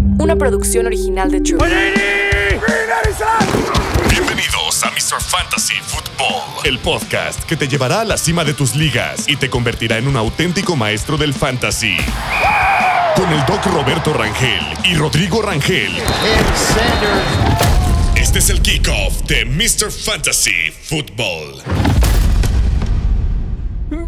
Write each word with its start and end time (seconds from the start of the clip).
Una 0.00 0.34
producción 0.36 0.86
original 0.86 1.30
de 1.30 1.40
True. 1.42 1.58
Bienvenidos 4.08 4.82
a 4.82 4.90
Mr. 4.90 5.20
Fantasy 5.20 5.74
Football, 5.82 6.64
el 6.64 6.78
podcast 6.78 7.44
que 7.44 7.56
te 7.56 7.68
llevará 7.68 8.00
a 8.00 8.04
la 8.04 8.16
cima 8.16 8.42
de 8.44 8.54
tus 8.54 8.74
ligas 8.74 9.28
y 9.28 9.36
te 9.36 9.50
convertirá 9.50 9.98
en 9.98 10.08
un 10.08 10.16
auténtico 10.16 10.74
maestro 10.74 11.18
del 11.18 11.34
fantasy. 11.34 11.98
Con 13.14 13.30
el 13.30 13.44
doc 13.44 13.66
Roberto 13.66 14.14
Rangel 14.14 14.64
y 14.84 14.94
Rodrigo 14.94 15.42
Rangel. 15.42 15.92
Este 18.16 18.38
es 18.38 18.48
el 18.48 18.62
kickoff 18.62 19.22
de 19.24 19.44
Mr. 19.44 19.90
Fantasy 19.90 20.70
Football. 20.82 21.62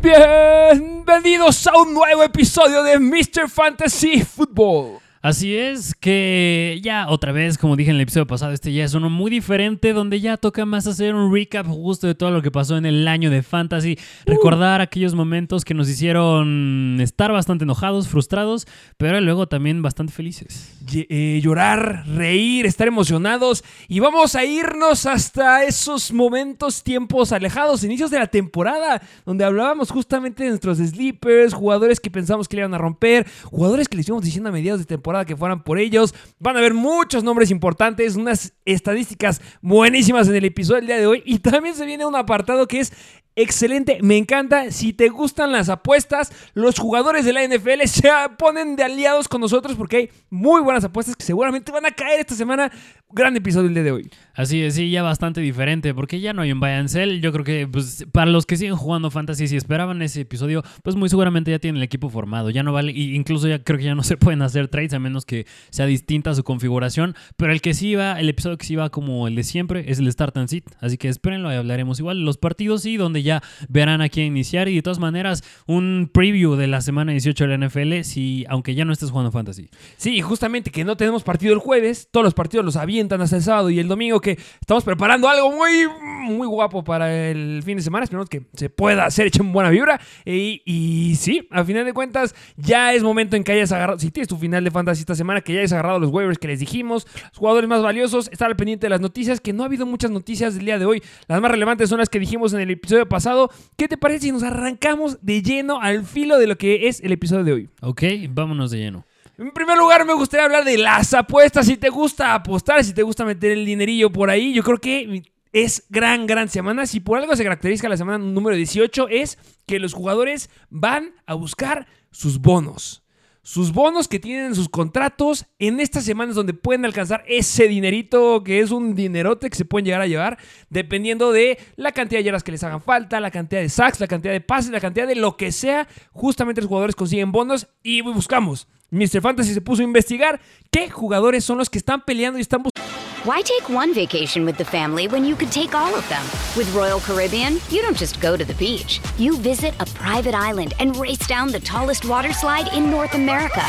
Bienvenidos 0.00 1.66
a 1.66 1.76
un 1.76 1.92
nuevo 1.92 2.22
episodio 2.22 2.82
de 2.82 2.98
Mr. 2.98 3.50
Fantasy 3.50 4.22
Football. 4.24 5.01
Así 5.22 5.56
es 5.56 5.94
que 5.94 6.80
ya 6.82 7.06
otra 7.08 7.30
vez, 7.30 7.56
como 7.56 7.76
dije 7.76 7.90
en 7.90 7.94
el 7.94 8.02
episodio 8.02 8.26
pasado, 8.26 8.50
este 8.50 8.72
ya 8.72 8.82
es 8.82 8.94
uno 8.94 9.08
muy 9.08 9.30
diferente 9.30 9.92
donde 9.92 10.20
ya 10.20 10.36
toca 10.36 10.66
más 10.66 10.88
hacer 10.88 11.14
un 11.14 11.32
recap 11.32 11.64
justo 11.64 12.08
de 12.08 12.16
todo 12.16 12.32
lo 12.32 12.42
que 12.42 12.50
pasó 12.50 12.76
en 12.76 12.86
el 12.86 13.06
año 13.06 13.30
de 13.30 13.44
Fantasy, 13.44 13.96
recordar 14.26 14.80
aquellos 14.80 15.14
momentos 15.14 15.64
que 15.64 15.74
nos 15.74 15.88
hicieron 15.88 16.98
estar 17.00 17.30
bastante 17.30 17.62
enojados, 17.62 18.08
frustrados, 18.08 18.66
pero 18.96 19.20
luego 19.20 19.46
también 19.46 19.80
bastante 19.80 20.12
felices. 20.12 20.76
Eh, 20.92 21.38
llorar, 21.40 22.04
reír, 22.08 22.66
estar 22.66 22.88
emocionados 22.88 23.62
y 23.86 24.00
vamos 24.00 24.34
a 24.34 24.44
irnos 24.44 25.06
hasta 25.06 25.62
esos 25.62 26.12
momentos, 26.12 26.82
tiempos 26.82 27.30
alejados, 27.30 27.84
inicios 27.84 28.10
de 28.10 28.18
la 28.18 28.26
temporada, 28.26 29.00
donde 29.24 29.44
hablábamos 29.44 29.92
justamente 29.92 30.42
de 30.42 30.48
nuestros 30.48 30.78
sleepers, 30.78 31.54
jugadores 31.54 32.00
que 32.00 32.10
pensamos 32.10 32.48
que 32.48 32.56
le 32.56 32.62
iban 32.62 32.74
a 32.74 32.78
romper, 32.78 33.24
jugadores 33.44 33.86
que 33.86 33.96
les 33.96 34.08
íbamos 34.08 34.24
diciendo 34.24 34.48
a 34.48 34.52
mediados 34.52 34.80
de 34.80 34.86
temporada 34.86 35.11
que 35.24 35.36
fueran 35.36 35.62
por 35.62 35.78
ellos. 35.78 36.14
Van 36.38 36.56
a 36.56 36.58
haber 36.58 36.74
muchos 36.74 37.22
nombres 37.22 37.50
importantes, 37.50 38.16
unas 38.16 38.54
estadísticas 38.64 39.40
buenísimas 39.60 40.28
en 40.28 40.36
el 40.36 40.44
episodio 40.44 40.76
del 40.76 40.86
día 40.86 40.98
de 40.98 41.06
hoy 41.06 41.22
y 41.24 41.38
también 41.38 41.74
se 41.74 41.86
viene 41.86 42.06
un 42.06 42.16
apartado 42.16 42.66
que 42.66 42.80
es 42.80 42.92
Excelente, 43.34 43.98
me 44.02 44.18
encanta. 44.18 44.70
Si 44.70 44.92
te 44.92 45.08
gustan 45.08 45.52
las 45.52 45.70
apuestas, 45.70 46.30
los 46.52 46.78
jugadores 46.78 47.24
de 47.24 47.32
la 47.32 47.42
NFL 47.42 47.86
se 47.86 48.10
ponen 48.36 48.76
de 48.76 48.84
aliados 48.84 49.26
con 49.26 49.40
nosotros 49.40 49.74
porque 49.74 49.96
hay 49.96 50.10
muy 50.28 50.60
buenas 50.60 50.84
apuestas 50.84 51.16
que 51.16 51.24
seguramente 51.24 51.72
van 51.72 51.86
a 51.86 51.92
caer 51.92 52.20
esta 52.20 52.34
semana. 52.34 52.70
Gran 53.08 53.34
episodio 53.34 53.68
el 53.68 53.74
día 53.74 53.84
de 53.84 53.92
hoy. 53.92 54.10
Así 54.34 54.62
es, 54.62 54.74
sí, 54.74 54.90
ya 54.90 55.02
bastante 55.02 55.40
diferente, 55.40 55.94
porque 55.94 56.20
ya 56.20 56.32
no 56.32 56.42
hay 56.42 56.52
un 56.52 56.60
buy 56.60 56.70
and. 56.70 56.88
Yo 57.20 57.32
creo 57.32 57.44
que 57.44 57.66
pues, 57.66 58.06
para 58.12 58.30
los 58.30 58.46
que 58.46 58.56
siguen 58.56 58.76
jugando 58.76 59.10
Fantasy, 59.10 59.48
si 59.48 59.56
esperaban 59.56 60.02
ese 60.02 60.22
episodio, 60.22 60.62
pues 60.82 60.96
muy 60.96 61.08
seguramente 61.08 61.50
ya 61.50 61.58
tienen 61.58 61.78
el 61.78 61.82
equipo 61.82 62.08
formado. 62.08 62.50
Ya 62.50 62.62
no 62.62 62.72
vale, 62.72 62.92
y 62.92 63.14
incluso 63.14 63.48
ya 63.48 63.62
creo 63.62 63.78
que 63.78 63.84
ya 63.84 63.94
no 63.94 64.02
se 64.02 64.16
pueden 64.16 64.42
hacer 64.42 64.68
trades 64.68 64.94
a 64.94 64.98
menos 64.98 65.26
que 65.26 65.46
sea 65.70 65.86
distinta 65.86 66.34
su 66.34 66.44
configuración. 66.44 67.14
Pero 67.36 67.52
el 67.52 67.60
que 67.60 67.74
sí 67.74 67.94
va, 67.94 68.18
el 68.18 68.28
episodio 68.28 68.56
que 68.58 68.66
sí 68.66 68.76
va 68.76 68.90
como 68.90 69.28
el 69.28 69.34
de 69.34 69.42
siempre, 69.42 69.84
es 69.88 69.98
el 69.98 70.10
Start 70.10 70.36
and 70.36 70.48
Sit. 70.48 70.64
Así 70.80 70.96
que 70.96 71.08
espérenlo 71.08 71.52
y 71.52 71.56
hablaremos 71.56 71.98
igual. 71.98 72.24
Los 72.24 72.38
partidos 72.38 72.82
sí, 72.82 72.96
donde 72.96 73.22
ya 73.22 73.42
verán 73.68 74.00
a 74.00 74.08
quién 74.08 74.26
iniciar. 74.26 74.68
Y 74.68 74.76
de 74.76 74.82
todas 74.82 74.98
maneras, 74.98 75.44
un 75.66 76.10
preview 76.12 76.56
de 76.56 76.66
la 76.66 76.80
semana 76.80 77.12
18 77.12 77.46
de 77.46 77.58
la 77.58 77.66
NFL, 77.66 78.02
si, 78.02 78.44
aunque 78.48 78.74
ya 78.74 78.84
no 78.84 78.92
estés 78.92 79.10
jugando 79.10 79.30
Fantasy. 79.30 79.68
Sí, 79.96 80.16
y 80.16 80.20
justamente 80.22 80.70
que 80.70 80.84
no 80.84 80.96
tenemos 80.96 81.22
partido 81.22 81.52
el 81.52 81.58
jueves, 81.58 82.08
todos 82.10 82.24
los 82.24 82.34
partidos 82.34 82.64
los 82.64 82.76
avientan 82.76 83.20
hasta 83.20 83.36
el 83.36 83.42
sábado 83.42 83.70
y 83.70 83.78
el 83.78 83.88
domingo 83.88 84.21
que 84.22 84.38
estamos 84.60 84.84
preparando 84.84 85.28
algo 85.28 85.52
muy, 85.52 85.86
muy 86.30 86.46
guapo 86.46 86.82
para 86.82 87.30
el 87.30 87.62
fin 87.62 87.76
de 87.76 87.82
semana. 87.82 88.04
Esperemos 88.04 88.28
que 88.30 88.46
se 88.54 88.70
pueda 88.70 89.04
hacer, 89.04 89.26
echen 89.26 89.52
buena 89.52 89.68
vibra. 89.68 90.00
Y, 90.24 90.62
y 90.64 91.16
sí, 91.16 91.46
a 91.50 91.64
final 91.64 91.84
de 91.84 91.92
cuentas, 91.92 92.34
ya 92.56 92.94
es 92.94 93.02
momento 93.02 93.36
en 93.36 93.44
que 93.44 93.52
hayas 93.52 93.72
agarrado, 93.72 93.98
si 93.98 94.10
tienes 94.10 94.28
tu 94.28 94.36
final 94.36 94.64
de 94.64 94.70
fantasy 94.70 95.00
esta 95.00 95.14
semana, 95.14 95.42
que 95.42 95.52
ya 95.52 95.60
hayas 95.60 95.72
agarrado 95.72 95.98
los 95.98 96.10
waivers 96.10 96.38
que 96.38 96.48
les 96.48 96.60
dijimos, 96.60 97.06
los 97.30 97.38
jugadores 97.38 97.68
más 97.68 97.82
valiosos, 97.82 98.30
estar 98.32 98.48
al 98.48 98.56
pendiente 98.56 98.86
de 98.86 98.90
las 98.90 99.00
noticias, 99.00 99.40
que 99.40 99.52
no 99.52 99.62
ha 99.62 99.66
habido 99.66 99.84
muchas 99.84 100.10
noticias 100.10 100.54
del 100.54 100.64
día 100.64 100.78
de 100.78 100.86
hoy. 100.86 101.02
Las 101.28 101.40
más 101.40 101.50
relevantes 101.50 101.88
son 101.88 101.98
las 101.98 102.08
que 102.08 102.18
dijimos 102.18 102.54
en 102.54 102.60
el 102.60 102.70
episodio 102.70 103.08
pasado. 103.08 103.50
¿Qué 103.76 103.88
te 103.88 103.98
parece 103.98 104.20
si 104.26 104.32
nos 104.32 104.42
arrancamos 104.42 105.18
de 105.22 105.42
lleno 105.42 105.80
al 105.80 106.04
filo 106.04 106.38
de 106.38 106.46
lo 106.46 106.56
que 106.56 106.88
es 106.88 107.00
el 107.00 107.12
episodio 107.12 107.44
de 107.44 107.52
hoy? 107.52 107.70
Ok, 107.80 108.02
vámonos 108.30 108.70
de 108.70 108.78
lleno. 108.78 109.04
En 109.38 109.50
primer 109.50 109.78
lugar, 109.78 110.04
me 110.04 110.12
gustaría 110.12 110.44
hablar 110.44 110.64
de 110.64 110.76
las 110.76 111.14
apuestas. 111.14 111.66
Si 111.66 111.76
te 111.76 111.88
gusta 111.88 112.34
apostar, 112.34 112.84
si 112.84 112.92
te 112.92 113.02
gusta 113.02 113.24
meter 113.24 113.52
el 113.52 113.64
dinerillo 113.64 114.10
por 114.12 114.28
ahí, 114.28 114.52
yo 114.52 114.62
creo 114.62 114.78
que 114.78 115.22
es 115.52 115.84
gran, 115.88 116.26
gran 116.26 116.48
semana. 116.48 116.86
Si 116.86 117.00
por 117.00 117.18
algo 117.18 117.34
se 117.34 117.42
caracteriza 117.42 117.88
la 117.88 117.96
semana 117.96 118.18
número 118.18 118.56
18, 118.56 119.08
es 119.08 119.38
que 119.66 119.78
los 119.78 119.94
jugadores 119.94 120.50
van 120.68 121.14
a 121.26 121.34
buscar 121.34 121.86
sus 122.10 122.40
bonos. 122.40 123.02
Sus 123.44 123.72
bonos 123.72 124.06
que 124.06 124.20
tienen 124.20 124.46
en 124.46 124.54
sus 124.54 124.68
contratos 124.68 125.46
en 125.58 125.80
estas 125.80 126.04
semanas 126.04 126.36
donde 126.36 126.54
pueden 126.54 126.84
alcanzar 126.84 127.24
ese 127.26 127.66
dinerito 127.66 128.44
que 128.44 128.60
es 128.60 128.70
un 128.70 128.94
dinerote 128.94 129.50
que 129.50 129.56
se 129.56 129.64
pueden 129.64 129.84
llegar 129.84 130.00
a 130.00 130.06
llevar 130.06 130.38
dependiendo 130.70 131.32
de 131.32 131.58
la 131.74 131.90
cantidad 131.90 132.20
de 132.20 132.24
yardas 132.24 132.44
que 132.44 132.52
les 132.52 132.62
hagan 132.62 132.80
falta, 132.80 133.18
la 133.18 133.32
cantidad 133.32 133.60
de 133.60 133.68
sacks, 133.68 133.98
la 133.98 134.06
cantidad 134.06 134.32
de 134.32 134.42
pases, 134.42 134.70
la 134.70 134.78
cantidad 134.78 135.08
de 135.08 135.16
lo 135.16 135.36
que 135.36 135.50
sea. 135.50 135.88
Justamente 136.12 136.60
los 136.60 136.68
jugadores 136.68 136.94
consiguen 136.94 137.32
bonos 137.32 137.66
y 137.82 138.00
buscamos. 138.02 138.68
Mr. 138.92 139.22
Fantasy 139.22 139.54
se 139.54 139.62
puso 139.62 139.80
a 139.80 139.84
investigar 139.84 140.38
qué 140.70 140.90
jugadores 140.90 141.46
son 141.46 141.56
los 141.56 141.70
que 141.70 141.78
están 141.78 142.02
peleando 142.02 142.38
y 142.38 142.42
están 142.42 142.62
buscando. 142.62 142.86
Why 143.24 143.40
take 143.40 143.70
one 143.70 143.94
vacation 143.94 144.44
with 144.44 144.58
the 144.58 144.64
family 144.64 145.08
when 145.08 145.24
you 145.24 145.34
could 145.34 145.50
take 145.50 145.74
all 145.74 145.94
of 145.94 146.06
them? 146.10 146.22
With 146.56 146.70
Royal 146.74 147.00
Caribbean, 147.00 147.54
you 147.70 147.80
don't 147.80 147.96
just 147.96 148.20
go 148.20 148.36
to 148.36 148.44
the 148.44 148.52
beach. 148.54 149.00
You 149.16 149.38
visit 149.38 149.72
a 149.80 149.86
private 149.94 150.34
island 150.34 150.74
and 150.78 150.94
race 150.96 151.26
down 151.26 151.52
the 151.52 151.60
tallest 151.60 152.04
water 152.04 152.34
slide 152.34 152.70
in 152.74 152.90
North 152.90 153.14
America. 153.14 153.62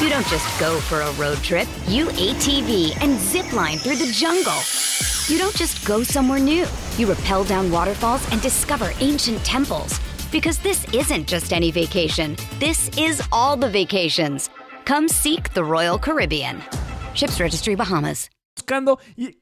You 0.00 0.08
don't 0.08 0.26
just 0.28 0.46
go 0.60 0.78
for 0.80 1.00
a 1.00 1.12
road 1.14 1.38
trip. 1.38 1.66
You 1.88 2.06
ATV 2.06 2.96
and 3.02 3.18
zip 3.18 3.52
line 3.52 3.78
through 3.78 3.96
the 3.96 4.12
jungle. 4.12 4.60
You 5.26 5.38
don't 5.38 5.56
just 5.56 5.84
go 5.84 6.04
somewhere 6.04 6.38
new. 6.38 6.66
You 6.96 7.12
rappel 7.12 7.42
down 7.42 7.72
waterfalls 7.72 8.22
and 8.30 8.40
discover 8.40 8.92
ancient 9.00 9.42
temples. 9.44 9.98
Because 10.30 10.58
this 10.58 10.86
isn't 10.94 11.26
just 11.26 11.52
any 11.52 11.72
vacation. 11.72 12.36
This 12.60 12.88
is 12.96 13.20
all 13.32 13.56
the 13.56 13.68
vacations. 13.68 14.48
Come 14.90 15.06
seek 15.06 15.54
the 15.54 15.62
Royal 15.62 16.00
Caribbean. 16.00 16.60
Ships 17.14 17.38
Registry 17.38 17.76
Bahamas. 17.76 18.28
y. 18.66 19.36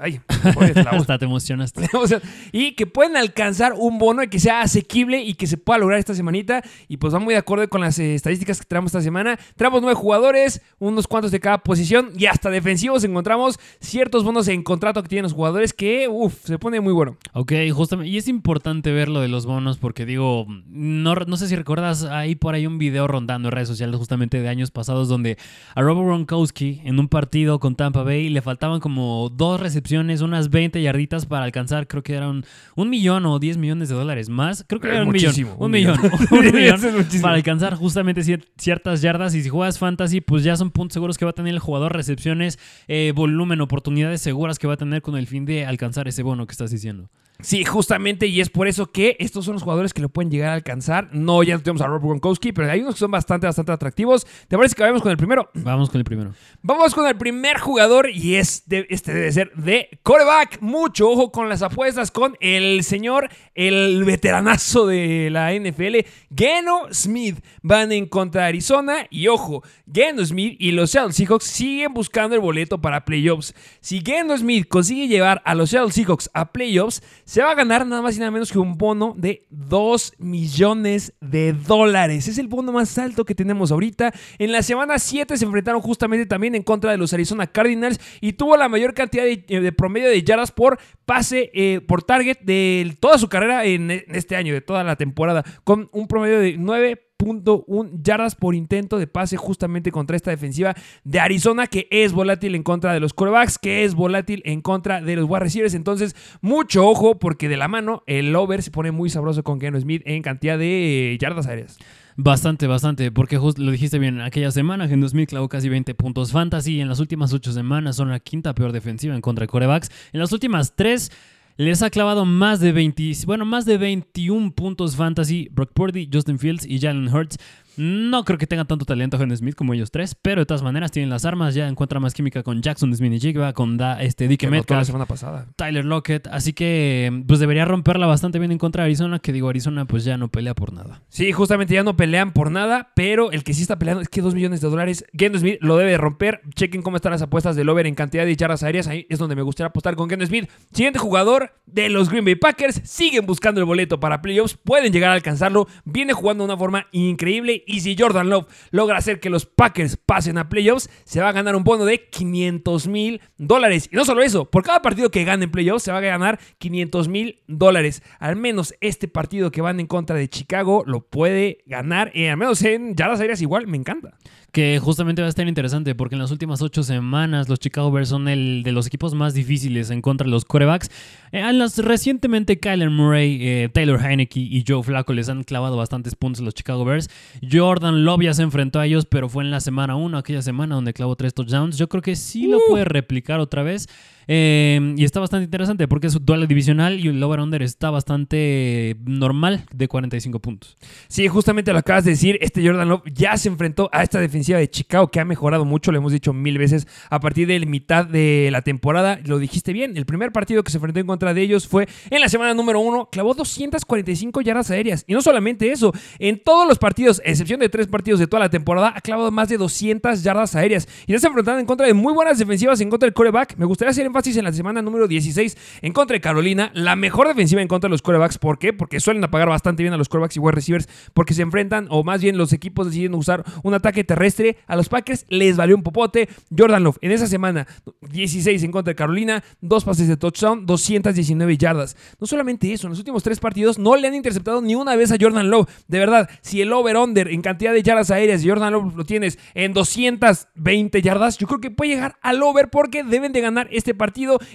Ay. 0.00 0.20
Hasta 0.90 1.18
te 1.18 1.24
emocionaste. 1.24 1.88
Y 2.52 2.72
que 2.72 2.86
pueden 2.86 3.16
alcanzar 3.16 3.74
un 3.76 3.98
bono 3.98 4.22
y 4.22 4.28
que 4.28 4.38
sea 4.38 4.60
asequible 4.60 5.22
y 5.22 5.34
que 5.34 5.46
se 5.46 5.56
pueda 5.56 5.78
lograr 5.78 5.98
esta 5.98 6.14
semanita. 6.14 6.62
Y 6.88 6.96
pues 6.98 7.14
va 7.14 7.18
muy 7.18 7.34
de 7.34 7.38
acuerdo 7.38 7.68
con 7.68 7.80
las 7.80 7.98
eh, 7.98 8.14
estadísticas 8.14 8.60
que 8.60 8.66
traemos 8.66 8.90
esta 8.90 9.00
semana. 9.00 9.38
Traemos 9.56 9.82
nueve 9.82 9.94
jugadores, 9.94 10.62
unos 10.78 11.06
cuantos 11.06 11.32
de 11.32 11.40
cada 11.40 11.58
posición 11.58 12.10
y 12.16 12.26
hasta 12.26 12.50
defensivos 12.50 13.04
encontramos 13.04 13.58
ciertos 13.80 14.24
bonos 14.24 14.48
en 14.48 14.62
contrato 14.62 15.02
que 15.02 15.08
tienen 15.08 15.24
los 15.24 15.32
jugadores 15.32 15.72
que, 15.72 16.08
uff, 16.08 16.34
se 16.44 16.58
pone 16.58 16.80
muy 16.80 16.92
bueno. 16.92 17.16
Ok, 17.32 17.52
justamente. 17.72 18.10
Y 18.10 18.18
es 18.18 18.28
importante 18.28 18.92
ver 18.92 19.08
lo 19.08 19.20
de 19.20 19.28
los 19.28 19.46
bonos 19.46 19.78
porque 19.78 20.06
digo, 20.06 20.46
no, 20.66 21.14
no 21.14 21.36
sé 21.36 21.48
si 21.48 21.56
recuerdas, 21.56 22.04
hay 22.04 22.34
por 22.34 22.54
ahí 22.54 22.66
un 22.66 22.78
video 22.78 23.06
rondando 23.06 23.48
en 23.48 23.52
redes 23.52 23.68
sociales 23.68 23.96
justamente 23.96 24.40
de 24.40 24.48
años 24.48 24.70
pasados 24.70 25.08
donde 25.08 25.38
a 25.74 25.82
Robert 25.82 26.06
Gronkowski 26.06 26.80
en 26.84 26.98
un 26.98 27.08
partido 27.08 27.58
con 27.58 27.74
Tampa 27.74 28.02
Bay 28.02 28.28
le 28.28 28.42
faltaban 28.42 28.80
como 28.80 29.30
dos 29.30 29.60
recepciones, 29.64 30.20
unas 30.20 30.50
20 30.50 30.80
yarditas 30.80 31.26
para 31.26 31.44
alcanzar, 31.44 31.88
creo 31.88 32.04
que 32.04 32.14
eran 32.14 32.44
un 32.76 32.88
millón 32.90 33.26
o 33.26 33.40
10 33.40 33.56
millones 33.56 33.88
de 33.88 33.96
dólares 33.96 34.28
más. 34.28 34.64
Creo 34.68 34.80
que 34.80 34.86
Eh, 34.88 34.92
era 34.94 35.02
un 35.02 35.10
millón. 35.10 35.34
un 35.58 35.64
Un 35.64 35.70
millón. 35.72 35.98
millón. 36.00 36.20
un 36.30 36.54
millón 36.54 36.80
es 37.10 37.20
para 37.20 37.34
alcanzar 37.34 37.74
justamente 37.74 38.20
cier- 38.20 38.44
ciertas 38.56 39.02
yardas. 39.02 39.34
Y 39.34 39.42
si 39.42 39.48
juegas 39.48 39.78
fantasy, 39.80 40.20
pues 40.20 40.44
ya 40.44 40.54
son 40.56 40.70
puntos 40.70 40.94
seguros 40.94 41.18
que 41.18 41.24
va 41.24 41.32
a 41.32 41.34
tener 41.34 41.52
el 41.52 41.58
jugador, 41.58 41.92
recepciones, 41.92 42.58
eh, 42.86 43.12
volumen, 43.16 43.60
oportunidades 43.60 44.20
seguras 44.20 44.58
que 44.60 44.66
va 44.68 44.74
a 44.74 44.76
tener 44.76 45.02
con 45.02 45.16
el 45.16 45.26
fin 45.26 45.44
de 45.44 45.66
alcanzar 45.66 46.06
ese 46.06 46.22
bono 46.22 46.46
que 46.46 46.52
estás 46.52 46.70
diciendo. 46.70 47.10
Sí, 47.40 47.64
justamente, 47.64 48.28
y 48.28 48.40
es 48.40 48.48
por 48.48 48.68
eso 48.68 48.92
que 48.92 49.16
estos 49.18 49.44
son 49.44 49.54
los 49.54 49.64
jugadores 49.64 49.92
que 49.92 50.00
lo 50.00 50.08
pueden 50.08 50.30
llegar 50.30 50.50
a 50.50 50.54
alcanzar. 50.54 51.08
No, 51.12 51.42
ya 51.42 51.58
tenemos 51.58 51.82
a 51.82 51.86
Rob 51.88 52.00
Gronkowski, 52.00 52.52
pero 52.52 52.70
hay 52.70 52.80
unos 52.80 52.94
que 52.94 53.00
son 53.00 53.10
bastante, 53.10 53.46
bastante 53.48 53.72
atractivos. 53.72 54.24
¿Te 54.46 54.56
parece 54.56 54.76
que 54.76 54.82
vayamos 54.82 55.02
con 55.02 55.10
el 55.10 55.16
primero? 55.16 55.50
Vamos 55.54 55.90
con 55.90 55.98
el 55.98 56.04
primero. 56.04 56.32
Vamos 56.62 56.94
con 56.94 57.06
el 57.08 57.16
primer 57.16 57.58
jugador 57.58 58.08
y 58.08 58.36
es 58.36 58.62
de- 58.66 58.86
este 58.88 59.12
debe 59.12 59.32
ser 59.32 59.50
de 59.56 59.98
coreback. 60.02 60.60
Mucho 60.60 61.10
ojo 61.10 61.32
con 61.32 61.48
las 61.48 61.62
apuestas 61.62 62.10
con 62.10 62.36
el 62.40 62.84
señor, 62.84 63.28
el 63.54 64.04
veteranazo 64.04 64.86
de 64.86 65.28
la 65.30 65.52
NFL, 65.52 66.06
Geno 66.34 66.82
Smith. 66.92 67.38
Van 67.62 67.92
en 67.92 68.06
contra 68.06 68.42
de 68.42 68.48
Arizona 68.48 69.06
y 69.10 69.28
ojo, 69.28 69.62
Geno 69.92 70.24
Smith 70.24 70.56
y 70.58 70.72
los 70.72 70.90
Seattle 70.90 71.12
Seahawks 71.12 71.44
siguen 71.44 71.94
buscando 71.94 72.34
el 72.34 72.40
boleto 72.40 72.80
para 72.80 73.04
playoffs. 73.04 73.54
Si 73.80 74.02
Geno 74.04 74.36
Smith 74.36 74.66
consigue 74.68 75.08
llevar 75.08 75.42
a 75.44 75.54
los 75.54 75.70
Seattle 75.70 75.92
Seahawks 75.92 76.30
a 76.34 76.52
playoffs, 76.52 77.02
se 77.24 77.42
va 77.42 77.52
a 77.52 77.54
ganar 77.54 77.86
nada 77.86 78.02
más 78.02 78.16
y 78.16 78.18
nada 78.18 78.30
menos 78.30 78.52
que 78.52 78.58
un 78.58 78.76
bono 78.76 79.14
de 79.16 79.46
2 79.50 80.14
millones 80.18 81.12
de 81.20 81.52
dólares. 81.52 82.28
Es 82.28 82.38
el 82.38 82.48
bono 82.48 82.72
más 82.72 82.98
alto 82.98 83.24
que 83.24 83.34
tenemos 83.34 83.72
ahorita. 83.72 84.12
En 84.38 84.52
la 84.52 84.62
semana 84.62 84.98
7 84.98 85.36
se 85.36 85.44
enfrentaron 85.44 85.80
justamente 85.80 86.26
también 86.26 86.54
en 86.54 86.62
contra 86.62 86.90
de 86.90 86.98
los 86.98 87.12
Arizona 87.12 87.46
Cardinals 87.46 88.00
y 88.20 88.34
tuvo 88.34 88.56
la 88.56 88.68
mayor 88.68 88.94
cantidad 88.94 89.24
de, 89.24 89.43
eh, 89.48 89.72
promedio 89.72 90.08
de 90.08 90.22
yardas 90.22 90.52
por 90.52 90.78
pase, 91.04 91.50
eh, 91.54 91.80
por 91.80 92.02
target 92.02 92.38
de 92.40 92.96
toda 93.00 93.18
su 93.18 93.28
carrera 93.28 93.64
en, 93.64 93.90
este 93.90 94.36
año, 94.36 94.52
de 94.52 94.60
toda 94.60 94.84
la 94.84 94.96
temporada, 94.96 95.44
con 95.64 95.88
un 95.92 96.06
promedio 96.06 96.40
de 96.40 96.58
9.1 96.58 98.02
yardas 98.02 98.34
por 98.34 98.54
intento 98.54 98.98
de 98.98 99.06
pase 99.06 99.36
justamente 99.36 99.90
contra 99.90 100.16
esta 100.16 100.30
defensiva 100.30 100.74
de 101.04 101.20
Arizona 101.20 101.66
que 101.66 101.86
es 101.90 102.12
volátil 102.12 102.54
en 102.54 102.62
contra 102.62 102.92
de 102.92 103.00
los 103.00 103.14
quarterbacks, 103.14 103.58
que 103.58 103.84
es 103.84 103.94
volátil 103.94 104.42
en 104.44 104.60
contra 104.60 105.00
de 105.00 105.16
los 105.16 105.28
wide 105.28 105.40
receivers. 105.40 105.74
Entonces, 105.74 106.14
mucho 106.40 106.86
ojo 106.86 107.18
porque 107.18 107.48
de 107.48 107.56
la 107.56 107.68
mano 107.68 108.02
el 108.06 108.34
over 108.36 108.62
se 108.62 108.70
pone 108.70 108.90
muy 108.90 109.10
sabroso 109.10 109.42
con 109.42 109.58
Ken 109.58 109.80
Smith 109.80 110.02
en 110.04 110.22
cantidad 110.22 110.58
de 110.58 111.12
eh, 111.12 111.18
yardas 111.18 111.46
aéreas. 111.46 111.78
Bastante, 112.16 112.68
bastante, 112.68 113.10
porque 113.10 113.38
justo 113.38 113.60
lo 113.60 113.72
dijiste 113.72 113.98
bien, 113.98 114.20
aquella 114.20 114.52
semana 114.52 114.86
Geno 114.86 115.08
Smith 115.08 115.30
clavó 115.30 115.48
casi 115.48 115.68
20 115.68 115.96
puntos 115.96 116.30
fantasy, 116.30 116.80
en 116.80 116.88
las 116.88 117.00
últimas 117.00 117.32
8 117.32 117.52
semanas 117.52 117.96
son 117.96 118.08
la 118.08 118.20
quinta 118.20 118.54
peor 118.54 118.70
defensiva 118.70 119.16
en 119.16 119.20
contra 119.20 119.42
de 119.42 119.48
corebacks, 119.48 119.90
en 120.12 120.20
las 120.20 120.30
últimas 120.30 120.76
3 120.76 121.10
les 121.56 121.82
ha 121.82 121.90
clavado 121.90 122.24
más 122.24 122.60
de 122.60 122.72
20, 122.72 123.12
bueno, 123.26 123.44
más 123.44 123.64
de 123.64 123.78
21 123.78 124.52
puntos 124.52 124.96
fantasy 124.96 125.48
Brock 125.52 125.72
Purdy, 125.72 126.08
Justin 126.12 126.38
Fields 126.38 126.66
y 126.66 126.80
Jalen 126.80 127.12
Hurts. 127.12 127.38
No 127.76 128.24
creo 128.24 128.38
que 128.38 128.46
tenga 128.46 128.64
tanto 128.64 128.84
talento 128.84 129.18
Geno 129.18 129.34
Smith 129.36 129.54
como 129.54 129.74
ellos 129.74 129.90
tres, 129.90 130.14
pero 130.14 130.42
de 130.42 130.46
todas 130.46 130.62
maneras 130.62 130.92
tienen 130.92 131.10
las 131.10 131.24
armas, 131.24 131.54
ya 131.54 131.68
encuentra 131.68 132.00
más 132.00 132.14
química 132.14 132.42
con 132.42 132.62
Jackson 132.62 132.94
Smith 132.94 133.12
y 133.12 133.20
Jigba, 133.20 133.52
con 133.52 133.76
da, 133.76 134.00
este, 134.02 134.28
Dickie 134.28 134.48
Metcalf, 134.48 134.80
la 134.80 134.84
semana 134.84 135.06
pasada. 135.06 135.46
Tyler 135.56 135.84
Lockett, 135.84 136.26
así 136.28 136.52
que 136.52 137.24
pues 137.26 137.40
debería 137.40 137.64
romperla 137.64 138.06
bastante 138.06 138.38
bien 138.38 138.52
en 138.52 138.58
contra 138.58 138.82
de 138.82 138.88
Arizona, 138.88 139.18
que 139.18 139.32
digo, 139.32 139.48
Arizona 139.48 139.86
pues 139.86 140.04
ya 140.04 140.16
no 140.16 140.28
pelea 140.28 140.54
por 140.54 140.72
nada. 140.72 141.02
Sí, 141.08 141.32
justamente 141.32 141.74
ya 141.74 141.82
no 141.82 141.96
pelean 141.96 142.32
por 142.32 142.50
nada, 142.50 142.92
pero 142.94 143.32
el 143.32 143.44
que 143.44 143.54
sí 143.54 143.62
está 143.62 143.78
peleando 143.78 144.02
es 144.02 144.08
que 144.08 144.22
2 144.22 144.34
millones 144.34 144.60
de 144.60 144.68
dólares, 144.68 145.04
Geno 145.12 145.38
Smith 145.38 145.58
lo 145.60 145.76
debe 145.76 145.96
romper. 145.96 146.42
Chequen 146.54 146.82
cómo 146.82 146.96
están 146.96 147.12
las 147.12 147.22
apuestas 147.22 147.56
del 147.56 147.68
over 147.68 147.86
en 147.86 147.94
cantidad 147.94 148.24
de 148.24 148.36
yardas 148.36 148.62
aéreas, 148.62 148.86
ahí 148.86 149.06
es 149.08 149.18
donde 149.18 149.36
me 149.36 149.42
gustaría 149.42 149.68
apostar 149.68 149.96
con 149.96 150.08
Geno 150.08 150.24
Smith. 150.26 150.48
Siguiente 150.72 150.98
jugador 150.98 151.52
de 151.66 151.88
los 151.88 152.08
Green 152.08 152.24
Bay 152.24 152.36
Packers, 152.36 152.80
siguen 152.84 153.26
buscando 153.26 153.60
el 153.60 153.64
boleto 153.64 153.98
para 153.98 154.22
playoffs, 154.22 154.56
pueden 154.62 154.92
llegar 154.92 155.10
a 155.10 155.14
alcanzarlo, 155.14 155.66
viene 155.84 156.12
jugando 156.12 156.44
de 156.44 156.52
una 156.52 156.58
forma 156.58 156.86
increíble 156.92 157.63
y 157.66 157.80
si 157.80 157.96
Jordan 157.98 158.30
Love 158.30 158.46
logra 158.70 158.98
hacer 158.98 159.20
que 159.20 159.30
los 159.30 159.46
Packers 159.46 159.96
pasen 159.96 160.38
a 160.38 160.48
playoffs, 160.48 160.88
se 161.04 161.20
va 161.20 161.28
a 161.28 161.32
ganar 161.32 161.56
un 161.56 161.64
bono 161.64 161.84
de 161.84 162.08
500 162.08 162.86
mil 162.88 163.20
dólares. 163.36 163.88
Y 163.90 163.96
no 163.96 164.04
solo 164.04 164.22
eso, 164.22 164.50
por 164.50 164.62
cada 164.62 164.82
partido 164.82 165.10
que 165.10 165.24
gane 165.24 165.44
en 165.44 165.50
playoffs 165.50 165.84
se 165.84 165.92
va 165.92 165.98
a 165.98 166.02
ganar 166.02 166.38
500 166.58 167.08
mil 167.08 167.42
dólares. 167.46 168.02
Al 168.18 168.36
menos 168.36 168.74
este 168.80 169.08
partido 169.08 169.50
que 169.50 169.60
van 169.60 169.80
en 169.80 169.86
contra 169.86 170.16
de 170.16 170.28
Chicago 170.28 170.84
lo 170.86 171.00
puede 171.00 171.58
ganar, 171.66 172.10
y 172.14 172.26
al 172.26 172.36
menos 172.36 172.62
en 172.62 172.94
yardas 172.94 173.20
aéreas 173.20 173.42
igual, 173.42 173.66
me 173.66 173.76
encanta 173.76 174.16
que 174.54 174.78
justamente 174.78 175.20
va 175.20 175.26
a 175.26 175.28
estar 175.28 175.46
interesante 175.48 175.96
porque 175.96 176.14
en 176.14 176.20
las 176.20 176.30
últimas 176.30 176.62
ocho 176.62 176.84
semanas 176.84 177.48
los 177.48 177.58
Chicago 177.58 177.90
Bears 177.90 178.08
son 178.08 178.28
el 178.28 178.62
de 178.62 178.70
los 178.70 178.86
equipos 178.86 179.12
más 179.12 179.34
difíciles 179.34 179.90
en 179.90 180.00
contra 180.00 180.26
de 180.26 180.30
los 180.30 180.44
corebacks. 180.44 180.92
Eh, 181.32 181.42
recientemente 181.78 182.60
Kyler 182.60 182.88
Murray, 182.88 183.38
eh, 183.42 183.68
Taylor 183.72 184.00
Heineke 184.00 184.38
y 184.38 184.64
Joe 184.66 184.84
Flacco 184.84 185.12
les 185.12 185.28
han 185.28 185.42
clavado 185.42 185.76
bastantes 185.76 186.14
puntos 186.14 186.40
a 186.40 186.44
los 186.44 186.54
Chicago 186.54 186.84
Bears. 186.84 187.10
Jordan 187.50 188.04
Love 188.04 188.22
ya 188.22 188.34
se 188.34 188.42
enfrentó 188.42 188.78
a 188.78 188.86
ellos, 188.86 189.06
pero 189.06 189.28
fue 189.28 189.42
en 189.42 189.50
la 189.50 189.58
semana 189.58 189.96
1, 189.96 190.16
aquella 190.16 190.40
semana 190.40 190.76
donde 190.76 190.94
clavó 190.94 191.16
tres 191.16 191.34
touchdowns. 191.34 191.76
Yo 191.76 191.88
creo 191.88 192.00
que 192.00 192.14
sí 192.14 192.46
lo 192.46 192.58
uh. 192.58 192.60
puede 192.68 192.84
replicar 192.84 193.40
otra 193.40 193.64
vez. 193.64 193.88
Eh, 194.26 194.94
y 194.96 195.04
está 195.04 195.20
bastante 195.20 195.44
interesante 195.44 195.88
porque 195.88 196.06
es 196.06 196.24
dual 196.24 196.46
divisional 196.46 196.98
y 196.98 197.08
el 197.08 197.22
over-under 197.22 197.62
está 197.62 197.90
bastante 197.90 198.96
normal 199.04 199.64
de 199.72 199.88
45 199.88 200.38
puntos. 200.38 200.76
Sí, 201.08 201.28
justamente 201.28 201.72
lo 201.72 201.78
acabas 201.78 202.04
de 202.04 202.12
decir. 202.12 202.38
Este 202.40 202.66
Jordan 202.66 202.88
Love 202.88 203.02
ya 203.12 203.36
se 203.36 203.48
enfrentó 203.48 203.88
a 203.92 204.02
esta 204.02 204.20
defensiva 204.20 204.58
de 204.58 204.68
Chicago 204.68 205.08
que 205.10 205.20
ha 205.20 205.24
mejorado 205.24 205.64
mucho, 205.64 205.92
lo 205.92 205.98
hemos 205.98 206.12
dicho 206.12 206.32
mil 206.32 206.58
veces, 206.58 206.86
a 207.10 207.20
partir 207.20 207.46
de 207.46 207.58
la 207.58 207.66
mitad 207.66 208.06
de 208.06 208.48
la 208.50 208.62
temporada. 208.62 209.18
Lo 209.24 209.38
dijiste 209.38 209.72
bien, 209.72 209.96
el 209.96 210.06
primer 210.06 210.32
partido 210.32 210.62
que 210.62 210.70
se 210.70 210.78
enfrentó 210.78 211.00
en 211.00 211.06
contra 211.06 211.34
de 211.34 211.42
ellos 211.42 211.68
fue 211.68 211.88
en 212.10 212.20
la 212.20 212.28
semana 212.28 212.54
número 212.54 212.80
uno. 212.80 213.08
Clavó 213.10 213.34
245 213.34 214.40
yardas 214.40 214.70
aéreas. 214.70 215.04
Y 215.06 215.14
no 215.14 215.22
solamente 215.22 215.70
eso, 215.70 215.92
en 216.18 216.40
todos 216.42 216.66
los 216.66 216.78
partidos, 216.78 217.20
excepción 217.24 217.60
de 217.60 217.68
tres 217.68 217.86
partidos 217.86 218.20
de 218.20 218.26
toda 218.26 218.40
la 218.40 218.50
temporada, 218.50 218.92
ha 218.96 219.00
clavado 219.00 219.30
más 219.30 219.48
de 219.48 219.56
200 219.56 220.22
yardas 220.22 220.54
aéreas. 220.54 220.88
Y 221.06 221.12
ya 221.12 221.18
se 221.18 221.26
enfrentado 221.26 221.58
en 221.58 221.66
contra 221.66 221.86
de 221.86 221.94
muy 221.94 222.12
buenas 222.12 222.38
defensivas 222.38 222.80
en 222.80 222.90
contra 222.90 223.06
del 223.06 223.14
coreback. 223.14 223.56
Me 223.56 223.64
gustaría 223.64 223.90
hacer 223.90 224.06
énfasis 224.14 224.36
en 224.36 224.44
la 224.44 224.52
semana 224.52 224.80
número 224.80 225.08
16 225.08 225.56
en 225.82 225.92
contra 225.92 226.14
de 226.14 226.20
Carolina, 226.20 226.70
la 226.72 226.94
mejor 226.94 227.26
defensiva 227.26 227.60
en 227.60 227.66
contra 227.66 227.88
de 227.88 227.90
los 227.90 228.00
corebacks. 228.00 228.38
¿Por 228.38 228.60
qué? 228.60 228.72
Porque 228.72 229.00
suelen 229.00 229.24
apagar 229.24 229.48
bastante 229.48 229.82
bien 229.82 229.92
a 229.92 229.96
los 229.96 230.08
corebacks 230.08 230.36
y 230.36 230.38
wide 230.38 230.52
receivers 230.52 230.88
porque 231.14 231.34
se 231.34 231.42
enfrentan, 231.42 231.88
o 231.90 232.04
más 232.04 232.22
bien 232.22 232.38
los 232.38 232.52
equipos 232.52 232.86
deciden 232.86 233.14
usar 233.14 233.42
un 233.64 233.74
ataque 233.74 234.04
terrestre. 234.04 234.58
A 234.68 234.76
los 234.76 234.88
Packers 234.88 235.26
les 235.30 235.56
valió 235.56 235.74
un 235.74 235.82
popote. 235.82 236.28
Jordan 236.56 236.84
Love 236.84 236.98
en 237.00 237.10
esa 237.10 237.26
semana 237.26 237.66
16 238.12 238.62
en 238.62 238.70
contra 238.70 238.92
de 238.92 238.94
Carolina, 238.94 239.42
dos 239.60 239.84
pases 239.84 240.06
de 240.06 240.16
touchdown, 240.16 240.64
219 240.64 241.56
yardas. 241.56 241.96
No 242.20 242.28
solamente 242.28 242.72
eso, 242.72 242.86
en 242.86 242.90
los 242.90 243.00
últimos 243.00 243.24
tres 243.24 243.40
partidos 243.40 243.80
no 243.80 243.96
le 243.96 244.06
han 244.06 244.14
interceptado 244.14 244.62
ni 244.62 244.76
una 244.76 244.94
vez 244.94 245.10
a 245.10 245.16
Jordan 245.20 245.50
Love. 245.50 245.68
De 245.88 245.98
verdad, 245.98 246.30
si 246.40 246.62
el 246.62 246.72
over-under 246.72 247.28
en 247.28 247.42
cantidad 247.42 247.72
de 247.72 247.82
yardas 247.82 248.12
aéreas 248.12 248.44
y 248.44 248.48
Jordan 248.48 248.74
Love 248.74 248.94
lo 248.94 249.04
tienes 249.04 249.40
en 249.54 249.72
220 249.72 251.02
yardas, 251.02 251.36
yo 251.36 251.48
creo 251.48 251.60
que 251.60 251.72
puede 251.72 251.90
llegar 251.90 252.16
al 252.22 252.40
over 252.44 252.70
porque 252.70 253.02
deben 253.02 253.32
de 253.32 253.40
ganar 253.40 253.66
este 253.72 253.92
partido 253.92 254.03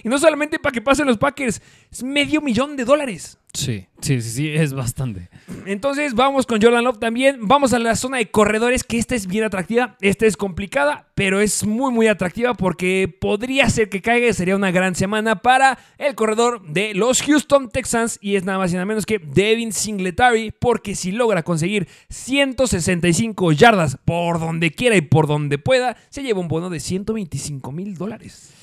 y 0.02 0.08
no 0.08 0.18
solamente 0.18 0.58
para 0.58 0.72
que 0.72 0.80
pasen 0.80 1.06
los 1.06 1.18
Packers, 1.18 1.60
es 1.90 2.02
medio 2.02 2.40
millón 2.40 2.76
de 2.76 2.84
dólares. 2.84 3.40
Sí, 3.52 3.88
sí, 4.00 4.22
sí, 4.22 4.30
sí, 4.30 4.48
es 4.48 4.72
bastante. 4.72 5.28
Entonces 5.66 6.14
vamos 6.14 6.46
con 6.46 6.62
Jordan 6.62 6.84
Love 6.84 7.00
también. 7.00 7.48
Vamos 7.48 7.72
a 7.72 7.80
la 7.80 7.96
zona 7.96 8.18
de 8.18 8.30
corredores, 8.30 8.84
que 8.84 8.98
esta 8.98 9.16
es 9.16 9.26
bien 9.26 9.44
atractiva. 9.44 9.96
Esta 10.00 10.26
es 10.26 10.36
complicada, 10.36 11.08
pero 11.14 11.40
es 11.40 11.66
muy, 11.66 11.92
muy 11.92 12.06
atractiva 12.06 12.54
porque 12.54 13.12
podría 13.20 13.68
ser 13.68 13.88
que 13.88 14.02
caiga. 14.02 14.32
Sería 14.32 14.54
una 14.54 14.70
gran 14.70 14.94
semana 14.94 15.42
para 15.42 15.78
el 15.98 16.14
corredor 16.14 16.64
de 16.64 16.94
los 16.94 17.22
Houston 17.22 17.70
Texans. 17.70 18.18
Y 18.22 18.36
es 18.36 18.44
nada 18.44 18.58
más 18.58 18.70
y 18.70 18.74
nada 18.74 18.86
menos 18.86 19.04
que 19.04 19.18
Devin 19.18 19.72
Singletary, 19.72 20.52
porque 20.52 20.94
si 20.94 21.10
logra 21.10 21.42
conseguir 21.42 21.88
165 22.08 23.50
yardas 23.52 23.98
por 24.04 24.38
donde 24.38 24.70
quiera 24.70 24.96
y 24.96 25.00
por 25.00 25.26
donde 25.26 25.58
pueda, 25.58 25.96
se 26.08 26.22
lleva 26.22 26.38
un 26.38 26.48
bono 26.48 26.70
de 26.70 26.78
125 26.78 27.72
mil 27.72 27.96
dólares. 27.96 28.59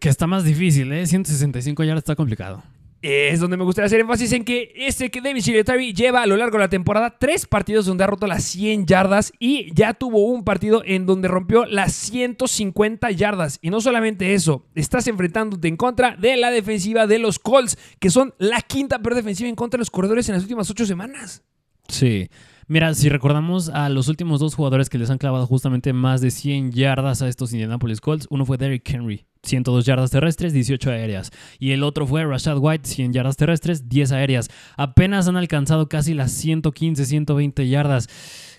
Que 0.00 0.08
está 0.08 0.26
más 0.26 0.44
difícil, 0.44 0.92
¿eh? 0.92 1.06
165 1.06 1.84
yardas 1.84 2.02
está 2.02 2.16
complicado. 2.16 2.62
Es 3.02 3.38
donde 3.38 3.58
me 3.58 3.64
gustaría 3.64 3.84
hacer 3.84 4.00
énfasis 4.00 4.32
en 4.32 4.46
que 4.46 4.72
este 4.74 5.10
que 5.10 5.20
David 5.20 5.42
Singletary 5.42 5.92
lleva 5.92 6.22
a 6.22 6.26
lo 6.26 6.38
largo 6.38 6.56
de 6.56 6.64
la 6.64 6.70
temporada 6.70 7.18
tres 7.18 7.44
partidos 7.44 7.84
donde 7.84 8.02
ha 8.02 8.06
roto 8.06 8.26
las 8.26 8.44
100 8.44 8.86
yardas 8.86 9.30
y 9.38 9.70
ya 9.74 9.92
tuvo 9.92 10.24
un 10.28 10.42
partido 10.42 10.82
en 10.86 11.04
donde 11.04 11.28
rompió 11.28 11.66
las 11.66 11.92
150 11.92 13.10
yardas. 13.10 13.58
Y 13.60 13.68
no 13.68 13.82
solamente 13.82 14.32
eso, 14.32 14.64
estás 14.74 15.06
enfrentándote 15.06 15.68
en 15.68 15.76
contra 15.76 16.16
de 16.16 16.38
la 16.38 16.50
defensiva 16.50 17.06
de 17.06 17.18
los 17.18 17.38
Colts, 17.38 17.76
que 17.98 18.08
son 18.08 18.32
la 18.38 18.62
quinta 18.62 19.00
peor 19.00 19.16
defensiva 19.16 19.50
en 19.50 19.54
contra 19.54 19.76
de 19.76 19.82
los 19.82 19.90
corredores 19.90 20.26
en 20.30 20.36
las 20.36 20.44
últimas 20.44 20.70
ocho 20.70 20.86
semanas. 20.86 21.42
Sí. 21.88 22.30
Mira, 22.66 22.94
si 22.94 23.10
recordamos 23.10 23.68
a 23.68 23.90
los 23.90 24.08
últimos 24.08 24.40
dos 24.40 24.54
jugadores 24.54 24.88
que 24.88 24.96
les 24.96 25.10
han 25.10 25.18
clavado 25.18 25.46
justamente 25.46 25.92
más 25.92 26.22
de 26.22 26.30
100 26.30 26.72
yardas 26.72 27.20
a 27.20 27.28
estos 27.28 27.52
Indianapolis 27.52 28.00
Colts, 28.00 28.26
uno 28.30 28.46
fue 28.46 28.56
Derrick 28.56 28.88
Henry, 28.88 29.26
102 29.42 29.84
yardas 29.84 30.10
terrestres, 30.10 30.54
18 30.54 30.90
aéreas. 30.90 31.30
Y 31.58 31.72
el 31.72 31.82
otro 31.82 32.06
fue 32.06 32.24
Rashad 32.24 32.56
White, 32.58 32.88
100 32.88 33.12
yardas 33.12 33.36
terrestres, 33.36 33.90
10 33.90 34.12
aéreas. 34.12 34.48
Apenas 34.78 35.28
han 35.28 35.36
alcanzado 35.36 35.90
casi 35.90 36.14
las 36.14 36.32
115, 36.32 37.04
120 37.04 37.68
yardas. 37.68 38.08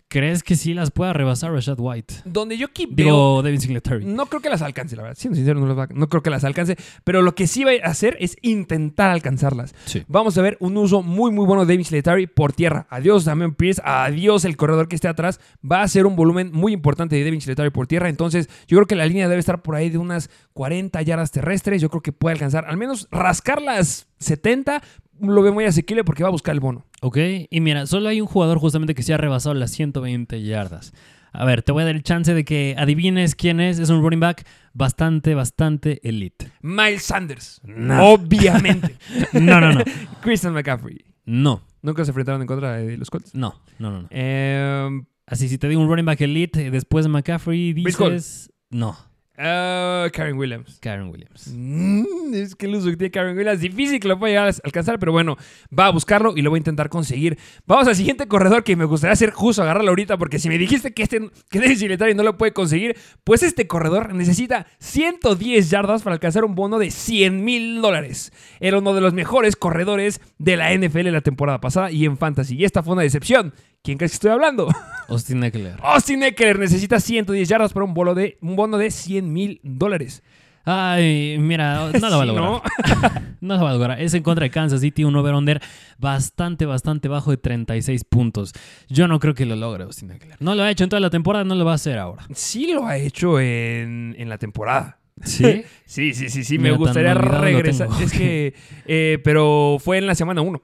¿Crees 0.08 0.44
que 0.44 0.56
sí 0.56 0.74
las 0.74 0.92
pueda 0.92 1.14
rebasar 1.14 1.52
Rashad 1.52 1.78
White? 1.80 2.16
Donde 2.26 2.58
yo 2.58 2.68
Digo, 2.76 3.36
veo, 3.36 3.42
Devin 3.42 3.60
Singletary. 3.60 4.06
No 4.06 4.28
creo 4.28 4.40
que 4.40 4.50
las 4.50 4.62
alcance, 4.62 4.96
la 4.96 5.02
verdad. 5.02 5.18
Siendo 5.18 5.36
sincero, 5.36 5.60
no, 5.60 6.08
creo 6.08 6.22
que 6.22 6.30
las 6.30 6.44
alcance. 6.44 6.78
Pero 7.04 7.22
lo 7.22 7.34
que 7.34 7.48
sí 7.48 7.64
va 7.64 7.72
a 7.72 7.90
hacer 7.90 8.16
es 8.20 8.38
intentar 8.42 9.10
alcanzarlas. 9.10 9.74
Vamos 10.08 10.38
a 10.38 10.42
ver 10.42 10.58
un 10.60 10.78
uso 10.78 11.02
muy, 11.02 11.32
muy 11.32 11.46
bueno 11.46 11.66
de 11.66 11.74
Devin 11.74 11.86
Singletary 11.86 12.28
por 12.28 12.54
tierra. 12.54 12.86
Adiós 12.90 13.26
Damian 13.26 13.56
Pierce, 13.56 13.82
adiós 13.84 14.46
el 14.46 14.58
corredor 14.58 14.88
que 14.88 14.96
esté 14.96 15.08
atrás. 15.08 15.40
Va 15.70 15.82
a 15.82 15.88
ser 15.88 16.06
un 16.06 16.16
volumen 16.16 16.52
muy 16.54 16.72
importante 16.72 17.16
de 17.16 17.24
Devin 17.24 17.42
Singletary 17.42 17.72
por 17.72 17.88
tierra. 17.88 18.08
Entonces, 18.08 18.48
yo 18.68 18.78
creo 18.78 18.88
que 18.88 18.96
la 18.96 19.08
línea 19.08 19.28
debe 19.28 19.40
estar 19.40 19.64
por 19.64 19.76
ahí 19.76 19.90
de 19.90 19.98
unas 19.98 20.30
40 20.54 21.02
yardas 21.02 21.32
terrestres. 21.32 21.82
Yo 21.82 21.90
creo 21.90 22.02
que 22.02 22.12
puede 22.12 22.34
alcanzar 22.34 22.66
al 22.66 22.78
menos 22.78 23.08
rascar 23.12 23.62
las 23.62 24.08
70, 24.20 24.82
lo 25.20 25.42
ve 25.42 25.52
muy 25.52 25.66
asequible 25.66 26.04
porque 26.04 26.24
va 26.24 26.30
a 26.30 26.32
buscar 26.32 26.54
el 26.54 26.60
bono. 26.60 26.86
Ok, 27.02 27.18
y 27.50 27.62
mira, 27.62 27.86
solo 27.86 28.10
hay 28.10 28.22
un 28.22 28.28
jugador 28.28 28.60
justamente 28.60 28.96
que 28.96 29.04
se 29.04 29.14
ha 29.14 29.18
rebasado 29.18 29.54
las 29.56 29.72
120 29.72 30.42
yardas. 30.44 30.94
A 31.32 31.44
ver, 31.44 31.64
te 31.64 31.72
voy 31.72 31.84
a 31.84 31.86
dar 31.86 31.96
el 31.96 32.04
chance 32.04 32.34
de 32.34 32.46
que 32.46 32.76
adivines 32.78 33.36
quién 33.36 33.60
es. 33.60 33.80
Es 33.80 33.90
un 33.90 34.02
running 34.02 34.22
back 34.22 34.46
bastante, 34.74 35.36
bastante 35.36 36.00
elite. 36.08 36.50
Miles 36.62 37.04
Sanders. 37.04 37.62
No. 37.64 38.14
Obviamente. 38.14 38.96
No, 39.34 39.60
no, 39.60 39.74
no. 39.74 39.84
Christian 40.22 40.54
McCaffrey. 40.54 41.04
No, 41.26 41.62
Nunca 41.82 42.06
se 42.06 42.12
enfrentaron 42.12 42.42
en 42.42 42.48
contra 42.48 42.78
de 42.78 42.98
los 42.98 43.10
Colts. 43.10 43.36
no, 43.36 43.56
no, 43.80 43.92
no. 43.92 44.02
no. 44.04 44.08
Em, 44.12 45.06
Así, 45.28 45.50
si 45.50 45.58
te 45.58 45.68
digo 45.68 45.82
un 45.82 45.88
running 45.90 46.06
back 46.06 46.22
elite, 46.22 46.70
después 46.70 47.06
de 47.06 47.10
McCaffrey, 47.10 47.74
dices... 47.74 48.52
No, 48.70 48.96
ah, 49.38 50.08
Karen 50.12 50.38
Williams. 50.38 50.78
Karen 50.82 51.10
Williams. 51.10 51.52
Mm, 51.54 52.34
es 52.34 52.56
que 52.56 52.66
el 52.66 52.76
uso 52.76 52.90
que 52.90 52.98
tiene 52.98 53.12
Karen 53.12 53.38
Williams 53.38 53.62
difícil 53.62 54.00
que 54.00 54.08
lo 54.08 54.20
pueda 54.20 54.32
llegar 54.32 54.48
a 54.48 54.54
alcanzar, 54.64 55.00
pero 55.00 55.12
bueno, 55.12 55.38
va 55.78 55.88
a 55.88 55.92
buscarlo 55.92 56.34
y 56.36 56.42
lo 56.42 56.50
voy 56.50 56.58
a 56.58 56.60
intentar 56.60 56.90
conseguir. 56.90 57.38
Vamos 57.66 57.88
al 57.88 57.96
siguiente 57.96 58.28
corredor 58.28 58.64
que 58.64 58.76
me 58.76 58.86
gustaría 58.86 59.14
hacer 59.14 59.32
justo 59.32 59.62
agarrarlo 59.62 59.90
ahorita, 59.90 60.18
porque 60.18 60.40
si 60.40 60.50
me 60.50 60.58
dijiste 60.58 60.94
que 60.94 61.04
este 61.04 61.30
que 61.50 61.60
es 61.60 61.82
y 61.82 62.14
no 62.16 62.24
lo 62.24 62.38
puede 62.38 62.54
conseguir, 62.54 62.98
pues 63.24 63.44
este 63.44 63.68
corredor 63.68 64.14
necesita 64.14 64.68
110 64.80 65.70
yardas 65.70 66.04
para 66.04 66.14
alcanzar 66.16 66.46
un 66.46 66.56
bono 66.56 66.80
de 66.80 66.92
100 66.92 67.44
mil 67.44 67.82
dólares. 67.82 68.32
Era 68.60 68.80
uno 68.80 68.94
de 68.94 69.02
los 69.02 69.14
mejores 69.14 69.56
corredores 69.56 70.22
de 70.38 70.58
la 70.58 70.74
NFL 70.74 71.10
la 71.12 71.22
temporada 71.22 71.60
pasada 71.62 71.92
y 71.92 72.06
en 72.06 72.18
Fantasy. 72.18 72.56
Y 72.56 72.66
esta 72.66 72.84
fue 72.84 72.94
una 72.94 73.02
decepción. 73.04 73.54
¿Quién 73.86 74.00
crees 74.00 74.14
que 74.14 74.16
estoy 74.16 74.32
hablando? 74.32 74.68
Austin 75.10 75.44
Eckler. 75.44 75.78
Austin 75.84 76.24
Eckler 76.24 76.58
necesita 76.58 77.00
110 77.00 77.48
yardas 77.48 77.72
para 77.72 77.86
un, 77.86 77.94
bolo 77.94 78.16
de, 78.16 78.40
un 78.42 78.56
bono 78.56 78.80
de 78.80 78.90
100 78.90 79.32
mil 79.32 79.60
dólares. 79.62 80.24
Ay, 80.66 81.38
mira, 81.40 81.92
no 82.02 82.10
lo 82.10 82.18
va 82.18 82.24
a 82.24 82.26
Sí, 82.26 82.28
lograr. 82.28 82.44
¿no? 82.50 82.62
No 83.42 83.58
lo 83.58 83.64
va 83.64 83.70
a 83.70 83.74
lograr. 83.74 84.02
Es 84.02 84.16
en 84.16 84.24
contra 84.24 84.44
de 84.46 84.50
Kansas 84.50 84.82
City, 84.82 85.04
un 85.04 85.16
over-under 85.16 85.62
bastante, 86.00 86.66
bastante 86.66 87.08
bajo 87.08 87.30
de 87.30 87.38
36 87.38 88.04
puntos. 88.06 88.54
Yo 88.90 89.08
no 89.08 89.20
creo 89.20 89.36
que 89.36 89.46
lo 89.46 89.56
logre 89.56 89.84
Austin 89.84 90.10
Eckler. 90.10 90.38
No 90.40 90.56
lo 90.56 90.64
ha 90.64 90.72
hecho 90.72 90.84
en 90.84 90.90
toda 90.90 91.00
la 91.00 91.12
temporada, 91.12 91.46
no 91.46 91.54
lo 91.54 91.64
va 91.64 91.74
a 91.74 91.76
hacer 91.76 92.00
ahora. 92.00 92.26
Sí 92.34 92.74
lo 92.74 92.88
ha 92.88 92.98
hecho 92.98 93.40
en, 93.40 94.16
en 94.18 94.30
la 94.30 94.40
temporada. 94.40 94.98
¿Sí? 95.24 95.64
Sí, 95.88 96.16
sí, 96.16 96.30
sí, 96.30 96.44
sí. 96.44 96.58
Me 96.58 96.72
gustaría 96.72 97.14
regresar. 97.14 97.88
Es 98.02 98.12
que, 98.12 98.56
eh, 98.88 99.20
pero 99.24 99.78
fue 99.80 100.00
en 100.00 100.08
la 100.08 100.16
semana 100.16 100.42
1. 100.42 100.62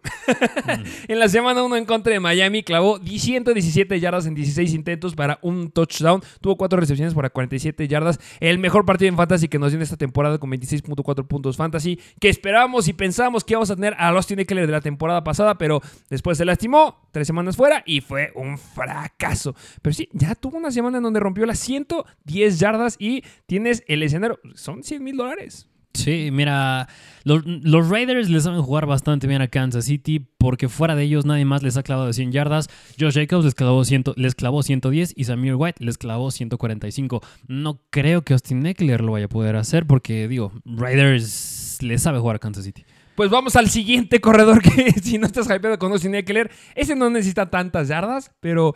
en 1.08 1.20
la 1.20 1.30
semana 1.30 1.62
1 1.62 1.76
en 1.78 1.86
contra 1.86 2.12
de 2.12 2.20
Miami, 2.20 2.64
clavó 2.64 3.00
117 3.00 4.00
yardas 4.00 4.26
en 4.26 4.34
16 4.34 4.74
intentos 4.74 5.14
para 5.14 5.38
un 5.44 5.70
touchdown. 5.70 6.24
Tuvo 6.42 6.58
4 6.58 6.80
recepciones 6.80 7.14
para 7.14 7.30
47 7.30 7.88
yardas. 7.88 8.20
El 8.40 8.58
mejor 8.58 8.84
partido 8.84 9.10
en 9.10 9.16
fantasy 9.16 9.48
que 9.48 9.60
nos 9.60 9.72
dio 9.72 9.78
en 9.78 9.84
esta 9.84 9.96
temporada 9.96 10.40
con 10.40 10.50
26.4 10.50 11.28
puntos 11.28 11.56
fantasy. 11.56 12.00
Que 12.20 12.30
esperábamos 12.30 12.88
y 12.88 12.94
pensábamos 12.94 13.44
que 13.44 13.54
íbamos 13.54 13.70
a 13.70 13.76
tener 13.76 13.94
a 14.00 14.08
Austin 14.08 14.40
Eckler 14.40 14.66
de 14.66 14.72
la 14.72 14.82
temporada 14.82 15.24
pasada, 15.24 15.56
pero 15.60 15.82
después 16.10 16.40
se 16.40 16.46
lastimó. 16.46 17.08
Tres 17.12 17.28
semanas 17.28 17.58
fuera 17.58 17.84
y 17.86 18.02
fue 18.02 18.32
un 18.34 18.58
fracaso. 18.58 19.54
Pero 19.84 19.94
sí, 19.94 20.10
ya 20.14 20.34
tuvo 20.34 20.58
una 20.58 20.72
semana 20.72 20.98
en 20.98 21.04
donde 21.04 21.20
rompió 21.20 21.46
las 21.46 21.60
110 21.60 22.60
yardas 22.60 22.96
y 22.98 23.24
tienes 23.46 23.84
el 23.88 24.02
escenario. 24.02 24.40
Son 24.56 24.84
100 24.84 25.04
mil 25.04 25.18
dólares. 25.18 25.68
Sí, 25.94 26.30
mira, 26.32 26.88
los, 27.26 27.46
los 27.46 27.90
Raiders 27.90 28.30
les 28.30 28.44
saben 28.44 28.62
jugar 28.62 28.86
bastante 28.86 29.28
bien 29.28 29.42
a 29.42 29.48
Kansas 29.48 29.86
City 29.86 30.26
porque 30.38 30.70
fuera 30.70 30.96
de 30.96 31.04
ellos 31.04 31.26
nadie 31.26 31.44
más 31.44 31.64
les 31.64 31.76
ha 31.76 31.84
clavado 31.84 32.08
de 32.08 32.14
100 32.14 32.32
yardas. 32.32 32.70
Josh 32.98 33.16
Jacobs 33.16 33.44
les 33.44 33.56
clavó, 33.56 33.84
100 33.84 34.04
les 34.16 34.36
clavó 34.36 34.64
110 34.64 35.14
y 35.16 35.24
Samir 35.26 35.56
White 35.56 35.84
les 35.84 35.98
clavó 35.98 36.32
145. 36.32 37.22
No 37.48 37.82
creo 37.90 38.22
que 38.22 38.34
Austin 38.34 38.66
Eckler 38.66 39.02
lo 39.02 39.12
vaya 39.12 39.26
a 39.26 39.30
poder 39.30 39.58
hacer 39.58 39.86
porque, 39.86 40.28
digo, 40.28 40.54
Raiders 40.64 41.80
les 41.82 42.02
sabe 42.02 42.20
jugar 42.20 42.38
a 42.38 42.40
Kansas 42.40 42.64
City. 42.64 42.86
Pues 43.16 43.30
vamos 43.30 43.58
al 43.58 43.70
siguiente 43.70 44.22
corredor 44.22 44.62
que 44.62 44.92
si 45.04 45.18
no 45.18 45.26
estás 45.26 45.48
hypeado 45.48 45.78
con 45.78 45.92
Austin 45.92 46.16
Eckler, 46.16 46.50
ese 46.76 46.96
no 46.96 47.10
necesita 47.10 47.50
tantas 47.50 47.90
yardas, 47.90 48.32
pero 48.40 48.76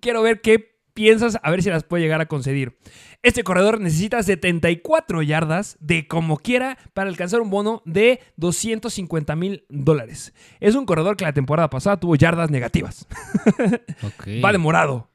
quiero 0.00 0.22
ver 0.22 0.40
qué 0.40 0.77
piensas, 0.98 1.38
a 1.44 1.50
ver 1.52 1.62
si 1.62 1.70
las 1.70 1.84
puede 1.84 2.02
llegar 2.02 2.20
a 2.20 2.26
conceder. 2.26 2.76
Este 3.22 3.44
corredor 3.44 3.80
necesita 3.80 4.20
74 4.20 5.22
yardas 5.22 5.76
de 5.78 6.08
como 6.08 6.38
quiera 6.38 6.76
para 6.92 7.08
alcanzar 7.08 7.40
un 7.40 7.50
bono 7.50 7.82
de 7.84 8.18
250 8.36 9.36
mil 9.36 9.64
dólares. 9.68 10.34
Es 10.58 10.74
un 10.74 10.86
corredor 10.86 11.16
que 11.16 11.24
la 11.24 11.32
temporada 11.32 11.70
pasada 11.70 11.98
tuvo 12.00 12.16
yardas 12.16 12.50
negativas. 12.50 13.06
Ok. 14.02 14.42
Va 14.44 14.50
de 14.52 14.58
morado. 14.58 15.08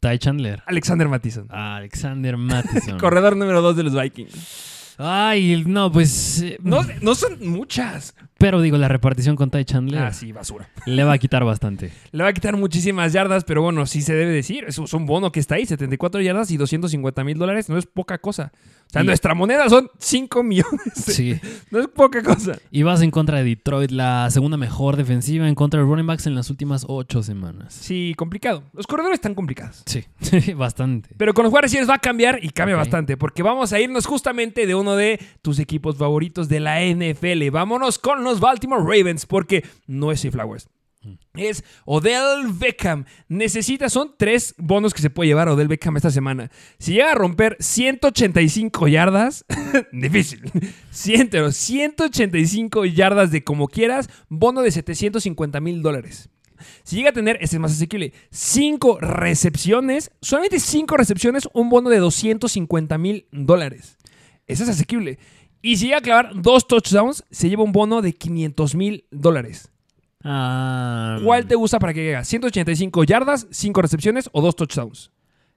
Ty 0.00 0.18
Chandler. 0.18 0.62
Alexander 0.66 1.08
Mattison. 1.08 1.46
Alexander 1.50 2.36
Mattison. 2.38 2.98
Corredor 3.04 3.36
número 3.36 3.60
2 3.62 3.76
de 3.76 3.82
los 3.82 3.94
Vikings. 4.00 4.94
Ay, 4.98 5.64
no, 5.66 5.90
pues. 5.90 6.40
eh, 6.42 6.58
No, 6.62 6.82
no 7.02 7.14
son 7.14 7.38
muchas. 7.48 8.14
Pero 8.44 8.60
digo, 8.60 8.76
la 8.76 8.88
repartición 8.88 9.36
con 9.36 9.50
Ty 9.50 9.64
Chandler 9.64 10.02
Ah, 10.02 10.12
sí, 10.12 10.30
basura. 10.30 10.68
le 10.84 11.02
va 11.02 11.14
a 11.14 11.18
quitar 11.18 11.44
bastante. 11.46 11.90
Le 12.12 12.22
va 12.24 12.28
a 12.28 12.32
quitar 12.34 12.54
muchísimas 12.58 13.14
yardas, 13.14 13.42
pero 13.44 13.62
bueno, 13.62 13.86
sí 13.86 14.02
se 14.02 14.12
debe 14.14 14.32
decir. 14.32 14.64
Es 14.68 14.76
un 14.78 15.06
bono 15.06 15.32
que 15.32 15.40
está 15.40 15.54
ahí, 15.54 15.64
74 15.64 16.20
yardas 16.20 16.50
y 16.50 16.58
250 16.58 17.24
mil 17.24 17.38
dólares. 17.38 17.70
No 17.70 17.78
es 17.78 17.86
poca 17.86 18.18
cosa. 18.18 18.52
O 18.86 18.90
sea, 18.94 19.02
Y- 19.02 19.06
nuestra 19.06 19.34
moneda 19.34 19.66
son 19.70 19.88
5 19.98 20.42
millones. 20.42 20.70
Sí. 20.94 21.40
No 21.70 21.80
es 21.80 21.88
poca 21.88 22.22
cosa. 22.22 22.58
Y 22.70 22.82
vas 22.82 23.00
en 23.00 23.10
contra 23.10 23.38
de 23.38 23.44
Detroit, 23.44 23.90
la 23.90 24.30
segunda 24.30 24.56
mejor 24.58 24.96
defensiva 24.96 25.48
en 25.48 25.54
contra 25.54 25.80
de 25.80 25.86
running 25.86 26.06
backs 26.06 26.26
en 26.26 26.34
las 26.34 26.50
últimas 26.50 26.84
ocho 26.86 27.22
semanas. 27.22 27.72
Sí, 27.72 28.12
complicado. 28.16 28.62
Los 28.74 28.86
corredores 28.86 29.14
están 29.16 29.34
complicados. 29.34 29.82
Sí, 29.86 30.04
bastante. 30.54 31.08
Pero 31.16 31.32
con 31.32 31.44
los 31.44 31.50
jugadores 31.50 31.74
va 31.88 31.94
a 31.94 31.98
cambiar 31.98 32.40
y 32.42 32.50
cambia 32.50 32.76
bastante, 32.76 33.16
porque 33.16 33.42
vamos 33.42 33.72
a 33.72 33.80
irnos 33.80 34.04
justamente 34.06 34.66
de 34.66 34.74
uno 34.74 34.96
de 34.96 35.18
tus 35.40 35.58
equipos 35.60 35.96
favoritos 35.96 36.48
de 36.50 36.60
la 36.60 36.80
NFL. 36.84 37.48
Vámonos 37.50 37.98
con 37.98 38.22
los 38.24 38.33
Baltimore 38.40 38.82
Ravens, 38.82 39.26
porque 39.26 39.64
no 39.86 40.12
es 40.12 40.22
Flowers. 40.22 40.68
Es 41.34 41.64
Odell 41.84 42.48
Beckham. 42.52 43.04
Necesita, 43.28 43.88
son 43.88 44.14
tres 44.16 44.54
bonos 44.56 44.94
que 44.94 45.02
se 45.02 45.10
puede 45.10 45.28
llevar 45.28 45.48
Odell 45.48 45.68
Beckham 45.68 45.96
esta 45.96 46.10
semana. 46.10 46.50
Si 46.78 46.92
llega 46.92 47.12
a 47.12 47.14
romper 47.14 47.56
185 47.60 48.88
yardas, 48.88 49.44
difícil. 49.92 50.50
100, 50.90 51.28
pero 51.28 51.52
185 51.52 52.84
yardas 52.86 53.30
de 53.30 53.44
como 53.44 53.68
quieras, 53.68 54.08
bono 54.28 54.62
de 54.62 54.70
750 54.70 55.60
mil 55.60 55.82
dólares. 55.82 56.30
Si 56.84 56.96
llega 56.96 57.10
a 57.10 57.12
tener, 57.12 57.36
este 57.40 57.56
es 57.56 57.60
más 57.60 57.72
asequible, 57.72 58.12
5 58.30 59.00
recepciones, 59.00 60.12
solamente 60.22 60.60
5 60.60 60.96
recepciones, 60.96 61.48
un 61.52 61.68
bono 61.68 61.90
de 61.90 61.98
250 61.98 62.96
mil 62.96 63.26
dólares. 63.32 63.98
Ese 64.46 64.62
es 64.62 64.68
asequible. 64.68 65.18
Y 65.64 65.78
si 65.78 65.86
llega 65.86 65.96
a 65.96 66.02
clavar 66.02 66.30
dos 66.34 66.68
touchdowns, 66.68 67.24
se 67.30 67.48
lleva 67.48 67.62
un 67.62 67.72
bono 67.72 68.02
de 68.02 68.12
500 68.12 68.74
mil 68.74 69.06
dólares. 69.10 69.70
Ah, 70.22 71.18
¿Cuál 71.24 71.46
te 71.46 71.54
gusta 71.54 71.78
para 71.78 71.94
que 71.94 72.04
llegue? 72.04 72.18
¿185 72.18 73.06
yardas, 73.06 73.46
5 73.50 73.80
recepciones 73.80 74.28
o 74.32 74.42
dos 74.42 74.56
touchdowns? 74.56 75.10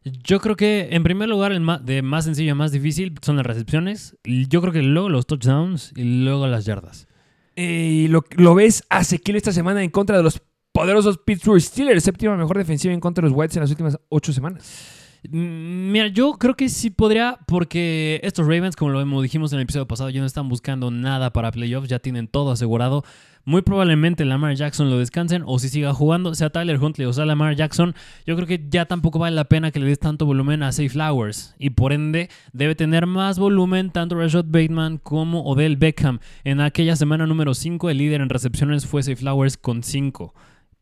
Yo 0.05 0.39
creo 0.39 0.55
que 0.55 0.87
en 0.91 1.03
primer 1.03 1.27
lugar, 1.27 1.51
el 1.51 1.61
de 1.83 2.01
más 2.03 2.23
sencillo 2.23 2.53
a 2.53 2.55
más 2.55 2.71
difícil 2.71 3.15
son 3.21 3.35
las 3.35 3.45
recepciones. 3.45 4.15
Yo 4.23 4.61
creo 4.61 4.71
que 4.71 4.81
luego 4.81 5.09
los 5.09 5.27
touchdowns 5.27 5.91
y 5.97 6.23
luego 6.23 6.47
las 6.47 6.63
yardas. 6.63 7.09
Eh, 7.57 8.05
y 8.05 8.07
lo, 8.07 8.23
lo 8.37 8.55
ves 8.55 8.85
asequible 8.87 9.39
esta 9.39 9.51
semana 9.51 9.83
en 9.83 9.89
contra 9.89 10.15
de 10.15 10.23
los 10.23 10.41
poderosos 10.71 11.17
Pittsburgh 11.17 11.59
Steelers, 11.59 12.05
séptima 12.05 12.37
mejor 12.37 12.57
defensiva 12.57 12.93
en 12.93 13.01
contra 13.01 13.23
de 13.23 13.29
los 13.29 13.37
Whites 13.37 13.57
en 13.57 13.61
las 13.61 13.71
últimas 13.71 13.99
8 14.07 14.31
semanas. 14.31 14.96
Mm, 15.29 15.91
Mira, 15.91 16.07
yo 16.07 16.33
creo 16.33 16.55
que 16.55 16.69
sí 16.69 16.89
podría, 16.89 17.39
porque 17.47 18.19
estos 18.23 18.45
Ravens, 18.45 18.75
como 18.75 18.91
lo 18.91 19.21
dijimos 19.21 19.51
en 19.53 19.59
el 19.59 19.63
episodio 19.63 19.87
pasado, 19.87 20.09
ya 20.09 20.19
no 20.19 20.25
están 20.27 20.49
buscando 20.49 20.91
nada 20.91 21.31
para 21.31 21.51
playoffs, 21.51 21.89
ya 21.89 21.99
tienen 21.99 22.27
todo 22.27 22.51
asegurado. 22.51 23.03
Muy 23.47 23.61
probablemente 23.61 24.25
Lamar 24.25 24.55
Jackson 24.55 24.89
lo 24.89 24.97
descansen 24.97 25.41
o 25.45 25.57
si 25.57 25.69
siga 25.69 25.93
jugando, 25.93 26.35
sea 26.35 26.49
Tyler 26.49 26.83
Huntley 26.83 27.07
o 27.07 27.13
sea 27.13 27.25
Lamar 27.25 27.55
Jackson, 27.55 27.95
yo 28.25 28.35
creo 28.35 28.45
que 28.45 28.65
ya 28.69 28.83
tampoco 28.87 29.19
vale 29.19 29.37
la 29.37 29.45
pena 29.45 29.71
que 29.71 29.79
le 29.79 29.85
des 29.85 29.99
tanto 29.99 30.25
volumen 30.25 30.63
a 30.63 30.73
Safe 30.73 30.89
Flowers 30.89 31.55
y 31.57 31.69
por 31.69 31.93
ende 31.93 32.29
debe 32.51 32.75
tener 32.75 33.05
más 33.05 33.39
volumen 33.39 33.91
tanto 33.91 34.15
Rashad 34.15 34.43
Bateman 34.49 34.97
como 34.97 35.45
Odell 35.45 35.77
Beckham. 35.77 36.19
En 36.43 36.59
aquella 36.59 36.97
semana 36.97 37.25
número 37.25 37.53
5 37.53 37.89
el 37.89 37.99
líder 37.99 38.19
en 38.19 38.27
recepciones 38.27 38.85
fue 38.85 39.01
Safe 39.01 39.15
Flowers 39.15 39.55
con 39.55 39.81
5. 39.81 40.33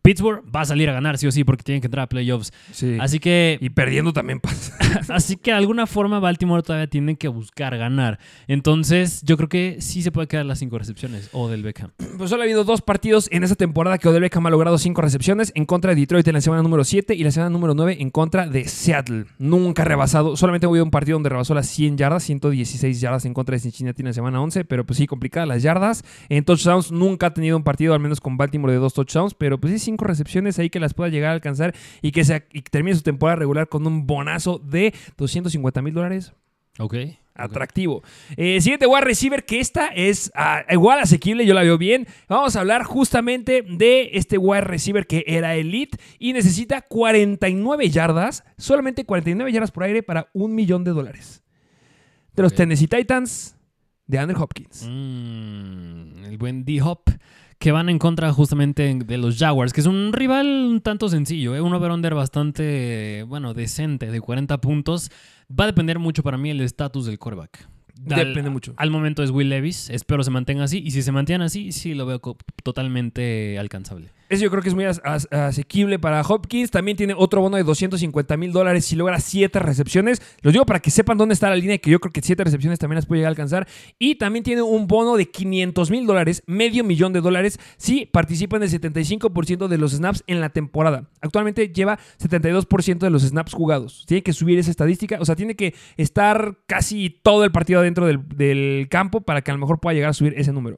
Pittsburgh 0.06 0.44
va 0.56 0.62
a 0.62 0.66
salir 0.66 0.88
a 0.88 0.94
ganar 0.94 1.18
sí 1.18 1.26
o 1.26 1.32
sí 1.32 1.44
porque 1.44 1.64
tienen 1.64 1.82
que 1.82 1.88
entrar 1.88 2.04
a 2.04 2.08
playoffs. 2.08 2.54
Sí. 2.72 2.96
Así 3.00 3.18
que 3.18 3.58
Y 3.60 3.72
perdiendo 3.72 4.14
también 4.14 4.40
pasa. 4.40 4.78
Así 5.10 5.36
que 5.36 5.50
de 5.50 5.58
alguna 5.58 5.88
forma 5.88 6.20
Baltimore 6.20 6.62
todavía 6.62 6.86
tiene 6.86 7.16
que 7.16 7.28
buscar 7.28 7.76
ganar. 7.76 8.20
Entonces, 8.48 9.24
yo 9.24 9.36
creo 9.36 9.50
que 9.50 9.78
sí 9.80 10.04
se 10.04 10.12
puede 10.12 10.28
quedar 10.28 10.46
las 10.46 10.60
cinco 10.60 10.78
recepciones 10.78 11.30
o 11.34 11.50
del 11.50 11.64
Beckham. 11.64 11.92
Pues 12.18 12.30
solo 12.30 12.44
ha 12.44 12.46
habido 12.46 12.64
dos 12.64 12.82
partidos 12.82 13.28
en 13.32 13.44
esta 13.44 13.56
temporada 13.56 13.98
que 13.98 14.08
Odell 14.08 14.22
Beckham 14.22 14.46
ha 14.46 14.50
logrado 14.50 14.78
cinco 14.78 15.02
recepciones 15.02 15.52
en 15.54 15.66
contra 15.66 15.94
de 15.94 16.00
Detroit 16.00 16.28
en 16.28 16.36
la 16.36 16.42
semana 16.42 16.62
número 16.62 16.84
7 16.84 17.14
y 17.14 17.24
la 17.24 17.32
semana 17.32 17.50
número 17.50 17.74
9 17.74 17.98
en 18.00 18.10
contra 18.10 18.48
de 18.48 18.68
Seattle. 18.68 19.26
Nunca 19.38 19.82
ha 19.82 19.86
rebasado, 19.86 20.38
solamente 20.38 20.66
ha 20.66 20.70
habido 20.70 20.86
un 20.86 20.92
partido 20.92 21.16
donde 21.16 21.30
rebasó 21.30 21.54
las 21.56 21.68
100 21.68 21.98
yardas, 21.98 22.24
116 22.24 23.02
yardas 23.02 23.26
en 23.26 23.34
contra 23.34 23.54
de 23.54 23.60
Cincinnati 23.60 24.02
en 24.02 24.08
la 24.08 24.14
semana 24.14 24.40
11, 24.40 24.66
pero 24.66 24.86
pues 24.86 24.98
sí, 24.98 25.08
complicadas 25.08 25.48
las 25.50 25.64
yardas. 25.64 26.04
En 26.30 26.46
touchdowns 26.46 26.92
nunca 26.92 27.28
ha 27.28 27.34
tenido 27.34 27.58
un 27.58 27.64
partido, 27.64 27.94
al 27.94 28.00
menos 28.00 28.22
con 28.22 28.38
Baltimore, 28.38 28.72
de 28.72 28.80
dos 28.80 28.94
touchdowns, 28.94 29.34
pero 29.34 29.60
pues 29.60 29.74
sí, 29.74 29.95
cinco 29.96 30.06
recepciones 30.06 30.60
ahí 30.60 30.70
que 30.70 30.80
las 30.80 30.94
pueda 30.94 31.10
llegar 31.10 31.32
a 31.32 31.34
alcanzar 31.34 31.74
y 32.02 32.12
que, 32.12 32.26
se, 32.26 32.46
y 32.52 32.62
termine 32.62 32.96
su 32.96 33.04
temporada 33.04 33.38
regular 33.38 33.70
con 33.70 33.88
un 33.88 34.06
bonazo 34.06 34.60
de 34.60 34.94
250 35.18 35.82
mil 35.82 35.94
dólares. 35.94 36.34
Ok. 36.80 36.96
Atractivo. 37.34 38.02
Eh, 38.38 38.62
siguiente 38.62 38.88
wide 38.88 39.02
receiver, 39.02 39.44
que 39.44 39.60
esta 39.60 39.88
es 39.88 40.32
ah, 40.36 40.64
igual 40.70 41.00
asequible, 41.00 41.46
yo 41.46 41.54
la 41.54 41.64
veo 41.64 41.78
bien. 41.78 42.08
Vamos 42.30 42.56
a 42.56 42.62
hablar 42.62 42.84
justamente 42.84 43.62
de 43.62 44.12
este 44.14 44.38
wide 44.38 44.62
receiver 44.62 45.06
que 45.06 45.24
era 45.28 45.56
elite 45.56 45.98
y 46.18 46.34
necesita 46.34 46.82
49 46.82 47.90
yardas, 47.90 48.44
solamente 48.58 49.06
49 49.06 49.52
yardas 49.52 49.72
por 49.72 49.84
aire 49.84 50.04
para 50.04 50.30
un 50.34 50.56
millón 50.56 50.84
de 50.84 50.92
dólares. 50.92 51.44
De 52.34 52.44
los. 52.44 52.54
Tennessee 52.54 52.88
Titans, 52.88 53.58
de 54.08 54.20
Andrew 54.20 54.42
Hopkins. 54.42 54.86
Mm, 54.90 56.26
el 56.26 56.38
buen 56.38 56.64
D-Hop. 56.66 57.10
Que 57.58 57.72
van 57.72 57.90
en 57.90 57.98
contra 58.00 58.32
justamente 58.34 58.94
de 58.94 59.18
los 59.18 59.38
Jaguars, 59.40 59.72
que 59.74 59.82
es 59.82 59.88
un 59.88 60.12
rival 60.14 60.46
un 60.46 60.82
tanto 60.82 61.08
sencillo, 61.10 61.56
¿eh? 61.56 61.62
un 61.62 61.74
over-under 61.74 62.14
bastante, 62.14 63.24
bueno, 63.28 63.54
decente, 63.54 64.12
de 64.12 64.22
40 64.22 64.60
puntos. 64.60 65.10
Va 65.50 65.64
a 65.64 65.68
depender 65.68 65.98
mucho 65.98 66.22
para 66.22 66.38
mí 66.38 66.50
el 66.50 66.62
estatus 66.62 67.06
del 67.06 67.18
quarterback. 67.18 67.68
Al- 68.12 68.28
Depende 68.28 68.50
mucho. 68.50 68.74
Al 68.78 68.92
momento 68.92 69.24
es 69.24 69.32
Will 69.32 69.50
Levis, 69.50 69.90
espero 69.90 70.22
se 70.24 70.30
mantenga 70.32 70.66
así, 70.66 70.80
y 70.86 70.92
si 70.92 71.02
se 71.02 71.12
mantiene 71.14 71.46
así, 71.46 71.72
sí 71.72 71.94
lo 71.94 72.06
veo 72.06 72.20
totalmente 72.64 73.58
alcanzable. 73.58 74.10
Eso 74.30 74.44
yo 74.44 74.50
creo 74.52 74.62
que 74.64 74.70
es 74.70 74.76
muy 74.76 74.86
as- 74.86 75.02
as- 75.04 75.28
asequible 75.32 76.00
para 76.00 76.22
Hopkins. 76.22 76.72
También 76.72 76.98
tiene 76.98 77.14
otro 77.16 77.42
bono 77.42 77.58
de 77.58 77.64
250 77.64 78.38
mil 78.38 78.52
dólares 78.52 78.86
si 78.86 78.96
logra 78.96 79.20
7 79.20 79.60
recepciones. 79.60 80.22
Los 80.42 80.54
digo 80.54 80.66
para 80.66 80.80
que 80.80 80.90
sepan 80.92 81.18
dónde 81.18 81.34
está 81.34 81.50
la 81.50 81.56
línea, 81.56 81.78
que 81.78 81.90
yo 81.92 82.00
creo 82.00 82.12
que 82.12 82.22
7 82.22 82.44
recepciones 82.44 82.80
también 82.80 82.96
las 82.96 83.06
puede 83.06 83.20
llegar 83.20 83.30
a 83.30 83.34
alcanzar. 83.34 83.68
Y 84.00 84.16
también 84.16 84.44
tiene 84.44 84.62
un 84.62 84.88
bono 84.88 85.16
de 85.16 85.30
500 85.30 85.92
mil 85.92 86.06
dólares, 86.08 86.44
medio 86.48 86.84
millón 86.84 87.14
de 87.14 87.22
dólares, 87.22 87.60
si 87.78 88.06
participa 88.06 88.58
en 88.58 88.64
el 88.64 88.70
75% 88.70 89.68
de 89.68 89.78
los 89.78 89.92
snaps 89.94 90.24
en 90.28 90.42
la 90.42 90.50
temporada. 90.50 91.10
Actualmente 91.22 91.70
lleva 91.70 92.00
72% 92.20 93.00
de 93.00 93.10
los 93.10 93.24
snaps 93.24 93.54
jugados. 93.54 94.06
Tiene 94.08 94.24
que 94.24 94.34
subir 94.34 94.58
esa 94.60 94.72
estadística, 94.72 95.18
o 95.20 95.26
sea, 95.26 95.36
tiene 95.36 95.56
que 95.56 95.74
estar 95.98 96.58
casi 96.68 97.10
todo 97.10 97.44
el 97.44 97.52
partido 97.52 97.82
dentro 97.82 98.06
del, 98.06 98.28
del 98.30 98.88
campo 98.90 99.22
para 99.22 99.42
que 99.42 99.52
a 99.52 99.54
lo 99.54 99.60
mejor 99.60 99.80
pueda 99.80 99.94
llegar 99.94 100.10
a 100.10 100.14
subir 100.14 100.34
ese 100.38 100.52
número. 100.52 100.78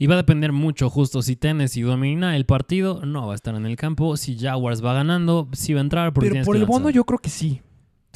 Y 0.00 0.06
va 0.06 0.14
a 0.14 0.18
depender 0.18 0.52
mucho, 0.52 0.90
justo 0.90 1.22
si 1.22 1.34
Tennessee 1.34 1.82
domina 1.82 2.36
el 2.36 2.46
partido, 2.46 2.87
no 2.96 3.26
va 3.26 3.32
a 3.32 3.36
estar 3.36 3.54
en 3.54 3.66
el 3.66 3.76
campo. 3.76 4.16
Si 4.16 4.38
Jaguars 4.38 4.84
va 4.84 4.92
ganando, 4.94 5.48
sí 5.52 5.72
va 5.74 5.80
a 5.80 5.82
entrar. 5.82 6.12
Porque 6.12 6.30
Pero 6.30 6.44
por 6.44 6.56
el 6.56 6.64
bono 6.66 6.90
yo 6.90 7.04
creo 7.04 7.18
que 7.18 7.30
sí. 7.30 7.62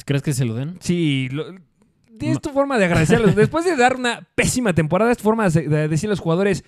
¿Crees 0.05 0.21
que 0.21 0.33
se 0.33 0.43
lo 0.45 0.53
den? 0.55 0.77
Sí, 0.81 1.29
lo- 1.31 1.45
tienes 2.19 2.41
tu 2.41 2.49
forma 2.49 2.77
de 2.77 2.85
agradecerlos. 2.85 3.35
Después 3.35 3.63
de 3.65 3.75
dar 3.75 3.95
una 3.95 4.27
pésima 4.35 4.73
temporada, 4.73 5.11
es 5.11 5.17
tu 5.17 5.23
forma 5.23 5.47
de, 5.49 5.67
de 5.67 5.87
decirle 5.87 6.11
a 6.11 6.15
los 6.15 6.19
jugadores, 6.19 6.63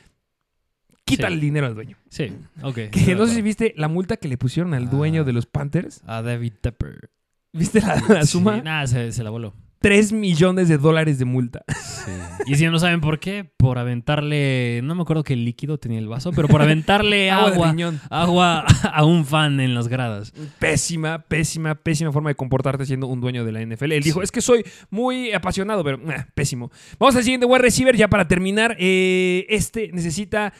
quita 1.05 1.27
Sí. 1.27 1.33
el 1.33 1.39
dinero 1.41 1.67
al 1.67 1.75
dueño. 1.75 1.97
Sí, 2.09 2.31
ok. 2.63 2.75
Que 2.91 3.15
no 3.15 3.25
sé 3.27 3.35
si 3.35 3.41
viste 3.41 3.73
la 3.77 3.87
multa 3.87 4.17
que 4.17 4.27
le 4.27 4.37
pusieron 4.37 4.73
al 4.73 4.89
dueño 4.89 5.21
Ah. 5.21 5.25
de 5.25 5.33
los 5.33 5.45
Panthers. 5.45 6.01
A 6.07 6.21
David 6.21 6.53
Tepper. 6.61 7.09
¿Viste 7.53 7.81
la, 7.81 8.01
la 8.09 8.25
suma? 8.25 8.55
Sí, 8.57 8.61
nada, 8.63 8.87
se, 8.87 9.11
se 9.11 9.23
la 9.23 9.29
voló. 9.29 9.53
3 9.85 10.13
millones 10.13 10.67
de 10.67 10.79
dólares 10.79 11.19
de 11.19 11.25
multa. 11.25 11.63
Sí. 11.67 12.11
Y 12.47 12.55
si 12.55 12.65
no 12.65 12.79
saben 12.79 13.01
por 13.01 13.19
qué, 13.19 13.47
por 13.55 13.77
aventarle, 13.77 14.81
no 14.83 14.95
me 14.95 15.03
acuerdo 15.03 15.23
qué 15.23 15.35
líquido 15.35 15.77
tenía 15.77 15.99
el 15.99 16.07
vaso, 16.07 16.31
pero 16.31 16.47
por 16.47 16.59
aventarle 16.63 17.29
Agua 17.31 17.71
agua, 18.09 18.65
a 18.91 19.05
un 19.05 19.27
fan 19.27 19.59
en 19.59 19.75
las 19.75 19.87
gradas. 19.87 20.33
Pésima, 20.57 21.19
pésima, 21.19 21.75
pésima 21.75 22.11
forma 22.11 22.31
de 22.31 22.35
comportarte 22.35 22.83
siendo 22.87 23.05
un 23.05 23.21
dueño 23.21 23.45
de 23.45 23.51
la 23.51 23.63
NFL. 23.63 23.91
Él 23.91 24.01
dijo, 24.01 24.23
es 24.23 24.31
que 24.31 24.41
soy 24.41 24.65
muy 24.89 25.31
apasionado, 25.33 25.83
pero 25.83 25.97
eh, 26.11 26.25
pésimo. 26.33 26.71
Vamos 26.97 27.15
al 27.15 27.23
siguiente 27.23 27.45
wide 27.45 27.61
receiver, 27.61 27.95
ya 27.95 28.07
para 28.07 28.27
terminar. 28.27 28.75
Eh, 28.79 29.45
este 29.49 29.91
necesita... 29.93 30.51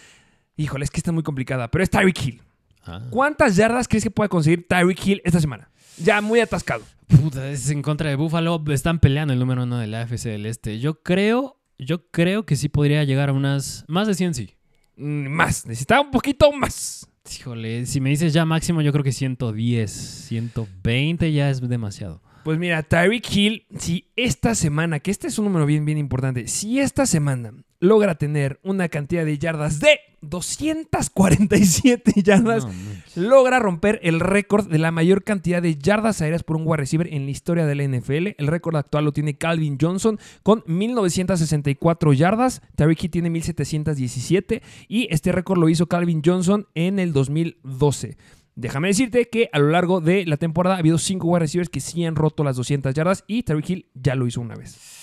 Híjole, 0.55 0.86
es 0.86 0.91
que 0.91 0.98
está 0.98 1.12
muy 1.12 1.24
complicada, 1.24 1.72
pero 1.72 1.84
es 1.84 1.89
Tyreek 1.89 2.24
Hill. 2.24 2.41
Ah. 2.84 3.01
¿Cuántas 3.10 3.55
yardas 3.55 3.88
crees 3.88 4.03
que 4.03 4.12
puede 4.12 4.29
conseguir 4.29 4.67
Tyreek 4.67 5.03
Hill 5.03 5.22
esta 5.25 5.41
semana? 5.41 5.72
Ya 5.98 6.22
muy 6.22 6.41
atascado. 6.41 6.84
Puta, 7.07 7.50
es 7.50 7.69
en 7.69 7.81
contra 7.81 8.09
de 8.09 8.15
Buffalo. 8.15 8.63
Están 8.69 9.00
peleando 9.00 9.33
el 9.33 9.39
número 9.39 9.63
uno 9.63 9.77
de 9.77 9.88
la 9.88 10.01
AFC 10.01 10.24
del 10.24 10.45
Este. 10.45 10.79
Yo 10.79 11.01
creo, 11.01 11.59
yo 11.77 12.09
creo 12.09 12.45
que 12.45 12.55
sí 12.55 12.69
podría 12.69 13.03
llegar 13.03 13.29
a 13.29 13.33
unas, 13.33 13.85
más 13.88 14.07
de 14.07 14.15
100 14.15 14.33
sí. 14.33 14.55
Mm, 14.97 15.27
Más, 15.27 15.65
necesitaba 15.65 16.01
un 16.01 16.12
poquito 16.12 16.51
más. 16.51 17.07
Híjole, 17.39 17.85
si 17.85 18.01
me 18.01 18.12
dices 18.12 18.33
ya 18.33 18.45
máximo, 18.45 18.81
yo 18.81 18.91
creo 18.91 19.03
que 19.03 19.12
110, 19.12 19.91
120 19.91 21.31
ya 21.31 21.50
es 21.50 21.67
demasiado. 21.67 22.21
Pues 22.45 22.59
mira, 22.59 22.83
Tyreek 22.83 23.35
Hill, 23.35 23.65
si 23.79 24.11
esta 24.15 24.53
semana, 24.53 24.99
que 24.99 25.09
este 25.09 25.25
es 25.25 25.39
un 25.39 25.45
número 25.45 25.65
bien, 25.65 25.83
bien 25.83 25.97
importante, 25.97 26.47
si 26.47 26.79
esta 26.79 27.07
semana 27.07 27.55
logra 27.79 28.19
tener 28.19 28.59
una 28.61 28.87
cantidad 28.87 29.25
de 29.25 29.39
yardas 29.39 29.79
de 29.79 29.97
247 30.21 32.21
yardas, 32.21 32.67
No, 32.67 32.71
logra 33.15 33.57
romper 33.57 33.99
el 34.03 34.19
récord 34.19 34.69
de 34.69 34.77
la 34.77 34.91
mayor 34.91 35.23
cantidad 35.23 35.59
de 35.59 35.75
yardas 35.75 36.21
aéreas 36.21 36.43
por 36.43 36.57
un 36.57 36.67
wide 36.67 36.77
receiver 36.77 37.11
en 37.11 37.25
la 37.25 37.31
historia 37.31 37.65
de 37.65 37.73
la 37.73 37.83
NFL. 37.83 38.35
El 38.37 38.45
récord 38.45 38.75
actual 38.75 39.05
lo 39.05 39.11
tiene 39.11 39.39
Calvin 39.39 39.79
Johnson 39.81 40.19
con 40.43 40.63
1964 40.67 42.13
yardas. 42.13 42.61
Tyreek 42.75 43.05
Hill 43.05 43.09
tiene 43.09 43.31
1717 43.31 44.62
y 44.88 45.08
este 45.10 45.31
récord 45.31 45.58
lo 45.58 45.67
hizo 45.67 45.88
Calvin 45.88 46.21
Johnson 46.23 46.67
en 46.75 46.99
el 46.99 47.12
2012. 47.12 48.17
Déjame 48.56 48.88
decirte 48.88 49.28
que 49.28 49.50
a 49.52 49.60
lo 49.60 49.70
largo 49.70 50.00
de 50.00 50.26
la 50.26 50.38
temporada 50.38 50.78
ha 50.78 50.80
habido 50.80 50.98
5 50.98 51.28
wide 51.28 51.39
receivers 51.39 51.70
que 51.70 51.82
sí 51.82 52.06
han 52.06 52.15
roto 52.15 52.44
las 52.44 52.56
200 52.56 52.94
yardas 52.94 53.26
y 53.28 53.44
Tyreek 53.44 53.70
Hill 53.70 53.86
ya 53.94 54.15
lo 54.15 54.28
hizo 54.28 54.39
una 54.39 54.56
vez. 54.56 54.96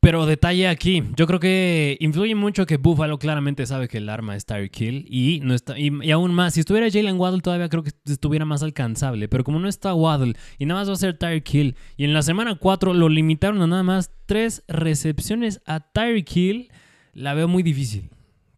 Pero 0.00 0.26
detalle 0.26 0.66
aquí, 0.66 1.04
yo 1.14 1.28
creo 1.28 1.38
que 1.38 1.96
influye 2.00 2.34
mucho 2.34 2.66
que 2.66 2.76
Buffalo 2.76 3.20
claramente 3.20 3.66
sabe 3.66 3.86
que 3.86 3.98
el 3.98 4.08
arma 4.08 4.34
es 4.34 4.46
Tyreek 4.46 4.80
Hill 4.80 5.06
y 5.08 5.38
no 5.44 5.54
está 5.54 5.78
y, 5.78 5.92
y 6.02 6.10
aún 6.10 6.34
más, 6.34 6.54
si 6.54 6.60
estuviera 6.60 6.90
Jalen 6.90 7.20
Waddle 7.20 7.40
todavía 7.40 7.68
creo 7.68 7.84
que 7.84 7.92
estuviera 8.06 8.44
más 8.44 8.64
alcanzable, 8.64 9.28
pero 9.28 9.44
como 9.44 9.60
no 9.60 9.68
está 9.68 9.94
Waddle 9.94 10.34
y 10.58 10.66
nada 10.66 10.80
más 10.80 10.88
va 10.88 10.94
a 10.94 10.96
ser 10.96 11.16
Tyreek 11.16 11.54
Hill 11.54 11.76
y 11.96 12.02
en 12.02 12.14
la 12.14 12.22
semana 12.22 12.56
4 12.56 12.94
lo 12.94 13.08
limitaron 13.08 13.62
a 13.62 13.68
nada 13.68 13.84
más 13.84 14.10
tres 14.26 14.64
recepciones 14.66 15.60
a 15.66 15.78
Tyreek 15.78 16.36
Hill, 16.36 16.72
la 17.14 17.34
veo 17.34 17.46
muy 17.46 17.62
difícil. 17.62 18.10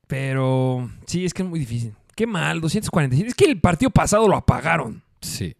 Pero 0.07 0.91
sí, 1.07 1.27
es 1.27 1.35
que 1.35 1.43
es 1.43 1.49
muy 1.49 1.59
difícil. 1.59 1.93
Qué 2.15 2.27
mal, 2.27 2.61
247. 2.61 3.29
Es 3.29 3.35
que 3.35 3.45
el 3.45 3.61
partido 3.61 3.91
pasado 3.91 4.29
lo 4.29 4.37
apagaron. 4.37 5.03
Sí. 5.21 5.57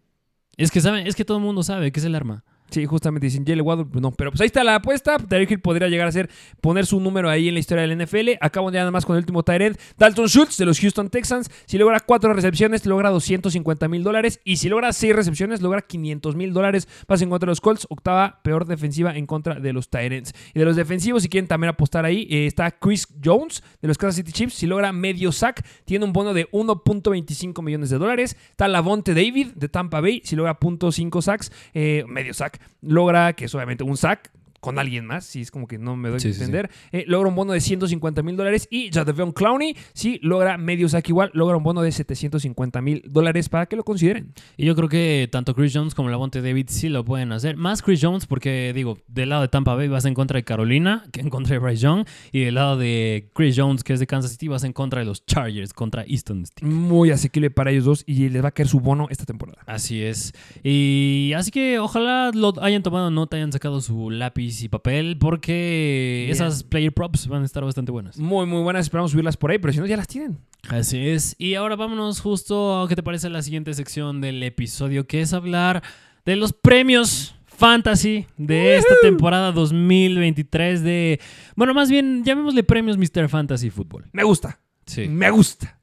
Es 0.57 0.71
que 0.71 0.81
saben, 0.81 1.07
es 1.07 1.15
que 1.15 1.25
todo 1.25 1.37
el 1.37 1.43
mundo 1.43 1.63
sabe 1.63 1.91
que 1.91 1.99
es 1.99 2.05
el 2.05 2.15
arma. 2.15 2.43
Sí, 2.71 2.85
justamente 2.85 3.27
dicen 3.27 3.45
Jalen 3.45 3.65
Waddle, 3.65 3.85
pues 3.85 4.01
no, 4.01 4.11
pero 4.11 4.31
pues 4.31 4.41
ahí 4.41 4.47
está 4.47 4.63
la 4.63 4.75
apuesta. 4.75 5.17
Tyreek 5.17 5.51
Hill 5.51 5.59
podría 5.61 5.87
llegar 5.87 6.07
a 6.07 6.11
ser 6.11 6.29
poner 6.61 6.85
su 6.85 6.99
número 6.99 7.29
ahí 7.29 7.47
en 7.47 7.53
la 7.53 7.59
historia 7.59 7.85
del 7.85 7.97
NFL. 7.97 8.31
Acabo 8.41 8.71
ya 8.71 8.79
nada 8.79 8.91
más 8.91 9.05
con 9.05 9.15
el 9.15 9.21
último 9.21 9.43
Tyrant, 9.43 9.77
Dalton 9.97 10.27
Schultz 10.27 10.57
de 10.57 10.65
los 10.65 10.79
Houston 10.79 11.09
Texans. 11.09 11.49
Si 11.67 11.77
logra 11.77 11.99
cuatro 11.99 12.33
recepciones, 12.33 12.85
logra 12.85 13.11
250 13.11 13.87
mil 13.87 14.03
dólares. 14.03 14.39
Y 14.43 14.57
si 14.57 14.67
logra 14.67 14.91
seis 14.93 15.15
recepciones, 15.15 15.61
logra 15.61 15.81
500 15.81 16.35
mil 16.35 16.53
dólares. 16.53 16.87
Pasa 17.07 17.23
en 17.23 17.29
contra 17.29 17.45
de 17.45 17.51
los 17.51 17.61
Colts, 17.61 17.87
octava 17.89 18.41
peor 18.43 18.65
defensiva 18.65 19.15
en 19.15 19.25
contra 19.25 19.55
de 19.55 19.71
los 19.71 19.89
Tyrants. 19.89 20.33
Y 20.53 20.59
de 20.59 20.65
los 20.65 20.75
defensivos, 20.75 21.21
si 21.21 21.29
quieren 21.29 21.47
también 21.47 21.69
apostar 21.69 22.03
ahí, 22.03 22.27
eh, 22.29 22.47
está 22.47 22.71
Chris 22.71 23.07
Jones 23.23 23.63
de 23.81 23.87
los 23.87 23.97
Kansas 23.97 24.17
City 24.17 24.31
Chiefs. 24.31 24.55
Si 24.55 24.67
logra 24.67 24.91
medio 24.91 25.31
sack, 25.31 25.65
tiene 25.85 26.03
un 26.03 26.13
bono 26.13 26.33
de 26.33 26.49
1.25 26.51 27.61
millones 27.61 27.89
de 27.89 27.97
dólares. 27.97 28.35
Está 28.49 28.67
Lavonte 28.67 29.13
David 29.13 29.53
de 29.55 29.69
Tampa 29.69 30.01
Bay. 30.01 30.21
Si 30.23 30.35
logra 30.35 30.59
.5 30.59 31.21
sacks, 31.21 31.51
eh, 31.73 32.03
medio 32.07 32.33
sack, 32.33 32.54
logra 32.81 33.33
que 33.33 33.45
es 33.45 33.55
obviamente 33.55 33.83
un 33.83 33.97
sack 33.97 34.31
con 34.59 34.79
alguien 34.79 35.05
más, 35.05 35.25
si 35.25 35.41
es 35.41 35.51
como 35.51 35.67
que 35.67 35.77
no 35.77 35.95
me 35.95 36.09
doy 36.09 36.19
Sí, 36.19 36.29
a 36.29 36.31
sí, 36.31 36.37
sí. 36.37 36.43
entender, 36.43 36.69
eh, 36.91 37.03
logra 37.07 37.29
un 37.29 37.35
bono 37.35 37.53
de 37.53 37.61
150 37.61 38.23
mil 38.23 38.35
dólares 38.35 38.67
y 38.71 38.89
Jadavion 38.91 39.31
Clowney, 39.31 39.75
si 39.93 40.19
logra 40.23 40.57
medio 40.57 40.89
sack 40.89 41.07
igual, 41.09 41.29
logra 41.33 41.57
un 41.57 41.63
bono 41.63 41.81
de 41.81 41.91
750 41.91 42.81
mil 42.81 43.03
dólares 43.07 43.49
para 43.49 43.65
que 43.67 43.75
lo 43.75 43.83
consideren. 43.83 44.33
Y 44.57 44.65
yo 44.65 44.75
creo 44.75 44.89
que 44.89 45.27
tanto 45.31 45.53
Chris 45.55 45.71
Jones 45.73 45.93
como 45.95 46.09
Lavonte 46.09 46.41
David 46.41 46.67
sí 46.69 46.89
lo 46.89 47.05
pueden 47.05 47.31
hacer. 47.31 47.57
Más 47.57 47.81
Chris 47.81 47.99
Jones 48.01 48.25
porque, 48.25 48.71
digo, 48.73 48.97
del 49.07 49.29
lado 49.29 49.43
de 49.43 49.47
Tampa 49.47 49.75
Bay 49.75 49.87
vas 49.87 50.05
en 50.05 50.13
contra 50.13 50.37
de 50.37 50.43
Carolina, 50.43 51.05
que 51.11 51.21
en 51.21 51.29
contra 51.29 51.53
de 51.53 51.59
Bryce 51.59 51.81
Young. 51.83 52.05
Y 52.31 52.41
del 52.41 52.55
lado 52.55 52.77
de 52.77 53.29
Chris 53.33 53.55
Jones, 53.57 53.83
que 53.83 53.93
es 53.93 53.99
de 53.99 54.07
Kansas 54.07 54.31
City, 54.31 54.47
vas 54.47 54.63
en 54.63 54.73
contra 54.73 54.99
de 54.99 55.05
los 55.05 55.25
Chargers, 55.25 55.73
contra 55.73 56.03
Easton 56.07 56.45
Stick. 56.45 56.65
Muy 56.65 57.11
asequible 57.11 57.51
para 57.51 57.71
ellos 57.71 57.85
dos 57.85 58.03
y 58.07 58.29
les 58.29 58.43
va 58.43 58.49
a 58.49 58.51
caer 58.51 58.67
su 58.67 58.79
bono 58.79 59.07
esta 59.09 59.25
temporada. 59.25 59.61
Así 59.65 60.01
es. 60.01 60.33
Y 60.63 61.33
así 61.35 61.51
que 61.51 61.79
ojalá 61.79 62.31
lo 62.33 62.53
hayan 62.61 62.81
tomado 62.83 63.11
nota, 63.11 63.37
hayan 63.37 63.51
sacado 63.51 63.81
su 63.81 64.09
lápiz 64.09 64.54
y 64.63 64.69
papel, 64.69 65.17
porque 65.17 66.23
Bien. 66.25 66.31
esas 66.31 66.63
player 66.63 66.93
props 66.93 67.27
van 67.27 67.43
a 67.43 67.45
estar 67.45 67.63
bastante 67.63 67.91
buenas. 67.91 68.17
Muy, 68.17 68.45
muy 68.45 68.61
buenas, 68.63 68.85
esperamos 68.85 69.11
subirlas 69.11 69.37
por 69.37 69.51
ahí, 69.51 69.57
pero 69.59 69.73
si 69.73 69.79
no, 69.79 69.85
ya 69.85 69.97
las 69.97 70.07
tienen. 70.07 70.39
Así 70.69 71.07
es. 71.09 71.35
Y 71.37 71.55
ahora 71.55 71.75
vámonos 71.75 72.19
justo 72.21 72.81
a 72.81 72.87
qué 72.87 72.95
te 72.95 73.03
parece 73.03 73.29
la 73.29 73.41
siguiente 73.41 73.73
sección 73.73 74.21
del 74.21 74.41
episodio, 74.43 75.05
que 75.07 75.21
es 75.21 75.33
hablar 75.33 75.83
de 76.25 76.35
los 76.35 76.53
premios 76.53 77.35
fantasy 77.45 78.25
de 78.37 78.75
esta 78.77 78.95
temporada 79.01 79.51
2023 79.51 80.83
de... 80.83 81.19
Bueno, 81.55 81.73
más 81.73 81.89
bien 81.89 82.23
llamémosle 82.25 82.63
premios 82.63 82.97
Mr. 82.97 83.29
Fantasy 83.29 83.69
Football. 83.69 84.05
Me 84.11 84.23
gusta, 84.23 84.59
Sí. 84.85 85.07
me 85.07 85.29
gusta. 85.29 85.74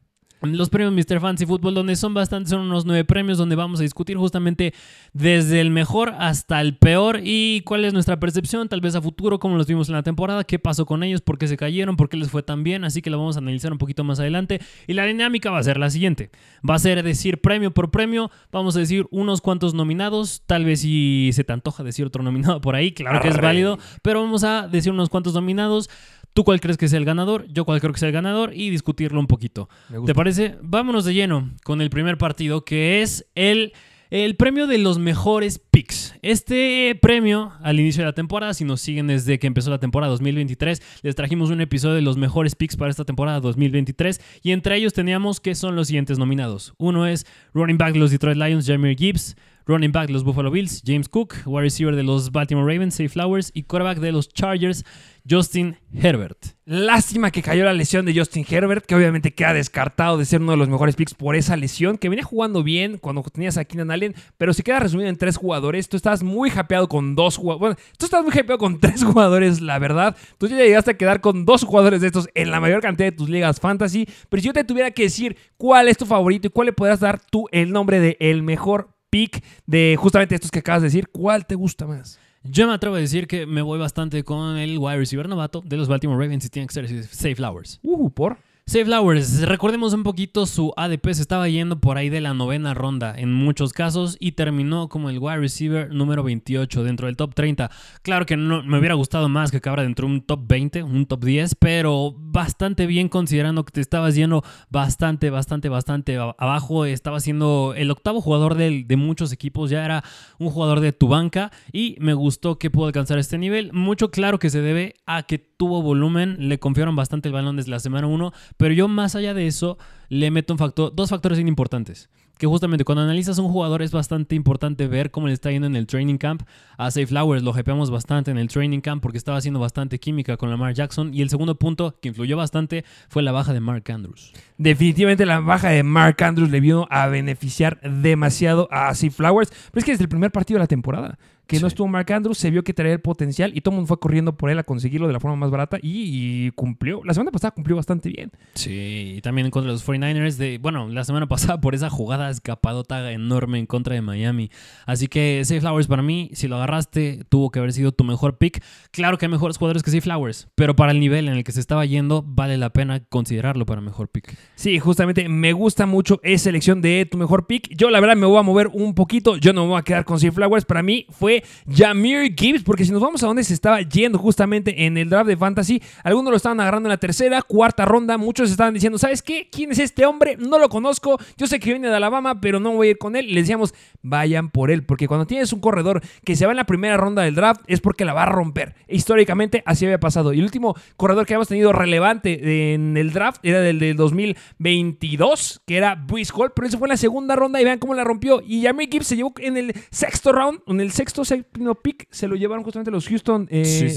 Los 0.42 0.70
premios 0.70 0.92
Mr. 0.92 1.20
Fancy 1.20 1.46
Football, 1.46 1.74
donde 1.74 1.96
son 1.96 2.14
bastantes, 2.14 2.50
son 2.50 2.62
unos 2.62 2.84
nueve 2.84 3.04
premios, 3.04 3.38
donde 3.38 3.54
vamos 3.54 3.80
a 3.80 3.82
discutir 3.82 4.16
justamente 4.16 4.74
desde 5.12 5.60
el 5.60 5.70
mejor 5.70 6.14
hasta 6.18 6.60
el 6.60 6.76
peor. 6.76 7.20
Y 7.22 7.62
cuál 7.62 7.84
es 7.84 7.92
nuestra 7.92 8.18
percepción, 8.18 8.68
tal 8.68 8.80
vez 8.80 8.94
a 8.94 9.02
futuro, 9.02 9.38
cómo 9.38 9.56
los 9.56 9.66
vimos 9.66 9.88
en 9.88 9.94
la 9.94 10.02
temporada, 10.02 10.44
qué 10.44 10.58
pasó 10.58 10.84
con 10.84 11.02
ellos, 11.02 11.20
por 11.20 11.38
qué 11.38 11.46
se 11.46 11.56
cayeron, 11.56 11.96
por 11.96 12.08
qué 12.08 12.16
les 12.16 12.30
fue 12.30 12.42
tan 12.42 12.64
bien, 12.64 12.84
así 12.84 13.02
que 13.02 13.10
lo 13.10 13.18
vamos 13.18 13.36
a 13.36 13.38
analizar 13.38 13.72
un 13.72 13.78
poquito 13.78 14.04
más 14.04 14.18
adelante. 14.18 14.60
Y 14.86 14.94
la 14.94 15.04
dinámica 15.04 15.50
va 15.50 15.58
a 15.58 15.62
ser 15.62 15.78
la 15.78 15.90
siguiente, 15.90 16.30
va 16.68 16.74
a 16.74 16.78
ser 16.78 17.02
decir 17.02 17.40
premio 17.40 17.72
por 17.72 17.90
premio, 17.90 18.30
vamos 18.50 18.76
a 18.76 18.80
decir 18.80 19.06
unos 19.10 19.40
cuantos 19.40 19.74
nominados, 19.74 20.42
tal 20.46 20.64
vez 20.64 20.80
si 20.80 21.30
se 21.32 21.44
te 21.44 21.52
antoja 21.52 21.84
decir 21.84 22.06
otro 22.06 22.22
nominado 22.22 22.60
por 22.60 22.74
ahí, 22.74 22.92
claro 22.92 23.20
que 23.20 23.28
es 23.28 23.40
válido, 23.40 23.78
pero 24.02 24.20
vamos 24.20 24.44
a 24.44 24.68
decir 24.68 24.92
unos 24.92 25.08
cuantos 25.08 25.34
nominados. 25.34 25.88
¿Tú 26.34 26.44
cuál 26.44 26.60
crees 26.60 26.78
que 26.78 26.88
sea 26.88 26.98
el 26.98 27.04
ganador? 27.04 27.46
Yo 27.48 27.64
cuál 27.64 27.80
creo 27.80 27.92
que 27.92 27.98
sea 27.98 28.08
el 28.08 28.14
ganador 28.14 28.54
y 28.54 28.70
discutirlo 28.70 29.20
un 29.20 29.26
poquito. 29.26 29.68
¿Te 30.06 30.14
parece? 30.14 30.56
Vámonos 30.62 31.04
de 31.04 31.14
lleno 31.14 31.50
con 31.62 31.80
el 31.82 31.90
primer 31.90 32.16
partido 32.16 32.64
que 32.64 33.02
es 33.02 33.26
el, 33.34 33.74
el 34.08 34.36
premio 34.36 34.66
de 34.66 34.78
los 34.78 34.98
mejores 34.98 35.58
picks. 35.58 36.14
Este 36.22 36.98
premio 37.02 37.52
al 37.62 37.80
inicio 37.80 38.02
de 38.02 38.06
la 38.06 38.14
temporada, 38.14 38.54
si 38.54 38.64
nos 38.64 38.80
siguen 38.80 39.08
desde 39.08 39.38
que 39.38 39.46
empezó 39.46 39.68
la 39.68 39.78
temporada 39.78 40.10
2023, 40.10 40.80
les 41.02 41.14
trajimos 41.14 41.50
un 41.50 41.60
episodio 41.60 41.96
de 41.96 42.02
los 42.02 42.16
mejores 42.16 42.54
picks 42.54 42.76
para 42.76 42.90
esta 42.90 43.04
temporada 43.04 43.40
2023 43.40 44.20
y 44.42 44.52
entre 44.52 44.76
ellos 44.76 44.94
teníamos 44.94 45.38
que 45.38 45.54
son 45.54 45.76
los 45.76 45.88
siguientes 45.88 46.18
nominados. 46.18 46.72
Uno 46.78 47.06
es 47.06 47.26
running 47.52 47.76
back 47.76 47.92
de 47.92 47.98
los 47.98 48.10
Detroit 48.10 48.38
Lions, 48.38 48.66
Jameer 48.66 48.96
Gibbs. 48.96 49.36
Running 49.66 49.92
back 49.92 50.06
de 50.08 50.12
los 50.12 50.24
Buffalo 50.24 50.50
Bills, 50.50 50.82
James 50.84 51.08
Cook. 51.08 51.34
Wide 51.46 51.62
receiver 51.62 51.94
de 51.94 52.02
los 52.02 52.32
Baltimore 52.32 52.72
Ravens, 52.72 52.94
Safe 52.94 53.08
Flowers. 53.08 53.50
Y 53.54 53.64
quarterback 53.64 53.98
de 53.98 54.12
los 54.12 54.28
Chargers, 54.28 54.84
Justin 55.28 55.76
Herbert. 55.94 56.56
Lástima 56.64 57.30
que 57.30 57.42
cayó 57.42 57.64
la 57.64 57.72
lesión 57.72 58.06
de 58.06 58.14
Justin 58.14 58.44
Herbert, 58.48 58.86
que 58.86 58.94
obviamente 58.94 59.34
queda 59.34 59.52
descartado 59.52 60.16
de 60.16 60.24
ser 60.24 60.40
uno 60.40 60.52
de 60.52 60.58
los 60.58 60.68
mejores 60.68 60.96
picks 60.96 61.14
por 61.14 61.36
esa 61.36 61.56
lesión, 61.56 61.98
que 61.98 62.08
venía 62.08 62.24
jugando 62.24 62.62
bien 62.62 62.98
cuando 62.98 63.22
tenías 63.22 63.56
a 63.56 63.64
Keenan 63.64 63.90
Allen, 63.90 64.14
pero 64.38 64.52
se 64.52 64.62
queda 64.62 64.80
resumido 64.80 65.08
en 65.08 65.16
tres 65.16 65.36
jugadores. 65.36 65.88
Tú 65.88 65.96
estás 65.96 66.22
muy 66.22 66.50
hypeado 66.50 66.88
con 66.88 67.14
dos 67.14 67.36
jugadores. 67.36 67.60
Bueno, 67.60 67.76
tú 67.98 68.06
estás 68.06 68.24
muy 68.24 68.32
hypeado 68.32 68.58
con 68.58 68.80
tres 68.80 69.04
jugadores, 69.04 69.60
la 69.60 69.78
verdad. 69.78 70.16
Tú 70.38 70.48
ya 70.48 70.56
llegaste 70.56 70.92
a 70.92 70.96
quedar 70.96 71.20
con 71.20 71.44
dos 71.44 71.64
jugadores 71.64 72.00
de 72.00 72.08
estos 72.08 72.28
en 72.34 72.50
la 72.50 72.60
mayor 72.60 72.80
cantidad 72.80 73.10
de 73.10 73.16
tus 73.16 73.28
ligas 73.28 73.60
fantasy. 73.60 74.08
Pero 74.28 74.40
si 74.40 74.46
yo 74.46 74.52
te 74.52 74.64
tuviera 74.64 74.90
que 74.90 75.04
decir 75.04 75.36
cuál 75.56 75.88
es 75.88 75.96
tu 75.96 76.06
favorito 76.06 76.48
y 76.48 76.50
cuál 76.50 76.66
le 76.66 76.72
podrás 76.72 77.00
dar 77.00 77.20
tú 77.20 77.46
el 77.52 77.72
nombre 77.72 78.00
de 78.00 78.16
el 78.20 78.42
mejor 78.42 78.88
pick 79.12 79.44
de 79.66 79.94
justamente 79.98 80.34
estos 80.34 80.50
que 80.50 80.60
acabas 80.60 80.80
de 80.80 80.88
decir, 80.88 81.08
¿cuál 81.08 81.46
te 81.46 81.54
gusta 81.54 81.86
más? 81.86 82.18
Yo 82.42 82.66
me 82.66 82.72
atrevo 82.72 82.96
a 82.96 82.98
decir 82.98 83.28
que 83.28 83.46
me 83.46 83.60
voy 83.60 83.78
bastante 83.78 84.24
con 84.24 84.56
el 84.56 84.78
wide 84.78 84.96
receiver 84.96 85.28
novato 85.28 85.60
de 85.60 85.76
los 85.76 85.86
Baltimore 85.86 86.18
Ravens 86.18 86.46
y 86.46 86.48
tiene 86.48 86.66
que 86.66 86.72
ser 86.72 87.04
Safe 87.04 87.36
Flowers. 87.36 87.78
Uh, 87.82 88.10
¿por? 88.10 88.38
Safe 88.72 88.86
Flowers, 88.86 89.42
recordemos 89.42 89.92
un 89.92 90.02
poquito, 90.02 90.46
su 90.46 90.72
ADP 90.78 91.12
se 91.12 91.20
estaba 91.20 91.46
yendo 91.46 91.78
por 91.78 91.98
ahí 91.98 92.08
de 92.08 92.22
la 92.22 92.32
novena 92.32 92.72
ronda 92.72 93.12
en 93.14 93.30
muchos 93.30 93.74
casos 93.74 94.16
y 94.18 94.32
terminó 94.32 94.88
como 94.88 95.10
el 95.10 95.18
wide 95.18 95.40
receiver 95.40 95.92
número 95.92 96.22
28 96.22 96.82
dentro 96.82 97.06
del 97.06 97.18
top 97.18 97.34
30. 97.34 97.70
Claro 98.00 98.24
que 98.24 98.38
no 98.38 98.62
me 98.62 98.78
hubiera 98.78 98.94
gustado 98.94 99.28
más 99.28 99.50
que 99.50 99.60
cabra 99.60 99.82
dentro 99.82 100.08
de 100.08 100.14
un 100.14 100.22
top 100.22 100.48
20, 100.48 100.84
un 100.84 101.04
top 101.04 101.22
10, 101.22 101.54
pero 101.56 102.14
bastante 102.16 102.86
bien 102.86 103.10
considerando 103.10 103.62
que 103.66 103.72
te 103.72 103.82
estabas 103.82 104.14
yendo 104.14 104.42
bastante, 104.70 105.28
bastante, 105.28 105.68
bastante 105.68 106.16
abajo. 106.16 106.86
Estaba 106.86 107.20
siendo 107.20 107.74
el 107.76 107.90
octavo 107.90 108.22
jugador 108.22 108.54
de, 108.54 108.84
de 108.86 108.96
muchos 108.96 109.34
equipos, 109.34 109.68
ya 109.68 109.84
era 109.84 110.02
un 110.38 110.48
jugador 110.48 110.80
de 110.80 110.92
tu 110.92 111.08
banca 111.08 111.52
y 111.74 111.96
me 112.00 112.14
gustó 112.14 112.58
que 112.58 112.70
pudo 112.70 112.86
alcanzar 112.86 113.18
este 113.18 113.36
nivel. 113.36 113.70
Mucho 113.74 114.10
claro 114.10 114.38
que 114.38 114.48
se 114.48 114.62
debe 114.62 114.94
a 115.04 115.24
que 115.24 115.51
tuvo 115.62 115.80
volumen, 115.80 116.48
le 116.48 116.58
confiaron 116.58 116.96
bastante 116.96 117.28
el 117.28 117.34
balón 117.34 117.54
desde 117.54 117.70
la 117.70 117.78
semana 117.78 118.08
1 118.08 118.32
pero 118.56 118.74
yo 118.74 118.88
más 118.88 119.14
allá 119.14 119.32
de 119.32 119.46
eso 119.46 119.78
le 120.08 120.32
meto 120.32 120.54
un 120.54 120.58
factor, 120.58 120.92
dos 120.92 121.10
factores 121.10 121.38
importantes. 121.38 122.10
Que 122.36 122.48
justamente 122.48 122.84
cuando 122.84 123.02
analizas 123.02 123.38
a 123.38 123.42
un 123.42 123.52
jugador 123.52 123.80
es 123.80 123.92
bastante 123.92 124.34
importante 124.34 124.88
ver 124.88 125.12
cómo 125.12 125.28
le 125.28 125.34
está 125.34 125.52
yendo 125.52 125.68
en 125.68 125.76
el 125.76 125.86
training 125.86 126.18
camp. 126.18 126.42
A 126.76 126.90
Safe 126.90 127.06
Flowers 127.06 127.44
lo 127.44 127.52
jepeamos 127.52 127.92
bastante 127.92 128.32
en 128.32 128.38
el 128.38 128.48
training 128.48 128.80
camp 128.80 129.00
porque 129.00 129.18
estaba 129.18 129.38
haciendo 129.38 129.60
bastante 129.60 130.00
química 130.00 130.36
con 130.36 130.50
Lamar 130.50 130.74
Jackson. 130.74 131.14
Y 131.14 131.22
el 131.22 131.30
segundo 131.30 131.54
punto 131.54 131.94
que 132.02 132.08
influyó 132.08 132.36
bastante 132.36 132.84
fue 133.08 133.22
la 133.22 133.30
baja 133.30 133.52
de 133.52 133.60
Mark 133.60 133.84
Andrews. 133.92 134.32
Definitivamente 134.58 135.24
la 135.24 135.38
baja 135.38 135.68
de 135.68 135.84
Mark 135.84 136.20
Andrews 136.24 136.50
le 136.50 136.58
vino 136.58 136.88
a 136.90 137.06
beneficiar 137.06 137.80
demasiado 137.82 138.66
a 138.72 138.92
Safe 138.96 139.12
Flowers. 139.12 139.50
Pero 139.70 139.78
es 139.78 139.84
que 139.84 139.92
desde 139.92 140.04
el 140.04 140.08
primer 140.08 140.32
partido 140.32 140.58
de 140.58 140.64
la 140.64 140.66
temporada 140.66 141.20
que 141.52 141.60
no 141.60 141.66
estuvo 141.66 141.86
Mark 141.86 142.10
Andrews, 142.10 142.38
se 142.38 142.50
vio 142.50 142.64
que 142.64 142.72
traía 142.72 142.94
el 142.94 143.00
potencial 143.00 143.52
y 143.54 143.60
todo 143.60 143.72
el 143.72 143.76
mundo 143.76 143.88
fue 143.88 144.00
corriendo 144.00 144.36
por 144.36 144.50
él 144.50 144.58
a 144.58 144.64
conseguirlo 144.64 145.06
de 145.06 145.12
la 145.12 145.20
forma 145.20 145.36
más 145.36 145.50
barata 145.50 145.78
y, 145.82 146.50
cumplió. 146.52 147.02
La 147.04 147.12
semana 147.12 147.30
pasada 147.30 147.50
cumplió 147.50 147.76
bastante 147.76 148.08
bien. 148.08 148.30
Sí, 148.54 149.14
y 149.16 149.20
también 149.20 149.46
en 149.46 149.50
contra 149.50 149.68
de 149.68 149.74
los 149.74 149.86
49ers, 149.86 150.36
de, 150.36 150.58
bueno, 150.58 150.88
la 150.88 151.04
semana 151.04 151.26
pasada 151.28 151.60
por 151.60 151.74
esa 151.74 151.90
jugada 151.90 152.30
escapadota 152.30 153.12
enorme 153.12 153.58
en 153.58 153.66
contra 153.66 153.94
de 153.94 154.00
Miami. 154.00 154.50
Así 154.86 155.08
que 155.08 155.42
Safe 155.44 155.60
Flowers 155.60 155.86
para 155.86 156.02
mí, 156.02 156.30
si 156.32 156.48
lo 156.48 156.56
agarraste, 156.56 157.24
tuvo 157.28 157.50
que 157.50 157.58
haber 157.58 157.72
sido 157.72 157.92
tu 157.92 158.04
mejor 158.04 158.38
pick. 158.38 158.62
Claro 158.90 159.18
que 159.18 159.26
hay 159.26 159.30
mejores 159.30 159.58
jugadores 159.58 159.82
que 159.82 159.90
Safe 159.90 160.00
Flowers, 160.00 160.48
pero 160.54 160.74
para 160.74 160.92
el 160.92 161.00
nivel 161.00 161.28
en 161.28 161.34
el 161.34 161.44
que 161.44 161.52
se 161.52 161.60
estaba 161.60 161.84
yendo, 161.84 162.22
vale 162.26 162.56
la 162.56 162.70
pena 162.70 163.04
considerarlo 163.04 163.66
para 163.66 163.80
mejor 163.80 164.08
pick. 164.08 164.36
Sí, 164.54 164.78
justamente 164.78 165.28
me 165.28 165.52
gusta 165.52 165.84
mucho 165.84 166.18
esa 166.22 166.48
elección 166.48 166.80
de 166.80 167.06
tu 167.10 167.18
mejor 167.18 167.46
pick. 167.46 167.74
Yo 167.76 167.90
la 167.90 168.00
verdad 168.00 168.16
me 168.16 168.26
voy 168.26 168.38
a 168.38 168.42
mover 168.42 168.68
un 168.72 168.94
poquito, 168.94 169.36
yo 169.36 169.52
no 169.52 169.64
me 169.64 169.68
voy 169.70 169.78
a 169.78 169.82
quedar 169.82 170.04
con 170.04 170.18
Safe 170.18 170.32
Flowers. 170.32 170.64
Para 170.64 170.82
mí 170.82 171.06
fue 171.10 171.41
Jamir 171.70 172.34
Gibbs, 172.34 172.62
porque 172.62 172.84
si 172.84 172.92
nos 172.92 173.02
vamos 173.02 173.22
a 173.22 173.26
donde 173.26 173.44
se 173.44 173.54
estaba 173.54 173.82
yendo 173.82 174.18
justamente 174.18 174.86
en 174.86 174.96
el 174.96 175.10
draft 175.10 175.28
de 175.28 175.36
Fantasy, 175.36 175.82
algunos 176.02 176.30
lo 176.30 176.36
estaban 176.36 176.60
agarrando 176.60 176.88
en 176.88 176.92
la 176.92 176.98
tercera, 176.98 177.42
cuarta 177.42 177.84
ronda, 177.84 178.16
muchos 178.16 178.50
estaban 178.50 178.74
diciendo, 178.74 178.98
¿sabes 178.98 179.22
qué? 179.22 179.48
¿Quién 179.50 179.72
es 179.72 179.78
este 179.78 180.06
hombre? 180.06 180.36
No 180.38 180.58
lo 180.58 180.68
conozco, 180.68 181.18
yo 181.36 181.46
sé 181.46 181.60
que 181.60 181.70
viene 181.70 181.88
de 181.88 181.96
Alabama, 181.96 182.40
pero 182.40 182.60
no 182.60 182.72
voy 182.72 182.88
a 182.88 182.90
ir 182.92 182.98
con 182.98 183.16
él. 183.16 183.26
Les 183.26 183.44
decíamos, 183.44 183.74
vayan 184.02 184.50
por 184.50 184.70
él, 184.70 184.84
porque 184.84 185.06
cuando 185.06 185.26
tienes 185.26 185.52
un 185.52 185.60
corredor 185.60 186.02
que 186.24 186.36
se 186.36 186.46
va 186.46 186.52
en 186.52 186.56
la 186.56 186.64
primera 186.64 186.96
ronda 186.96 187.22
del 187.22 187.34
draft 187.34 187.62
es 187.66 187.80
porque 187.80 188.04
la 188.04 188.14
va 188.14 188.22
a 188.22 188.26
romper. 188.26 188.74
Históricamente 188.88 189.62
así 189.66 189.84
había 189.84 190.00
pasado. 190.00 190.32
Y 190.32 190.38
el 190.38 190.44
último 190.44 190.74
corredor 190.96 191.26
que 191.26 191.34
habíamos 191.34 191.48
tenido 191.48 191.72
relevante 191.72 192.74
en 192.74 192.96
el 192.96 193.12
draft 193.12 193.40
era 193.42 193.60
del 193.60 193.82
del 193.82 193.96
2022, 193.96 195.62
que 195.66 195.76
era 195.76 195.94
Bruce 195.94 196.32
Hall, 196.34 196.52
pero 196.54 196.66
ese 196.66 196.78
fue 196.78 196.86
en 196.86 196.90
la 196.90 196.96
segunda 196.96 197.36
ronda 197.36 197.60
y 197.60 197.64
vean 197.64 197.78
cómo 197.78 197.94
la 197.94 198.04
rompió. 198.04 198.42
Y 198.46 198.62
Jamir 198.62 198.88
Gibbs 198.90 199.06
se 199.06 199.16
llevó 199.16 199.32
en 199.38 199.56
el 199.56 199.74
sexto 199.90 200.32
round, 200.32 200.60
en 200.66 200.80
el 200.80 200.92
sexto, 200.92 201.21
séptimo 201.24 201.74
pick, 201.74 202.06
se 202.10 202.28
lo 202.28 202.36
llevaron 202.36 202.64
justamente 202.64 202.90
los 202.90 203.08
Houston, 203.08 203.48
eh, 203.50 203.94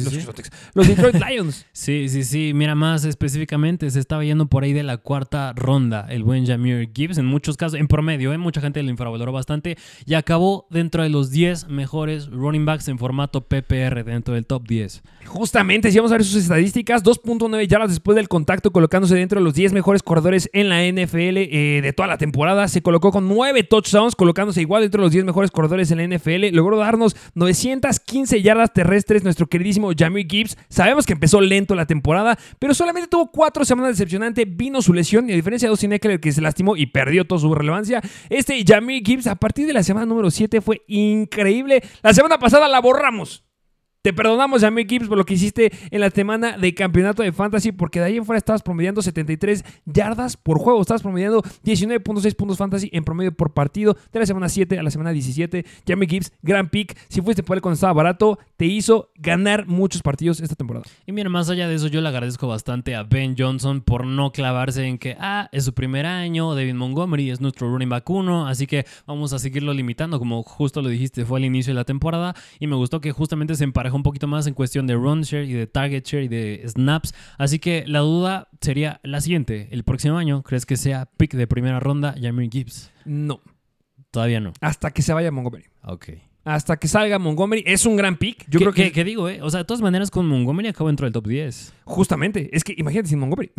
los, 0.73 0.87
Detroit 0.87 1.15
Lions. 1.15 1.65
Sí, 1.73 2.09
sí, 2.09 2.23
sí. 2.23 2.53
Mira, 2.53 2.73
más 2.73 3.05
específicamente, 3.05 3.89
se 3.89 3.99
estaba 3.99 4.23
yendo 4.23 4.47
por 4.47 4.63
ahí 4.63 4.73
de 4.73 4.83
la 4.83 4.97
cuarta 4.97 5.53
ronda 5.53 6.05
el 6.09 6.23
buen 6.23 6.45
Jamir 6.45 6.89
Gibbs. 6.93 7.17
En 7.17 7.25
muchos 7.25 7.57
casos, 7.57 7.79
en 7.79 7.87
promedio, 7.87 8.33
¿eh? 8.33 8.37
mucha 8.37 8.61
gente 8.61 8.81
lo 8.81 8.89
infravaloró 8.89 9.31
bastante 9.31 9.77
y 10.05 10.13
acabó 10.13 10.67
dentro 10.69 11.03
de 11.03 11.09
los 11.09 11.31
10 11.31 11.67
mejores 11.67 12.27
running 12.27 12.65
backs 12.65 12.87
en 12.87 12.97
formato 12.97 13.41
PPR 13.41 14.03
dentro 14.03 14.33
del 14.33 14.45
top 14.45 14.67
10. 14.67 15.03
Justamente, 15.27 15.91
si 15.91 15.97
vamos 15.97 16.11
a 16.11 16.15
ver 16.15 16.23
sus 16.23 16.35
estadísticas, 16.35 17.03
2.9 17.03 17.67
yardas 17.67 17.89
después 17.89 18.15
del 18.15 18.27
contacto, 18.27 18.71
colocándose 18.71 19.15
dentro 19.15 19.39
de 19.39 19.43
los 19.43 19.53
10 19.53 19.73
mejores 19.73 20.03
corredores 20.03 20.49
en 20.53 20.69
la 20.69 20.83
NFL 20.83 21.37
eh, 21.37 21.81
de 21.81 21.93
toda 21.93 22.07
la 22.07 22.17
temporada. 22.17 22.67
Se 22.67 22.81
colocó 22.81 23.11
con 23.11 23.27
9 23.27 23.63
touchdowns, 23.63 24.15
colocándose 24.15 24.61
igual 24.61 24.83
dentro 24.83 25.01
de 25.01 25.05
los 25.05 25.11
10 25.11 25.25
mejores 25.25 25.51
corredores 25.51 25.91
en 25.91 25.97
la 25.97 26.15
NFL. 26.15 26.55
Logró 26.55 26.77
darnos 26.77 27.15
915 27.33 28.41
yardas 28.41 28.73
terrestres 28.73 29.23
nuestro 29.23 29.47
queridísimo 29.47 29.91
Jamie 29.97 30.27
Gibbs. 30.29 30.57
Sabemos 30.69 31.05
que 31.05 31.13
empezó 31.13 31.41
lento 31.41 31.75
la 31.75 31.85
temporada, 31.85 32.37
pero 32.59 32.73
solamente 32.73 33.07
tuvo 33.07 33.31
4 33.31 33.65
semanas 33.65 33.91
decepcionante. 33.91 34.45
Vino 34.45 34.81
su 34.81 34.93
lesión 34.93 35.29
y 35.29 35.33
a 35.33 35.35
diferencia 35.35 35.67
de 35.67 35.71
Austin 35.71 35.93
Eckler 35.93 36.19
que 36.19 36.31
se 36.31 36.41
lastimó 36.41 36.75
y 36.77 36.87
perdió 36.87 37.25
toda 37.25 37.41
su 37.41 37.53
relevancia, 37.53 38.01
este 38.29 38.63
Jamie 38.65 39.01
Gibbs 39.03 39.27
a 39.27 39.35
partir 39.35 39.67
de 39.67 39.73
la 39.73 39.83
semana 39.83 40.05
número 40.05 40.29
7 40.31 40.61
fue 40.61 40.81
increíble. 40.87 41.83
La 42.01 42.13
semana 42.13 42.37
pasada 42.37 42.67
la 42.67 42.79
borramos. 42.79 43.44
Te 44.05 44.13
perdonamos, 44.13 44.61
Jamie 44.61 44.85
Gibbs, 44.87 45.07
por 45.07 45.17
lo 45.17 45.25
que 45.25 45.33
hiciste 45.33 45.71
en 45.89 45.99
la 45.99 46.11
semana 46.11 46.59
de 46.59 46.75
campeonato 46.75 47.23
de 47.23 47.31
fantasy, 47.31 47.71
porque 47.71 47.99
de 47.99 48.05
ahí 48.05 48.17
en 48.17 48.23
fuera 48.23 48.37
estabas 48.37 48.61
promediando 48.61 49.01
73 49.01 49.65
yardas 49.87 50.37
por 50.37 50.59
juego. 50.59 50.79
Estabas 50.79 51.01
promediando 51.01 51.41
19.6 51.41 52.35
puntos 52.35 52.59
fantasy 52.59 52.87
en 52.93 53.03
promedio 53.03 53.31
por 53.31 53.53
partido 53.53 53.97
de 54.13 54.19
la 54.19 54.27
semana 54.27 54.47
7 54.47 54.77
a 54.77 54.83
la 54.83 54.91
semana 54.91 55.09
17. 55.09 55.65
Jamie 55.87 56.07
Gibbs, 56.07 56.31
gran 56.43 56.69
pick. 56.69 56.95
Si 57.09 57.19
fuiste 57.19 57.41
por 57.41 57.57
él 57.57 57.63
cuando 57.63 57.73
estaba 57.73 57.93
barato, 57.93 58.37
te 58.57 58.67
hizo 58.67 59.09
ganar 59.15 59.65
muchos 59.65 60.03
partidos 60.03 60.39
esta 60.39 60.53
temporada. 60.53 60.85
Y 61.07 61.11
mira, 61.11 61.31
más 61.31 61.49
allá 61.49 61.67
de 61.67 61.73
eso, 61.73 61.87
yo 61.87 61.99
le 61.99 62.09
agradezco 62.09 62.47
bastante 62.47 62.93
a 62.93 63.01
Ben 63.01 63.33
Johnson 63.35 63.81
por 63.81 64.05
no 64.05 64.31
clavarse 64.31 64.85
en 64.85 64.99
que, 64.99 65.17
ah, 65.19 65.49
es 65.51 65.65
su 65.65 65.73
primer 65.73 66.05
año, 66.05 66.53
David 66.53 66.75
Montgomery 66.75 67.31
es 67.31 67.41
nuestro 67.41 67.71
running 67.71 67.89
back 67.89 68.07
uno, 68.07 68.45
así 68.47 68.67
que 68.67 68.85
vamos 69.07 69.33
a 69.33 69.39
seguirlo 69.39 69.73
limitando, 69.73 70.19
como 70.19 70.43
justo 70.43 70.83
lo 70.83 70.89
dijiste, 70.89 71.25
fue 71.25 71.39
al 71.39 71.45
inicio 71.45 71.73
de 71.73 71.79
la 71.79 71.85
temporada. 71.85 72.35
Y 72.59 72.67
me 72.67 72.75
gustó 72.75 73.01
que 73.01 73.11
justamente 73.11 73.55
se 73.55 73.63
emparejó 73.63 73.94
un 73.95 74.03
poquito 74.03 74.27
más 74.27 74.47
en 74.47 74.53
cuestión 74.53 74.87
de 74.87 74.95
run 74.95 75.21
share 75.21 75.45
y 75.45 75.53
de 75.53 75.67
target 75.67 76.03
share 76.05 76.23
y 76.23 76.27
de 76.27 76.63
snaps. 76.67 77.13
Así 77.37 77.59
que 77.59 77.83
la 77.87 77.99
duda 77.99 78.49
sería 78.61 78.99
la 79.03 79.21
siguiente. 79.21 79.67
¿El 79.71 79.83
próximo 79.83 80.17
año 80.17 80.43
crees 80.43 80.65
que 80.65 80.77
sea 80.77 81.05
pick 81.17 81.33
de 81.33 81.47
primera 81.47 81.79
ronda 81.79 82.15
Jamir 82.21 82.49
Gibbs? 82.51 82.91
No. 83.05 83.41
Todavía 84.11 84.39
no. 84.39 84.53
Hasta 84.61 84.91
que 84.91 85.01
se 85.01 85.13
vaya 85.13 85.31
Montgomery. 85.31 85.65
Ok. 85.83 86.09
hasta 86.47 86.77
que 86.77 86.87
salga 86.87 87.17
Montgomery. 87.17 87.63
Es 87.65 87.87
un 87.87 87.95
gran 87.95 88.17
pick. 88.17 88.45
Yo 88.47 88.59
¿Qué- 88.59 88.65
creo 88.65 88.73
que 88.73 88.83
qué- 88.83 88.91
qué 88.91 89.03
digo, 89.03 89.27
¿eh? 89.29 89.41
O 89.41 89.49
sea, 89.49 89.61
de 89.61 89.63
todas 89.65 89.81
maneras, 89.81 90.11
con 90.11 90.27
Montgomery 90.27 90.67
acabo 90.67 90.87
dentro 90.89 91.07
del 91.07 91.11
top 91.13 91.25
10. 91.27 91.73
Justamente, 91.85 92.49
es 92.51 92.63
que 92.63 92.73
imagínate 92.77 93.09
sin 93.09 93.19
Montgomery. 93.19 93.51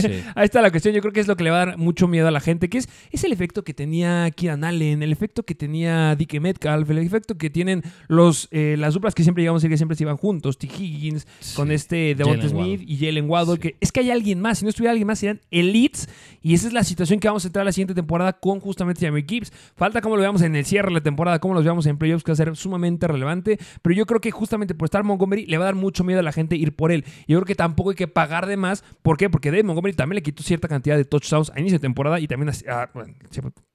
Sí. 0.00 0.08
Ahí 0.34 0.44
está 0.44 0.62
la 0.62 0.70
cuestión. 0.70 0.94
Yo 0.94 1.00
creo 1.00 1.12
que 1.12 1.20
es 1.20 1.26
lo 1.26 1.36
que 1.36 1.44
le 1.44 1.50
va 1.50 1.62
a 1.62 1.66
dar 1.66 1.78
mucho 1.78 2.08
miedo 2.08 2.28
a 2.28 2.30
la 2.30 2.40
gente, 2.40 2.68
que 2.68 2.78
es, 2.78 2.88
es 3.10 3.24
el 3.24 3.32
efecto 3.32 3.64
que 3.64 3.74
tenía 3.74 4.30
Kieran 4.30 4.64
Allen, 4.64 5.02
el 5.02 5.12
efecto 5.12 5.42
que 5.42 5.54
tenía 5.54 6.14
Dickie 6.16 6.40
Metcalf, 6.40 6.88
el 6.90 6.98
efecto 6.98 7.36
que 7.36 7.50
tienen 7.50 7.82
los, 8.08 8.48
eh, 8.52 8.76
las 8.78 8.94
duplas 8.94 9.14
que 9.14 9.22
siempre 9.22 9.42
llegamos 9.42 9.60
a 9.60 9.62
decir 9.62 9.70
que 9.70 9.76
siempre 9.76 9.96
se 9.96 10.04
iban 10.04 10.16
juntos, 10.16 10.56
T. 10.58 10.66
Higgins, 10.66 11.26
con 11.54 11.70
este 11.70 12.14
Devonta 12.14 12.48
Smith 12.48 12.80
Waddle. 12.80 12.84
y 12.86 12.96
Jalen 12.98 13.28
Waddle, 13.28 13.54
Sí. 13.54 13.60
que 13.60 13.76
es 13.80 13.92
que 13.92 14.00
hay 14.00 14.10
alguien 14.10 14.40
más. 14.40 14.58
Si 14.58 14.64
no 14.64 14.68
estuviera 14.70 14.92
alguien 14.92 15.06
más, 15.06 15.18
serían 15.18 15.40
elites. 15.50 16.08
Y 16.42 16.54
esa 16.54 16.68
es 16.68 16.72
la 16.72 16.84
situación 16.84 17.18
que 17.20 17.28
vamos 17.28 17.44
a 17.44 17.48
entrar 17.48 17.62
a 17.62 17.64
la 17.66 17.72
siguiente 17.72 17.94
temporada 17.94 18.32
con 18.34 18.60
justamente 18.60 19.04
Jamie 19.04 19.24
Gibbs. 19.28 19.52
Falta 19.76 20.00
cómo 20.00 20.16
lo 20.16 20.22
veamos 20.22 20.42
en 20.42 20.54
el 20.56 20.64
cierre 20.64 20.88
de 20.88 20.94
la 20.94 21.00
temporada, 21.02 21.38
cómo 21.40 21.54
los 21.54 21.64
veamos 21.64 21.86
en 21.86 21.98
playoffs, 21.98 22.22
que 22.24 22.30
va 22.30 22.34
a 22.34 22.36
ser 22.36 22.56
sumamente 22.56 23.06
relevante. 23.08 23.58
Pero 23.82 23.94
yo 23.94 24.06
creo 24.06 24.20
que 24.20 24.30
justamente 24.30 24.74
por 24.74 24.86
estar 24.86 25.02
Montgomery 25.04 25.46
le 25.46 25.58
va 25.58 25.64
a 25.64 25.66
dar 25.66 25.74
mucho 25.74 26.04
miedo 26.04 26.20
a 26.20 26.22
la 26.22 26.32
gente 26.32 26.56
ir 26.56 26.74
por 26.74 26.92
él. 26.92 27.04
Yo 27.32 27.38
creo 27.40 27.46
que 27.46 27.54
tampoco 27.54 27.90
hay 27.90 27.96
que 27.96 28.08
pagar 28.08 28.46
de 28.46 28.56
más. 28.56 28.84
¿Por 29.02 29.16
qué? 29.16 29.28
Porque 29.30 29.50
Dave 29.50 29.62
Montgomery 29.64 29.94
también 29.94 30.16
le 30.16 30.22
quitó 30.22 30.42
cierta 30.42 30.68
cantidad 30.68 30.96
de 30.96 31.04
touchdowns 31.04 31.50
a 31.54 31.60
inicio 31.60 31.78
de 31.78 31.82
temporada 31.82 32.20
y 32.20 32.26
también 32.28 32.50
a, 32.68 32.82
a- 32.82 32.90
bueno, 32.94 33.14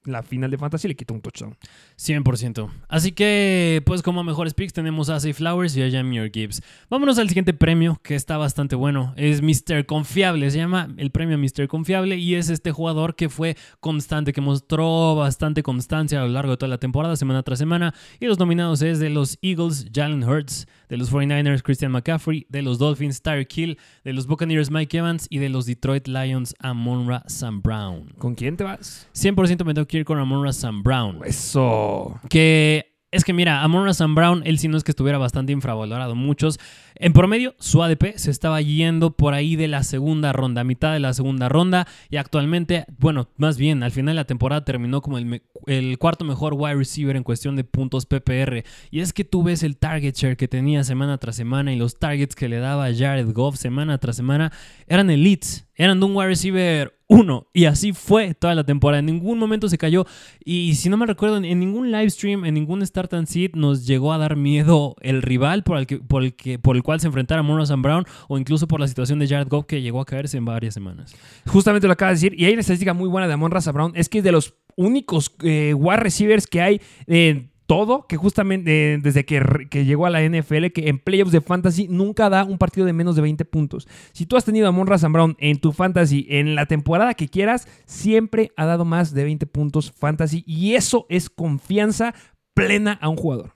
la 0.04 0.22
final 0.22 0.50
de 0.50 0.56
Fantasy 0.58 0.88
le 0.88 0.96
quitó 0.96 1.12
un 1.14 1.20
touchdown. 1.20 1.56
100%. 1.98 2.70
Así 2.88 3.12
que, 3.12 3.82
pues 3.84 4.02
como 4.02 4.22
mejores 4.24 4.54
picks 4.54 4.72
tenemos 4.72 5.10
a 5.10 5.20
Zay 5.20 5.32
Flowers 5.32 5.76
y 5.76 5.82
a 5.82 5.90
Jameer 5.90 6.30
Gibbs. 6.32 6.62
Vámonos 6.88 7.18
al 7.18 7.28
siguiente 7.28 7.52
premio, 7.52 8.00
que 8.02 8.14
está 8.14 8.36
bastante 8.36 8.76
bueno. 8.76 9.12
Es 9.16 9.42
Mr. 9.42 9.84
Confiable, 9.86 10.50
se 10.50 10.58
llama 10.58 10.88
el 10.96 11.10
premio 11.10 11.36
Mr. 11.38 11.68
Confiable 11.68 12.16
y 12.16 12.36
es 12.36 12.48
este 12.48 12.70
jugador 12.72 13.16
que 13.16 13.28
fue 13.28 13.56
constante, 13.80 14.32
que 14.32 14.40
mostró 14.40 15.16
bastante 15.16 15.62
constancia 15.62 16.20
a 16.20 16.22
lo 16.26 16.28
largo 16.32 16.52
de 16.52 16.56
toda 16.56 16.70
la 16.70 16.78
temporada, 16.78 17.16
semana 17.16 17.42
tras 17.42 17.58
semana. 17.58 17.92
Y 18.20 18.26
los 18.26 18.38
nominados 18.38 18.80
es 18.82 18.98
de 19.00 19.10
los 19.10 19.38
Eagles, 19.42 19.86
Jalen 19.92 20.24
Hurts, 20.24 20.66
de 20.88 20.96
los 20.96 21.12
49ers, 21.12 21.62
Christian 21.62 21.92
McCaffrey, 21.92 22.46
de 22.48 22.62
los 22.62 22.78
Dolphins, 22.78 23.22
Tyreek 23.22 23.56
Hill, 23.56 23.78
de 24.04 24.12
los 24.12 24.26
Buccaneers, 24.26 24.70
Mike 24.70 24.98
Evans 24.98 25.26
y 25.30 25.38
de 25.38 25.48
los 25.48 25.66
Detroit 25.66 26.08
Lions, 26.08 26.54
Amonra 26.60 27.22
Sam 27.26 27.62
Brown. 27.62 28.12
¿Con 28.18 28.34
quién 28.34 28.56
te 28.56 28.64
vas? 28.64 29.08
100% 29.14 29.64
me 29.64 29.74
tengo 29.74 29.86
que 29.86 29.98
ir 29.98 30.04
con 30.04 30.18
Amonra 30.18 30.52
Sam 30.52 30.82
Brown. 30.82 31.20
Eso. 31.24 32.20
Que 32.28 32.98
es 33.10 33.24
que 33.24 33.32
mira, 33.32 33.62
Amon 33.62 33.92
Sam 33.94 34.14
Brown, 34.14 34.42
él 34.44 34.58
sí 34.58 34.68
no 34.68 34.76
es 34.76 34.84
que 34.84 34.92
estuviera 34.92 35.16
bastante 35.16 35.52
infravalorado. 35.52 36.14
Muchos, 36.14 36.58
en 37.00 37.12
promedio, 37.12 37.54
su 37.58 37.82
ADP 37.82 38.16
se 38.16 38.30
estaba 38.30 38.60
yendo 38.60 39.12
por 39.16 39.34
ahí 39.34 39.56
de 39.56 39.68
la 39.68 39.82
segunda 39.82 40.32
ronda, 40.32 40.64
mitad 40.64 40.92
de 40.92 41.00
la 41.00 41.12
segunda 41.14 41.48
ronda. 41.48 41.86
Y 42.10 42.16
actualmente, 42.16 42.84
bueno, 42.98 43.28
más 43.36 43.56
bien, 43.58 43.82
al 43.82 43.92
final 43.92 44.14
de 44.14 44.20
la 44.20 44.24
temporada 44.24 44.64
terminó 44.64 45.00
como 45.00 45.18
el, 45.18 45.98
cuarto 45.98 46.24
mejor 46.24 46.54
wide 46.54 46.74
receiver 46.74 47.16
en 47.16 47.22
cuestión 47.22 47.56
de 47.56 47.64
puntos 47.64 48.06
PPR. 48.06 48.64
Y 48.90 49.00
es 49.00 49.12
que 49.12 49.24
tú 49.24 49.42
ves 49.42 49.62
el 49.62 49.76
target 49.76 50.14
share 50.14 50.36
que 50.36 50.48
tenía 50.48 50.82
semana 50.84 51.18
tras 51.18 51.36
semana 51.36 51.72
y 51.72 51.76
los 51.76 51.98
targets 51.98 52.34
que 52.34 52.48
le 52.48 52.58
daba 52.58 52.92
Jared 52.92 53.32
Goff 53.32 53.56
semana 53.56 53.98
tras 53.98 54.16
semana 54.16 54.52
eran 54.86 55.10
elites. 55.10 55.66
Eran 55.74 56.00
de 56.00 56.06
un 56.06 56.16
wide 56.16 56.26
receiver 56.26 56.92
1 57.06 57.46
y 57.54 57.66
así 57.66 57.92
fue 57.92 58.34
toda 58.34 58.56
la 58.56 58.64
temporada. 58.64 58.98
En 58.98 59.06
ningún 59.06 59.38
momento 59.38 59.68
se 59.68 59.78
cayó. 59.78 60.06
Y 60.44 60.74
si 60.74 60.88
no 60.88 60.96
me 60.96 61.06
recuerdo, 61.06 61.36
en- 61.36 61.60
ningún 61.60 61.92
live 61.92 62.10
stream, 62.10 62.44
en 62.44 62.54
ningún 62.54 62.84
Start 62.84 63.14
and 63.14 63.28
Sit 63.28 63.54
nos 63.54 63.86
llegó 63.86 64.12
a 64.12 64.18
dar 64.18 64.34
miedo 64.34 64.96
el 65.00 65.22
rival 65.22 65.62
por 65.62 65.78
el, 65.78 65.86
que, 65.86 65.98
por 65.98 66.24
el, 66.24 66.34
que, 66.34 66.58
por 66.58 66.74
el 66.74 66.82
cual 66.88 67.00
se 67.00 67.06
enfrentara 67.06 67.42
Monroe 67.42 67.66
Sam 67.66 67.82
Brown 67.82 68.06
o 68.28 68.38
incluso 68.38 68.66
por 68.66 68.80
la 68.80 68.88
situación 68.88 69.18
de 69.18 69.28
Jared 69.28 69.48
Goff 69.48 69.66
que 69.66 69.82
llegó 69.82 70.00
a 70.00 70.06
caerse 70.06 70.38
en 70.38 70.46
varias 70.46 70.72
semanas. 70.72 71.14
Justamente 71.44 71.86
lo 71.86 71.92
acabas 71.92 72.18
de 72.18 72.30
decir. 72.30 72.40
Y 72.40 72.46
hay 72.46 72.54
una 72.54 72.62
estadística 72.62 72.94
muy 72.94 73.10
buena 73.10 73.28
de 73.28 73.34
Amon 73.34 73.50
Raza 73.50 73.72
Brown. 73.72 73.92
Es 73.94 74.08
que 74.08 74.18
es 74.18 74.24
de 74.24 74.32
los 74.32 74.54
únicos 74.74 75.34
eh, 75.42 75.74
wide 75.74 75.98
receivers 75.98 76.46
que 76.46 76.62
hay 76.62 76.80
en 77.06 77.50
todo, 77.66 78.06
que 78.06 78.16
justamente 78.16 78.94
eh, 78.94 78.98
desde 79.02 79.26
que, 79.26 79.84
llegó 79.84 80.06
a 80.06 80.10
la 80.10 80.22
NFL, 80.22 80.68
que 80.68 80.88
en 80.88 80.98
playoffs 80.98 81.30
de 81.30 81.42
fantasy 81.42 81.88
nunca 81.88 82.30
da 82.30 82.44
un 82.44 82.56
partido 82.56 82.86
de 82.86 82.94
menos 82.94 83.16
de 83.16 83.20
20 83.20 83.44
puntos. 83.44 83.86
Si 84.12 84.24
tú 84.24 84.38
has 84.38 84.46
tenido 84.46 84.64
a 84.64 84.70
Amon 84.70 84.86
Raza 84.86 85.08
Brown 85.08 85.36
en 85.40 85.60
tu 85.60 85.72
fantasy 85.72 86.26
en 86.30 86.54
la 86.54 86.64
temporada 86.64 87.12
que 87.12 87.28
quieras, 87.28 87.68
siempre 87.84 88.50
ha 88.56 88.64
dado 88.64 88.86
más 88.86 89.12
de 89.12 89.24
20 89.24 89.44
puntos 89.44 89.92
fantasy. 89.92 90.42
Y 90.46 90.72
eso 90.72 91.04
es 91.10 91.28
confianza 91.28 92.14
plena 92.54 92.94
a 92.94 93.10
un 93.10 93.16
jugador. 93.16 93.52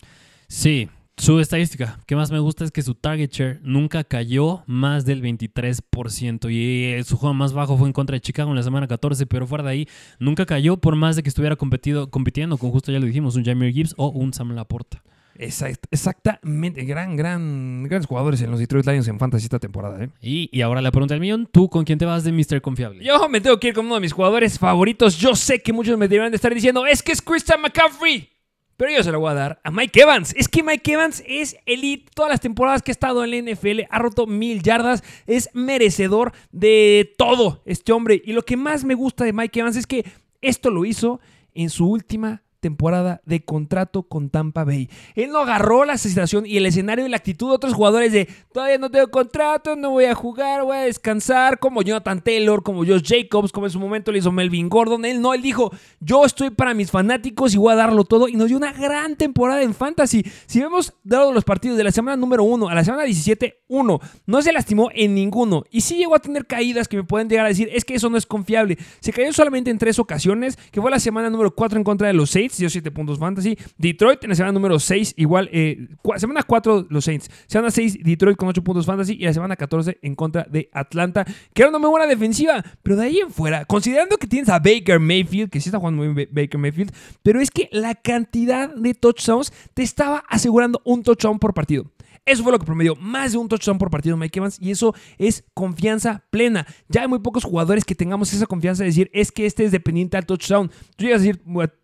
Sí, 0.49 0.91
su 1.23 1.39
estadística 1.39 2.01
que 2.07 2.17
más 2.17 2.33
me 2.33 2.41
gusta 2.41 2.65
es 2.65 2.73
que 2.73 2.83
su 2.83 2.97
target 2.97 3.31
share 3.31 3.61
nunca 3.63 4.03
cayó 4.03 4.65
más 4.67 5.05
del 5.05 5.23
23% 5.23 6.51
y 6.53 6.95
eh, 6.95 7.05
su 7.05 7.17
juego 7.17 7.33
más 7.33 7.53
bajo 7.53 7.77
fue 7.79 7.87
en 7.87 7.93
contra 7.93 8.15
de 8.15 8.21
Chicago 8.21 8.51
en 8.51 8.57
la 8.57 8.63
semana 8.65 8.89
14, 8.89 9.27
pero 9.27 9.47
fuera 9.47 9.63
de 9.63 9.71
ahí 9.71 9.89
nunca 10.19 10.47
cayó 10.47 10.79
por 10.79 10.97
más 10.97 11.15
de 11.15 11.23
que 11.23 11.29
estuviera 11.29 11.55
competido, 11.55 12.11
compitiendo 12.11 12.59
con 12.59 12.73
justo 12.73 12.91
ya 12.91 12.99
lo 12.99 13.07
dijimos, 13.07 13.37
un 13.37 13.45
Jameer 13.45 13.73
Gibbs 13.73 13.95
o 13.99 14.09
un 14.09 14.33
Sam 14.33 14.53
Laporta. 14.57 15.01
Exact- 15.39 15.87
exactamente. 15.91 16.85
Gran, 16.85 17.17
gran, 17.17 17.85
grandes 17.85 18.07
jugadores 18.07 18.43
en 18.43 18.51
los 18.51 18.59
Detroit 18.59 18.85
Lions 18.87 19.07
en 19.09 19.19
fantasy 19.19 19.45
esta 19.45 19.59
temporada. 19.61 20.03
¿eh? 20.05 20.11
Y, 20.21 20.51
y 20.53 20.61
ahora 20.63 20.83
la 20.83 20.91
pregunta 20.91 21.15
del 21.15 21.21
millón, 21.21 21.49
¿tú 21.51 21.69
con 21.71 21.85
quién 21.85 21.99
te 21.99 22.05
vas 22.05 22.25
de 22.25 22.33
Mr. 22.33 22.61
Confiable? 22.61 23.03
Yo 23.05 23.29
me 23.29 23.41
tengo 23.41 23.59
que 23.61 23.69
ir 23.69 23.75
con 23.75 23.87
uno 23.87 23.95
de 23.95 24.01
mis 24.01 24.13
jugadores 24.13 24.59
favoritos. 24.59 25.17
Yo 25.19 25.35
sé 25.37 25.61
que 25.61 25.73
muchos 25.73 25.97
me 25.97 26.09
deberían 26.09 26.33
de 26.33 26.37
estar 26.37 26.53
diciendo, 26.53 26.85
es 26.85 27.03
que 27.03 27.13
es 27.13 27.23
Christian 27.23 27.61
McCaffrey. 27.63 28.29
Pero 28.77 28.91
yo 28.91 29.03
se 29.03 29.13
lo 29.13 29.21
voy 29.21 29.31
a 29.31 29.35
dar 29.35 29.61
a 29.63 29.71
Mike 29.71 30.01
Evans. 30.01 30.35
Es 30.37 30.49
que 30.49 30.63
Mike 30.63 30.93
Evans 30.93 31.23
es 31.27 31.57
elite. 31.67 32.11
Todas 32.15 32.31
las 32.31 32.41
temporadas 32.41 32.83
que 32.83 32.91
ha 32.91 32.93
estado 32.93 33.25
en 33.25 33.31
la 33.31 33.53
NFL 33.53 33.83
ha 33.89 33.99
roto 33.99 34.27
mil 34.27 34.63
yardas. 34.63 35.03
Es 35.27 35.51
merecedor 35.53 36.33
de 36.51 37.15
todo 37.17 37.63
este 37.65 37.93
hombre. 37.93 38.21
Y 38.25 38.33
lo 38.33 38.43
que 38.43 38.57
más 38.57 38.85
me 38.85 38.95
gusta 38.95 39.25
de 39.25 39.33
Mike 39.33 39.61
Evans 39.61 39.77
es 39.77 39.87
que 39.87 40.05
esto 40.41 40.71
lo 40.71 40.85
hizo 40.85 41.21
en 41.55 41.71
su 41.71 41.89
última 41.89 42.43
temporada 42.63 43.21
de 43.27 43.45
contrato 43.45 44.05
con 44.05 44.31
Tampa 44.31 44.65
Bay. 44.65 44.89
Él 45.17 45.31
no 45.31 45.41
agarró 45.41 45.85
la 45.85 45.99
situación 45.99 46.47
y 46.47 46.57
el 46.57 46.65
escenario 46.65 47.05
y 47.05 47.09
la 47.09 47.17
actitud 47.17 47.49
de 47.49 47.57
otros 47.57 47.75
jugadores 47.75 48.13
de 48.13 48.29
todavía 48.53 48.79
no 48.79 48.89
tengo 48.89 49.09
contrato, 49.11 49.75
no 49.75 49.91
voy 49.91 50.05
a 50.05 50.15
jugar, 50.15 50.63
voy 50.63 50.77
a 50.77 50.81
descansar, 50.83 51.59
como 51.59 51.83
Jonathan 51.83 52.23
Taylor, 52.23 52.63
como 52.63 52.87
Josh 52.87 53.03
Jacobs, 53.05 53.51
como 53.51 53.67
en 53.67 53.73
su 53.73 53.81
momento 53.81 54.13
le 54.13 54.21
hizo 54.21 54.31
Melvin 54.31 54.69
Gordon. 54.69 55.05
Él 55.05 55.21
no, 55.21 55.35
él 55.35 55.43
dijo, 55.43 55.73
yo 55.99 56.25
estoy 56.25 56.51
para 56.51 56.73
mis 56.73 56.91
fanáticos 56.91 57.53
y 57.53 57.59
voy 57.59 57.73
a 57.73 57.77
darlo 57.77 58.05
todo. 58.05 58.29
Y 58.29 58.37
nos 58.37 58.47
dio 58.47 58.57
una 58.57 58.73
gran 58.73 59.17
temporada 59.17 59.63
en 59.63 59.75
fantasy. 59.75 60.25
Si 60.47 60.61
vemos 60.61 60.95
dado 61.03 61.33
los 61.33 61.43
partidos 61.43 61.77
de 61.77 61.85
la 61.85 61.91
semana 61.91 62.17
número 62.17 62.45
1 62.45 62.69
a 62.69 62.75
la 62.75 62.85
semana 62.85 63.03
17, 63.03 63.65
1, 63.67 64.01
no 64.27 64.43
se 64.43 64.53
lastimó 64.53 64.89
en 64.95 65.15
ninguno. 65.17 65.65
Y 65.69 65.81
sí 65.81 65.97
llegó 65.97 66.15
a 66.15 66.21
tener 66.21 66.47
caídas 66.47 66.87
que 66.87 66.97
me 66.97 67.03
pueden 67.03 67.29
llegar 67.29 67.47
a 67.47 67.49
decir, 67.49 67.69
es 67.73 67.85
que 67.85 67.97
eso 67.97 68.09
no 68.09 68.17
es 68.17 68.25
confiable. 68.25 68.79
Se 69.01 69.13
cayó 69.13 69.33
solamente 69.33 69.71
en 69.71 69.79
tres 69.79 69.99
ocasiones, 69.99 70.57
que 70.71 70.81
fue 70.81 70.93
la 70.93 71.01
semana 71.01 71.29
número 71.29 71.53
4 71.53 71.79
en 71.79 71.85
contra 71.85 72.07
de 72.07 72.15
los 72.15 72.31
Saints, 72.31 72.52
dio 72.59 72.71
7 72.71 72.91
puntos 72.91 73.19
fantasy. 73.19 73.57
Detroit 73.79 74.23
en 74.25 74.31
la 74.31 74.37
semana 74.37 74.53
número 74.53 74.79
6, 74.79 75.15
igual, 75.17 75.49
eh, 75.53 75.89
semana 76.17 76.43
4 76.43 76.87
los 76.91 77.05
Saints. 77.05 77.31
Semana 77.47 77.71
6 77.71 77.99
Detroit 78.03 78.37
con 78.37 78.49
8 78.49 78.63
puntos 78.63 78.87
fantasy 78.87 79.15
y 79.15 79.25
la 79.25 79.33
semana 79.33 79.57
14 79.57 79.99
en 80.03 80.15
contra 80.15 80.45
de 80.51 80.69
Atlanta, 80.73 81.25
que 81.55 81.63
era 81.63 81.69
una 81.71 81.79
muy 81.79 81.91
buena 81.91 82.07
defensiva. 82.07 82.65
Pero 82.83 82.97
de 82.97 83.05
ahí 83.07 83.19
en 83.19 83.31
fuera, 83.31 83.65
considerando 83.65 84.17
que 84.19 84.27
tienes 84.27 84.49
a 84.49 84.59
Baker 84.59 85.01
Mayfield, 85.01 85.51
que 85.51 85.61
sí 85.61 85.69
está 85.69 85.79
jugando 85.79 86.03
muy 86.05 86.13
bien 86.15 86.29
Ba- 86.33 86.43
Baker 86.43 86.59
Mayfield, 86.61 86.93
pero 87.23 87.41
es 87.41 87.51
que 87.51 87.69
la 87.73 87.95
cantidad 87.95 88.75
de 88.75 88.95
touchdowns 88.95 89.53
te 89.75 89.83
estaba 89.83 90.25
asegurando 90.29 90.81
un 90.85 91.03
touchdown 91.03 91.39
por 91.39 91.55
partido. 91.55 91.91
Eso 92.25 92.45
fue 92.45 92.53
lo 92.53 92.59
que 92.61 92.67
promedió, 92.67 92.95
más 92.95 93.33
de 93.33 93.39
un 93.39 93.49
touchdown 93.49 93.79
por 93.79 93.91
partido 93.91 94.17
Mike 94.17 94.39
Evans 94.39 94.57
y 94.61 94.71
eso 94.71 94.95
es 95.19 95.43
confianza 95.55 96.23
plena. 96.31 96.65
Ya 96.89 97.03
hay 97.03 97.09
muy 97.09 97.19
pocos 97.19 97.43
jugadores 97.43 97.85
que 97.85 97.97
tengamos 97.97 98.33
esa 98.33 98.47
confianza 98.47 98.85
de 98.85 98.91
decir, 98.91 99.11
es 99.13 99.33
que 99.33 99.45
este 99.45 99.65
es 99.65 99.73
dependiente 99.73 100.17
al 100.17 100.25
touchdown. 100.25 100.71
Tú 100.97 101.05
llegas 101.05 101.21
a 101.21 101.25
decir, 101.25 101.43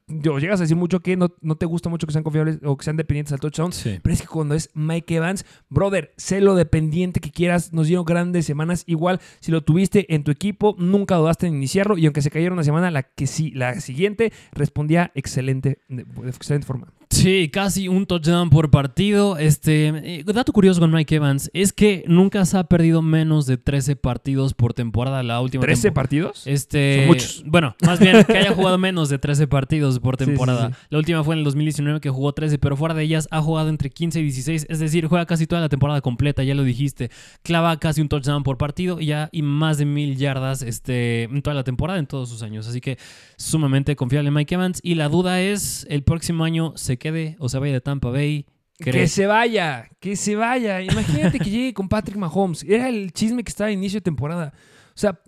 yo- 0.09 0.39
llegas 0.39 0.61
a 0.61 0.65
decir 0.65 0.77
mucho 0.77 1.01
que 1.01 1.17
no, 1.17 1.35
no 1.41 1.57
te 1.57 1.67
gusta 1.67 1.89
mucho 1.89 2.07
que 2.07 2.13
sean 2.13 2.25
confiables 2.25 2.59
o 2.65 2.77
que 2.77 2.85
sean 2.85 2.97
dependientes 2.97 3.33
al 3.33 3.41
touchdown, 3.41 3.73
Sí. 3.73 3.99
pero 4.03 4.13
es 4.15 4.21
que 4.23 4.27
cuando 4.29 4.55
es 4.55 4.71
Mike 4.75 5.17
Evans, 5.17 5.45
brother, 5.69 6.13
sé 6.17 6.41
lo 6.41 6.55
dependiente 6.55 7.21
que 7.21 7.31
quieras, 7.31 7.73
nos 7.73 7.87
dieron 7.87 8.05
grandes 8.05 8.47
semanas, 8.47 8.85
igual 8.87 9.21
si 9.41 9.53
lo 9.53 9.63
tuviste 9.63 10.13
en 10.15 10.25
tu 10.25 10.31
equipo, 10.31 10.75
nunca 10.79 11.17
dudaste 11.17 11.47
en 11.47 11.55
iniciarlo 11.57 11.99
y 11.99 12.07
aunque 12.07 12.23
se 12.23 12.31
cayera 12.31 12.53
una 12.53 12.65
semana, 12.65 12.91
la 12.91 13.03
que 13.03 13.27
sí, 13.27 13.51
la 13.55 13.81
siguiente 13.81 14.33
respondía 14.53 15.13
excelente, 15.15 15.79
de, 15.89 16.05
de 16.05 16.29
excelente 16.31 16.67
forma. 16.67 16.93
Sí, 17.11 17.49
casi 17.51 17.89
un 17.89 18.05
touchdown 18.05 18.51
por 18.51 18.71
partido. 18.71 19.39
Este, 19.39 19.89
eh, 19.89 20.25
dato 20.27 20.53
curioso 20.53 20.79
con 20.81 20.93
Mike 20.93 21.15
Evans 21.17 21.51
es 21.55 21.73
que 21.73 22.05
nunca 22.07 22.45
se 22.45 22.59
ha 22.59 22.65
perdido 22.65 23.01
menos 23.01 23.47
de 23.47 23.57
13 23.57 23.97
partidos 23.97 24.53
por 24.53 24.75
temporada 24.75 25.23
la 25.23 25.41
última 25.41 25.65
¿13 25.65 25.83
tempo- 25.83 25.95
partidos? 25.95 26.47
Este, 26.47 26.97
Son 26.99 27.07
muchos. 27.07 27.45
Bueno, 27.47 27.75
más 27.83 27.99
bien 27.99 28.25
que 28.25 28.37
haya 28.37 28.53
jugado 28.55 28.77
menos 28.77 29.09
de 29.09 29.19
13 29.19 29.47
partidos 29.47 29.98
por 30.01 30.17
Sí, 30.17 30.25
sí, 30.25 30.31
temporada. 30.31 30.71
sí. 30.71 30.75
La 30.91 30.99
última 30.99 31.25
fue 31.25 31.35
en 31.35 31.39
el 31.41 31.45
2019 31.45 32.01
que 32.01 32.11
jugó 32.11 32.33
13, 32.33 32.59
pero 32.59 32.77
fuera 32.77 32.95
de 32.95 33.03
ellas 33.05 33.29
ha 33.31 33.41
jugado 33.41 33.69
entre 33.69 33.91
15 33.91 34.21
y 34.21 34.23
16. 34.25 34.67
Es 34.69 34.79
decir, 34.79 35.07
juega 35.07 35.27
casi 35.27 35.47
toda 35.47 35.61
la 35.61 35.69
temporada 35.69 36.01
completa, 36.01 36.43
ya 36.45 36.55
lo 36.55 36.65
dijiste. 36.65 37.11
Clava 37.43 37.79
casi 37.79 38.01
un 38.01 38.09
touchdown 38.09 38.43
por 38.43 38.59
partido 38.59 39.01
y 39.01 39.07
ya 39.07 39.29
y 39.33 39.43
más 39.43 39.79
de 39.79 39.85
mil 39.85 40.17
yardas 40.17 40.63
este, 40.63 41.25
en 41.25 41.43
toda 41.43 41.55
la 41.55 41.65
temporada, 41.65 41.99
en 41.99 42.07
todos 42.07 42.29
sus 42.29 42.43
años. 42.43 42.67
Así 42.69 42.81
que 42.81 42.99
sumamente 43.37 43.97
confiable 43.97 44.31
Mike 44.31 44.55
Evans. 44.55 44.81
Y 44.83 44.95
la 44.95 45.09
duda 45.09 45.41
es, 45.41 45.87
¿el 45.91 46.03
próximo 46.03 46.45
año 46.45 46.73
se 46.77 46.99
quede 46.99 47.37
o 47.39 47.49
se 47.49 47.59
vaya 47.59 47.73
de 47.75 47.81
Tampa 47.81 48.11
Bay? 48.11 48.47
Que 48.79 48.93
¿Crees? 48.93 49.11
se 49.11 49.27
vaya, 49.27 49.89
que 49.99 50.15
se 50.15 50.37
vaya. 50.37 50.81
Imagínate 50.83 51.41
que 51.41 51.51
llegue 51.51 51.75
con 51.75 51.89
Patrick 51.89 52.17
Mahomes. 52.17 52.63
Era 52.63 52.89
el 52.89 53.13
chisme 53.13 53.43
que 53.43 53.49
estaba 53.51 53.69
a 53.69 53.73
inicio 53.73 53.97
de 53.99 54.03
temporada. 54.05 54.53
O 54.91 54.99
sea, 54.99 55.21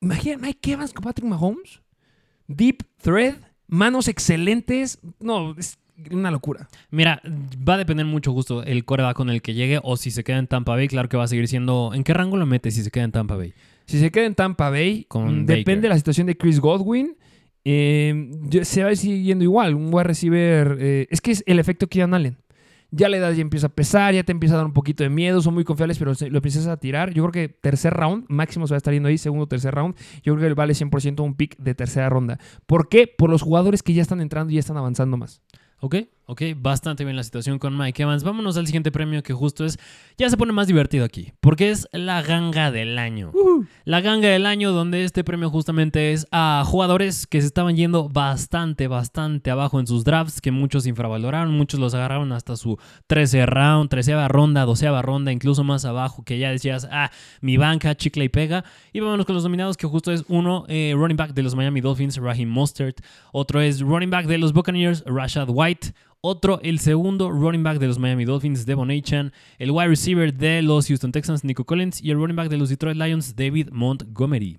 imagina 0.00 0.38
Mike 0.38 0.72
Evans 0.72 0.92
con 0.92 1.02
Patrick 1.02 1.26
Mahomes. 1.28 1.80
Deep 2.46 2.84
thread, 3.02 3.34
manos 3.68 4.08
excelentes. 4.08 4.98
No, 5.20 5.54
es 5.58 5.78
una 6.10 6.30
locura. 6.30 6.68
Mira, 6.90 7.22
va 7.66 7.74
a 7.74 7.78
depender 7.78 8.04
mucho 8.06 8.32
justo 8.32 8.62
el 8.62 8.84
coreback 8.84 9.16
con 9.16 9.30
el 9.30 9.40
que 9.42 9.54
llegue 9.54 9.80
o 9.82 9.96
si 9.96 10.10
se 10.10 10.24
queda 10.24 10.38
en 10.38 10.46
Tampa 10.46 10.74
Bay. 10.74 10.88
Claro 10.88 11.08
que 11.08 11.16
va 11.16 11.24
a 11.24 11.28
seguir 11.28 11.48
siendo. 11.48 11.92
¿En 11.94 12.04
qué 12.04 12.12
rango 12.14 12.36
lo 12.36 12.46
mete 12.46 12.70
si 12.70 12.82
se 12.82 12.90
queda 12.90 13.04
en 13.04 13.12
Tampa 13.12 13.36
Bay? 13.36 13.54
Si 13.86 13.98
se 13.98 14.10
queda 14.10 14.26
en 14.26 14.34
Tampa 14.34 14.68
Bay, 14.70 15.04
Con 15.08 15.42
mm, 15.42 15.46
depende 15.46 15.64
Baker. 15.64 15.80
de 15.82 15.88
la 15.90 15.96
situación 15.96 16.26
de 16.26 16.36
Chris 16.36 16.60
Godwin. 16.60 17.16
eh, 17.64 18.30
se 18.62 18.82
va 18.82 18.88
a 18.88 18.92
ir 18.92 18.96
siguiendo 18.98 19.42
igual. 19.44 19.74
Un 19.74 19.92
wide 19.92 20.04
receiver. 20.04 20.76
eh, 20.80 21.06
es 21.10 21.20
que 21.20 21.32
es 21.32 21.42
el 21.46 21.58
efecto 21.58 21.86
Keenan 21.88 22.14
Allen. 22.14 22.36
Ya 22.96 23.10
la 23.10 23.18
edad 23.18 23.32
ya 23.32 23.42
empieza 23.42 23.66
a 23.66 23.70
pesar, 23.70 24.14
ya 24.14 24.24
te 24.24 24.32
empieza 24.32 24.54
a 24.54 24.58
dar 24.58 24.66
un 24.66 24.72
poquito 24.72 25.04
de 25.04 25.10
miedo, 25.10 25.42
son 25.42 25.52
muy 25.52 25.64
confiables, 25.64 25.98
pero 25.98 26.12
lo 26.30 26.38
empiezas 26.38 26.66
a 26.66 26.78
tirar. 26.78 27.12
Yo 27.12 27.22
creo 27.24 27.32
que 27.32 27.48
tercer 27.54 27.92
round, 27.92 28.24
máximo 28.28 28.66
se 28.66 28.72
va 28.72 28.76
a 28.76 28.78
estar 28.78 28.94
yendo 28.94 29.10
ahí, 29.10 29.18
segundo, 29.18 29.46
tercer 29.46 29.74
round. 29.74 29.94
Yo 30.22 30.34
creo 30.34 30.48
que 30.48 30.54
vale 30.54 30.72
100% 30.72 31.22
un 31.22 31.34
pick 31.34 31.58
de 31.58 31.74
tercera 31.74 32.08
ronda. 32.08 32.38
¿Por 32.64 32.88
qué? 32.88 33.06
Por 33.06 33.28
los 33.28 33.42
jugadores 33.42 33.82
que 33.82 33.92
ya 33.92 34.00
están 34.00 34.22
entrando 34.22 34.50
y 34.50 34.54
ya 34.54 34.60
están 34.60 34.78
avanzando 34.78 35.18
más. 35.18 35.42
Ok, 35.80 35.96
ok, 36.26 36.42
bastante 36.56 37.04
bien 37.04 37.16
la 37.16 37.22
situación 37.22 37.58
con 37.58 37.76
Mike 37.76 38.02
Evans. 38.02 38.24
Vámonos 38.24 38.56
al 38.56 38.66
siguiente 38.66 38.90
premio 38.90 39.22
que 39.22 39.32
justo 39.32 39.64
es, 39.64 39.78
ya 40.18 40.28
se 40.28 40.36
pone 40.36 40.52
más 40.52 40.66
divertido 40.66 41.04
aquí, 41.04 41.32
porque 41.40 41.70
es 41.70 41.88
la 41.92 42.22
ganga 42.22 42.70
del 42.70 42.98
año. 42.98 43.32
La 43.84 44.00
ganga 44.00 44.28
del 44.28 44.44
año 44.44 44.72
donde 44.72 45.04
este 45.04 45.24
premio 45.24 45.50
justamente 45.50 46.12
es 46.12 46.26
a 46.32 46.64
jugadores 46.66 47.26
que 47.26 47.40
se 47.40 47.46
estaban 47.46 47.76
yendo 47.76 48.08
bastante, 48.08 48.88
bastante 48.88 49.50
abajo 49.50 49.78
en 49.78 49.86
sus 49.86 50.04
drafts, 50.04 50.40
que 50.40 50.50
muchos 50.50 50.86
infravaloraron, 50.86 51.52
muchos 51.52 51.78
los 51.78 51.94
agarraron 51.94 52.32
hasta 52.32 52.56
su 52.56 52.76
13 53.06 53.46
round, 53.46 53.88
13 53.88 54.28
ronda, 54.28 54.64
12 54.64 55.02
ronda, 55.02 55.32
incluso 55.32 55.62
más 55.64 55.84
abajo, 55.84 56.24
que 56.24 56.38
ya 56.38 56.50
decías, 56.50 56.88
ah, 56.90 57.10
mi 57.40 57.56
banca, 57.56 57.94
chicle 57.94 58.24
y 58.24 58.28
pega. 58.28 58.64
Y 58.92 59.00
vámonos 59.00 59.26
con 59.26 59.34
los 59.34 59.44
nominados, 59.44 59.76
que 59.76 59.86
justo 59.86 60.12
es 60.12 60.24
uno, 60.28 60.64
eh, 60.68 60.92
running 60.96 61.16
back 61.16 61.34
de 61.34 61.42
los 61.42 61.54
Miami 61.54 61.80
Dolphins, 61.80 62.16
Raheem 62.16 62.48
Mostert. 62.48 63.00
Otro 63.32 63.60
es 63.60 63.80
running 63.80 64.10
back 64.10 64.26
de 64.26 64.38
los 64.38 64.52
Buccaneers, 64.52 65.04
Rashad 65.06 65.48
White. 65.50 65.92
Otro, 66.20 66.60
el 66.62 66.78
segundo 66.78 67.30
running 67.30 67.62
back 67.62 67.78
de 67.78 67.86
los 67.86 67.98
Miami 67.98 68.24
Dolphins, 68.24 68.66
Devon 68.66 68.90
Achan. 68.90 69.32
El 69.58 69.70
wide 69.70 69.88
receiver 69.88 70.34
de 70.34 70.62
los 70.62 70.88
Houston 70.88 71.12
Texans, 71.12 71.44
Nico 71.44 71.64
Collins. 71.64 72.02
Y 72.02 72.10
el 72.10 72.16
running 72.16 72.36
back 72.36 72.48
de 72.48 72.56
los 72.56 72.68
Detroit 72.68 72.96
Lions, 72.96 73.36
David 73.36 73.68
Montgomery. 73.70 74.58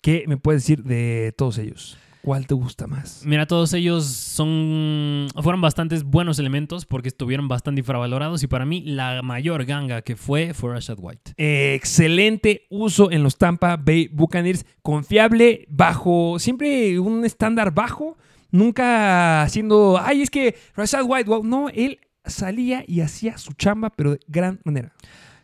¿Qué 0.00 0.24
me 0.26 0.36
puedes 0.36 0.62
decir 0.62 0.82
de 0.82 1.32
todos 1.36 1.58
ellos? 1.58 1.96
¿Cuál 2.24 2.46
te 2.46 2.54
gusta 2.54 2.86
más? 2.86 3.22
Mira, 3.26 3.46
todos 3.46 3.74
ellos 3.74 4.06
son 4.06 5.28
fueron 5.42 5.60
bastantes 5.60 6.04
buenos 6.04 6.38
elementos 6.38 6.86
porque 6.86 7.08
estuvieron 7.08 7.48
bastante 7.48 7.80
infravalorados 7.80 8.42
y 8.42 8.46
para 8.46 8.64
mí 8.64 8.80
la 8.80 9.20
mayor 9.20 9.66
ganga 9.66 10.00
que 10.00 10.16
fue 10.16 10.54
fue 10.54 10.72
Rashad 10.72 10.96
White. 10.98 11.34
Excelente 11.36 12.66
uso 12.70 13.10
en 13.10 13.22
los 13.22 13.36
Tampa 13.36 13.76
Bay 13.76 14.08
Buccaneers. 14.10 14.64
Confiable, 14.80 15.66
bajo, 15.68 16.38
siempre 16.38 16.98
un 16.98 17.26
estándar 17.26 17.74
bajo. 17.74 18.16
Nunca 18.54 19.42
haciendo, 19.42 20.00
ay, 20.00 20.22
es 20.22 20.30
que 20.30 20.54
Rashad 20.76 21.02
White, 21.04 21.28
wow. 21.28 21.42
No, 21.42 21.68
él 21.70 21.98
salía 22.24 22.84
y 22.86 23.00
hacía 23.00 23.36
su 23.36 23.52
chamba, 23.54 23.90
pero 23.90 24.12
de 24.12 24.20
gran 24.28 24.60
manera. 24.62 24.92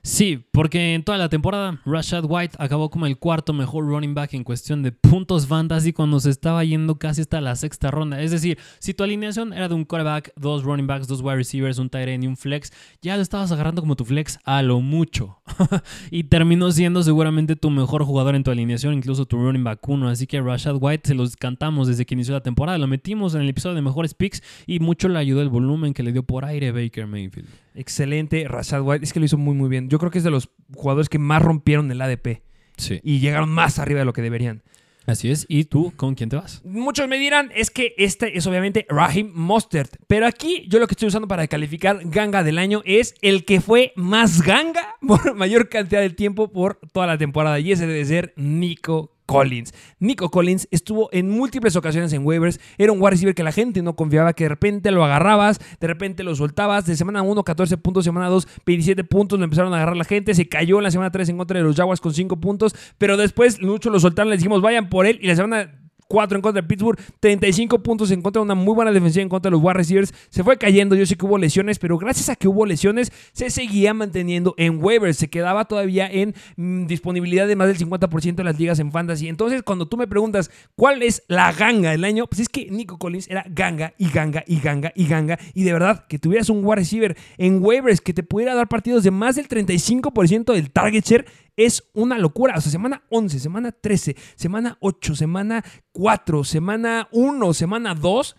Sí, 0.03 0.43
porque 0.51 0.95
en 0.95 1.03
toda 1.03 1.19
la 1.19 1.29
temporada 1.29 1.79
Rashad 1.85 2.25
White 2.27 2.57
acabó 2.59 2.89
como 2.91 3.07
el 3.07 3.19
cuarto 3.19 3.53
mejor 3.53 3.85
running 3.85 4.15
back 4.15 4.33
en 4.33 4.45
cuestión 4.45 4.83
de 4.83 4.93
puntos 4.93 5.47
fantasy 5.47 5.93
cuando 5.93 6.19
se 6.21 6.31
estaba 6.31 6.65
yendo 6.65 6.99
casi 6.99 7.21
hasta 7.21 7.43
la 7.43 7.55
sexta 7.55 7.91
ronda. 7.91 8.23
Es 8.23 8.31
decir, 8.31 8.59
si 8.79 8.95
tu 8.95 9.05
alineación 9.05 9.53
era 9.53 9.69
de 9.69 9.75
un 9.75 9.85
quarterback, 9.85 10.33
dos 10.37 10.65
running 10.65 10.87
backs, 10.87 11.07
dos 11.07 11.21
wide 11.21 11.37
receivers, 11.37 11.79
un 11.79 11.91
tight 11.91 12.09
end 12.09 12.25
y 12.25 12.27
un 12.29 12.39
flex, 12.39 12.73
ya 13.03 13.17
lo 13.17 13.23
estabas 13.23 13.53
agarrando 13.53 13.83
como 13.83 13.95
tu 13.95 14.07
flex 14.07 14.39
a 14.45 14.63
lo 14.63 14.81
mucho. 14.81 15.39
y 16.11 16.25
terminó 16.25 16.73
siendo 16.73 17.03
seguramente 17.03 17.55
tu 17.55 17.69
mejor 17.69 18.03
jugador 18.05 18.35
en 18.37 18.43
tu 18.43 18.51
alineación, 18.51 18.95
incluso 18.95 19.27
tu 19.27 19.37
running 19.37 19.65
back 19.65 19.87
uno. 19.87 20.09
Así 20.09 20.27
que 20.27 20.41
Rashad 20.41 20.77
White 20.81 21.09
se 21.09 21.15
los 21.15 21.37
cantamos 21.37 21.89
desde 21.89 22.07
que 22.07 22.15
inició 22.15 22.33
la 22.33 22.43
temporada. 22.43 22.79
Lo 22.79 22.87
metimos 22.87 23.35
en 23.35 23.43
el 23.43 23.51
episodio 23.51 23.75
de 23.75 23.83
mejores 23.83 24.15
picks 24.15 24.43
y 24.67 24.81
mucho 24.81 25.11
le 25.11 25.19
ayudó 25.19 25.43
el 25.43 25.51
volumen 25.51 25.93
que 25.93 26.03
le 26.03 26.13
dio 26.13 26.23
por 26.23 26.47
aire 26.47 26.73
Baker 26.73 27.07
Mayfield. 27.07 27.49
Excelente, 27.75 28.47
Rashad 28.49 28.83
White. 28.83 29.05
Es 29.05 29.13
que 29.13 29.21
lo 29.21 29.27
hizo 29.27 29.39
muy, 29.39 29.55
muy 29.55 29.69
bien. 29.69 29.89
Yo 29.89 29.99
creo 29.99 30.11
que 30.11 30.19
es 30.19 30.25
de 30.25 30.31
los 30.31 30.51
jugadores 30.75 31.09
que 31.09 31.19
más 31.19 31.43
rompieron 31.43 31.91
el 31.91 32.01
ADP 32.01 32.43
Sí. 32.77 33.01
y 33.03 33.21
llegaron 33.21 33.49
más 33.51 33.79
arriba 33.79 34.01
de 34.01 34.05
lo 34.07 34.13
que 34.13 34.23
deberían. 34.23 34.63
Así 35.07 35.31
es. 35.31 35.47
¿Y 35.49 35.65
tú 35.65 35.93
con 35.97 36.15
quién 36.15 36.29
te 36.29 36.37
vas? 36.37 36.63
Muchos 36.65 37.09
me 37.09 37.19
dirán, 37.19 37.51
es 37.55 37.71
que 37.71 37.95
este 37.97 38.37
es 38.37 38.47
obviamente 38.47 38.87
Raheem 38.89 39.33
Mostert. 39.35 39.97
Pero 40.07 40.27
aquí 40.27 40.67
yo 40.69 40.79
lo 40.79 40.87
que 40.87 40.93
estoy 40.93 41.09
usando 41.09 41.27
para 41.27 41.47
calificar 41.49 42.01
ganga 42.05 42.45
del 42.45 42.59
año 42.59 42.83
es 42.85 43.15
el 43.23 43.45
que 43.45 43.61
fue 43.61 43.93
más 43.97 44.43
ganga 44.43 44.97
por 45.07 45.35
mayor 45.35 45.69
cantidad 45.69 46.01
de 46.01 46.11
tiempo 46.11 46.53
por 46.53 46.79
toda 46.93 47.07
la 47.07 47.19
temporada. 47.19 47.59
Y 47.59 47.73
ese 47.73 47.87
debe 47.87 48.05
ser 48.05 48.33
Nico 48.37 49.17
Collins. 49.31 49.73
Nico 50.01 50.29
Collins 50.29 50.67
estuvo 50.73 51.09
en 51.13 51.31
múltiples 51.31 51.77
ocasiones 51.77 52.13
en 52.13 52.27
waivers. 52.27 52.59
Era 52.79 52.91
un 52.91 53.01
wide 53.01 53.11
receiver 53.11 53.33
que 53.33 53.45
la 53.45 53.53
gente 53.53 53.81
no 53.81 53.95
confiaba, 53.95 54.33
que 54.33 54.43
de 54.45 54.49
repente 54.49 54.91
lo 54.91 55.05
agarrabas, 55.05 55.61
de 55.79 55.87
repente 55.87 56.25
lo 56.25 56.35
soltabas. 56.35 56.85
De 56.85 56.97
semana 56.97 57.23
1, 57.23 57.45
14 57.45 57.77
puntos, 57.77 58.05
semana 58.05 58.27
2, 58.27 58.49
27 58.67 59.05
puntos. 59.05 59.39
Lo 59.39 59.45
empezaron 59.45 59.73
a 59.73 59.77
agarrar 59.77 59.97
la 59.97 60.03
gente. 60.03 60.35
Se 60.35 60.49
cayó 60.49 60.79
en 60.79 60.83
la 60.83 60.91
semana 60.91 61.13
3 61.13 61.29
en 61.29 61.39
contra 61.39 61.59
de 61.59 61.65
los 61.65 61.77
Jaguars 61.77 62.01
con 62.01 62.13
5 62.13 62.41
puntos. 62.41 62.75
Pero 62.99 63.17
después 63.17 63.63
muchos 63.63 63.93
lo 63.93 64.01
soltaron, 64.01 64.31
le 64.31 64.37
dijimos 64.37 64.63
vayan 64.63 64.89
por 64.89 65.07
él. 65.07 65.21
Y 65.23 65.29
la 65.29 65.37
semana 65.37 65.81
4 66.11 66.37
en 66.37 66.43
contra 66.43 66.61
de 66.61 66.67
Pittsburgh, 66.67 66.99
35 67.21 67.85
puntos 67.85 68.11
en 68.11 68.21
contra 68.21 68.41
de 68.41 68.45
una 68.45 68.57
muy 68.57 68.75
buena 68.75 68.91
defensiva 68.91 69.23
en 69.23 69.29
contra 69.29 69.49
de 69.49 69.53
los 69.53 69.63
wide 69.63 69.75
receivers. 69.75 70.13
Se 70.29 70.43
fue 70.43 70.59
cayendo, 70.59 70.97
yo 70.97 71.07
sé 71.07 71.15
que 71.15 71.25
hubo 71.25 71.39
lesiones, 71.39 71.79
pero 71.79 71.99
gracias 71.99 72.29
a 72.29 72.35
que 72.35 72.49
hubo 72.49 72.67
lesiones, 72.67 73.13
se 73.33 73.49
seguía 73.49 73.95
manteniendo 73.95 74.55
en 74.59 74.83
waivers. 74.83 75.17
Se 75.17 75.31
quedaba 75.31 75.67
todavía 75.67 76.11
en 76.11 76.35
mm, 76.57 76.87
disponibilidad 76.87 77.47
de 77.47 77.55
más 77.55 77.69
del 77.69 77.79
50% 77.79 78.35
de 78.35 78.45
las 78.45 78.59
ligas 78.59 78.81
en 78.81 78.91
fantasy. 78.91 79.29
Entonces, 79.29 79.63
cuando 79.63 79.87
tú 79.87 79.97
me 79.97 80.09
preguntas 80.09 80.51
cuál 80.75 81.05
es 81.05 81.23
la 81.29 81.53
ganga 81.53 81.93
del 81.93 82.05
año, 82.05 82.27
pues 82.27 82.41
es 82.41 82.49
que 82.49 82.69
Nico 82.69 82.99
Collins 82.99 83.29
era 83.31 83.45
ganga 83.49 83.95
y 83.97 84.11
ganga 84.11 84.43
y 84.49 84.59
ganga 84.59 84.93
y 84.97 85.07
ganga. 85.07 85.39
Y 85.55 85.63
de 85.63 85.73
verdad, 85.73 86.07
que 86.09 86.19
tuvieras 86.19 86.51
un 86.51 86.65
wide 86.65 86.81
receiver 86.81 87.17
en 87.39 87.63
waivers 87.63 88.01
que 88.01 88.13
te 88.13 88.25
pudiera 88.25 88.57
dar 88.57 88.69
partidos 88.69 89.05
de 89.05 89.13
más 89.13 89.37
del 89.37 89.47
35% 89.47 90.55
del 90.55 90.73
target 90.73 91.05
share 91.05 91.27
es 91.67 91.85
una 91.93 92.19
locura. 92.19 92.55
O 92.57 92.61
sea, 92.61 92.73
semana 92.73 93.03
11, 93.11 93.39
semana 93.39 93.73
13, 93.73 94.17
semana 94.35 94.79
8, 94.81 95.15
semana 95.15 95.65
4, 95.93 96.45
semana 96.45 97.09
1, 97.13 97.55
semana 97.55 97.95
2, 97.95 98.37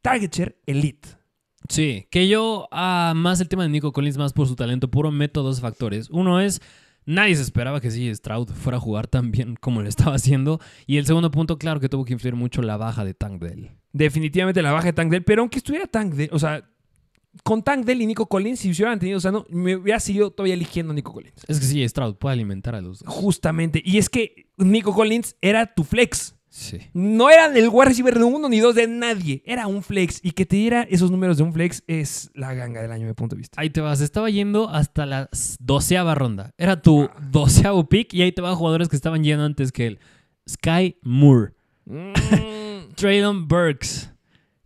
target 0.00 0.34
share 0.34 0.56
elite. 0.66 1.08
Sí, 1.68 2.06
que 2.10 2.28
yo, 2.28 2.68
ah, 2.70 3.12
más 3.16 3.40
el 3.40 3.48
tema 3.48 3.64
de 3.64 3.68
Nico 3.68 3.92
Collins, 3.92 4.18
más 4.18 4.32
por 4.32 4.46
su 4.46 4.56
talento 4.56 4.90
puro, 4.90 5.10
meto 5.10 5.42
dos 5.42 5.60
factores. 5.60 6.08
Uno 6.10 6.40
es, 6.40 6.60
nadie 7.04 7.34
se 7.34 7.42
esperaba 7.42 7.80
que 7.80 7.90
sí, 7.90 8.14
Stroud 8.14 8.50
fuera 8.50 8.78
a 8.78 8.80
jugar 8.80 9.06
tan 9.08 9.32
bien 9.32 9.56
como 9.60 9.82
lo 9.82 9.88
estaba 9.88 10.14
haciendo. 10.16 10.60
Y 10.86 10.98
el 10.98 11.06
segundo 11.06 11.30
punto, 11.30 11.58
claro 11.58 11.80
que 11.80 11.88
tuvo 11.88 12.04
que 12.04 12.12
influir 12.12 12.36
mucho 12.36 12.62
la 12.62 12.76
baja 12.76 13.04
de 13.04 13.14
Tank 13.14 13.42
Dell. 13.42 13.70
Definitivamente 13.92 14.62
la 14.62 14.72
baja 14.72 14.86
de 14.86 14.92
Tank 14.92 15.10
Dell, 15.10 15.24
pero 15.24 15.42
aunque 15.42 15.58
estuviera 15.58 15.86
Tank 15.86 16.14
Dell, 16.14 16.30
o 16.32 16.38
sea, 16.38 16.64
con 17.42 17.62
Tank 17.62 17.84
Dell 17.84 18.00
y 18.00 18.06
Nico 18.06 18.26
Collins, 18.26 18.60
si 18.60 18.70
hubieran 18.70 18.98
tenido 18.98 19.20
sano, 19.20 19.46
me 19.48 19.76
hubiera 19.76 20.00
seguido 20.00 20.30
todavía 20.30 20.54
eligiendo 20.54 20.92
Nico 20.92 21.12
Collins. 21.12 21.44
Es 21.46 21.60
que 21.60 21.66
sí, 21.66 21.88
Stroud 21.88 22.16
puede 22.16 22.34
alimentar 22.34 22.74
a 22.74 22.80
los 22.80 23.00
dos. 23.00 23.08
Justamente. 23.08 23.82
Y 23.84 23.98
es 23.98 24.08
que 24.08 24.48
Nico 24.56 24.92
Collins 24.94 25.36
era 25.40 25.74
tu 25.74 25.84
flex. 25.84 26.34
Sí. 26.48 26.78
No 26.94 27.28
era 27.28 27.46
el 27.46 27.68
wide 27.68 27.88
receiver 27.88 28.16
de 28.16 28.24
uno 28.24 28.48
ni 28.48 28.60
dos 28.60 28.74
de 28.74 28.86
nadie. 28.86 29.42
Era 29.44 29.66
un 29.66 29.82
flex. 29.82 30.20
Y 30.22 30.30
que 30.30 30.46
te 30.46 30.56
diera 30.56 30.82
esos 30.84 31.10
números 31.10 31.36
de 31.36 31.42
un 31.42 31.52
flex 31.52 31.82
es 31.86 32.30
la 32.34 32.54
ganga 32.54 32.80
del 32.80 32.92
año, 32.92 33.02
de 33.02 33.08
mi 33.08 33.14
punto 33.14 33.36
de 33.36 33.40
vista. 33.40 33.60
Ahí 33.60 33.68
te 33.68 33.82
vas, 33.82 34.00
estaba 34.00 34.30
yendo 34.30 34.70
hasta 34.70 35.04
la 35.04 35.28
doceava 35.60 36.14
ronda. 36.14 36.54
Era 36.56 36.80
tu 36.80 37.10
doceavo 37.30 37.88
pick 37.88 38.14
y 38.14 38.22
ahí 38.22 38.32
te 38.32 38.40
van 38.40 38.54
jugadores 38.54 38.88
que 38.88 38.96
estaban 38.96 39.22
yendo 39.22 39.44
antes 39.44 39.70
que 39.70 39.86
él. 39.86 39.98
Sky 40.48 40.96
Moore, 41.02 41.52
Traylon 42.96 43.48
Burks, 43.48 44.10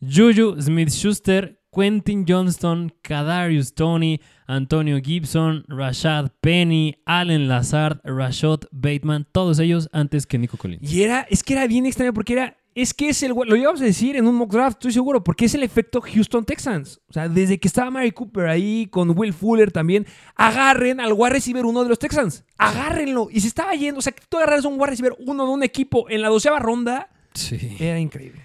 Juju 0.01 0.61
Smith-Schuster, 0.61 1.60
Quentin 1.73 2.25
Johnston, 2.29 2.93
Kadarius 3.03 3.75
Tony, 3.75 4.21
Antonio 4.47 4.99
Gibson, 5.03 5.65
Rashad 5.69 6.31
Penny, 6.41 6.97
Allen 7.07 7.49
Lazard, 7.49 8.01
Rashad 8.05 8.61
Bateman, 8.73 9.27
todos 9.31 9.59
ellos 9.61 9.89
antes 9.93 10.27
que 10.27 10.39
Nico 10.39 10.57
Collins. 10.57 10.93
Y 10.93 11.03
era, 11.03 11.27
es 11.31 11.43
que 11.45 11.53
era 11.55 11.67
bien 11.67 11.87
extraño 11.87 12.13
porque 12.13 12.33
era, 12.33 12.57
es 12.75 12.93
que 12.95 13.09
es 13.11 13.23
el, 13.23 13.33
lo 13.33 13.55
íbamos 13.57 13.81
a 13.81 13.85
decir 13.85 14.17
en 14.17 14.27
un 14.27 14.35
mock 14.35 14.53
draft, 14.53 14.79
estoy 14.79 14.93
seguro, 14.93 15.23
porque 15.23 15.45
es 15.45 15.55
el 15.55 15.63
efecto 15.63 16.01
Houston 16.01 16.45
Texans. 16.45 17.01
O 17.09 17.13
sea, 17.13 17.29
desde 17.29 17.59
que 17.59 17.69
estaba 17.69 17.91
Mary 17.91 18.11
Cooper 18.11 18.47
ahí 18.49 18.89
con 18.91 19.17
Will 19.17 19.33
Fuller 19.33 19.71
también, 19.71 20.07
agarren 20.35 20.99
al 21.01 21.13
wide 21.13 21.31
receiver 21.35 21.65
uno 21.65 21.83
de 21.85 21.89
los 21.89 21.99
Texans. 21.99 22.45
Agárrenlo. 22.59 23.29
Y 23.31 23.41
se 23.41 23.49
estaba 23.49 23.75
yendo, 23.75 23.99
o 23.99 24.03
sea, 24.03 24.13
que 24.13 24.23
tú 24.29 24.37
agarras 24.39 24.65
un 24.65 24.75
wide 24.75 24.91
receiver 24.91 25.15
uno 25.27 25.45
de 25.47 25.53
un 25.53 25.63
equipo 25.63 26.09
en 26.11 26.23
la 26.23 26.29
doceava 26.29 26.59
ronda, 26.59 27.09
Sí. 27.35 27.77
era 27.79 28.01
increíble. 28.01 28.41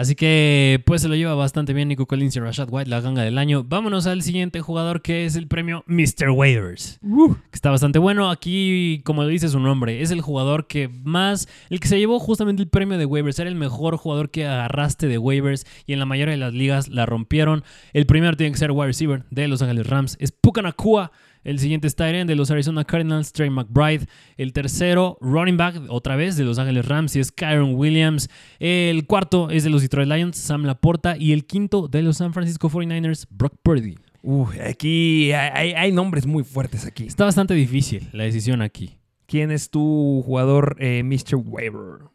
Así 0.00 0.14
que 0.14 0.82
pues 0.86 1.02
se 1.02 1.08
lo 1.08 1.14
lleva 1.14 1.34
bastante 1.34 1.74
bien 1.74 1.88
Nico 1.88 2.06
Collins 2.06 2.34
y 2.34 2.40
Rashad 2.40 2.68
White, 2.70 2.88
la 2.88 3.02
ganga 3.02 3.20
del 3.20 3.36
año. 3.36 3.64
Vámonos 3.64 4.06
al 4.06 4.22
siguiente 4.22 4.62
jugador 4.62 5.02
que 5.02 5.26
es 5.26 5.36
el 5.36 5.46
premio 5.46 5.84
Mr. 5.88 6.30
Waivers. 6.30 6.98
que 7.02 7.36
está 7.52 7.68
bastante 7.68 7.98
bueno. 7.98 8.30
Aquí, 8.30 9.02
como 9.04 9.26
dice 9.26 9.50
su 9.50 9.60
nombre, 9.60 10.00
es 10.00 10.10
el 10.10 10.22
jugador 10.22 10.66
que 10.66 10.88
más, 10.88 11.48
el 11.68 11.80
que 11.80 11.88
se 11.88 11.98
llevó 11.98 12.18
justamente 12.18 12.62
el 12.62 12.70
premio 12.70 12.96
de 12.96 13.04
waivers. 13.04 13.38
Era 13.40 13.50
el 13.50 13.56
mejor 13.56 13.98
jugador 13.98 14.30
que 14.30 14.46
agarraste 14.46 15.06
de 15.06 15.18
waivers 15.18 15.66
y 15.84 15.92
en 15.92 15.98
la 15.98 16.06
mayoría 16.06 16.32
de 16.32 16.38
las 16.38 16.54
ligas 16.54 16.88
la 16.88 17.04
rompieron. 17.04 17.62
El 17.92 18.06
primero 18.06 18.38
tiene 18.38 18.52
que 18.52 18.58
ser 18.58 18.70
wide 18.70 18.86
receiver 18.86 19.24
de 19.28 19.48
Los 19.48 19.60
Ángeles 19.60 19.86
Rams. 19.86 20.16
Es 20.18 20.32
Puka 20.32 20.62
Nakua. 20.62 21.12
El 21.42 21.58
siguiente 21.58 21.86
es 21.86 21.96
Tyrion 21.96 22.26
de 22.26 22.34
los 22.34 22.50
Arizona 22.50 22.84
Cardinals, 22.84 23.32
Trey 23.32 23.50
McBride. 23.50 24.06
El 24.36 24.52
tercero, 24.52 25.16
running 25.20 25.56
back, 25.56 25.76
otra 25.88 26.16
vez, 26.16 26.36
de 26.36 26.44
Los 26.44 26.58
Ángeles 26.58 26.86
Rams, 26.86 27.16
y 27.16 27.20
es 27.20 27.32
Kyron 27.32 27.74
Williams. 27.74 28.28
El 28.58 29.06
cuarto 29.06 29.50
es 29.50 29.64
de 29.64 29.70
los 29.70 29.82
Detroit 29.82 30.08
Lions, 30.08 30.36
Sam 30.36 30.64
Laporta. 30.64 31.16
Y 31.16 31.32
el 31.32 31.46
quinto 31.46 31.88
de 31.88 32.02
los 32.02 32.18
San 32.18 32.32
Francisco 32.32 32.68
49ers, 32.68 33.26
Brock 33.30 33.54
Purdy. 33.62 33.96
Uf, 34.22 34.50
aquí 34.60 35.32
hay, 35.32 35.72
hay 35.72 35.92
nombres 35.92 36.26
muy 36.26 36.44
fuertes 36.44 36.84
aquí. 36.86 37.06
Está 37.06 37.24
bastante 37.24 37.54
difícil 37.54 38.08
la 38.12 38.24
decisión 38.24 38.60
aquí. 38.60 38.98
¿Quién 39.26 39.50
es 39.50 39.70
tu 39.70 40.22
jugador, 40.26 40.76
eh, 40.80 41.02
Mr. 41.04 41.36
Waiver? 41.36 42.10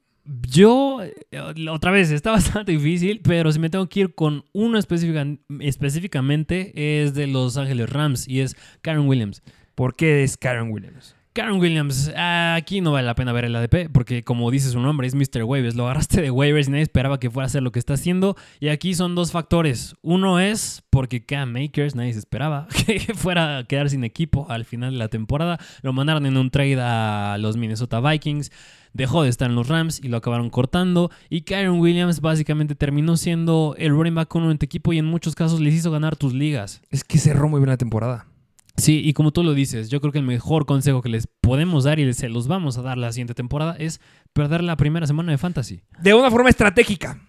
Yo, 0.48 1.02
eh, 1.04 1.68
otra 1.70 1.92
vez, 1.92 2.12
está 2.12 2.32
bastante 2.64 2.72
difícil, 2.72 3.22
pero 3.24 3.52
si 3.52 3.60
me 3.60 3.70
tengo 3.70 3.88
que 3.88 4.02
ir 4.02 4.16
con 4.16 4.46
uno 4.54 4.78
específica- 4.80 5.38
específicamente, 5.60 7.04
es 7.04 7.14
de 7.14 7.28
Los 7.28 7.58
Ángeles 7.58 7.90
Rams 7.90 8.28
y 8.28 8.42
es 8.42 8.56
Karen 8.82 9.08
Williams. 9.08 9.44
¿Por 9.76 9.96
qué 9.96 10.24
es 10.24 10.38
Karen 10.38 10.72
Williams? 10.72 11.16
Karen 11.36 11.60
Williams, 11.60 12.10
aquí 12.16 12.80
no 12.80 12.94
vale 12.94 13.06
la 13.06 13.14
pena 13.14 13.34
ver 13.34 13.44
el 13.44 13.56
ADP 13.58 13.92
porque 13.92 14.24
como 14.24 14.50
dice 14.52 14.70
su 14.70 14.80
nombre, 14.80 15.06
es 15.06 15.16
Mr. 15.16 15.44
Waivers. 15.44 15.76
Lo 15.76 15.84
agarraste 15.84 16.22
de 16.22 16.32
waivers 16.32 16.70
y 16.70 16.72
nadie 16.72 16.84
esperaba 16.84 17.20
que 17.20 17.30
fuera 17.30 17.44
a 17.44 17.48
hacer 17.48 17.62
lo 17.62 17.74
que 17.74 17.80
está 17.80 17.96
haciendo. 17.96 18.38
Y 18.62 18.70
aquí 18.70 18.94
son 18.94 19.16
dos 19.16 19.34
factores. 19.34 19.98
Uno 20.02 20.40
es 20.40 20.82
porque 20.90 21.26
Cam 21.26 21.52
Makers, 21.52 21.94
nadie 21.94 22.14
se 22.14 22.20
esperaba 22.20 22.70
que 22.86 23.02
fuera 23.16 23.58
a 23.58 23.64
quedar 23.66 23.90
sin 23.90 24.06
equipo 24.06 24.50
al 24.50 24.64
final 24.64 24.94
de 24.94 24.98
la 24.98 25.10
temporada. 25.10 25.60
Lo 25.82 25.92
mandaron 25.92 26.26
en 26.26 26.38
un 26.38 26.52
trade 26.52 26.80
a 26.80 27.36
los 27.38 27.58
Minnesota 27.58 28.00
Vikings. 28.00 28.50
Dejó 28.94 29.24
de 29.24 29.30
estar 29.30 29.50
en 29.50 29.56
los 29.56 29.68
Rams 29.68 30.00
y 30.02 30.08
lo 30.08 30.16
acabaron 30.16 30.50
cortando. 30.50 31.12
Y 31.30 31.42
Karen 31.42 31.82
Williams 31.82 32.22
básicamente 32.22 32.76
terminó 32.76 33.18
siendo 33.18 33.76
el 33.78 33.92
running 33.92 34.16
back 34.16 34.30
con 34.30 34.44
un 34.44 34.58
equipo 34.62 34.94
y 34.94 35.00
en 35.00 35.06
muchos 35.06 35.36
casos 35.36 35.60
les 35.60 35.74
hizo 35.74 35.92
ganar 35.92 36.16
tus 36.16 36.34
ligas. 36.34 36.82
Es 36.92 37.04
que 37.04 37.18
cerró 37.18 37.50
muy 37.50 37.60
bien 37.60 37.72
la 37.72 37.78
temporada. 37.78 38.26
Sí, 38.78 39.02
y 39.04 39.14
como 39.14 39.32
tú 39.32 39.42
lo 39.44 39.54
dices, 39.54 39.90
yo 39.90 40.02
creo 40.02 40.12
que 40.12 40.20
el 40.20 40.26
mejor 40.26 40.66
consejo 40.66 41.02
que 41.02 41.10
les 41.10 41.28
podemos 41.42 41.86
dar 41.86 42.00
y 42.00 42.14
se 42.14 42.28
los 42.30 42.48
vamos 42.48 42.78
a 42.78 42.82
dar 42.82 42.98
la 42.98 43.12
siguiente 43.14 43.34
temporada 43.34 43.76
es 43.80 44.02
perder 44.34 44.64
la 44.64 44.76
primera 44.76 45.08
semana 45.08 45.32
de 45.32 45.38
Fantasy. 45.38 45.82
De 46.02 46.14
una 46.14 46.30
forma 46.30 46.50
estratégica. 46.50 47.22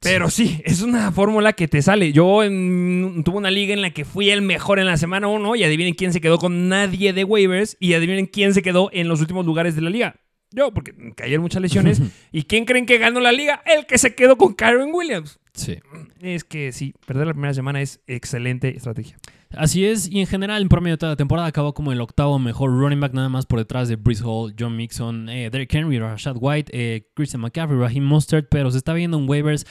Pero 0.00 0.30
sí, 0.30 0.60
es 0.64 0.82
una 0.82 1.12
fórmula 1.12 1.52
que 1.52 1.68
te 1.68 1.80
sale. 1.80 2.12
Yo 2.12 2.42
en- 2.42 3.22
tuve 3.24 3.36
una 3.38 3.50
liga 3.52 3.72
en 3.72 3.82
la 3.82 3.90
que 3.90 4.04
fui 4.04 4.30
el 4.30 4.42
mejor 4.42 4.78
en 4.80 4.86
la 4.86 4.96
semana 4.96 5.28
1 5.28 5.54
y 5.56 5.62
adivinen 5.64 5.94
quién 5.94 6.12
se 6.12 6.20
quedó 6.20 6.38
con 6.38 6.68
nadie 6.68 7.12
de 7.12 7.22
waivers 7.24 7.76
y 7.78 7.94
adivinen 7.94 8.26
quién 8.26 8.52
se 8.52 8.62
quedó 8.62 8.90
en 8.92 9.06
los 9.08 9.20
últimos 9.20 9.46
lugares 9.46 9.74
de 9.76 9.82
la 9.82 9.90
liga. 9.90 10.16
Yo, 10.50 10.72
porque 10.74 10.92
cayeron 11.16 11.42
muchas 11.42 11.62
lesiones. 11.62 12.00
¿Y 12.32 12.42
quién 12.44 12.64
creen 12.64 12.84
que 12.84 12.98
ganó 12.98 13.20
la 13.20 13.30
liga? 13.32 13.62
El 13.64 13.86
que 13.86 13.96
se 13.96 14.14
quedó 14.14 14.36
con 14.36 14.54
Karen 14.54 14.90
Williams. 14.92 15.38
Sí. 15.54 15.78
Es 16.20 16.44
que 16.44 16.72
sí, 16.72 16.94
perder 17.06 17.26
la 17.28 17.32
primera 17.34 17.54
semana 17.54 17.80
es 17.80 18.00
excelente 18.06 18.76
estrategia. 18.76 19.16
Así 19.56 19.84
es, 19.84 20.10
y 20.10 20.20
en 20.20 20.26
general, 20.26 20.62
en 20.62 20.68
promedio 20.68 20.94
de 20.94 20.98
toda 20.98 21.12
la 21.12 21.16
temporada, 21.16 21.48
acabó 21.48 21.74
como 21.74 21.92
el 21.92 22.00
octavo 22.00 22.38
mejor 22.38 22.70
running 22.70 23.00
back, 23.00 23.12
nada 23.12 23.28
más 23.28 23.46
por 23.46 23.58
detrás 23.58 23.88
de 23.88 23.96
Brees 23.96 24.22
Hall, 24.22 24.54
John 24.58 24.76
Mixon, 24.76 25.28
eh, 25.28 25.50
Derrick 25.50 25.74
Henry, 25.74 25.98
Rashad 25.98 26.36
White, 26.38 26.72
eh, 26.74 27.08
Christian 27.14 27.42
McCaffrey, 27.42 27.78
Raheem 27.78 28.04
Mostert, 28.04 28.48
pero 28.50 28.70
se 28.70 28.78
está 28.78 28.92
viendo 28.94 29.18
en 29.18 29.28
waivers. 29.28 29.66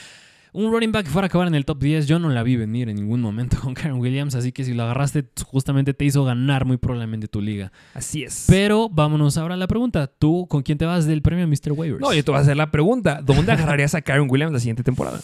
Un 0.54 0.70
running 0.70 0.92
back 0.92 1.06
que 1.06 1.12
fuera 1.12 1.26
a 1.26 1.28
acabar 1.28 1.48
en 1.48 1.56
el 1.56 1.64
top 1.64 1.80
10, 1.80 2.08
yo 2.08 2.20
no 2.20 2.30
la 2.30 2.44
vi 2.44 2.58
venir 2.58 2.90
en 2.90 2.98
ningún 2.98 3.22
momento 3.22 3.58
con 3.62 3.74
Karen 3.74 4.00
Williams, 4.00 4.36
así 4.36 4.52
que 4.52 4.66
si 4.66 4.74
lo 4.74 4.84
agarraste, 4.84 5.26
justamente 5.46 5.94
te 5.94 6.04
hizo 6.04 6.26
ganar 6.26 6.66
muy 6.66 6.76
probablemente 6.76 7.30
tu 7.30 7.42
liga. 7.42 7.72
Así 7.94 8.24
es. 8.24 8.46
Pero 8.50 8.90
vámonos 8.90 9.38
ahora 9.38 9.54
a 9.54 9.58
la 9.58 9.68
pregunta. 9.68 10.08
¿Tú 10.08 10.48
con 10.50 10.62
quién 10.62 10.78
te 10.78 10.86
vas 10.86 11.06
del 11.06 11.22
premio 11.22 11.48
Mr. 11.48 11.72
Waivers? 11.72 12.02
no, 12.02 12.14
yo 12.14 12.24
te 12.24 12.32
voy 12.32 12.40
a 12.40 12.42
hacer 12.42 12.58
la 12.58 12.70
pregunta. 12.70 13.22
¿Dónde 13.24 13.52
agarrarías 13.54 13.96
a 13.96 14.02
Karen 14.02 14.28
Williams 14.30 14.52
la 14.52 14.60
siguiente 14.60 14.84
temporada? 14.84 15.22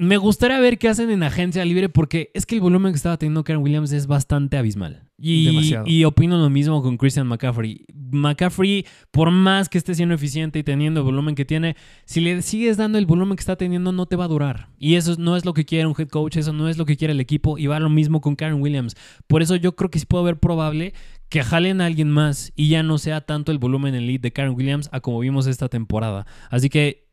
Me 0.00 0.16
gustaría 0.16 0.60
ver 0.60 0.78
qué 0.78 0.88
hacen 0.88 1.10
en 1.10 1.24
agencia 1.24 1.64
libre 1.64 1.88
porque 1.88 2.30
es 2.32 2.46
que 2.46 2.54
el 2.54 2.60
volumen 2.60 2.92
que 2.92 2.96
estaba 2.96 3.16
teniendo 3.16 3.42
Karen 3.42 3.60
Williams 3.60 3.90
es 3.90 4.06
bastante 4.06 4.56
abismal. 4.56 5.02
Y, 5.20 5.46
Demasiado. 5.46 5.84
y 5.88 6.04
opino 6.04 6.38
lo 6.38 6.48
mismo 6.48 6.80
con 6.84 6.96
Christian 6.96 7.26
McCaffrey. 7.26 7.84
McCaffrey, 8.12 8.86
por 9.10 9.32
más 9.32 9.68
que 9.68 9.76
esté 9.76 9.96
siendo 9.96 10.14
eficiente 10.14 10.60
y 10.60 10.62
teniendo 10.62 11.00
el 11.00 11.04
volumen 11.04 11.34
que 11.34 11.44
tiene, 11.44 11.74
si 12.04 12.20
le 12.20 12.40
sigues 12.42 12.76
dando 12.76 12.96
el 12.96 13.06
volumen 13.06 13.34
que 13.34 13.40
está 13.40 13.56
teniendo, 13.56 13.90
no 13.90 14.06
te 14.06 14.14
va 14.14 14.26
a 14.26 14.28
durar. 14.28 14.68
Y 14.78 14.94
eso 14.94 15.16
no 15.18 15.36
es 15.36 15.44
lo 15.44 15.52
que 15.52 15.64
quiere 15.64 15.86
un 15.88 15.96
head 15.98 16.08
coach, 16.08 16.36
eso 16.36 16.52
no 16.52 16.68
es 16.68 16.78
lo 16.78 16.86
que 16.86 16.96
quiere 16.96 17.10
el 17.12 17.18
equipo. 17.18 17.58
Y 17.58 17.66
va 17.66 17.80
lo 17.80 17.90
mismo 17.90 18.20
con 18.20 18.36
Karen 18.36 18.62
Williams. 18.62 18.94
Por 19.26 19.42
eso 19.42 19.56
yo 19.56 19.74
creo 19.74 19.90
que 19.90 19.98
sí 19.98 20.06
puedo 20.06 20.22
ver 20.22 20.38
probable 20.38 20.94
que 21.28 21.42
jalen 21.42 21.80
a 21.80 21.86
alguien 21.86 22.08
más 22.08 22.52
y 22.54 22.68
ya 22.68 22.84
no 22.84 22.98
sea 22.98 23.20
tanto 23.20 23.50
el 23.50 23.58
volumen 23.58 23.96
en 23.96 24.06
lead 24.06 24.20
de 24.20 24.32
Karen 24.32 24.54
Williams 24.54 24.88
a 24.92 25.00
como 25.00 25.18
vimos 25.18 25.48
esta 25.48 25.68
temporada. 25.68 26.24
Así 26.50 26.68
que 26.70 27.07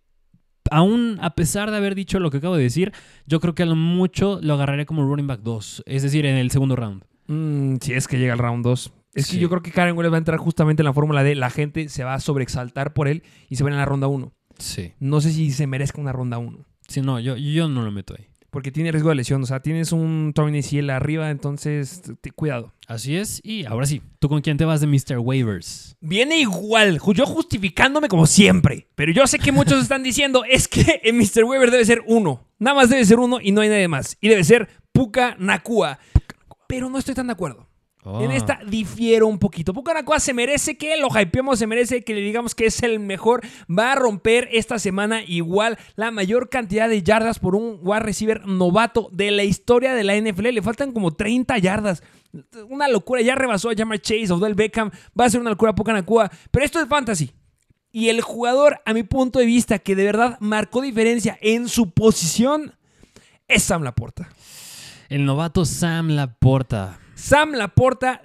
aún 0.71 1.17
a 1.21 1.35
pesar 1.35 1.71
de 1.71 1.77
haber 1.77 1.95
dicho 1.95 2.19
lo 2.19 2.31
que 2.31 2.37
acabo 2.37 2.55
de 2.55 2.63
decir, 2.63 2.91
yo 3.25 3.39
creo 3.39 3.55
que 3.55 3.63
a 3.63 3.65
lo 3.65 3.75
mucho 3.75 4.39
lo 4.41 4.53
agarraría 4.53 4.85
como 4.85 5.03
running 5.03 5.27
back 5.27 5.41
2, 5.41 5.83
es 5.85 6.03
decir, 6.03 6.25
en 6.25 6.35
el 6.35 6.51
segundo 6.51 6.75
round. 6.75 7.03
Mm, 7.27 7.77
si 7.81 7.93
es 7.93 8.07
que 8.07 8.17
llega 8.17 8.33
al 8.33 8.39
round 8.39 8.63
2. 8.63 8.93
Es 9.15 9.29
que 9.29 9.37
yo 9.37 9.49
creo 9.49 9.61
que 9.61 9.71
Karen 9.71 9.95
Williams 9.95 10.13
va 10.13 10.17
a 10.17 10.19
entrar 10.19 10.37
justamente 10.37 10.81
en 10.81 10.85
la 10.85 10.93
fórmula 10.93 11.23
de 11.23 11.35
la 11.35 11.49
gente 11.49 11.87
se 11.87 12.03
va 12.03 12.15
a 12.15 12.19
sobreexaltar 12.19 12.93
por 12.93 13.07
él 13.07 13.23
y 13.47 13.55
se 13.55 13.63
va 13.63 13.69
en 13.69 13.77
la 13.77 13.85
ronda 13.85 14.07
1. 14.07 14.33
Sí. 14.59 14.93
No 14.99 15.21
sé 15.21 15.31
si 15.31 15.51
se 15.51 15.67
merezca 15.67 16.01
una 16.01 16.11
ronda 16.11 16.37
1. 16.37 16.65
Sí, 16.87 17.01
no, 17.01 17.19
yo, 17.19 17.37
yo 17.37 17.69
no 17.69 17.81
lo 17.83 17.91
meto 17.91 18.13
ahí. 18.17 18.27
Porque 18.55 18.71
tiene 18.71 18.89
riesgo 18.93 19.09
de 19.09 19.15
lesión. 19.15 19.43
O 19.43 19.45
sea, 19.45 19.59
tienes 19.59 19.91
un 19.91 20.31
Tony 20.33 20.61
Ciel 20.63 20.89
arriba, 20.89 21.29
entonces 21.29 22.01
t- 22.21 22.31
cuidado. 22.31 22.71
Así 22.87 23.17
es, 23.17 23.41
y 23.43 23.65
ahora 23.65 23.85
sí, 23.85 24.01
¿tú 24.19 24.29
con 24.29 24.39
quién 24.41 24.55
te 24.55 24.63
vas 24.63 24.79
de 24.79 24.87
Mr. 24.87 25.17
Waivers? 25.19 25.97
Viene 25.99 26.39
igual, 26.39 27.01
yo 27.13 27.25
justificándome 27.25 28.07
como 28.07 28.25
siempre. 28.27 28.87
Pero 28.95 29.11
yo 29.11 29.27
sé 29.27 29.39
que 29.39 29.51
muchos 29.51 29.81
están 29.83 30.03
diciendo 30.03 30.45
es 30.49 30.69
que 30.69 31.01
en 31.03 31.17
Mr. 31.17 31.43
Weaver 31.43 31.69
debe 31.69 31.83
ser 31.83 32.01
uno. 32.07 32.47
Nada 32.57 32.77
más 32.77 32.89
debe 32.89 33.03
ser 33.03 33.19
uno 33.19 33.39
y 33.41 33.51
no 33.51 33.59
hay 33.59 33.67
nadie 33.67 33.89
más. 33.89 34.15
Y 34.21 34.29
debe 34.29 34.45
ser 34.45 34.69
Puka 34.93 35.35
Nakua. 35.37 35.99
Pero 36.69 36.89
no 36.89 36.97
estoy 36.97 37.13
tan 37.13 37.27
de 37.27 37.33
acuerdo. 37.33 37.67
En 38.05 38.31
Ah. 38.31 38.35
esta 38.35 38.59
difiero 38.67 39.25
un 39.27 39.39
poquito. 39.39 39.73
Puka 39.73 39.93
Nakua 39.93 40.19
se 40.19 40.33
merece 40.33 40.77
que 40.77 40.95
lo 40.97 41.07
hypeemos, 41.07 41.57
se 41.57 41.65
merece 41.65 42.03
que 42.03 42.13
le 42.13 42.21
digamos 42.21 42.53
que 42.53 42.67
es 42.67 42.83
el 42.83 42.99
mejor. 42.99 43.41
Va 43.67 43.93
a 43.93 43.95
romper 43.95 44.47
esta 44.51 44.77
semana 44.77 45.23
igual 45.23 45.77
la 45.95 46.11
mayor 46.11 46.49
cantidad 46.49 46.87
de 46.87 47.01
yardas 47.01 47.39
por 47.39 47.55
un 47.55 47.79
wide 47.81 48.01
receiver 48.01 48.45
novato 48.45 49.09
de 49.11 49.31
la 49.31 49.43
historia 49.43 49.93
de 49.95 50.03
la 50.03 50.15
NFL. 50.15 50.51
Le 50.51 50.61
faltan 50.61 50.91
como 50.91 51.13
30 51.15 51.57
yardas. 51.57 52.03
Una 52.69 52.87
locura. 52.87 53.21
Ya 53.21 53.33
rebasó 53.33 53.69
a 53.69 53.75
Jamar 53.75 53.99
Chase, 53.99 54.31
Odell 54.31 54.53
Beckham. 54.53 54.91
Va 55.19 55.25
a 55.25 55.29
ser 55.29 55.41
una 55.41 55.49
locura 55.49 55.73
Puka 55.73 55.93
Nakua. 55.93 56.29
Pero 56.51 56.63
esto 56.65 56.79
es 56.79 56.87
fantasy. 56.87 57.31
Y 57.91 58.09
el 58.09 58.21
jugador, 58.21 58.81
a 58.85 58.93
mi 58.93 59.03
punto 59.03 59.39
de 59.39 59.45
vista, 59.45 59.79
que 59.79 59.95
de 59.95 60.03
verdad 60.03 60.37
marcó 60.41 60.81
diferencia 60.81 61.37
en 61.41 61.69
su 61.69 61.91
posición, 61.91 62.73
es 63.47 63.63
Sam 63.63 63.83
Laporta. 63.83 64.29
El 65.07 65.23
novato 65.25 65.63
Sam 65.65 66.09
Laporta. 66.09 66.99
Sam 67.15 67.53
Laporta, 67.53 68.21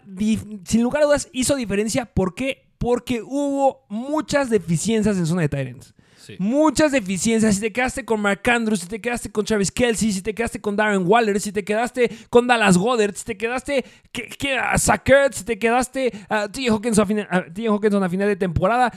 sin 0.65 0.83
lugar 0.83 1.03
a 1.03 1.07
dudas, 1.07 1.29
hizo 1.33 1.57
diferencia. 1.57 2.05
¿Por 2.07 2.35
qué? 2.35 2.69
Porque 2.79 3.23
hubo 3.23 3.87
muchas 3.89 4.51
deficiencias 4.51 5.17
en 5.17 5.27
zona 5.27 5.43
de 5.43 5.49
Tyrants. 5.49 5.95
Sí. 6.17 6.37
Muchas 6.39 6.93
deficiencias. 6.93 7.55
Si 7.55 7.61
te 7.61 7.73
quedaste 7.73 8.05
con 8.05 8.21
Mark 8.21 8.43
Andrews, 8.51 8.81
si 8.81 8.87
te 8.87 9.01
quedaste 9.01 9.31
con 9.33 9.45
Travis 9.45 9.71
Kelsey, 9.73 10.13
si 10.13 10.21
te 10.23 10.35
quedaste 10.35 10.61
con 10.61 10.77
Darren 10.77 11.05
Waller, 11.07 11.41
si 11.41 11.51
te 11.51 11.65
quedaste 11.65 12.11
con 12.29 12.47
Dallas 12.47 12.77
Goddard, 12.77 13.15
si 13.15 13.25
te 13.25 13.37
quedaste 13.39 13.85
que, 14.13 14.29
que, 14.29 14.59
a 14.59 14.77
si 14.79 15.45
te 15.45 15.59
quedaste 15.59 16.13
a 16.29 16.49
T.J. 16.51 16.73
Hawkinson 16.75 17.03
a, 17.03 17.07
fina- 17.07 17.29
a 17.31 17.45
T.J. 17.45 17.73
Hawkinson 17.73 18.03
a 18.05 18.09
final 18.09 18.29
de 18.29 18.37
temporada. 18.37 18.93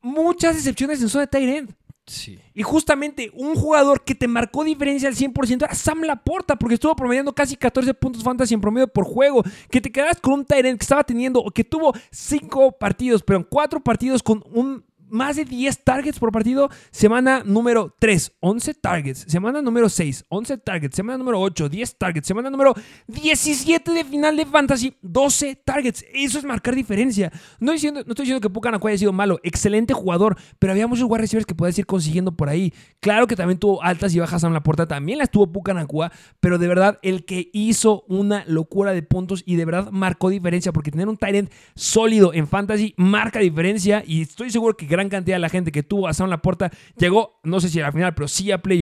Muchas 0.00 0.54
decepciones 0.56 1.00
en 1.02 1.08
zona 1.08 1.26
de 1.26 1.38
Tyrant. 1.38 1.70
Y 2.54 2.62
justamente 2.62 3.30
un 3.34 3.54
jugador 3.54 4.04
que 4.04 4.14
te 4.14 4.28
marcó 4.28 4.62
diferencia 4.62 5.08
al 5.08 5.14
100% 5.14 5.64
era 5.64 5.74
Sam 5.74 6.02
Laporta, 6.02 6.56
porque 6.56 6.74
estuvo 6.74 6.94
promediando 6.94 7.34
casi 7.34 7.56
14 7.56 7.94
puntos 7.94 8.22
fantasy 8.22 8.54
en 8.54 8.60
promedio 8.60 8.88
por 8.88 9.04
juego. 9.04 9.42
Que 9.70 9.80
te 9.80 9.90
quedas 9.90 10.20
con 10.20 10.34
un 10.34 10.44
Tyrant 10.44 10.78
que 10.78 10.84
estaba 10.84 11.04
teniendo, 11.04 11.40
o 11.40 11.50
que 11.50 11.64
tuvo 11.64 11.94
5 12.10 12.72
partidos, 12.72 13.22
pero 13.22 13.38
en 13.38 13.44
4 13.44 13.80
partidos 13.82 14.22
con 14.22 14.44
un 14.52 14.84
más 15.08 15.36
de 15.36 15.44
10 15.44 15.84
targets 15.84 16.18
por 16.18 16.32
partido. 16.32 16.70
Semana 16.90 17.42
número 17.44 17.94
3, 17.98 18.32
11 18.40 18.74
targets. 18.74 19.24
Semana 19.28 19.62
número 19.62 19.88
6, 19.88 20.24
11 20.28 20.58
targets. 20.58 20.96
Semana 20.96 21.18
número 21.18 21.40
8, 21.40 21.68
10 21.68 21.98
targets. 21.98 22.26
Semana 22.26 22.50
número 22.50 22.74
17 23.06 23.90
de 23.92 24.04
final 24.04 24.36
de 24.36 24.46
fantasy, 24.46 24.96
12 25.02 25.56
targets. 25.56 26.04
Eso 26.12 26.38
es 26.38 26.44
marcar 26.44 26.74
diferencia. 26.74 27.32
No, 27.60 27.72
diciendo, 27.72 28.02
no 28.04 28.12
estoy 28.12 28.24
diciendo 28.24 28.40
que 28.40 28.50
Puka 28.50 28.70
Nakua 28.70 28.90
haya 28.90 28.98
sido 28.98 29.12
malo. 29.12 29.40
Excelente 29.42 29.94
jugador, 29.94 30.36
pero 30.58 30.72
había 30.72 30.86
muchos 30.86 31.08
wide 31.08 31.22
receivers 31.22 31.46
que 31.46 31.54
puedes 31.54 31.78
ir 31.78 31.86
consiguiendo 31.86 32.36
por 32.36 32.48
ahí. 32.48 32.72
Claro 33.00 33.26
que 33.26 33.36
también 33.36 33.58
tuvo 33.58 33.82
altas 33.82 34.14
y 34.14 34.20
bajas 34.20 34.42
en 34.44 34.52
la 34.52 34.62
puerta. 34.62 34.86
También 34.86 35.18
las 35.18 35.30
tuvo 35.30 35.50
Puka 35.52 35.74
Nakua, 35.74 36.12
pero 36.40 36.58
de 36.58 36.68
verdad 36.68 36.98
el 37.02 37.24
que 37.24 37.50
hizo 37.52 38.04
una 38.08 38.44
locura 38.46 38.92
de 38.92 39.02
puntos 39.02 39.42
y 39.46 39.56
de 39.56 39.64
verdad 39.64 39.90
marcó 39.90 40.30
diferencia 40.30 40.72
porque 40.72 40.90
tener 40.90 41.08
un 41.08 41.16
Tyrant 41.16 41.50
sólido 41.74 42.32
en 42.34 42.46
fantasy 42.46 42.94
marca 42.96 43.38
diferencia 43.38 44.02
y 44.06 44.22
estoy 44.22 44.50
seguro 44.50 44.76
que 44.76 44.86
gran 44.94 45.08
cantidad 45.08 45.36
de 45.36 45.40
la 45.40 45.48
gente 45.48 45.72
que 45.72 45.82
tuvo 45.82 46.08
a 46.08 46.14
Sam 46.14 46.30
Laporta 46.30 46.70
llegó, 46.96 47.40
no 47.42 47.60
sé 47.60 47.68
si 47.68 47.80
a 47.80 47.84
la 47.84 47.92
final, 47.92 48.14
pero 48.14 48.28
sí 48.28 48.52
a 48.52 48.58
play. 48.58 48.83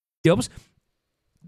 Playoffs, 0.21 0.51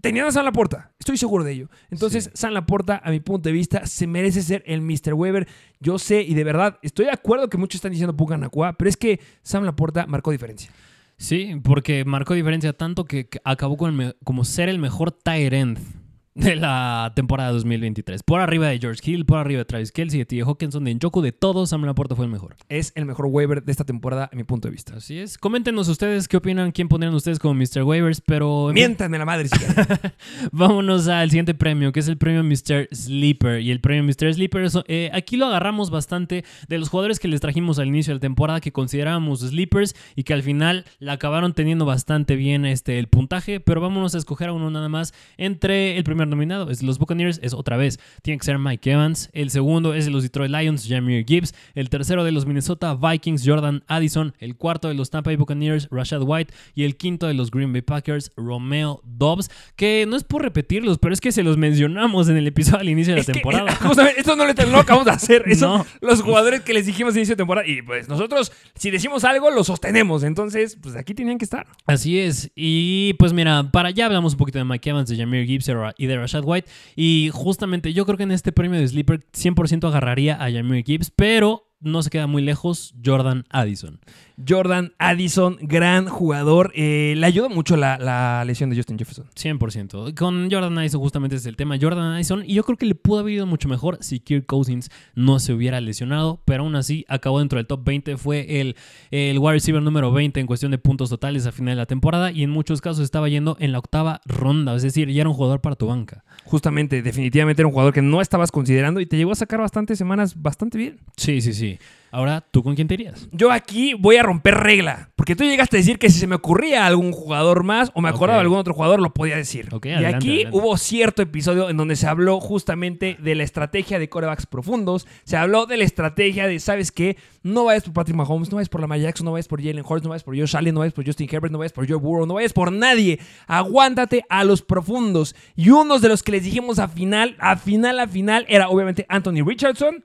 tenían 0.00 0.26
a 0.26 0.32
San 0.32 0.44
Laporta. 0.44 0.92
Estoy 0.98 1.16
seguro 1.16 1.44
de 1.44 1.52
ello. 1.52 1.70
Entonces, 1.90 2.30
San 2.34 2.54
Laporta, 2.54 3.00
a 3.02 3.10
mi 3.10 3.20
punto 3.20 3.48
de 3.48 3.52
vista, 3.52 3.86
se 3.86 4.06
merece 4.06 4.42
ser 4.42 4.62
el 4.66 4.82
Mr. 4.82 5.14
Weber. 5.14 5.48
Yo 5.80 5.98
sé 5.98 6.22
y 6.22 6.34
de 6.34 6.44
verdad 6.44 6.78
estoy 6.82 7.06
de 7.06 7.12
acuerdo 7.12 7.48
que 7.48 7.58
muchos 7.58 7.76
están 7.76 7.92
diciendo 7.92 8.16
Pucanacua, 8.16 8.74
pero 8.74 8.88
es 8.88 8.96
que 8.96 9.20
Sam 9.42 9.64
Laporta 9.64 10.06
marcó 10.06 10.30
diferencia. 10.30 10.70
Sí, 11.16 11.60
porque 11.62 12.04
marcó 12.04 12.34
diferencia 12.34 12.72
tanto 12.72 13.04
que 13.04 13.28
que 13.28 13.40
acabó 13.44 13.76
con 13.76 14.00
el 14.00 14.16
como 14.24 14.44
ser 14.44 14.68
el 14.68 14.78
mejor 14.78 15.12
tight 15.12 15.52
end 15.52 16.03
de 16.34 16.56
la 16.56 17.12
temporada 17.14 17.52
2023. 17.52 18.22
Por 18.24 18.40
arriba 18.40 18.66
de 18.68 18.78
George 18.80 19.00
Hill, 19.08 19.24
por 19.24 19.38
arriba 19.38 19.58
de 19.58 19.64
Travis 19.66 19.92
Kelsey, 19.92 20.18
de 20.18 20.24
T.J. 20.26 20.50
Hawkinson, 20.50 20.82
de 20.84 20.94
Njoku, 20.94 21.20
de 21.22 21.30
todos, 21.30 21.70
Sam 21.70 21.84
Laporta 21.84 22.16
fue 22.16 22.24
el 22.24 22.30
mejor. 22.32 22.56
Es 22.68 22.92
el 22.96 23.04
mejor 23.06 23.26
Weber 23.26 23.62
de 23.62 23.70
esta 23.70 23.84
temporada, 23.84 24.28
a 24.32 24.36
mi 24.36 24.42
punto 24.42 24.66
de 24.68 24.72
vista. 24.72 24.96
Así 24.96 25.16
es. 25.18 25.38
Coméntenos 25.38 25.86
ustedes 25.88 26.26
qué 26.26 26.36
opinan, 26.36 26.72
quién 26.72 26.88
pondrían 26.88 27.14
ustedes 27.14 27.38
como 27.38 27.54
Mr. 27.54 27.82
Waivers, 27.84 28.20
pero... 28.20 28.70
Miéntanme 28.74 29.16
la 29.18 29.24
madre 29.24 29.46
si. 29.48 29.56
Vámonos 30.52 31.06
al 31.08 31.30
siguiente 31.30 31.54
premio, 31.54 31.92
que 31.92 32.00
es 32.00 32.08
el 32.08 32.18
premio 32.18 32.42
Mr. 32.42 32.88
Sleeper. 32.92 33.60
Y 33.60 33.70
el 33.70 33.80
premio 33.80 34.02
Mr. 34.02 34.34
Sleeper, 34.34 34.64
es- 34.64 34.78
eh, 34.88 35.10
aquí 35.14 35.36
lo 35.36 35.46
agarramos 35.46 35.90
bastante 35.90 36.44
de 36.68 36.78
los 36.78 36.88
jugadores 36.88 37.20
que 37.20 37.28
les 37.28 37.40
trajimos 37.40 37.78
al 37.78 37.86
inicio 37.88 38.12
de 38.12 38.16
la 38.16 38.20
temporada 38.20 38.60
que 38.60 38.72
considerábamos 38.72 39.40
sleepers 39.40 39.94
y 40.16 40.24
que 40.24 40.34
al 40.34 40.42
final 40.42 40.84
la 40.98 41.12
acabaron 41.12 41.52
teniendo 41.54 41.84
bastante 41.84 42.34
bien 42.34 42.64
este, 42.66 42.98
el 42.98 43.06
puntaje. 43.06 43.60
Pero 43.60 43.80
vámonos 43.80 44.14
a 44.16 44.18
escoger 44.18 44.48
a 44.48 44.52
uno 44.52 44.70
nada 44.70 44.88
más 44.88 45.14
entre 45.36 45.96
el 45.96 46.02
primer 46.04 46.23
nominado, 46.26 46.70
es 46.70 46.82
los 46.82 46.98
Buccaneers, 46.98 47.40
es 47.42 47.54
otra 47.54 47.76
vez, 47.76 47.98
tiene 48.22 48.38
que 48.38 48.44
ser 48.44 48.58
Mike 48.58 48.90
Evans. 48.92 49.30
El 49.32 49.50
segundo 49.50 49.94
es 49.94 50.04
de 50.04 50.10
los 50.10 50.22
Detroit 50.22 50.50
Lions, 50.50 50.86
Jameer 50.88 51.24
Gibbs. 51.26 51.54
El 51.74 51.88
tercero 51.90 52.24
de 52.24 52.32
los 52.32 52.46
Minnesota 52.46 52.94
Vikings, 52.94 53.42
Jordan 53.46 53.82
Addison. 53.86 54.34
El 54.38 54.56
cuarto 54.56 54.88
de 54.88 54.94
los 54.94 55.10
Tampa 55.10 55.30
Bay 55.30 55.36
Buccaneers, 55.36 55.88
Rashad 55.90 56.22
White. 56.22 56.52
Y 56.74 56.84
el 56.84 56.96
quinto 56.96 57.26
de 57.26 57.34
los 57.34 57.50
Green 57.50 57.72
Bay 57.72 57.82
Packers, 57.82 58.32
Romeo 58.36 59.00
Dobbs. 59.04 59.50
Que 59.76 60.06
no 60.08 60.16
es 60.16 60.24
por 60.24 60.42
repetirlos, 60.42 60.98
pero 60.98 61.12
es 61.14 61.20
que 61.20 61.32
se 61.32 61.42
los 61.42 61.56
mencionamos 61.56 62.28
en 62.28 62.36
el 62.36 62.46
episodio 62.46 62.80
al 62.80 62.88
inicio 62.88 63.14
de 63.14 63.20
la 63.20 63.24
que, 63.26 63.32
temporada. 63.32 63.70
esto 64.16 64.36
no, 64.36 64.46
le- 64.46 64.54
no 64.54 64.70
lo 64.72 64.78
acabamos 64.78 65.06
de 65.06 65.12
hacer. 65.12 65.44
Eso, 65.46 65.78
No. 65.78 65.86
los 66.00 66.22
jugadores 66.22 66.60
que 66.62 66.72
les 66.74 66.86
dijimos 66.86 67.12
al 67.14 67.18
inicio 67.18 67.32
de 67.34 67.38
temporada. 67.38 67.66
Y 67.66 67.82
pues 67.82 68.08
nosotros, 68.08 68.52
si 68.74 68.90
decimos 68.90 69.24
algo, 69.24 69.50
lo 69.50 69.64
sostenemos. 69.64 70.22
Entonces, 70.24 70.76
pues 70.80 70.96
aquí 70.96 71.14
tenían 71.14 71.38
que 71.38 71.44
estar. 71.44 71.66
Así 71.86 72.18
es. 72.18 72.50
Y 72.54 73.14
pues 73.14 73.32
mira, 73.32 73.70
para 73.72 73.90
ya 73.90 74.06
hablamos 74.06 74.32
un 74.34 74.38
poquito 74.38 74.58
de 74.58 74.64
Mike 74.64 74.90
Evans, 74.90 75.08
de 75.08 75.16
Jameer 75.16 75.46
Gibbs 75.46 75.70
y 75.98 76.06
de 76.06 76.13
Rashad 76.18 76.44
White. 76.44 76.68
Y 76.96 77.30
justamente 77.32 77.92
yo 77.92 78.04
creo 78.06 78.16
que 78.16 78.24
en 78.24 78.32
este 78.32 78.52
premio 78.52 78.80
de 78.80 78.88
Sleeper 78.88 79.20
100% 79.32 79.88
agarraría 79.88 80.34
a 80.42 80.50
Jameer 80.50 80.84
Gibbs, 80.84 81.10
pero 81.14 81.73
no 81.84 82.02
se 82.02 82.10
queda 82.10 82.26
muy 82.26 82.42
lejos 82.42 82.94
Jordan 83.04 83.44
Addison. 83.50 84.00
Jordan 84.46 84.92
Addison, 84.98 85.58
gran 85.60 86.08
jugador. 86.08 86.72
Eh, 86.74 87.14
le 87.16 87.26
ayudó 87.26 87.48
mucho 87.48 87.76
la, 87.76 87.98
la 87.98 88.44
lesión 88.44 88.70
de 88.70 88.76
Justin 88.76 88.98
Jefferson. 88.98 89.26
100%. 89.36 90.14
Con 90.14 90.50
Jordan 90.50 90.76
Addison 90.78 91.00
justamente 91.00 91.36
es 91.36 91.46
el 91.46 91.56
tema. 91.56 91.76
Jordan 91.80 92.14
Addison, 92.14 92.42
y 92.44 92.54
yo 92.54 92.64
creo 92.64 92.76
que 92.76 92.86
le 92.86 92.94
pudo 92.94 93.20
haber 93.20 93.34
ido 93.34 93.46
mucho 93.46 93.68
mejor 93.68 93.98
si 94.00 94.18
Kirk 94.18 94.46
Cousins 94.46 94.90
no 95.14 95.38
se 95.38 95.52
hubiera 95.52 95.80
lesionado, 95.80 96.40
pero 96.44 96.64
aún 96.64 96.74
así 96.74 97.04
acabó 97.08 97.38
dentro 97.38 97.58
del 97.58 97.66
top 97.66 97.84
20. 97.84 98.16
Fue 98.16 98.60
el, 98.60 98.76
el 99.10 99.38
wide 99.38 99.52
receiver 99.52 99.82
número 99.82 100.10
20 100.10 100.40
en 100.40 100.46
cuestión 100.46 100.72
de 100.72 100.78
puntos 100.78 101.10
totales 101.10 101.46
a 101.46 101.52
final 101.52 101.72
de 101.72 101.82
la 101.82 101.86
temporada 101.86 102.32
y 102.32 102.42
en 102.42 102.50
muchos 102.50 102.80
casos 102.80 103.04
estaba 103.04 103.28
yendo 103.28 103.56
en 103.60 103.72
la 103.72 103.78
octava 103.78 104.20
ronda, 104.24 104.74
es 104.74 104.82
decir, 104.82 105.10
ya 105.10 105.20
era 105.20 105.30
un 105.30 105.36
jugador 105.36 105.60
para 105.60 105.76
tu 105.76 105.86
banca. 105.86 106.24
Justamente, 106.44 107.02
definitivamente 107.02 107.62
era 107.62 107.66
un 107.66 107.72
jugador 107.72 107.94
que 107.94 108.02
no 108.02 108.20
estabas 108.20 108.52
considerando 108.52 109.00
y 109.00 109.06
te 109.06 109.16
llegó 109.16 109.32
a 109.32 109.36
sacar 109.36 109.60
bastantes 109.60 109.98
semanas 109.98 110.40
bastante 110.40 110.78
bien. 110.78 110.98
Sí, 111.16 111.40
sí, 111.40 111.54
sí. 111.54 111.78
Ahora, 112.14 112.44
¿tú 112.52 112.62
con 112.62 112.76
quién 112.76 112.86
te 112.86 112.94
irías? 112.94 113.28
Yo 113.32 113.50
aquí 113.50 113.94
voy 113.94 114.14
a 114.14 114.22
romper 114.22 114.54
regla. 114.54 115.10
Porque 115.16 115.34
tú 115.34 115.42
llegaste 115.42 115.76
a 115.76 115.80
decir 115.80 115.98
que 115.98 116.10
si 116.10 116.20
se 116.20 116.28
me 116.28 116.36
ocurría 116.36 116.86
algún 116.86 117.10
jugador 117.10 117.64
más 117.64 117.90
o 117.92 118.00
me 118.00 118.08
acordaba 118.08 118.34
de 118.34 118.42
algún 118.42 118.58
otro 118.58 118.72
jugador, 118.72 119.00
lo 119.00 119.12
podía 119.12 119.34
decir. 119.34 119.66
Ok, 119.72 119.86
y 119.86 119.90
adelante, 119.90 120.16
aquí 120.16 120.34
adelante. 120.34 120.56
hubo 120.56 120.76
cierto 120.76 121.22
episodio 121.22 121.68
en 121.70 121.76
donde 121.76 121.96
se 121.96 122.06
habló 122.06 122.38
justamente 122.38 123.16
de 123.20 123.34
la 123.34 123.42
estrategia 123.42 123.98
de 123.98 124.08
corebacks 124.08 124.46
profundos. 124.46 125.08
Se 125.24 125.36
habló 125.36 125.66
de 125.66 125.76
la 125.76 125.82
estrategia 125.82 126.46
de, 126.46 126.60
¿sabes 126.60 126.92
qué? 126.92 127.16
No 127.42 127.64
vayas 127.64 127.82
por 127.82 127.94
Patrick 127.94 128.16
Mahomes, 128.16 128.48
no 128.48 128.56
vayas 128.56 128.68
por 128.68 128.80
Lamar 128.80 129.00
Jackson, 129.00 129.24
no 129.24 129.32
vayas 129.32 129.48
por 129.48 129.60
Jalen 129.60 129.84
Hurts, 129.84 130.04
no 130.04 130.10
vayas 130.10 130.22
por 130.22 130.38
Josh 130.38 130.56
Allen, 130.56 130.72
no 130.72 130.80
vayas 130.80 130.94
por 130.94 131.04
Justin 131.04 131.28
Herbert, 131.28 131.50
no 131.50 131.58
vayas 131.58 131.72
por 131.72 131.88
Joe 131.88 131.98
Burrow, 131.98 132.26
no 132.26 132.34
vayas 132.34 132.52
por 132.52 132.70
nadie. 132.70 133.18
Aguántate 133.48 134.24
a 134.28 134.44
los 134.44 134.62
profundos. 134.62 135.34
Y 135.56 135.70
uno 135.70 135.98
de 135.98 136.08
los 136.08 136.22
que 136.22 136.30
les 136.30 136.44
dijimos 136.44 136.78
a 136.78 136.86
final, 136.86 137.34
a 137.40 137.56
final, 137.56 137.98
a 137.98 138.06
final, 138.06 138.46
era 138.48 138.68
obviamente 138.68 139.04
Anthony 139.08 139.44
Richardson, 139.44 140.04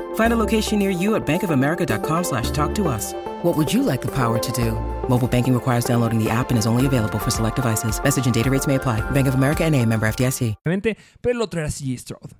Find 0.15 0.33
a 0.33 0.37
location 0.37 0.79
near 0.79 0.89
you 0.89 1.15
at 1.15 1.25
bankofamerica.com 1.25 2.23
slash 2.23 2.49
talk 2.51 2.73
to 2.75 2.87
us. 2.87 3.13
What 3.43 3.57
would 3.57 3.73
you 3.73 3.83
like 3.83 4.01
the 4.01 4.11
power 4.11 4.39
to 4.39 4.51
do? 4.53 4.71
Mobile 5.09 5.27
banking 5.27 5.53
requires 5.53 5.83
downloading 5.83 6.23
the 6.23 6.29
app 6.29 6.51
and 6.51 6.57
is 6.57 6.65
only 6.65 6.85
available 6.85 7.19
for 7.19 7.31
select 7.31 7.57
devices. 7.57 8.01
Message 8.01 8.25
and 8.25 8.33
data 8.33 8.49
rates 8.49 8.67
may 8.67 8.75
apply. 8.75 9.01
Bank 9.11 9.27
of 9.27 9.35
America 9.35 9.65
and 9.65 9.75
a 9.75 9.85
member 9.85 10.07
FDIC. 10.07 10.55
obviamente, 10.65 10.97
pero 11.21 11.35
el 11.35 11.41
otro 11.41 11.59
era 11.59 11.69
CJ 11.69 11.97
Stroud. 11.97 12.31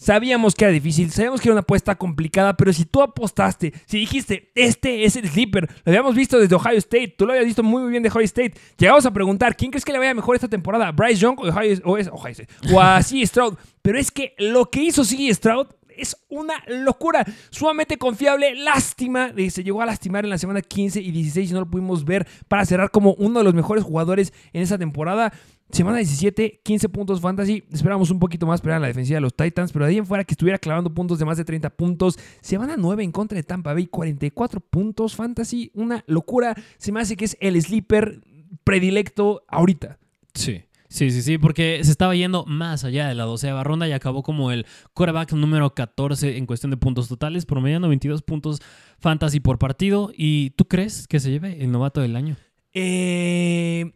Sabíamos 0.00 0.54
que 0.54 0.64
era 0.64 0.72
difícil, 0.72 1.10
sabíamos 1.10 1.40
que 1.40 1.48
era 1.48 1.54
una 1.54 1.62
apuesta 1.62 1.96
complicada, 1.96 2.56
pero 2.56 2.72
si 2.72 2.84
tú 2.84 3.02
apostaste, 3.02 3.72
si 3.84 3.98
dijiste, 3.98 4.52
este 4.54 5.04
es 5.04 5.16
el 5.16 5.28
sleeper, 5.28 5.68
lo 5.84 5.90
habíamos 5.90 6.14
visto 6.14 6.38
desde 6.38 6.54
Ohio 6.54 6.78
State, 6.78 7.16
tú 7.18 7.26
lo 7.26 7.32
habías 7.32 7.46
visto 7.46 7.64
muy, 7.64 7.82
muy 7.82 7.90
bien 7.90 8.04
de 8.04 8.08
Ohio 8.08 8.24
State, 8.24 8.54
llegamos 8.78 9.04
a 9.06 9.10
preguntar, 9.10 9.56
¿quién 9.56 9.72
crees 9.72 9.84
que 9.84 9.90
le 9.90 9.98
vaya 9.98 10.14
mejor 10.14 10.36
esta 10.36 10.46
temporada? 10.46 10.92
¿Bryce 10.92 11.16
Young 11.16 11.40
o, 11.40 11.48
Ohio, 11.48 11.80
o 11.84 11.98
es 11.98 12.06
Ohio 12.06 12.30
State? 12.30 12.48
O 12.72 12.80
a 12.80 13.00
CJ 13.02 13.26
Stroud. 13.26 13.54
Pero 13.82 13.98
es 13.98 14.12
que 14.12 14.34
lo 14.38 14.70
que 14.70 14.82
hizo 14.84 15.02
CJ 15.02 15.34
Stroud 15.34 15.66
es 15.98 16.16
una 16.28 16.54
locura, 16.66 17.24
sumamente 17.50 17.98
confiable. 17.98 18.54
Lástima 18.54 19.32
se 19.50 19.64
llegó 19.64 19.82
a 19.82 19.86
lastimar 19.86 20.24
en 20.24 20.30
la 20.30 20.38
semana 20.38 20.60
15 20.60 21.00
y 21.00 21.10
16 21.10 21.50
y 21.50 21.54
no 21.54 21.60
lo 21.60 21.70
pudimos 21.70 22.04
ver 22.04 22.26
para 22.48 22.64
cerrar 22.64 22.90
como 22.90 23.14
uno 23.14 23.40
de 23.40 23.44
los 23.44 23.54
mejores 23.54 23.84
jugadores 23.84 24.32
en 24.52 24.62
esa 24.62 24.78
temporada. 24.78 25.32
Semana 25.70 25.98
17, 25.98 26.60
15 26.62 26.88
puntos 26.88 27.20
fantasy. 27.20 27.62
Esperamos 27.70 28.10
un 28.10 28.18
poquito 28.18 28.46
más, 28.46 28.60
pero 28.60 28.72
era 28.72 28.80
la 28.80 28.86
defensiva 28.86 29.16
de 29.16 29.20
los 29.20 29.34
Titans. 29.34 29.70
Pero 29.70 29.84
de 29.84 29.90
ahí 29.90 29.98
en 29.98 30.06
fuera 30.06 30.24
que 30.24 30.32
estuviera 30.32 30.58
clavando 30.58 30.92
puntos 30.94 31.18
de 31.18 31.26
más 31.26 31.36
de 31.36 31.44
30 31.44 31.68
puntos. 31.70 32.18
Semana 32.40 32.76
9 32.78 33.04
en 33.04 33.12
contra 33.12 33.36
de 33.36 33.42
Tampa 33.42 33.74
Bay, 33.74 33.86
44 33.86 34.60
puntos 34.60 35.14
fantasy. 35.14 35.70
Una 35.74 36.04
locura. 36.06 36.54
Se 36.78 36.90
me 36.90 37.00
hace 37.00 37.16
que 37.16 37.26
es 37.26 37.36
el 37.40 37.60
sleeper 37.60 38.22
predilecto 38.64 39.44
ahorita. 39.46 39.98
Sí. 40.32 40.62
Sí, 40.88 41.10
sí, 41.10 41.20
sí, 41.20 41.36
porque 41.36 41.80
se 41.84 41.90
estaba 41.90 42.14
yendo 42.14 42.46
más 42.46 42.82
allá 42.82 43.08
de 43.08 43.14
la 43.14 43.24
doceava 43.24 43.62
ronda 43.62 43.86
y 43.86 43.92
acabó 43.92 44.22
como 44.22 44.50
el 44.50 44.66
quarterback 44.94 45.32
número 45.32 45.74
14 45.74 46.38
en 46.38 46.46
cuestión 46.46 46.70
de 46.70 46.78
puntos 46.78 47.08
totales, 47.08 47.44
promediando 47.44 47.88
22 47.88 48.22
puntos 48.22 48.60
fantasy 48.98 49.40
por 49.40 49.58
partido. 49.58 50.10
¿Y 50.16 50.50
tú 50.50 50.66
crees 50.66 51.06
que 51.06 51.20
se 51.20 51.30
lleve 51.30 51.62
el 51.62 51.70
novato 51.70 52.00
del 52.00 52.16
año? 52.16 52.36
Eh, 52.72 53.92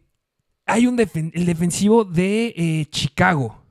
hay 0.67 0.85
un 0.85 0.99
el 0.99 1.45
defensivo 1.45 2.05
de 2.05 2.53
eh, 2.55 2.85
Chicago. 2.91 3.62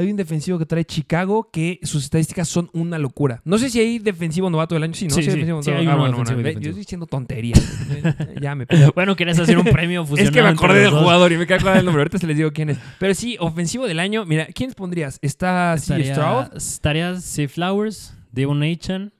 Hay 0.00 0.10
un 0.10 0.16
defensivo 0.16 0.58
que 0.58 0.66
trae 0.66 0.84
Chicago 0.84 1.50
que 1.52 1.78
sus 1.82 2.04
estadísticas 2.04 2.48
son 2.48 2.70
una 2.72 2.98
locura. 2.98 3.42
No 3.44 3.58
sé 3.58 3.68
si 3.70 3.80
hay 3.80 3.98
defensivo 3.98 4.48
novato 4.50 4.74
del 4.74 4.84
año. 4.84 4.94
Sí, 4.94 5.06
¿no? 5.08 5.14
Sí, 5.14 5.20
hay 5.20 5.24
sí, 5.24 5.30
defensivo 5.32 5.62
sí, 5.62 5.70
novato- 5.70 5.80
hay 5.80 5.86
Ah, 5.86 5.94
bueno, 5.96 6.10
defensivo 6.12 6.34
bueno, 6.36 6.48
defensivo. 6.48 6.62
Yo 6.64 6.70
estoy 6.70 6.80
diciendo 6.80 7.06
tonterías. 7.06 7.78
ya 8.40 8.54
me 8.54 8.66
pedo. 8.66 8.92
Bueno, 8.94 9.14
querías 9.16 9.38
hacer 9.38 9.58
un 9.58 9.64
premio 9.64 10.02
Es 10.04 10.08
fusionado. 10.08 10.34
que 10.34 10.42
me 10.42 10.48
acordé 10.48 10.80
del 10.80 10.90
jugador 10.90 11.32
y 11.32 11.36
me 11.36 11.46
quedé 11.46 11.60
con 11.60 11.76
el 11.76 11.84
nombre. 11.84 12.00
Ahorita 12.00 12.18
se 12.18 12.26
les 12.26 12.36
digo 12.36 12.50
quién 12.52 12.70
es. 12.70 12.78
Pero 12.98 13.14
sí, 13.14 13.36
ofensivo 13.40 13.86
del 13.86 14.00
año. 14.00 14.24
Mira, 14.24 14.46
¿quiénes 14.46 14.74
pondrías? 14.74 15.18
Está 15.22 15.76
C. 15.78 16.02
Stroud. 16.12 16.56
Estaría, 16.56 17.20
C. 17.20 17.46
Flowers, 17.48 18.14
Devon 18.32 18.62
Achan 18.62 19.12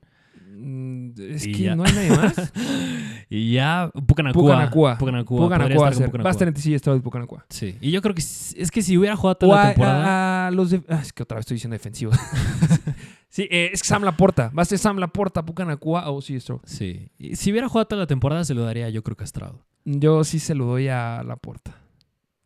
Es 1.18 1.46
Y 1.46 1.52
que 1.52 1.62
ya. 1.64 1.76
no 1.76 1.84
hay 1.84 1.92
nadie 1.92 2.10
más. 2.10 2.52
y 3.30 3.52
ya 3.52 3.90
Pucanacua. 4.06 4.42
Pucanacua. 4.42 4.98
Pucanacua. 4.98 5.38
Pucanacua 5.38 5.84
va 5.86 5.92
ser. 5.92 6.02
Va 6.02 6.04
a 6.04 6.08
estar 6.08 6.10
Pucanacua. 6.10 6.48
entre 6.48 6.62
C. 6.62 6.78
Stroud 6.78 6.96
y 6.98 7.00
Pucanacua. 7.00 7.46
Sí, 7.48 7.76
y 7.80 7.90
yo 7.90 8.02
creo 8.02 8.14
que 8.14 8.20
es 8.22 8.70
que 8.72 8.82
si 8.82 8.96
hubiera 8.98 9.16
jugado 9.16 9.32
O 9.32 9.36
toda 9.38 9.60
a, 9.60 9.64
la 9.64 9.70
temporada. 9.74 10.46
a- 10.46 10.50
los 10.50 10.70
de- 10.70 10.82
ah, 10.88 11.00
es 11.02 11.12
que 11.12 11.22
otra 11.22 11.36
vez 11.36 11.42
estoy 11.42 11.56
diciendo 11.56 11.74
defensivos. 11.74 12.16
Sí, 13.32 13.46
eh, 13.48 13.70
es 13.72 13.78
Sam 13.84 14.02
Laporta. 14.02 14.48
Va 14.58 14.62
a 14.62 14.64
ser 14.64 14.76
Sam 14.80 14.98
Laporta, 14.98 15.44
Pucanacua 15.44 16.10
o 16.10 16.20
sí, 16.20 16.34
esto. 16.34 16.60
Sí. 16.64 17.10
Y 17.16 17.36
si 17.36 17.52
hubiera 17.52 17.68
jugado 17.68 17.86
toda 17.86 18.00
la 18.00 18.06
temporada, 18.08 18.42
se 18.44 18.54
lo 18.54 18.64
daría 18.64 18.90
yo 18.90 19.04
creo 19.04 19.16
que 19.16 19.22
a 19.22 19.26
Stroud. 19.28 19.54
Yo 19.84 20.24
sí 20.24 20.40
se 20.40 20.56
lo 20.56 20.64
doy 20.64 20.88
a 20.88 21.22
Laporta. 21.24 21.76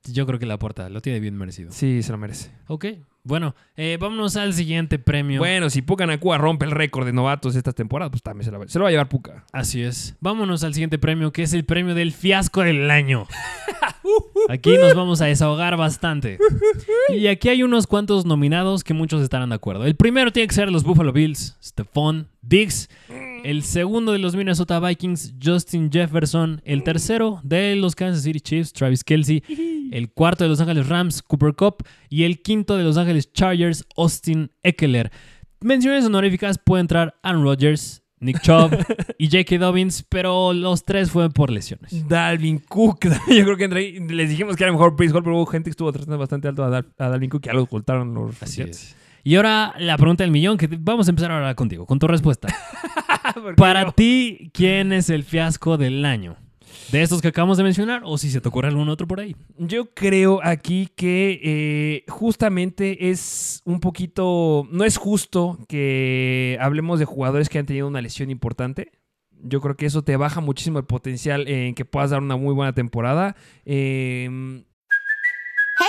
Yo 0.05 0.27
creo 0.27 0.39
que 0.39 0.45
la 0.45 0.59
porta 0.59 0.91
lo 0.91 1.01
tiene 1.01 1.21
bien 1.21 1.39
merecido. 1.39 1.73
Sí, 1.73 2.03
se 2.03 2.13
lo 2.13 2.19
merece. 2.19 2.51
Ok. 2.67 2.85
Bueno, 3.27 3.55
eh, 3.77 3.97
vámonos 3.99 4.37
al 4.37 4.53
siguiente 4.53 4.99
premio. 4.99 5.41
Bueno, 5.41 5.71
si 5.71 5.81
Pucanacua 5.81 6.37
rompe 6.37 6.67
el 6.67 6.71
récord 6.71 7.07
de 7.07 7.15
novatos 7.15 7.57
esta 7.57 7.73
temporada, 7.73 8.11
pues 8.11 8.23
también 8.23 8.45
se, 8.45 8.53
la 8.53 8.59
va, 8.59 8.69
se 8.69 8.79
lo 8.79 8.83
va 8.83 8.89
a 8.89 8.93
llevar 8.93 9.09
Puca. 9.09 9.47
Así 9.51 9.83
es. 9.83 10.15
Vámonos 10.21 10.63
al 10.63 10.75
siguiente 10.75 10.99
premio, 10.99 11.33
que 11.33 11.43
es 11.43 11.55
el 11.55 11.65
premio 11.65 11.95
del 11.95 12.13
fiasco 12.13 12.61
del 12.61 12.91
año. 12.91 13.27
Aquí 14.49 14.77
nos 14.77 14.95
vamos 14.95 15.23
a 15.23 15.27
desahogar 15.27 15.77
bastante. 15.79 16.39
Y 17.09 17.27
aquí 17.29 17.49
hay 17.49 17.63
unos 17.63 17.87
cuantos 17.87 18.27
nominados 18.27 18.85
que 18.85 18.93
muchos 18.93 19.23
estarán 19.23 19.49
de 19.49 19.55
acuerdo. 19.55 19.87
El 19.87 19.97
primero 19.97 20.33
tiene 20.33 20.47
que 20.49 20.55
ser 20.55 20.71
los 20.71 20.85
Buffalo 20.85 21.13
Bills, 21.13 21.57
Stephon 21.63 22.29
Diggs. 22.43 22.91
El 23.45 23.63
segundo 23.63 24.13
de 24.13 24.19
los 24.19 24.37
Minnesota 24.37 24.81
Vikings, 24.81 25.35
Justin 25.43 25.91
Jefferson. 25.91 26.61
El 26.65 26.83
tercero 26.83 27.41
de 27.43 27.77
los 27.77 27.95
Kansas 27.95 28.23
City 28.25 28.41
Chiefs, 28.41 28.73
Travis 28.73 29.05
Kelsey. 29.05 29.43
El 29.93 30.11
cuarto 30.11 30.45
de 30.45 30.51
Los 30.51 30.61
Ángeles 30.61 30.89
Rams, 30.89 31.23
Cooper 31.23 31.55
Cup. 31.55 31.85
Y 32.09 32.25
el 32.25 32.43
quinto 32.43 32.77
de 32.77 32.83
Los 32.83 32.97
Ángeles 32.97 33.14
Chargers, 33.33 33.85
Austin 33.97 34.51
Eckler. 34.63 35.11
Menciones 35.61 36.05
honoríficas 36.05 36.59
puede 36.59 36.83
entrar 36.83 37.15
Aaron 37.23 37.43
Rodgers, 37.43 38.03
Nick 38.21 38.41
Chubb 38.43 38.71
y 39.19 39.27
J.K. 39.29 39.59
Dobbins, 39.59 40.05
pero 40.09 40.53
los 40.53 40.85
tres 40.85 41.11
fueron 41.11 41.33
por 41.33 41.51
lesiones. 41.51 42.07
Dalvin 42.09 42.59
Cook. 42.59 43.05
Yo 43.29 43.45
creo 43.45 43.57
que 43.57 43.65
entre 43.65 43.81
ahí 43.81 44.01
les 44.01 44.29
dijimos 44.31 44.57
que 44.57 44.65
era 44.65 44.73
mejor 44.73 44.91
Hall, 44.99 45.23
pero 45.23 45.37
hubo 45.37 45.47
gente 45.47 45.69
que 45.69 45.71
estuvo 45.73 45.91
tratando 45.93 46.19
bastante 46.19 46.49
alto 46.49 46.65
a, 46.65 46.69
Dal- 46.71 46.93
a 46.99 47.09
Dalvin 47.09 47.31
Cook 47.31 47.43
y 47.45 47.47
ya 47.47 47.53
lo 47.55 47.63
ocultaron 47.63 48.13
los 48.15 48.43
Así 48.43 48.63
es. 48.63 48.95
Y 49.23 49.37
ahora 49.37 49.75
la 49.79 49.97
pregunta 49.97 50.23
del 50.23 50.31
millón, 50.31 50.59
que 50.59 50.69
te- 50.69 50.77
vamos 50.79 51.07
a 51.09 51.11
empezar 51.11 51.31
ahora 51.33 51.55
contigo, 51.55 51.87
con 51.87 51.99
tu 51.99 52.07
respuesta. 52.07 52.49
Para 53.57 53.91
ti, 53.93 54.51
¿quién 54.53 54.93
es 54.93 55.09
el 55.09 55.25
fiasco 55.25 55.79
del 55.79 56.05
año? 56.05 56.37
¿De 56.91 57.03
estos 57.03 57.23
que 57.23 57.29
acabamos 57.29 57.57
de 57.57 57.65
mencionar 57.65 58.03
o 58.05 58.19
si 58.19 58.31
se 58.31 58.41
te 58.41 58.49
ocurre 58.49 58.69
algún 58.69 58.89
otro 58.89 59.07
por 59.07 59.21
ahí? 59.21 59.37
Yo 59.59 59.93
creo 59.95 60.41
aquí 60.43 60.89
que 60.95 61.41
eh, 61.43 62.05
justamente 62.09 63.11
es 63.11 63.63
un 63.65 63.81
poquito, 63.81 64.69
no 64.71 64.85
es 64.85 64.97
justo 64.97 65.59
que 65.69 66.59
hablemos 66.61 66.99
de 66.99 67.05
jugadores 67.05 67.49
que 67.49 67.59
han 67.59 67.67
tenido 67.67 67.89
una 67.89 68.03
lesión 68.03 68.31
importante. 68.31 68.93
Yo 69.31 69.61
creo 69.61 69.77
que 69.77 69.87
eso 69.87 70.03
te 70.03 70.17
baja 70.17 70.41
muchísimo 70.41 70.79
el 70.79 70.87
potencial 70.87 71.49
en 71.49 71.75
que 71.75 71.85
puedas 71.85 72.11
dar 72.11 72.23
una 72.23 72.37
muy 72.37 72.55
buena 72.55 72.73
temporada. 72.73 73.37
Eh, 73.65 74.65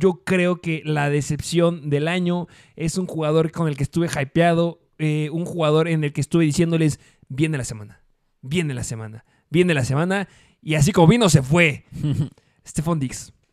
Yo 0.00 0.22
creo 0.24 0.60
que 0.60 0.82
la 0.84 1.10
decepción 1.10 1.90
del 1.90 2.08
año 2.08 2.48
es 2.74 2.96
un 2.96 3.06
jugador 3.06 3.52
con 3.52 3.68
el 3.68 3.76
que 3.76 3.82
estuve 3.82 4.08
hypeado, 4.08 4.80
eh, 4.98 5.28
un 5.30 5.44
jugador 5.44 5.88
en 5.88 6.02
el 6.02 6.12
que 6.12 6.22
estuve 6.22 6.44
diciéndoles, 6.44 6.98
viene 7.28 7.58
la 7.58 7.64
semana, 7.64 8.02
viene 8.40 8.72
la 8.72 8.82
semana, 8.82 9.26
viene 9.50 9.74
la 9.74 9.84
semana, 9.84 10.26
y 10.62 10.74
así 10.74 10.92
como 10.92 11.06
vino, 11.06 11.28
se 11.28 11.42
fue. 11.42 11.84
Stephon. 12.66 13.00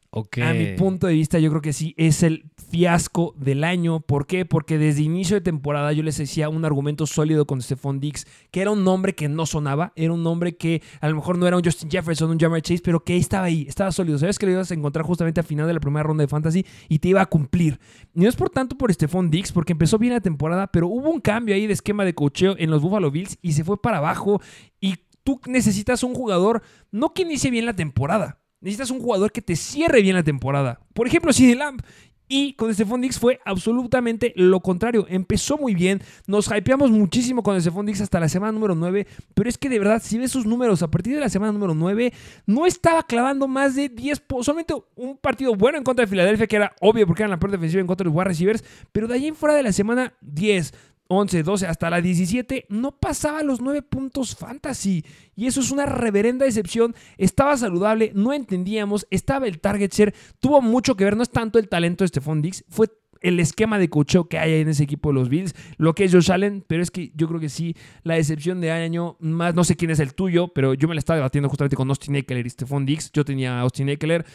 Ok. 0.10 0.38
A 0.40 0.54
mi 0.54 0.78
punto 0.78 1.08
de 1.08 1.14
vista, 1.14 1.38
yo 1.38 1.50
creo 1.50 1.62
que 1.62 1.74
sí 1.74 1.94
es 1.98 2.24
el 2.24 2.46
fiasco 2.70 3.34
del 3.38 3.64
año. 3.64 4.00
¿Por 4.00 4.28
qué? 4.28 4.46
Porque 4.46 4.78
desde 4.78 5.02
inicio 5.02 5.36
de 5.36 5.42
temporada 5.42 5.94
yo 5.94 6.04
les 6.04 6.18
decía 6.18 6.50
un 6.50 6.66
argumento 6.66 7.08
sólido 7.08 7.46
con 7.46 7.62
Stephon 7.62 8.00
Diggs, 8.00 8.26
que 8.52 8.62
era 8.62 8.72
un 8.72 8.84
nombre 8.84 9.16
que 9.16 9.30
no 9.30 9.46
sonaba, 9.46 9.94
era 9.96 10.14
un 10.14 10.24
nombre 10.24 10.56
que 10.56 10.82
a 11.00 11.10
lo 11.10 11.16
mejor 11.16 11.38
no 11.38 11.48
era 11.48 11.58
un 11.58 11.64
Justin 11.64 11.90
Jefferson, 11.90 12.30
un 12.30 12.40
Jamar 12.40 12.62
Chase, 12.62 12.82
pero 12.84 13.04
que 13.04 13.18
estaba 13.18 13.46
ahí, 13.46 13.66
estaba 13.68 13.92
sólido. 13.92 14.18
Sabes 14.18 14.38
que 14.38 14.46
lo 14.46 14.52
ibas 14.52 14.72
a 14.72 14.74
encontrar 14.74 15.06
justamente 15.06 15.40
al 15.40 15.46
final 15.46 15.68
de 15.68 15.74
la 15.74 15.80
primera 15.80 16.04
ronda 16.04 16.24
de 16.24 16.28
Fantasy 16.28 16.66
y 16.90 17.00
te 17.00 17.10
iba 17.10 17.22
a 17.22 17.26
cumplir. 17.26 17.80
Y 18.14 18.22
no 18.22 18.30
es 18.30 18.36
por 18.36 18.50
tanto 18.50 18.78
por 18.78 18.94
Stephon 18.94 19.30
Diggs, 19.30 19.52
porque 19.52 19.74
empezó 19.74 19.98
bien 19.98 20.14
la 20.14 20.22
temporada, 20.22 20.68
pero 20.68 20.88
hubo 20.88 21.10
un 21.10 21.22
cambio 21.22 21.56
ahí 21.56 21.68
de 21.68 21.74
esquema 21.74 22.06
de 22.06 22.14
cocheo 22.14 22.56
en 22.58 22.70
los 22.70 22.82
Buffalo 22.82 23.12
Bills 23.12 23.38
y 23.42 23.54
se 23.54 23.64
fue 23.64 23.82
para 23.82 23.98
abajo. 23.98 24.42
Y 24.80 24.96
tú 25.24 25.40
necesitas 25.48 26.04
un 26.04 26.14
jugador, 26.14 26.62
no 26.92 27.14
que 27.14 27.24
inicie 27.24 27.52
bien 27.52 27.66
la 27.66 27.74
temporada. 27.74 28.40
Necesitas 28.60 28.90
un 28.90 29.00
jugador 29.00 29.32
que 29.32 29.42
te 29.42 29.56
cierre 29.56 30.02
bien 30.02 30.16
la 30.16 30.24
temporada. 30.24 30.80
Por 30.94 31.08
ejemplo, 31.08 31.32
CD 31.32 31.56
Lamb. 31.56 31.82
Y 32.30 32.54
con 32.54 32.74
Stephon 32.74 33.00
Diggs 33.02 33.20
fue 33.20 33.40
absolutamente 33.46 34.34
lo 34.36 34.60
contrario. 34.60 35.06
Empezó 35.10 35.58
muy 35.58 35.76
bien. 35.76 36.02
Nos 36.28 36.48
hypeamos 36.54 36.92
muchísimo 36.92 37.42
con 37.44 37.60
Stephon 37.62 37.86
Diggs 37.86 38.02
hasta 38.02 38.20
la 38.20 38.28
semana 38.28 38.52
número 38.52 38.76
9. 38.76 39.08
Pero 39.34 39.50
es 39.50 39.58
que 39.58 39.70
de 39.70 39.80
verdad, 39.80 40.02
si 40.04 40.18
ves 40.18 40.32
sus 40.32 40.46
números 40.46 40.82
a 40.84 40.92
partir 40.92 41.14
de 41.16 41.22
la 41.22 41.30
semana 41.30 41.54
número 41.54 41.74
9, 41.74 42.12
no 42.46 42.66
estaba 42.66 43.04
clavando 43.04 43.48
más 43.48 43.76
de 43.76 43.90
10. 43.90 44.20
po- 44.22 44.44
Solamente 44.44 44.74
un 44.96 45.18
partido 45.18 45.56
bueno 45.56 45.78
en 45.78 45.84
contra 45.84 46.04
de 46.06 46.10
Filadelfia, 46.10 46.48
que 46.48 46.56
era 46.58 46.74
obvio 46.82 47.08
porque 47.08 47.24
era 47.24 47.30
la 47.30 47.40
peor 47.40 47.52
defensiva 47.52 47.80
en 47.82 47.88
contra 47.88 48.04
de 48.04 48.10
los 48.10 48.16
wide 48.18 48.26
receivers. 48.26 48.64
Pero 48.92 49.08
de 49.08 49.14
ahí 49.16 49.28
en 49.28 49.36
fuera 49.36 49.56
de 49.56 49.64
la 49.64 49.72
semana 49.72 50.14
10. 50.22 50.74
11, 51.08 51.44
12, 51.44 51.68
hasta 51.68 51.90
la 51.90 52.02
17, 52.02 52.66
no 52.70 52.98
pasaba 52.98 53.44
los 53.44 53.62
9 53.62 53.82
puntos 53.84 54.36
fantasy. 54.36 55.06
Y 55.36 55.48
eso 55.48 55.62
es 55.62 55.72
una 55.72 55.86
reverenda 55.86 56.46
decepción. 56.46 56.96
Estaba 57.18 57.58
saludable, 57.58 58.12
no 58.16 58.34
entendíamos, 58.34 59.08
estaba 59.10 59.48
el 59.48 59.60
target 59.60 59.94
share, 59.94 60.16
tuvo 60.40 60.62
mucho 60.62 60.96
que 60.96 61.04
ver, 61.04 61.18
no 61.18 61.24
es 61.24 61.30
tanto 61.30 61.60
el 61.60 61.70
talento 61.70 62.04
de 62.04 62.10
Stephon 62.10 62.42
Diggs, 62.42 62.66
fue 62.70 62.88
el 63.22 63.40
esquema 63.40 63.80
de 63.80 63.90
cocheo 63.90 64.28
que 64.28 64.38
hay 64.38 64.62
en 64.62 64.70
ese 64.70 64.84
equipo 64.84 65.10
de 65.10 65.16
los 65.16 65.30
Bills, 65.30 65.56
lo 65.78 65.96
que 65.96 66.04
es 66.04 66.14
Josh 66.14 66.32
Allen, 66.32 66.64
pero 66.68 66.84
es 66.84 66.92
que 66.92 67.12
yo 67.16 67.28
creo 67.28 67.40
que 67.40 67.50
sí, 67.50 67.76
la 68.04 68.16
decepción 68.16 68.62
de 68.62 68.72
año, 68.72 69.18
más 69.20 69.56
no 69.56 69.64
sé 69.64 69.76
quién 69.76 69.92
es 69.92 70.00
el 70.00 70.14
tuyo, 70.14 70.50
pero 70.50 70.74
yo 70.74 70.88
me 70.88 70.96
la 70.96 71.00
estaba 71.00 71.18
debatiendo 71.18 71.50
justamente 71.50 71.76
con 71.76 71.90
Austin 71.90 72.16
Eckler 72.16 72.46
y 72.46 72.50
Stephon 72.50 72.86
Diggs. 72.86 73.12
Yo 73.12 73.26
tenía 73.26 73.60
Austin 73.60 73.90
Eckler. 73.90 74.26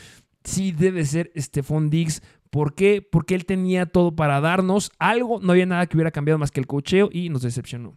Sí 0.45 0.73
debe 0.73 1.05
ser 1.05 1.31
Stephon 1.37 1.91
Diggs. 1.91 2.23
¿Por 2.53 2.75
qué? 2.75 3.01
Porque 3.01 3.35
él 3.35 3.47
tenía 3.47 3.87
todo 3.87 4.15
para 4.15 4.43
darnos 4.43 4.93
algo. 4.99 5.41
No 5.41 5.53
había 5.53 5.65
nada 5.65 5.87
que 5.87 5.97
hubiera 5.97 6.11
cambiado 6.11 6.37
más 6.37 6.51
que 6.51 6.61
el 6.61 6.67
cocheo 6.67 7.09
y 7.11 7.31
nos 7.31 7.41
decepcionó. 7.41 7.95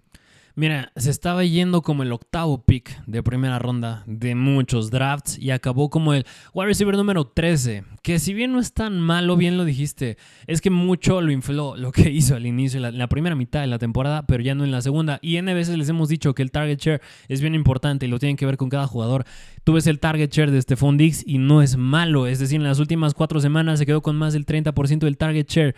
Mira, 0.58 0.94
se 0.96 1.10
estaba 1.10 1.44
yendo 1.44 1.82
como 1.82 2.04
el 2.04 2.14
octavo 2.14 2.64
pick 2.64 3.04
de 3.08 3.22
primera 3.22 3.60
ronda 3.60 4.04
de 4.08 4.36
muchos 4.36 4.90
drafts 4.90 5.38
y 5.38 5.52
acabó 5.52 5.90
como 5.90 6.14
el 6.14 6.26
wide 6.54 6.68
receiver 6.68 6.96
número 6.96 7.28
13, 7.28 7.84
que 8.02 8.20
si 8.20 8.34
bien 8.34 8.54
no 8.54 8.62
es 8.62 8.74
tan 8.74 9.02
malo, 9.02 9.36
bien 9.36 9.58
lo 9.58 9.66
dijiste, 9.66 10.18
es 10.48 10.62
que 10.62 10.70
mucho 10.70 11.20
lo 11.20 11.34
infló 11.34 11.76
lo 11.76 11.92
que 11.92 12.10
hizo 12.10 12.38
al 12.38 12.46
inicio, 12.46 12.80
la, 12.80 12.92
la 12.92 13.10
primera 13.10 13.36
mitad 13.36 13.60
de 13.60 13.68
la 13.68 13.80
temporada, 13.80 14.26
pero 14.28 14.42
ya 14.44 14.56
no 14.56 14.64
en 14.64 14.72
la 14.72 14.82
segunda. 14.82 15.20
Y 15.22 15.36
N 15.36 15.54
veces 15.54 15.78
les 15.78 15.90
hemos 15.90 16.08
dicho 16.08 16.34
que 16.34 16.42
el 16.42 16.52
target 16.52 16.80
share 16.80 17.02
es 17.28 17.42
bien 17.42 17.54
importante 17.54 18.06
y 18.06 18.10
lo 18.10 18.18
tienen 18.18 18.38
que 18.38 18.46
ver 18.46 18.56
con 18.56 18.70
cada 18.70 18.88
jugador. 18.88 19.26
Tú 19.66 19.74
ves 19.74 19.88
el 19.88 20.00
target 20.00 20.32
share 20.32 20.52
de 20.52 20.62
Stephon 20.62 20.96
Diggs 20.96 21.22
y 21.28 21.38
no 21.38 21.64
es 21.64 21.76
malo, 21.76 22.28
es 22.28 22.40
decir, 22.40 22.56
en 22.56 22.64
las 22.64 22.80
últimas 22.80 23.14
cuatro 23.14 23.42
semanas 23.42 23.78
se 23.78 23.86
quedó 23.86 24.02
con 24.02 24.16
más 24.16 24.32
del 24.32 24.46
30% 24.46 25.00
del 25.00 25.18
target 25.18 25.50
share. 25.50 25.76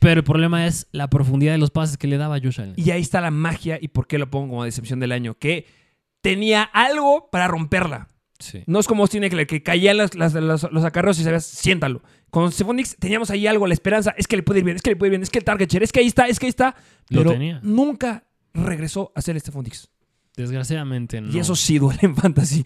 Pero 0.00 0.20
el 0.20 0.24
problema 0.24 0.66
es 0.66 0.88
la 0.92 1.08
profundidad 1.08 1.52
de 1.52 1.58
los 1.58 1.70
pases 1.70 1.96
que 1.96 2.08
le 2.08 2.16
daba 2.16 2.36
a 2.36 2.40
Josh 2.40 2.60
Allen. 2.60 2.74
Y 2.76 2.90
ahí 2.90 3.00
está 3.02 3.20
la 3.20 3.30
magia 3.30 3.78
y 3.80 3.88
por 3.88 4.06
qué 4.08 4.18
lo 4.18 4.28
pongo 4.30 4.48
como 4.48 4.64
decepción 4.64 4.98
del 4.98 5.12
año. 5.12 5.34
Que 5.38 5.66
tenía 6.22 6.62
algo 6.62 7.28
para 7.30 7.46
romperla. 7.48 8.08
Sí. 8.38 8.62
No 8.66 8.78
es 8.80 8.86
como 8.86 9.02
Austin 9.02 9.22
Eckler, 9.24 9.46
que 9.46 9.62
caían 9.62 9.98
las- 9.98 10.14
las- 10.14 10.32
los, 10.34 10.66
los 10.72 10.84
acarreos 10.84 11.18
y 11.20 11.24
sabías, 11.24 11.44
siéntalo. 11.44 12.02
Con 12.30 12.50
Stephon 12.50 12.76
Diggs 12.78 12.96
teníamos 12.98 13.30
ahí 13.30 13.46
algo, 13.46 13.66
la 13.66 13.74
esperanza, 13.74 14.14
es 14.16 14.26
que 14.26 14.36
le 14.36 14.42
puede 14.42 14.60
ir 14.60 14.64
bien, 14.64 14.76
es 14.76 14.82
que 14.82 14.90
le 14.90 14.96
puede 14.96 15.08
ir 15.08 15.12
bien, 15.12 15.22
es 15.22 15.28
que 15.30 15.38
el 15.38 15.44
target 15.44 15.68
share, 15.70 15.82
es 15.82 15.92
que 15.92 16.00
ahí 16.00 16.06
está, 16.06 16.26
es 16.26 16.38
que 16.38 16.46
ahí 16.46 16.50
está. 16.50 16.74
Lo 17.10 17.20
Pero 17.20 17.32
tenía. 17.32 17.60
nunca 17.62 18.24
regresó 18.54 19.12
a 19.14 19.20
ser 19.20 19.38
Stephon 19.38 19.64
Diggs. 19.64 19.90
Desgraciadamente 20.36 21.20
no. 21.20 21.30
Y 21.30 21.38
eso 21.38 21.54
sí 21.54 21.78
duele 21.78 21.98
en 22.02 22.16
fantasy. 22.16 22.64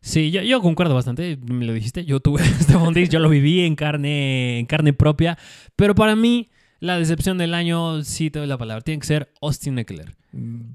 Sí, 0.00 0.30
yo, 0.30 0.40
yo 0.42 0.60
concuerdo 0.62 0.94
bastante, 0.94 1.36
me 1.46 1.64
lo 1.66 1.72
dijiste, 1.74 2.04
yo 2.04 2.20
tuve 2.20 2.42
Stephon 2.60 2.94
Diggs, 2.94 3.10
yo 3.10 3.18
lo 3.18 3.28
viví 3.28 3.60
en 3.60 3.76
carne, 3.76 4.58
en 4.60 4.66
carne 4.66 4.92
propia, 4.94 5.36
pero 5.76 5.94
para 5.94 6.16
mí 6.16 6.48
la 6.82 6.98
decepción 6.98 7.38
del 7.38 7.54
año, 7.54 8.02
sí 8.02 8.30
te 8.30 8.40
doy 8.40 8.48
la 8.48 8.58
palabra, 8.58 8.82
tiene 8.82 9.00
que 9.00 9.06
ser 9.06 9.32
Austin 9.40 9.78
Eckler. 9.78 10.16
Mm, 10.32 10.72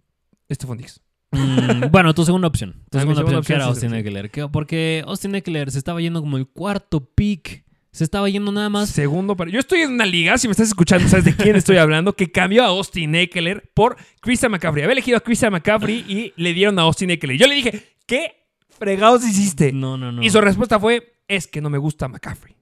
Stephon 0.51 0.77
Diggs. 0.77 1.01
Mm, 1.31 1.87
bueno, 1.91 2.13
tu 2.13 2.23
segunda 2.23 2.47
opción, 2.47 2.71
tu 2.89 2.97
Ah, 2.97 3.01
segunda 3.01 3.19
segunda 3.19 3.39
opción 3.39 3.43
que 3.43 3.61
era 3.61 3.65
Austin. 3.65 3.93
Eckler, 3.93 4.31
que- 4.31 4.47
porque 4.47 5.03
Austin 5.05 5.35
Eckler 5.35 5.69
se 5.69 5.77
estaba 5.77 5.99
yendo 6.01 6.21
como 6.21 6.37
el 6.37 6.47
cuarto 6.47 7.01
pick, 7.13 7.65
se 7.91 8.03
estaba 8.03 8.29
yendo 8.29 8.51
nada 8.51 8.69
más 8.69 8.89
Segundo, 8.89 9.35
para... 9.35 9.51
yo 9.51 9.59
estoy 9.59 9.81
en 9.81 9.91
una 9.91 10.05
liga, 10.05 10.37
si 10.37 10.47
me 10.47 10.51
estás 10.51 10.67
escuchando, 10.69 11.07
sabes 11.09 11.25
de 11.25 11.35
quién 11.35 11.55
estoy 11.55 11.77
hablando, 11.77 12.13
que 12.13 12.31
cambió 12.31 12.63
a 12.63 12.67
Austin 12.67 13.13
Eckler 13.15 13.69
por 13.73 13.97
Christian 14.21 14.51
McCaffrey. 14.51 14.83
Había 14.83 14.93
elegido 14.93 15.17
a 15.17 15.21
Christian 15.21 15.51
McCaffrey 15.51 16.05
y 16.07 16.33
le 16.41 16.53
dieron 16.53 16.77
a 16.79 16.83
Austin 16.83 17.09
Eckler. 17.09 17.37
Yo 17.37 17.47
le 17.47 17.55
dije, 17.55 17.83
¿qué 18.05 18.45
fregados 18.69 19.25
hiciste? 19.27 19.73
No, 19.73 19.97
no, 19.97 20.11
no. 20.11 20.21
Y 20.23 20.29
su 20.29 20.39
respuesta 20.39 20.79
fue, 20.79 21.15
es 21.27 21.47
que 21.47 21.59
no 21.59 21.69
me 21.69 21.77
gusta 21.79 22.07
McCaffrey. 22.07 22.55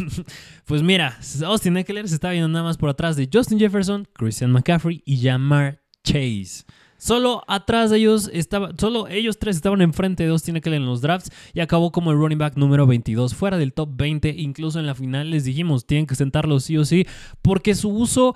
Pues 0.64 0.82
mira, 0.82 1.18
Austin 1.44 1.76
Eckler 1.76 2.08
se 2.08 2.14
estaba 2.14 2.32
viendo 2.32 2.48
nada 2.48 2.64
más 2.64 2.76
por 2.76 2.88
atrás 2.88 3.16
de 3.16 3.28
Justin 3.32 3.58
Jefferson, 3.58 4.06
Christian 4.14 4.50
McCaffrey 4.52 5.02
y 5.04 5.22
Jamar 5.22 5.80
Chase. 6.02 6.64
Solo 6.98 7.44
atrás 7.46 7.90
de 7.90 7.98
ellos 7.98 8.30
estaba, 8.32 8.70
solo 8.78 9.06
ellos 9.08 9.38
tres 9.38 9.56
estaban 9.56 9.82
enfrente 9.82 10.24
de 10.24 10.30
Austin 10.30 10.56
Eckler 10.56 10.76
en 10.76 10.86
los 10.86 11.02
drafts 11.02 11.30
y 11.52 11.60
acabó 11.60 11.92
como 11.92 12.10
el 12.10 12.16
running 12.16 12.38
back 12.38 12.56
número 12.56 12.86
22, 12.86 13.34
fuera 13.34 13.58
del 13.58 13.74
top 13.74 13.90
20. 13.96 14.34
Incluso 14.38 14.80
en 14.80 14.86
la 14.86 14.94
final 14.94 15.30
les 15.30 15.44
dijimos, 15.44 15.86
tienen 15.86 16.06
que 16.06 16.14
sentarlo 16.14 16.58
sí 16.58 16.78
o 16.78 16.84
sí, 16.86 17.06
porque 17.42 17.74
su 17.74 17.90
uso 17.90 18.34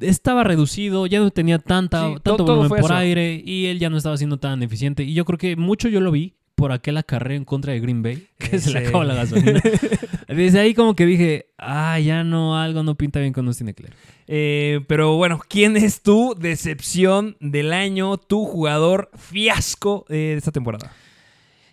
estaba 0.00 0.44
reducido, 0.44 1.06
ya 1.06 1.20
no 1.20 1.30
tenía 1.30 1.58
tanta, 1.58 2.08
Sí, 2.08 2.14
tanto 2.22 2.44
volumen 2.44 2.68
por 2.68 2.78
eso. 2.80 2.94
aire 2.94 3.42
y 3.44 3.66
él 3.66 3.78
ya 3.78 3.88
no 3.88 3.96
estaba 3.96 4.16
siendo 4.18 4.36
tan 4.38 4.62
eficiente. 4.62 5.02
Y 5.04 5.14
yo 5.14 5.24
creo 5.24 5.38
que 5.38 5.56
mucho 5.56 5.88
yo 5.88 6.00
lo 6.00 6.10
vi 6.10 6.34
por 6.54 6.72
aquel 6.72 6.96
acarreo 6.96 7.36
en 7.36 7.44
contra 7.44 7.72
de 7.72 7.80
Green 7.80 8.02
Bay, 8.02 8.28
que 8.38 8.58
se 8.58 8.72
le 8.72 8.80
acabó 8.80 9.04
la 9.04 9.14
gasolina. 9.14 9.60
Desde 10.28 10.60
ahí 10.60 10.74
como 10.74 10.94
que 10.94 11.06
dije, 11.06 11.46
ah, 11.58 11.98
ya 11.98 12.24
no, 12.24 12.58
algo 12.58 12.82
no 12.82 12.96
pinta 12.96 13.20
bien 13.20 13.32
con 13.32 13.46
Austin 13.46 13.68
Eckler. 13.68 13.94
Eh, 14.26 14.80
pero 14.88 15.16
bueno, 15.16 15.40
¿quién 15.48 15.76
es 15.76 16.02
tu 16.02 16.34
decepción 16.38 17.36
del 17.40 17.72
año, 17.72 18.16
tu 18.16 18.44
jugador 18.44 19.10
fiasco 19.16 20.06
eh, 20.08 20.14
de 20.14 20.36
esta 20.36 20.52
temporada? 20.52 20.92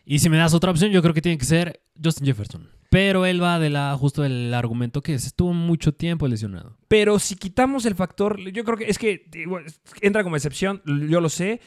Y 0.06 0.20
si 0.20 0.30
me 0.30 0.38
das 0.38 0.54
otra 0.54 0.72
opción, 0.72 0.92
yo 0.92 1.02
creo 1.02 1.14
que 1.14 1.22
tiene 1.22 1.38
que 1.38 1.46
ser 1.46 1.82
Justin 2.04 2.26
Jefferson. 2.26 2.70
Pero 2.90 3.26
él 3.26 3.42
va 3.42 3.58
de 3.58 3.70
la, 3.70 3.96
justo 3.98 4.22
del 4.22 4.54
argumento 4.54 5.02
que 5.02 5.14
estuvo 5.14 5.54
mucho 5.54 5.94
tiempo 5.94 6.28
lesionado. 6.28 6.78
Pero 6.90 7.20
si 7.20 7.36
quitamos 7.36 7.86
el 7.86 7.96
factor, 7.96 8.38
yo 8.52 8.66
creo 8.66 8.78
que 8.78 8.90
es 8.90 8.98
que 8.98 9.30
entra 10.02 10.24
como 10.24 10.36
excepción, 10.36 10.82
yo 10.86 11.22
lo 11.22 11.30
sé, 11.30 11.62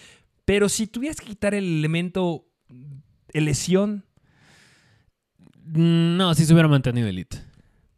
pero 0.44 0.68
si 0.68 0.86
tuvieras 0.86 1.18
que 1.18 1.26
quitar 1.26 1.54
el 1.54 1.78
elemento 1.78 2.46
lesión, 3.40 4.04
No, 5.66 6.34
si 6.34 6.44
se 6.44 6.52
hubiera 6.52 6.68
mantenido 6.68 7.08
elite. 7.08 7.38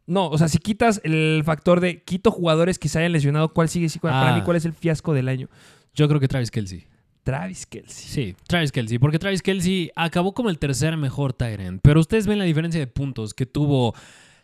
no, 0.05 0.27
o 0.29 0.37
sea, 0.37 0.47
si 0.47 0.57
quitas 0.57 1.01
el 1.03 1.41
factor 1.45 1.81
de 1.81 2.01
quito 2.03 2.31
jugadores 2.31 2.79
que 2.79 2.87
se 2.87 2.99
hayan 2.99 3.11
lesionado, 3.11 3.53
¿cuál 3.53 3.67
sigue? 3.69 3.89
Sí, 3.89 3.99
Para 3.99 4.29
Ah. 4.31 4.35
mí, 4.35 4.41
¿cuál 4.41 4.55
es 4.57 4.65
el 4.65 4.73
fiasco 4.73 5.13
del 5.13 5.27
año? 5.27 5.49
Yo 5.93 6.07
creo 6.07 6.19
que 6.19 6.27
Travis 6.27 6.49
Kelsey. 6.51 6.85
Travis 7.23 7.65
Kelsey. 7.65 8.05
Sí, 8.07 8.35
Travis 8.47 8.71
Kelsey. 8.71 8.99
Porque 8.99 9.19
Travis 9.19 9.41
Kelsey 9.41 9.91
acabó 9.97 10.33
como 10.33 10.49
el 10.49 10.59
tercer 10.59 10.95
mejor 10.95 11.33
Tyrant. 11.33 11.81
Pero 11.83 11.99
ustedes 11.99 12.25
ven 12.25 12.39
la 12.39 12.45
diferencia 12.45 12.79
de 12.79 12.87
puntos 12.87 13.33
que 13.33 13.45
tuvo 13.45 13.93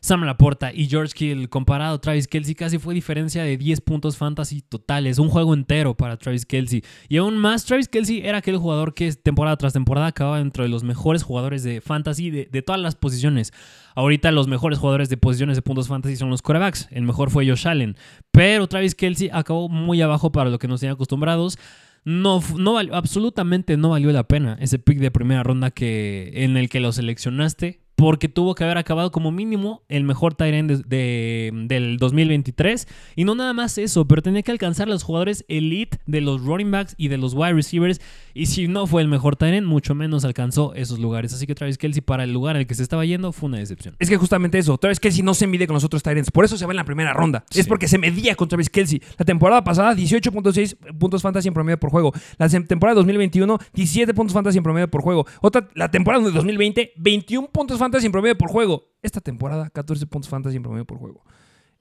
Sam 0.04 0.26
Laporta 0.26 0.74
y 0.74 0.89
George 0.89 1.14
Kill 1.14 1.47
comparado 1.47 1.95
a 1.95 2.01
Travis 2.01 2.28
Kelsey. 2.28 2.56
Casi 2.56 2.78
fue 2.78 2.93
diferencia 2.93 3.41
de 3.41 3.56
10 3.56 3.80
puntos 3.80 4.18
fantasy 4.18 4.62
totales. 4.62 5.18
Un 5.18 5.30
juego 5.30 5.54
entero 5.54 5.95
para 5.95 6.18
Travis 6.18 6.45
Kelsey. 6.45 6.84
Y 7.08 7.16
aún 7.16 7.38
más, 7.38 7.64
Travis 7.64 7.88
Kelsey 7.88 8.20
era 8.20 8.39
aquel 8.39 8.58
jugador 8.58 8.93
que 8.93 9.14
temporada 9.14 9.56
tras 9.56 9.72
temporada 9.72 10.08
acababa 10.08 10.39
dentro 10.39 10.66
de 10.66 10.70
los 10.70 10.84
mejores 10.84 11.24
jugadores 11.24 11.64
de 11.64 11.80
fantasy 11.80 12.32
de, 12.32 12.62
todas 12.62 12.82
las 12.82 12.95
posiciones. 12.95 13.54
Ahorita 13.95 14.34
los 14.34 14.49
mejores 14.49 14.78
jugadores 14.78 15.08
de 15.08 15.16
posiciones 15.16 15.56
de 15.56 15.62
puntos 15.62 15.88
fantasy 15.88 16.18
son 16.18 16.30
los 16.30 16.41
quarterbacks. 16.41 16.89
El 16.91 17.04
mejor 17.04 17.32
fue 17.32 17.47
Josh 17.47 17.66
Allen. 17.66 17.95
Pero 18.32 18.68
Travis 18.68 18.95
Kelsey 18.95 19.30
acabó 19.32 19.70
muy 19.70 20.01
abajo 20.01 20.34
para 20.34 20.49
lo 20.49 20.60
que 20.60 20.68
nos 20.68 20.82
tenían 20.82 20.95
acostumbrados. 20.95 21.58
No, 22.04 22.41
no 22.58 22.78
absolutamente 22.78 23.78
no 23.78 23.91
valió 23.91 24.12
la 24.12 24.28
pena 24.28 24.58
ese 24.60 24.80
pick 24.80 24.99
de 24.99 25.12
primera 25.12 25.43
ronda 25.43 25.72
que, 25.72 26.43
en 26.43 26.58
el 26.58 26.68
que 26.68 26.82
lo 26.82 26.91
seleccionaste. 26.91 27.82
Porque 27.95 28.27
tuvo 28.27 28.55
que 28.55 28.63
haber 28.63 28.77
acabado 28.77 29.11
como 29.11 29.31
mínimo 29.31 29.83
el 29.87 30.03
mejor 30.03 30.33
tight 30.33 30.53
end 30.55 30.71
de- 30.71 30.83
de- 30.87 31.51
del 31.67 31.97
2023. 31.97 32.87
Y 33.15 33.23
no 33.23 33.35
nada 33.35 33.53
más 33.53 33.77
eso, 33.77 34.07
pero 34.07 34.21
tenía 34.21 34.41
que 34.41 34.51
alcanzar 34.51 34.87
los 34.87 35.03
jugadores 35.03 35.45
elite 35.47 35.99
de 36.07 36.21
los 36.21 36.43
running 36.43 36.71
backs 36.71 36.95
y 36.97 37.07
de 37.09 37.17
los 37.17 37.33
wide 37.33 37.53
receivers. 37.53 38.01
Y 38.33 38.47
si 38.47 38.67
no 38.67 38.87
fue 38.87 39.01
el 39.03 39.07
mejor 39.07 39.35
tight 39.35 39.53
end, 39.53 39.67
mucho 39.67 39.93
menos 39.93 40.25
alcanzó 40.25 40.73
esos 40.73 40.97
lugares. 40.99 41.33
Así 41.33 41.45
que 41.45 41.53
Travis 41.55 41.77
Kelsey 41.77 42.01
para 42.01 42.23
el 42.23 42.33
lugar 42.33 42.55
en 42.55 42.61
el 42.61 42.67
que 42.67 42.73
se 42.75 42.81
estaba 42.83 43.05
yendo 43.05 43.31
fue 43.31 43.47
una 43.47 43.59
decepción. 43.59 43.95
Es 43.99 44.09
que 44.09 44.17
justamente 44.17 44.57
eso, 44.57 44.77
Travis 44.77 44.99
Kelsey 44.99 45.21
no 45.21 45.33
se 45.35 45.45
mide 45.45 45.67
con 45.67 45.75
los 45.75 45.83
otros 45.83 46.01
Tyrants, 46.01 46.31
por 46.31 46.45
eso 46.45 46.57
se 46.57 46.65
va 46.65 46.71
en 46.71 46.77
la 46.77 46.85
primera 46.85 47.13
ronda. 47.13 47.45
Sí. 47.51 47.59
Es 47.59 47.67
porque 47.67 47.87
se 47.87 47.97
medía 47.99 48.35
con 48.35 48.47
Travis 48.49 48.69
Kelsey. 48.69 49.01
La 49.17 49.25
temporada 49.25 49.63
pasada, 49.63 49.93
18.6 49.95 50.75
puntos 50.97 51.21
fantasy 51.21 51.47
en 51.47 51.53
promedio 51.53 51.79
por 51.79 51.91
juego. 51.91 52.11
La 52.37 52.49
temporada 52.49 52.95
de 52.95 52.99
2021, 53.01 53.59
17 53.73 54.13
puntos 54.15 54.33
fantasy 54.33 54.57
en 54.57 54.63
promedio 54.63 54.89
por 54.89 55.01
juego. 55.03 55.25
Otra, 55.41 55.69
la 55.75 55.91
temporada 55.91 56.23
de 56.25 56.31
2020, 56.31 56.93
21 56.97 57.47
puntos 57.49 57.77
fantasy 57.84 58.05
en 58.05 58.13
promedio 58.13 58.38
por 58.38 58.49
juego. 58.49 58.93
Esta 59.01 59.19
temporada, 59.19 59.69
14 59.69 60.07
puntos 60.07 60.29
fantasy 60.29 60.55
en 60.55 60.63
promedio 60.63 60.86
por 60.86 60.97
juego. 60.99 61.25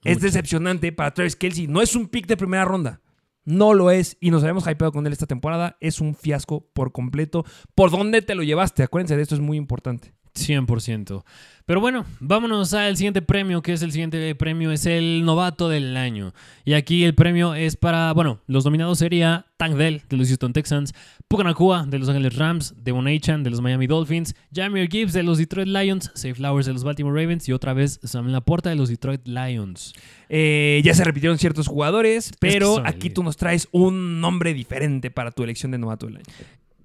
Es 0.03 0.19
decepcionante 0.19 0.91
para 0.91 1.13
Travis 1.13 1.37
Kelsey. 1.37 1.67
No 1.67 1.81
es 1.81 1.95
un 1.95 2.07
pick 2.07 2.27
de 2.27 2.35
primera 2.35 2.65
ronda. 2.65 2.99
No 3.45 3.73
lo 3.73 3.89
es. 3.89 4.17
Y 4.19 4.29
nos 4.29 4.43
habíamos 4.43 4.67
hypeado 4.67 4.91
con 4.91 5.07
él 5.07 5.13
esta 5.13 5.27
temporada. 5.27 5.77
Es 5.79 6.01
un 6.01 6.13
fiasco 6.13 6.67
por 6.73 6.91
completo. 6.91 7.45
¿Por 7.73 7.89
dónde 7.89 8.21
te 8.21 8.35
lo 8.35 8.43
llevaste? 8.43 8.83
Acuérdense 8.83 9.15
de 9.15 9.21
esto, 9.21 9.35
es 9.35 9.41
muy 9.41 9.55
importante. 9.55 10.13
100%. 10.35 11.23
Pero 11.65 11.79
bueno, 11.79 12.05
vámonos 12.19 12.73
al 12.73 12.97
siguiente 12.97 13.21
premio, 13.21 13.61
que 13.61 13.71
es 13.71 13.81
el 13.81 13.93
siguiente 13.93 14.35
premio, 14.35 14.71
es 14.73 14.85
el 14.85 15.23
novato 15.23 15.69
del 15.69 15.95
año. 15.95 16.33
Y 16.65 16.73
aquí 16.73 17.05
el 17.05 17.15
premio 17.15 17.55
es 17.55 17.77
para, 17.77 18.11
bueno, 18.11 18.41
los 18.47 18.65
nominados 18.65 18.99
sería 18.99 19.45
Tank 19.55 19.75
Dell 19.75 20.01
de 20.09 20.17
los 20.17 20.27
Houston 20.27 20.51
Texans, 20.51 20.93
Puka 21.29 21.45
Nacua 21.45 21.85
de 21.87 21.99
los 21.99 22.09
Angeles 22.09 22.35
Rams, 22.35 22.73
Devon 22.83 23.07
Achan 23.07 23.43
de 23.43 23.49
los 23.49 23.61
Miami 23.61 23.87
Dolphins, 23.87 24.35
Jameer 24.53 24.89
Gibbs 24.89 25.13
de 25.13 25.23
los 25.23 25.37
Detroit 25.37 25.69
Lions, 25.69 26.11
Safe 26.15 26.35
Flowers 26.35 26.65
de 26.65 26.73
los 26.73 26.83
Baltimore 26.83 27.17
Ravens 27.21 27.47
y 27.47 27.53
otra 27.53 27.73
vez 27.73 28.01
Sam 28.03 28.27
Laporta 28.27 28.69
de 28.69 28.75
los 28.75 28.89
Detroit 28.89 29.25
Lions. 29.25 29.93
Eh, 30.27 30.81
ya 30.83 30.93
se 30.93 31.05
repitieron 31.05 31.37
ciertos 31.37 31.67
jugadores, 31.69 32.31
pero 32.41 32.81
aquí 32.85 33.07
el- 33.07 33.13
tú 33.13 33.23
nos 33.23 33.37
traes 33.37 33.69
un 33.71 34.19
nombre 34.19 34.53
diferente 34.53 35.11
para 35.11 35.31
tu 35.31 35.43
elección 35.43 35.71
de 35.71 35.77
novato 35.77 36.07
del 36.07 36.17
año. 36.17 36.25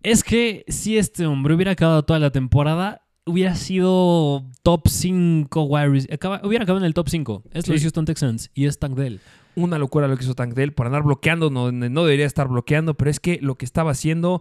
Es 0.04 0.22
que 0.22 0.64
si 0.68 0.96
este 0.98 1.26
hombre 1.26 1.54
hubiera 1.54 1.72
acabado 1.72 2.04
toda 2.04 2.20
la 2.20 2.30
temporada, 2.30 3.02
hubiera 3.28 3.54
sido 3.54 4.44
top 4.62 4.88
5 4.88 5.62
wide 5.64 5.88
rec- 5.88 6.12
acaba- 6.12 6.40
Hubiera 6.44 6.64
acabado 6.64 6.84
en 6.84 6.86
el 6.86 6.94
top 6.94 7.08
5. 7.08 7.42
Es 7.52 7.68
los 7.68 7.78
Sí. 7.78 7.84
Houston 7.84 8.04
Texans 8.04 8.50
y 8.54 8.66
es 8.66 8.78
Tank 8.78 8.96
Dell. 8.96 9.20
Una 9.54 9.78
locura 9.78 10.08
lo 10.08 10.16
que 10.16 10.24
hizo 10.24 10.34
Tank 10.34 10.54
Dell 10.54 10.72
por 10.72 10.86
andar 10.86 11.02
bloqueando, 11.02 11.50
no, 11.50 11.72
no 11.72 12.04
debería 12.04 12.26
estar 12.26 12.48
bloqueando, 12.48 12.94
pero 12.94 13.10
es 13.10 13.20
que 13.20 13.38
lo 13.42 13.56
que 13.56 13.64
estaba 13.64 13.90
haciendo 13.92 14.40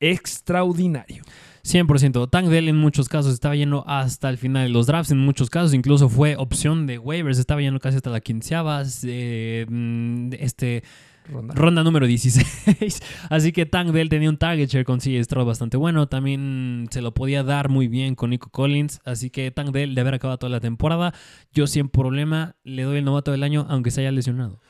extraordinario. 0.00 1.22
100%. 1.62 2.26
Tank 2.30 2.46
Dell 2.48 2.68
en 2.68 2.76
muchos 2.76 3.08
casos 3.08 3.34
estaba 3.34 3.54
yendo 3.54 3.84
hasta 3.86 4.30
el 4.30 4.38
final 4.38 4.64
de 4.66 4.70
los 4.70 4.86
drafts. 4.86 5.10
En 5.12 5.18
muchos 5.18 5.50
casos 5.50 5.74
incluso 5.74 6.08
fue 6.08 6.36
opción 6.36 6.86
de 6.86 6.98
waivers. 6.98 7.38
Estaba 7.38 7.60
yendo 7.60 7.80
casi 7.80 7.96
hasta 7.96 8.10
la 8.10 8.20
quinceava. 8.20 8.82
eh, 9.04 9.66
mm, 9.68 10.30
este, 10.38 10.82
Ronda. 11.28 11.82
número 11.84 12.06
16. 12.06 13.02
Así 13.30 13.52
que 13.52 13.66
Tank 13.66 13.90
Dell 13.90 14.08
tenía 14.08 14.28
un 14.28 14.36
target 14.36 14.68
share 14.68 14.84
con 14.84 14.98
CJ 14.98 15.24
Stroud 15.24 15.46
bastante 15.46 15.76
bueno. 15.76 16.08
También 16.08 16.86
se 16.90 17.02
lo 17.02 17.14
podía 17.14 17.42
dar 17.42 17.68
muy 17.68 17.88
bien 17.88 18.14
con 18.14 18.30
Nico 18.30 18.50
Collins. 18.50 19.00
Así 19.04 19.30
que 19.30 19.50
Tank 19.50 19.70
Dell 19.70 19.94
de 19.94 20.00
haber 20.00 20.14
acabado 20.14 20.38
toda 20.38 20.50
la 20.50 20.60
temporada. 20.60 21.14
Yo 21.52 21.66
sin 21.66 21.88
problema 21.88 22.56
le 22.64 22.82
doy 22.82 22.98
el 22.98 23.04
novato 23.04 23.30
del 23.30 23.42
año 23.42 23.66
aunque 23.68 23.90
se 23.90 24.00
haya 24.00 24.10
lesionado. 24.10 24.60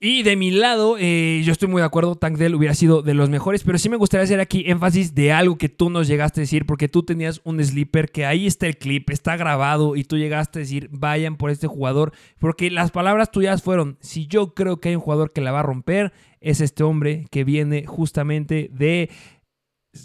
Y 0.00 0.22
de 0.22 0.36
mi 0.36 0.52
lado, 0.52 0.96
eh, 0.96 1.42
yo 1.44 1.50
estoy 1.50 1.66
muy 1.68 1.82
de 1.82 1.86
acuerdo, 1.86 2.14
Tank 2.14 2.36
Dell 2.38 2.54
hubiera 2.54 2.72
sido 2.74 3.02
de 3.02 3.14
los 3.14 3.30
mejores, 3.30 3.64
pero 3.64 3.78
sí 3.78 3.88
me 3.88 3.96
gustaría 3.96 4.22
hacer 4.22 4.38
aquí 4.38 4.62
énfasis 4.68 5.12
de 5.12 5.32
algo 5.32 5.58
que 5.58 5.68
tú 5.68 5.90
nos 5.90 6.06
llegaste 6.06 6.40
a 6.40 6.42
decir, 6.42 6.66
porque 6.66 6.86
tú 6.88 7.02
tenías 7.02 7.40
un 7.42 7.60
sleeper 7.64 8.08
que 8.12 8.24
ahí 8.24 8.46
está 8.46 8.68
el 8.68 8.76
clip, 8.78 9.10
está 9.10 9.36
grabado, 9.36 9.96
y 9.96 10.04
tú 10.04 10.16
llegaste 10.16 10.60
a 10.60 10.62
decir, 10.62 10.88
vayan 10.92 11.36
por 11.36 11.50
este 11.50 11.66
jugador, 11.66 12.12
porque 12.38 12.70
las 12.70 12.92
palabras 12.92 13.32
tuyas 13.32 13.60
fueron, 13.64 13.98
si 14.00 14.28
yo 14.28 14.54
creo 14.54 14.78
que 14.80 14.90
hay 14.90 14.94
un 14.94 15.00
jugador 15.02 15.32
que 15.32 15.40
la 15.40 15.50
va 15.50 15.60
a 15.60 15.64
romper, 15.64 16.12
es 16.40 16.60
este 16.60 16.84
hombre 16.84 17.26
que 17.32 17.42
viene 17.42 17.84
justamente 17.84 18.70
de 18.72 19.10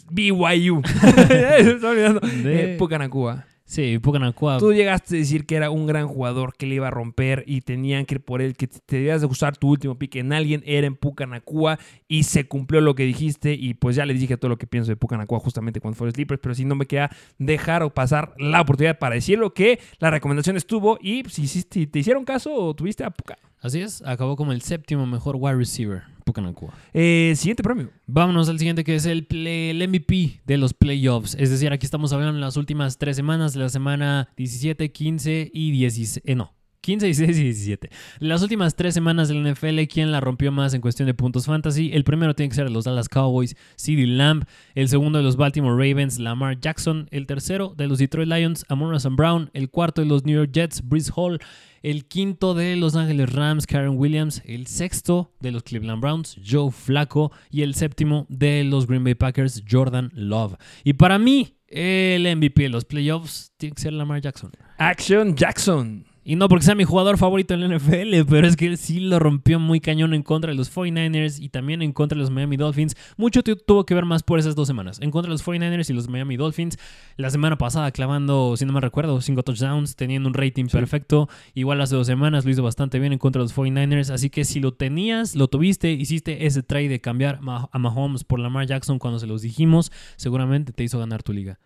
BYU. 0.09 0.81
Olvidando. 1.83 2.19
De- 2.21 2.73
Eh, 2.73 2.77
Pucanacua. 2.79 3.45
Sí, 3.65 3.97
Puka 3.99 4.19
Nacua. 4.19 4.57
Tú 4.57 4.73
llegaste 4.73 5.15
a 5.15 5.19
decir 5.19 5.45
que 5.45 5.55
era 5.55 5.69
un 5.69 5.87
gran 5.87 6.07
jugador 6.07 6.53
que 6.55 6.65
le 6.65 6.75
iba 6.75 6.87
a 6.87 6.91
romper 6.91 7.43
y 7.47 7.61
tenían 7.61 8.05
que 8.05 8.15
ir 8.15 8.21
por 8.21 8.41
él, 8.41 8.55
que 8.55 8.67
te 8.67 8.97
debías 8.97 9.21
de 9.21 9.27
usar 9.27 9.57
tu 9.57 9.69
último 9.69 9.97
pick 9.97 10.17
en 10.17 10.33
alguien, 10.33 10.61
era 10.65 10.85
en 10.85 10.95
Pucanacua 10.95 11.79
y 12.07 12.23
se 12.23 12.47
cumplió 12.47 12.81
lo 12.81 12.93
que 12.93 13.03
dijiste 13.03 13.53
y 13.53 13.73
pues 13.73 13.95
ya 13.95 14.05
les 14.05 14.19
dije 14.19 14.37
todo 14.37 14.49
lo 14.49 14.57
que 14.57 14.67
pienso 14.67 14.91
de 14.91 14.97
Pucanacua 14.97 15.39
justamente 15.39 15.79
cuando 15.79 15.97
fue 15.97 16.11
Sleepers, 16.11 16.41
pero 16.41 16.53
si 16.53 16.65
no 16.65 16.75
me 16.75 16.85
queda 16.85 17.09
dejar 17.37 17.83
o 17.83 17.93
pasar 17.93 18.33
la 18.37 18.61
oportunidad 18.61 18.99
para 18.99 19.15
decirlo 19.15 19.53
que 19.53 19.79
la 19.99 20.11
recomendación 20.11 20.57
estuvo 20.57 20.97
y 21.01 21.23
si 21.29 21.43
hiciste, 21.43 21.87
te 21.87 21.99
hicieron 21.99 22.25
caso 22.25 22.53
o 22.53 22.73
tuviste 22.73 23.03
a 23.03 23.11
Puca. 23.11 23.37
Así 23.63 23.79
es, 23.81 24.01
acabó 24.05 24.35
como 24.35 24.51
el 24.51 24.61
séptimo 24.61 25.05
mejor 25.07 25.37
wide 25.39 25.55
receiver. 25.55 26.03
Puka 26.25 26.41
Nacua. 26.41 26.73
Eh, 26.93 27.33
siguiente 27.35 27.63
premio. 27.63 27.89
Vámonos 28.07 28.47
al 28.49 28.57
siguiente 28.59 28.83
que 28.83 28.95
es 28.95 29.05
el, 29.05 29.25
play- 29.25 29.69
el 29.71 29.87
MVP 29.89 30.41
de 30.45 30.57
los 30.57 30.73
playoffs. 30.73 31.35
Es 31.39 31.49
decir, 31.49 31.71
aquí 31.73 31.85
estamos 31.85 32.13
hablando 32.13 32.33
de 32.35 32.39
las 32.41 32.55
últimas 32.57 32.97
tres 32.97 33.15
semanas, 33.15 33.55
la 33.55 33.69
semana 33.69 34.29
17, 34.37 34.91
15 34.91 35.51
y 35.53 35.71
16. 35.71 36.21
eh, 36.25 36.35
no, 36.35 36.53
15, 36.83 37.05
16 37.05 37.37
y 37.37 37.43
17. 37.43 37.89
Las 38.19 38.41
últimas 38.41 38.75
tres 38.75 38.93
semanas 38.93 39.29
del 39.29 39.41
NFL, 39.41 39.83
¿quién 39.83 40.11
la 40.11 40.19
rompió 40.19 40.51
más 40.51 40.73
en 40.73 40.81
cuestión 40.81 41.05
de 41.07 41.13
puntos 41.13 41.45
fantasy? 41.45 41.91
El 41.93 42.03
primero 42.03 42.35
tiene 42.35 42.49
que 42.49 42.55
ser 42.55 42.69
los 42.69 42.83
Dallas 42.83 43.07
Cowboys, 43.07 43.55
CeeDee 43.77 44.05
Lamb. 44.05 44.43
El 44.75 44.89
segundo 44.89 45.17
de 45.17 45.23
los 45.23 45.37
Baltimore 45.37 45.77
Ravens, 45.77 46.19
Lamar 46.19 46.59
Jackson. 46.59 47.07
El 47.11 47.25
tercero 47.25 47.73
de 47.77 47.87
los 47.87 47.99
Detroit 47.99 48.27
Lions, 48.27 48.65
Amon 48.67 48.93
St. 48.95 49.15
Brown. 49.15 49.49
El 49.53 49.69
cuarto 49.69 50.01
de 50.01 50.07
los 50.07 50.25
New 50.25 50.35
York 50.35 50.51
Jets, 50.51 50.85
Breeze 50.85 51.09
Hall. 51.15 51.39
El 51.83 52.05
quinto 52.05 52.53
de 52.53 52.75
Los 52.75 52.97
Ángeles 52.97 53.31
Rams, 53.31 53.65
Karen 53.65 53.97
Williams. 53.97 54.41
El 54.45 54.67
sexto 54.67 55.31
de 55.39 55.51
los 55.51 55.63
Cleveland 55.63 56.01
Browns, 56.01 56.37
Joe 56.45 56.69
Flacco. 56.69 57.31
Y 57.49 57.61
el 57.61 57.75
séptimo 57.75 58.25
de 58.27 58.65
los 58.65 58.87
Green 58.87 59.05
Bay 59.05 59.15
Packers, 59.15 59.63
Jordan 59.69 60.11
Love. 60.13 60.55
Y 60.83 60.93
para 60.93 61.17
mí, 61.17 61.55
el 61.67 62.23
MVP 62.35 62.63
de 62.63 62.69
los 62.69 62.83
playoffs 62.83 63.53
tiene 63.55 63.73
que 63.73 63.81
ser 63.83 63.93
Lamar 63.93 64.19
Jackson. 64.19 64.51
Action 64.77 65.33
Jackson. 65.37 66.12
Y 66.25 66.35
no 66.37 66.47
porque 66.47 66.63
sea 66.65 66.73
mi 66.75 66.85
jugador 66.85 67.17
favorito 67.17 67.53
en 67.53 67.59
la 67.67 67.77
NFL, 67.77 68.23
pero 68.29 68.47
es 68.47 68.55
que 68.55 68.65
él 68.67 68.77
sí 68.77 68.99
lo 69.01 69.19
rompió 69.19 69.59
muy 69.59 69.79
cañón 69.81 70.13
en 70.13 70.23
contra 70.23 70.51
de 70.51 70.57
los 70.57 70.73
49ers 70.73 71.41
y 71.41 71.49
también 71.49 71.81
en 71.81 71.91
contra 71.91 72.15
de 72.15 72.21
los 72.21 72.31
Miami 72.31 72.55
Dolphins. 72.55 72.95
Mucho 73.17 73.43
tu- 73.43 73.55
tuvo 73.57 73.85
que 73.85 73.93
ver 73.93 74.05
más 74.05 74.23
por 74.23 74.39
esas 74.39 74.55
dos 74.55 74.67
semanas. 74.67 74.99
En 75.01 75.11
contra 75.11 75.27
de 75.29 75.33
los 75.33 75.45
49ers 75.45 75.89
y 75.89 75.93
los 75.93 76.07
Miami 76.07 76.37
Dolphins. 76.37 76.77
La 77.17 77.29
semana 77.29 77.57
pasada 77.57 77.91
clavando, 77.91 78.55
si 78.55 78.65
no 78.65 78.71
me 78.73 78.79
recuerdo, 78.81 79.19
cinco 79.21 79.43
touchdowns, 79.43 79.95
teniendo 79.95 80.29
un 80.29 80.33
rating 80.33 80.67
perfecto. 80.67 81.27
Igual 81.53 81.81
hace 81.81 81.95
dos 81.95 82.07
semanas 82.07 82.45
lo 82.45 82.51
hizo 82.51 82.63
bastante 82.63 82.99
bien 82.99 83.11
en 83.13 83.19
contra 83.19 83.39
de 83.41 83.43
los 83.43 83.55
49ers. 83.55 84.09
Así 84.11 84.29
que 84.29 84.45
si 84.45 84.59
lo 84.61 84.71
tenías, 84.73 85.35
lo 85.35 85.49
tuviste, 85.49 85.91
hiciste 85.91 86.45
ese 86.45 86.63
trade 86.63 86.87
de 86.89 87.01
cambiar 87.01 87.39
a 87.71 87.79
Mahomes 87.79 88.23
por 88.23 88.39
Lamar 88.39 88.65
Jackson 88.65 88.97
cuando 88.97 89.19
se 89.19 89.27
los 89.27 89.41
dijimos, 89.41 89.91
seguramente 90.15 90.71
te 90.71 90.83
hizo 90.85 90.99
ganar 90.99 91.21
tu 91.21 91.33
liga. 91.33 91.59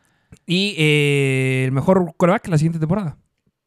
Y 0.46 0.74
eh, 0.78 1.64
el 1.68 1.72
mejor 1.72 2.14
coreback 2.18 2.48
la 2.48 2.58
siguiente 2.58 2.80
temporada. 2.80 3.18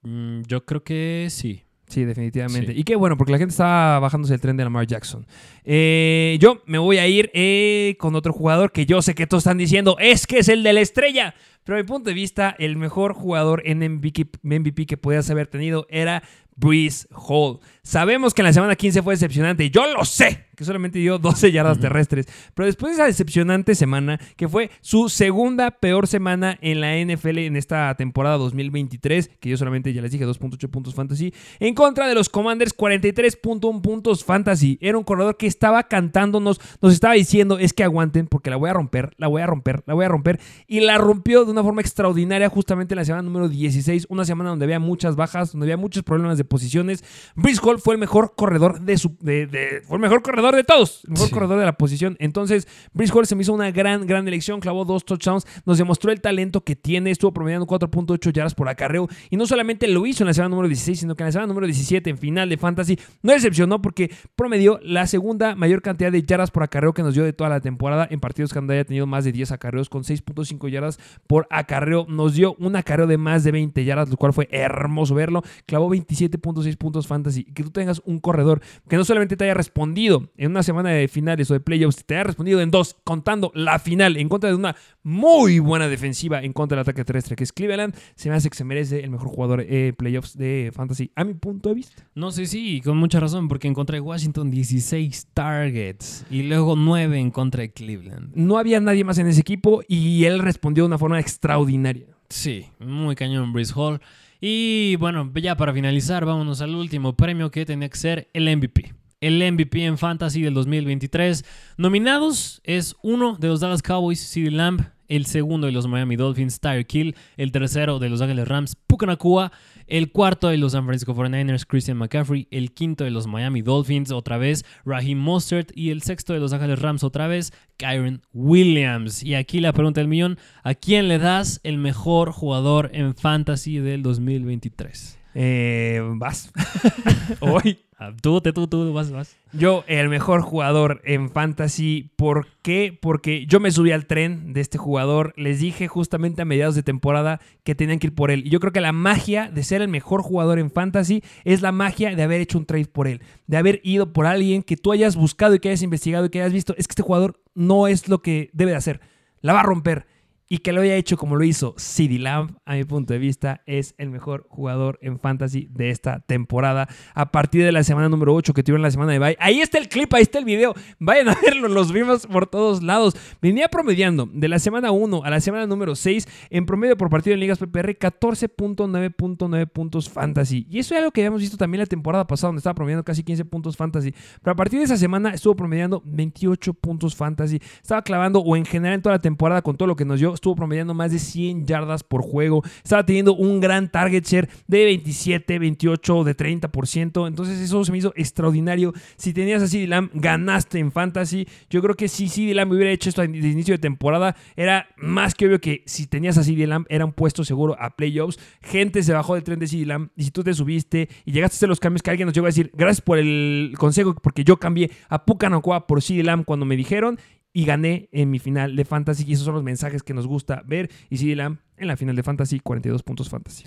Mm, 0.03 0.43
yo 0.47 0.65
creo 0.65 0.83
que 0.83 1.29
sí. 1.31 1.65
Sí, 1.91 2.05
definitivamente. 2.05 2.73
Sí. 2.73 2.81
Y 2.81 2.85
qué 2.85 2.95
bueno, 2.95 3.17
porque 3.17 3.33
la 3.33 3.39
gente 3.39 3.51
está 3.51 3.99
bajándose 3.99 4.33
el 4.33 4.41
tren 4.41 4.57
de 4.57 4.63
Lamar 4.63 4.87
Jackson. 4.87 5.27
Eh, 5.65 6.39
yo 6.41 6.63
me 6.67 6.79
voy 6.79 6.99
a 6.99 7.09
ir 7.09 7.33
eh, 7.35 7.97
con 7.99 8.15
otro 8.15 8.33
jugador 8.33 8.71
que 8.71 8.87
yo 8.87 9.03
sé 9.03 9.17
que 9.17 9.27
todos 9.27 9.43
están 9.43 9.59
diciendo 9.59 9.97
es 9.99 10.29
que 10.29 10.39
es 10.39 10.49
el 10.49 10.63
de 10.63 10.73
la 10.73 10.81
estrella. 10.81 11.35
Pero 11.65 11.79
a 11.79 11.83
mi 11.83 11.87
punto 11.87 12.09
de 12.09 12.15
vista, 12.15 12.55
el 12.59 12.77
mejor 12.77 13.13
jugador 13.13 13.63
en 13.67 13.79
MVP, 13.79 14.29
MVP 14.43 14.87
que 14.87 14.97
podías 14.97 15.29
haber 15.31 15.49
tenido 15.49 15.87
era 15.91 16.23
Breeze 16.55 17.09
Hall. 17.13 17.59
Sabemos 17.83 18.35
que 18.35 18.43
en 18.43 18.47
la 18.47 18.53
semana 18.53 18.77
15 18.77 19.03
fue 19.03 19.15
decepcionante. 19.15 19.69
Yo 19.71 19.93
lo 19.93 20.05
sé, 20.05 20.47
que 20.61 20.65
solamente 20.67 20.99
dio 20.99 21.19
12 21.19 21.53
yardas 21.53 21.81
terrestres. 21.81 22.27
Pero 22.53 22.67
después 22.67 22.91
de 22.91 22.95
esa 22.97 23.07
decepcionante 23.07 23.75
semana, 23.75 24.21
que 24.37 24.47
fue 24.47 24.71
su 24.83 25.09
segunda 25.09 25.71
peor 25.71 26.07
semana 26.07 26.59
en 26.61 26.83
la 26.83 26.95
NFL 26.99 27.39
en 27.39 27.57
esta 27.57 27.95
temporada 27.95 28.37
2023, 28.37 29.31
que 29.41 29.49
yo 29.49 29.57
solamente 29.57 29.91
ya 29.95 30.03
les 30.03 30.13
dije 30.13 30.27
2.8 30.27 30.69
puntos 30.69 30.95
fantasy, 30.95 31.33
en 31.61 31.75
contra 31.75 32.07
de 32.07 32.15
los 32.15 32.29
Commanders 32.29 32.77
43.1 32.77 33.81
puntos 33.81 34.23
fantasy. 34.23 34.77
Era 34.83 34.99
un 34.99 35.05
corredor 35.05 35.39
que 35.39 35.47
estaba 35.47 35.85
cantándonos, 35.85 36.61
nos 36.83 36.93
estaba 36.93 37.15
diciendo, 37.15 37.59
es 37.59 37.73
que 37.73 37.83
aguanten 37.85 38.27
porque 38.27 38.51
la 38.51 38.57
voy 38.57 38.69
a 38.69 38.75
romper, 38.75 39.15
la 39.17 39.29
voy 39.29 39.41
a 39.41 39.47
romper, 39.47 39.83
la 39.87 39.95
voy 39.95 40.05
a 40.05 40.09
romper. 40.09 40.41
Y 40.67 40.81
la 40.81 40.99
rompió 40.99 41.47
de 41.47 41.53
una 41.53 41.63
forma 41.63 41.81
extraordinaria 41.81 42.51
justamente 42.51 42.93
en 42.93 42.97
la 42.99 43.05
semana 43.07 43.23
número 43.23 43.49
16, 43.49 44.07
una 44.11 44.27
semana 44.27 44.51
donde 44.51 44.67
había 44.67 44.79
muchas 44.79 45.17
bajas, 45.17 45.53
donde 45.53 45.65
había 45.65 45.79
muchos 45.79 46.03
problemas 46.03 46.37
de 46.37 46.45
posiciones. 46.45 47.03
Brice 47.35 47.61
Hall 47.65 47.79
fue 47.81 47.95
el 47.95 48.01
mejor 48.01 48.35
corredor 48.37 48.81
de 48.83 48.99
su... 48.99 49.17
De, 49.21 49.47
de- 49.47 49.81
fue 49.87 49.97
el 49.97 50.03
mejor 50.03 50.23
corredor 50.23 50.50
de 50.57 50.65
todos, 50.65 51.05
el 51.05 51.13
mejor 51.13 51.29
Sí. 51.29 51.33
corredor 51.35 51.59
de 51.59 51.65
la 51.65 51.77
posición. 51.77 52.17
Entonces, 52.21 52.67
Brice 52.93 53.13
Hall 53.13 53.27
se 53.27 53.35
me 53.37 53.43
hizo 53.43 53.53
una 53.53 53.71
gran, 53.71 54.07
gran 54.07 54.27
elección, 54.29 54.61
clavó 54.61 54.85
dos 54.85 55.05
touchdowns, 55.05 55.47
nos 55.65 55.79
demostró 55.79 56.11
el 56.13 56.21
talento 56.21 56.63
que 56.63 56.77
tiene, 56.77 57.11
estuvo 57.11 57.33
promediando 57.33 57.67
4.8 57.67 58.31
yardas 58.31 58.55
por 58.55 58.69
acarreo 58.69 59.09
y 59.31 59.37
no 59.37 59.47
solamente 59.47 59.87
lo 59.89 60.07
hizo 60.07 60.23
en 60.23 60.29
la 60.29 60.35
semana 60.35 60.51
número 60.51 60.69
16, 60.69 61.01
sino 61.01 61.15
que 61.15 61.23
en 61.23 61.29
la 61.29 61.33
semana 61.33 61.47
número 61.49 61.67
17 61.67 62.11
en 62.11 62.19
final 62.19 62.49
de 62.49 62.57
Fantasy 62.57 62.99
no 63.23 63.33
decepcionó 63.33 63.81
porque 63.83 64.11
promedió 64.37 64.79
la 64.83 65.07
segunda 65.07 65.55
mayor 65.55 65.83
cantidad 65.83 66.13
de 66.13 66.23
yardas 66.23 66.51
por 66.51 66.63
acarreo 66.63 66.93
que 66.95 67.03
nos 67.03 67.15
dio 67.15 67.25
de 67.25 67.33
toda 67.33 67.51
la 67.51 67.61
temporada 67.61 68.07
en 68.11 68.21
partidos 68.21 68.53
que 68.53 68.59
haya 68.59 68.85
tenido 68.85 69.07
más 69.07 69.25
de 69.25 69.33
10 69.33 69.53
acarreos 69.53 69.89
con 69.89 70.03
6.5 70.05 70.69
yardas 70.69 70.99
por 71.27 71.47
acarreo. 71.51 72.07
Nos 72.09 72.35
dio 72.35 72.55
un 72.59 72.77
acarreo 72.77 73.07
de 73.07 73.19
más 73.19 73.45
de 73.45 73.53
20 73.53 73.85
yardas, 73.85 74.09
lo 74.11 74.17
cual 74.17 74.33
fue 74.33 74.49
hermoso 74.51 75.15
verlo. 75.15 75.43
Clavó 75.67 75.89
27.6 75.91 76.77
puntos 76.77 77.07
fantasy. 77.07 77.41
Y 77.49 77.53
que 77.53 77.63
tú 77.63 77.71
tengas 77.71 78.01
un 78.05 78.19
corredor 78.19 78.61
que 78.89 78.97
no 78.97 79.05
solamente 79.05 79.37
te 79.37 79.45
haya 79.45 79.55
respondido 79.55 80.29
en 80.41 80.53
una 80.53 80.63
semana 80.63 80.89
de 80.89 81.07
finales 81.07 81.51
o 81.51 81.55
de 81.55 81.61
playoffs, 81.61 82.03
te 82.07 82.15
haya 82.15 82.25
respondido 82.25 82.63
en 82.63 82.71
dos, 82.71 82.97
contando 83.05 83.53
la 83.55 83.79
final 83.79 84.17
en 84.17 84.31
contra 84.31 84.49
de 84.49 84.57
una 84.57 84.75
muy 85.03 85.59
buena 85.59 85.87
defensiva 85.87 86.43
en 86.43 86.55
contra 86.55 86.77
del 86.77 86.83
ataque 86.83 87.05
terrestre 87.05 87.37
que 87.37 87.45
es 87.45 87.53
Cleveland, 87.53 87.95
se 88.15 88.31
me 88.31 88.37
hace 88.37 88.49
que 88.49 88.57
se 88.57 88.65
merece 88.65 89.05
el 89.05 89.11
mejor 89.11 89.29
jugador 89.29 89.61
eh, 89.69 89.93
playoffs 89.95 90.39
de 90.39 90.73
fantasy 90.75 91.13
a 91.15 91.25
mi 91.25 91.35
punto 91.35 91.69
de 91.69 91.75
vista. 91.75 92.07
No 92.15 92.31
sé, 92.31 92.47
sí, 92.47 92.77
y 92.77 92.81
con 92.81 92.97
mucha 92.97 93.21
razón, 93.21 93.49
porque 93.49 93.69
en 93.69 93.75
contra 93.75 93.97
de 93.97 94.01
Washington 94.01 94.51
16 94.51 95.27
targets 95.35 96.25
y 96.31 96.45
luego 96.45 96.75
9 96.75 97.19
en 97.19 97.31
contra 97.31 97.61
de 97.61 97.73
Cleveland. 97.73 98.33
No 98.35 98.57
había 98.57 98.81
nadie 98.81 99.05
más 99.05 99.19
en 99.19 99.27
ese 99.27 99.43
equipo 99.43 99.83
y 99.89 100.25
él 100.25 100.39
respondió 100.39 100.85
de 100.85 100.89
una 100.89 100.99
forma 100.99 101.21
extraordinaria. 101.21 102.07
Sí, 102.31 102.65
muy 102.79 103.15
cañón 103.15 103.53
Brice 103.53 103.75
Hall. 103.77 104.01
Y 104.41 104.97
bueno, 104.97 105.31
ya 105.35 105.55
para 105.55 105.75
finalizar, 105.75 106.25
vámonos 106.25 106.63
al 106.63 106.75
último 106.75 107.15
premio 107.15 107.51
que 107.51 107.67
tenía 107.67 107.91
que 107.91 107.99
ser 107.99 108.31
el 108.33 108.57
MVP. 108.57 108.95
El 109.21 109.53
MVP 109.53 109.85
en 109.85 109.99
Fantasy 109.99 110.41
del 110.41 110.55
2023. 110.55 111.45
Nominados 111.77 112.63
es 112.65 112.97
uno 113.03 113.37
de 113.37 113.49
los 113.49 113.61
Dallas 113.61 113.83
Cowboys, 113.83 114.33
CeeDee 114.33 114.51
Lamb. 114.51 114.81
El 115.09 115.27
segundo 115.27 115.67
de 115.67 115.75
los 115.75 115.87
Miami 115.87 116.17
Dolphins, 116.17 116.59
Tyreek 116.59 116.95
Hill. 116.95 117.17
El 117.37 117.53
tercero 117.53 117.99
de 117.99 118.09
los 118.09 118.23
Ángeles 118.23 118.49
Rams, 118.49 118.77
Puka 118.87 119.05
Nacua. 119.05 119.53
El 119.87 120.11
cuarto 120.11 120.49
de 120.49 120.57
los 120.57 120.73
San 120.73 120.87
Francisco 120.87 121.15
49ers, 121.15 121.67
Christian 121.67 121.99
McCaffrey. 121.99 122.49
El 122.51 122.73
quinto 122.73 123.05
de 123.05 123.11
los 123.11 123.27
Miami 123.27 123.61
Dolphins, 123.61 124.11
otra 124.11 124.39
vez, 124.39 124.65
Raheem 124.87 125.19
Mostert. 125.19 125.71
Y 125.75 125.91
el 125.91 126.01
sexto 126.01 126.33
de 126.33 126.41
los 126.41 126.55
Ángeles 126.55 126.79
Rams, 126.79 127.05
otra 127.05 127.27
vez, 127.27 127.53
Kyron 127.77 128.23
Williams. 128.33 129.23
Y 129.23 129.35
aquí 129.35 129.61
la 129.61 129.75
pregunta 129.75 130.01
del 130.01 130.09
millón: 130.09 130.39
¿a 130.63 130.73
quién 130.73 131.09
le 131.09 131.19
das 131.19 131.61
el 131.63 131.77
mejor 131.77 132.33
jugador 132.33 132.89
en 132.95 133.15
Fantasy 133.15 133.81
del 133.81 134.03
2023? 134.03 135.20
Eh, 135.35 136.01
vas. 136.17 136.53
Hoy. 137.41 137.79
Ah, 138.03 138.15
Tú, 138.21 138.41
tú, 138.41 138.67
tú, 138.67 138.93
vas, 138.95 139.11
vas. 139.11 139.37
Yo, 139.53 139.85
el 139.87 140.09
mejor 140.09 140.41
jugador 140.41 141.03
en 141.05 141.29
fantasy. 141.29 142.11
¿Por 142.17 142.47
qué? 142.63 142.99
Porque 142.99 143.45
yo 143.45 143.61
me 143.61 143.71
subí 143.71 143.93
al 143.93 144.07
tren 144.07 144.55
de 144.55 144.63
este 144.63 144.79
jugador. 144.79 145.35
Les 145.37 145.61
dije 145.61 145.87
justamente 145.87 146.41
a 146.41 146.47
mediados 146.47 146.75
de 146.75 146.83
temporada 146.83 147.41
que 147.63 147.75
tenían 147.75 147.99
que 147.99 148.07
ir 148.07 148.15
por 148.15 148.31
él. 148.31 148.47
Y 148.47 148.49
yo 148.49 148.59
creo 148.59 148.73
que 148.73 148.81
la 148.81 148.93
magia 148.93 149.51
de 149.51 149.63
ser 149.63 149.83
el 149.83 149.89
mejor 149.89 150.23
jugador 150.23 150.59
en 150.59 150.71
fantasy 150.71 151.23
es 151.45 151.61
la 151.61 151.73
magia 151.73 152.17
de 152.17 152.23
haber 152.23 152.41
hecho 152.41 152.57
un 152.57 152.65
trade 152.65 152.87
por 152.87 153.07
él. 153.07 153.21
De 153.47 153.59
haber 153.59 153.83
ido 153.85 154.15
por 154.15 154.25
alguien 154.25 154.63
que 154.63 154.79
tú 154.79 154.93
hayas 154.93 155.15
buscado 155.15 155.55
y 155.55 155.59
que 155.59 155.69
hayas 155.69 155.83
investigado 155.83 156.25
y 156.25 156.31
que 156.31 156.41
hayas 156.41 156.55
visto. 156.55 156.75
Es 156.79 156.89
que 156.89 156.93
este 156.93 157.03
jugador 157.03 157.39
no 157.55 157.87
es 157.87 158.09
lo 158.09 158.23
que 158.23 158.49
debe 158.55 158.71
de 158.71 158.79
hacer. 158.79 159.01
La 159.43 159.53
va 159.53 159.61
a 159.61 159.65
romper. 159.65 160.07
Y 160.53 160.59
que 160.59 160.73
lo 160.73 160.81
haya 160.81 160.97
hecho 160.97 161.17
como 161.17 161.37
lo 161.37 161.45
hizo 161.45 161.75
CD 161.77 162.19
Lamb, 162.19 162.57
a 162.65 162.75
mi 162.75 162.83
punto 162.83 163.13
de 163.13 163.21
vista, 163.21 163.63
es 163.67 163.95
el 163.99 164.11
mejor 164.11 164.49
jugador 164.49 164.99
en 165.01 165.21
fantasy 165.21 165.69
de 165.71 165.91
esta 165.91 166.19
temporada. 166.27 166.89
A 167.15 167.31
partir 167.31 167.63
de 167.65 167.71
la 167.71 167.85
semana 167.85 168.09
número 168.09 168.35
8 168.35 168.53
que 168.53 168.65
tuvieron 168.65 168.83
la 168.83 168.91
semana 168.91 169.13
de 169.13 169.21
bye. 169.21 169.37
Ahí 169.39 169.61
está 169.61 169.79
el 169.79 169.89
clip, 169.89 170.13
ahí 170.13 170.23
está 170.23 170.41
el 170.41 170.45
video. 170.45 170.75
Vayan 170.99 171.29
a 171.29 171.37
verlo, 171.41 171.69
los 171.69 171.93
vimos 171.93 172.27
por 172.27 172.49
todos 172.49 172.83
lados. 172.83 173.15
Venía 173.41 173.69
promediando 173.69 174.29
de 174.33 174.49
la 174.49 174.59
semana 174.59 174.91
1 174.91 175.23
a 175.23 175.31
la 175.31 175.41
semana 175.41 175.69
número 175.69 175.95
6 175.95 176.27
en 176.51 176.67
promedio 176.67 176.97
por 176.97 177.11
partido 177.11 177.35
en 177.35 177.41
ligas 177.41 177.61
PPR 177.61 177.97
14.9.9 177.97 179.69
puntos 179.71 180.11
fantasy. 180.11 180.67
Y 180.69 180.81
eso 180.81 180.95
es 180.95 180.99
algo 180.99 181.13
que 181.13 181.21
habíamos 181.21 181.43
visto 181.43 181.59
también 181.59 181.79
la 181.79 181.87
temporada 181.87 182.27
pasada, 182.27 182.49
donde 182.49 182.59
estaba 182.59 182.75
promediando 182.75 183.05
casi 183.05 183.23
15 183.23 183.45
puntos 183.45 183.77
fantasy. 183.77 184.13
Pero 184.43 184.53
a 184.55 184.57
partir 184.57 184.81
de 184.81 184.87
esa 184.87 184.97
semana 184.97 185.31
estuvo 185.31 185.55
promediando 185.55 186.03
28 186.07 186.75
puntos 186.75 187.15
fantasy. 187.15 187.61
Estaba 187.81 188.03
clavando, 188.03 188.41
o 188.41 188.57
en 188.57 188.65
general 188.65 188.97
en 188.97 189.03
toda 189.03 189.15
la 189.15 189.21
temporada, 189.21 189.63
con 189.63 189.77
todo 189.77 189.87
lo 189.87 189.95
que 189.95 190.05
nos 190.05 190.19
dio, 190.19 190.40
estuvo 190.41 190.57
promediando 190.57 190.95
más 190.95 191.13
de 191.13 191.19
100 191.19 191.67
yardas 191.67 192.03
por 192.03 192.23
juego. 192.23 192.63
Estaba 192.83 193.05
teniendo 193.05 193.35
un 193.35 193.61
gran 193.61 193.91
target 193.91 194.25
share 194.27 194.49
de 194.67 194.85
27, 194.87 195.59
28, 195.59 196.25
de 196.25 196.37
30%. 196.37 197.29
Entonces 197.29 197.61
eso 197.61 197.85
se 197.85 197.93
me 197.93 197.99
hizo 197.99 198.13
extraordinario. 198.17 198.93
Si 199.17 199.33
tenías 199.33 199.63
a 199.63 199.69
CD 199.69 199.87
Lamb, 199.87 200.11
ganaste 200.15 200.79
en 200.79 200.91
fantasy. 200.91 201.47
Yo 201.69 201.83
creo 201.83 201.95
que 201.95 202.09
si 202.09 202.29
CD 202.29 202.55
Lamb 202.55 202.73
hubiera 202.73 202.91
hecho 202.91 203.11
esto 203.11 203.23
de 203.23 203.29
inicio 203.29 203.75
de 203.75 203.79
temporada, 203.79 204.35
era 204.57 204.89
más 204.97 205.35
que 205.35 205.47
obvio 205.47 205.61
que 205.61 205.83
si 205.87 206.07
tenías 206.07 206.39
a 206.39 206.43
CD 206.43 206.67
Lamb, 206.67 206.87
era 206.89 207.05
un 207.05 207.13
puesto 207.13 207.45
seguro 207.45 207.77
a 207.79 207.91
playoffs. 207.97 208.39
Gente 208.63 209.03
se 209.03 209.13
bajó 209.13 209.35
del 209.35 209.45
tren 209.45 209.59
de 209.59 209.67
CD 209.67 209.85
Lamb. 209.85 210.09
Y 210.17 210.25
si 210.25 210.31
tú 210.31 210.43
te 210.43 210.55
subiste 210.55 211.09
y 211.27 211.33
llegaste 211.33 211.65
a 211.65 211.69
los 211.69 211.81
cambios 211.81 212.03
que 212.03 212.11
alguien 212.11 212.27
nos 212.27 212.35
llegó 212.35 212.47
a 212.47 212.49
decir, 212.49 212.71
gracias 212.75 213.03
por 213.03 213.19
el 213.19 213.75
consejo, 213.79 214.15
porque 214.15 214.43
yo 214.43 214.57
cambié 214.57 214.91
a 215.09 215.25
Pucanacua 215.25 215.87
por 215.87 216.01
CD 216.01 216.23
Lamb 216.23 216.45
cuando 216.45 216.65
me 216.65 216.77
dijeron 216.77 217.19
y 217.53 217.65
gané 217.65 218.09
en 218.13 218.31
mi 218.31 218.39
final 218.39 218.77
de 218.77 218.85
fantasy. 218.85 219.25
Y 219.27 219.33
esos 219.33 219.45
son 219.45 219.55
los 219.55 219.63
mensajes 219.63 220.03
que 220.03 220.15
nos 220.15 220.27
gusta 220.27 220.63
ver. 220.67 220.91
Y 221.09 221.19
CD 221.19 221.37
Lamb 221.37 221.59
en 221.77 221.89
la 221.89 221.97
final 221.97 222.17
de 222.17 222.23
fantasy, 222.23 222.61
42 222.61 223.03
puntos 223.03 223.29
fantasy. 223.29 223.65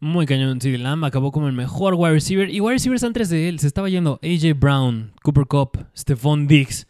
Muy 0.00 0.26
cañón. 0.26 0.60
CeeDee 0.60 0.78
Lamb 0.78 1.04
acabó 1.04 1.32
como 1.32 1.48
el 1.48 1.54
mejor 1.54 1.94
wide 1.94 2.12
receiver. 2.12 2.48
Y 2.48 2.60
wide 2.60 2.74
receivers 2.74 3.02
antes 3.02 3.28
de 3.30 3.48
él 3.48 3.58
se 3.58 3.66
estaba 3.66 3.88
yendo 3.88 4.20
AJ 4.22 4.58
Brown, 4.58 5.12
Cooper 5.22 5.46
Cup, 5.46 5.86
Stephon 5.96 6.46
Diggs, 6.46 6.86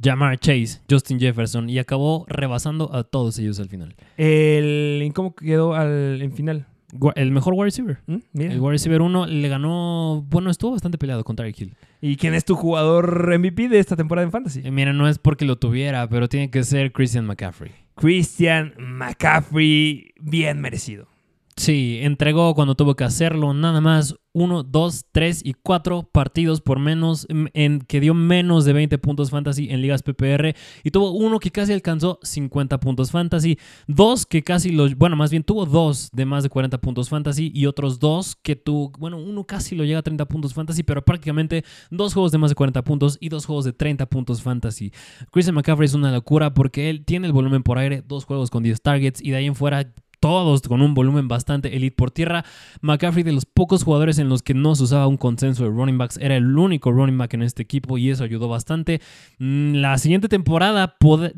Jamar 0.00 0.38
Chase, 0.38 0.80
Justin 0.88 1.18
Jefferson. 1.18 1.68
Y 1.68 1.78
acabó 1.78 2.24
rebasando 2.28 2.94
a 2.94 3.02
todos 3.02 3.38
ellos 3.38 3.58
al 3.58 3.68
final. 3.68 3.96
El, 4.16 5.10
¿Cómo 5.14 5.34
quedó 5.34 5.74
al, 5.74 6.22
en 6.22 6.32
final? 6.32 6.66
El 7.14 7.30
mejor 7.30 7.54
wide 7.54 7.64
receiver. 7.64 7.98
¿Mm? 8.06 8.16
Mira. 8.32 8.52
El 8.52 8.60
wide 8.60 8.72
receiver 8.72 9.00
1 9.00 9.26
le 9.26 9.48
ganó. 9.48 10.24
Bueno, 10.28 10.50
estuvo 10.50 10.72
bastante 10.72 10.98
peleado 10.98 11.24
con 11.24 11.36
Tyreek 11.36 11.60
Hill. 11.60 11.76
¿Y 12.00 12.16
quién 12.16 12.34
es 12.34 12.44
tu 12.44 12.54
jugador 12.54 13.38
MVP 13.38 13.68
de 13.68 13.78
esta 13.78 13.96
temporada 13.96 14.24
en 14.24 14.32
fantasy? 14.32 14.60
Eh, 14.64 14.70
mira, 14.70 14.92
no 14.92 15.08
es 15.08 15.18
porque 15.18 15.44
lo 15.44 15.56
tuviera, 15.56 16.08
pero 16.08 16.28
tiene 16.28 16.50
que 16.50 16.62
ser 16.64 16.92
Christian 16.92 17.26
McCaffrey. 17.26 17.72
Christian 17.94 18.74
McCaffrey, 18.78 20.12
bien 20.20 20.60
merecido. 20.60 21.11
Sí, 21.56 21.98
entregó 22.00 22.54
cuando 22.54 22.74
tuvo 22.74 22.94
que 22.96 23.04
hacerlo, 23.04 23.52
nada 23.52 23.80
más 23.80 24.16
uno, 24.32 24.62
dos, 24.62 25.04
tres 25.12 25.42
y 25.44 25.52
cuatro 25.52 26.08
partidos 26.10 26.62
por 26.62 26.78
menos, 26.78 27.26
en, 27.28 27.80
que 27.80 28.00
dio 28.00 28.14
menos 28.14 28.64
de 28.64 28.72
20 28.72 28.96
puntos 28.96 29.30
fantasy 29.30 29.68
en 29.70 29.82
ligas 29.82 30.02
PPR 30.02 30.54
y 30.82 30.90
tuvo 30.90 31.10
uno 31.10 31.38
que 31.38 31.50
casi 31.50 31.74
alcanzó 31.74 32.18
50 32.22 32.80
puntos 32.80 33.10
fantasy, 33.10 33.58
dos 33.86 34.24
que 34.24 34.42
casi 34.42 34.70
lo, 34.70 34.88
bueno, 34.96 35.16
más 35.16 35.30
bien 35.30 35.44
tuvo 35.44 35.66
dos 35.66 36.08
de 36.12 36.24
más 36.24 36.42
de 36.42 36.48
40 36.48 36.78
puntos 36.78 37.10
fantasy 37.10 37.52
y 37.54 37.66
otros 37.66 37.98
dos 37.98 38.34
que 38.36 38.56
tuvo, 38.56 38.90
bueno, 38.98 39.18
uno 39.18 39.44
casi 39.44 39.74
lo 39.74 39.84
llega 39.84 39.98
a 39.98 40.02
30 40.02 40.24
puntos 40.24 40.54
fantasy, 40.54 40.82
pero 40.82 41.04
prácticamente 41.04 41.64
dos 41.90 42.14
juegos 42.14 42.32
de 42.32 42.38
más 42.38 42.50
de 42.50 42.54
40 42.54 42.82
puntos 42.82 43.18
y 43.20 43.28
dos 43.28 43.44
juegos 43.44 43.66
de 43.66 43.74
30 43.74 44.06
puntos 44.06 44.40
fantasy. 44.40 44.90
Christian 45.30 45.54
McCaffrey 45.54 45.84
es 45.84 45.94
una 45.94 46.10
locura 46.10 46.54
porque 46.54 46.88
él 46.88 47.04
tiene 47.04 47.26
el 47.26 47.34
volumen 47.34 47.62
por 47.62 47.76
aire, 47.76 48.02
dos 48.06 48.24
juegos 48.24 48.48
con 48.50 48.62
10 48.62 48.80
targets 48.80 49.22
y 49.22 49.30
de 49.30 49.36
ahí 49.36 49.46
en 49.46 49.54
fuera 49.54 49.92
todos 50.22 50.62
con 50.62 50.80
un 50.82 50.94
volumen 50.94 51.26
bastante 51.26 51.76
elite 51.76 51.96
por 51.96 52.12
tierra. 52.12 52.44
McCaffrey, 52.80 53.24
de 53.24 53.32
los 53.32 53.44
pocos 53.44 53.82
jugadores 53.82 54.20
en 54.20 54.28
los 54.28 54.42
que 54.42 54.54
no 54.54 54.76
se 54.76 54.84
usaba 54.84 55.08
un 55.08 55.16
consenso 55.16 55.64
de 55.64 55.70
running 55.70 55.98
backs, 55.98 56.16
era 56.18 56.36
el 56.36 56.56
único 56.56 56.92
running 56.92 57.18
back 57.18 57.34
en 57.34 57.42
este 57.42 57.62
equipo 57.62 57.98
y 57.98 58.08
eso 58.08 58.22
ayudó 58.22 58.48
bastante. 58.48 59.00
Mm, 59.40 59.74
la 59.74 59.98
siguiente 59.98 60.28
temporada 60.28 60.96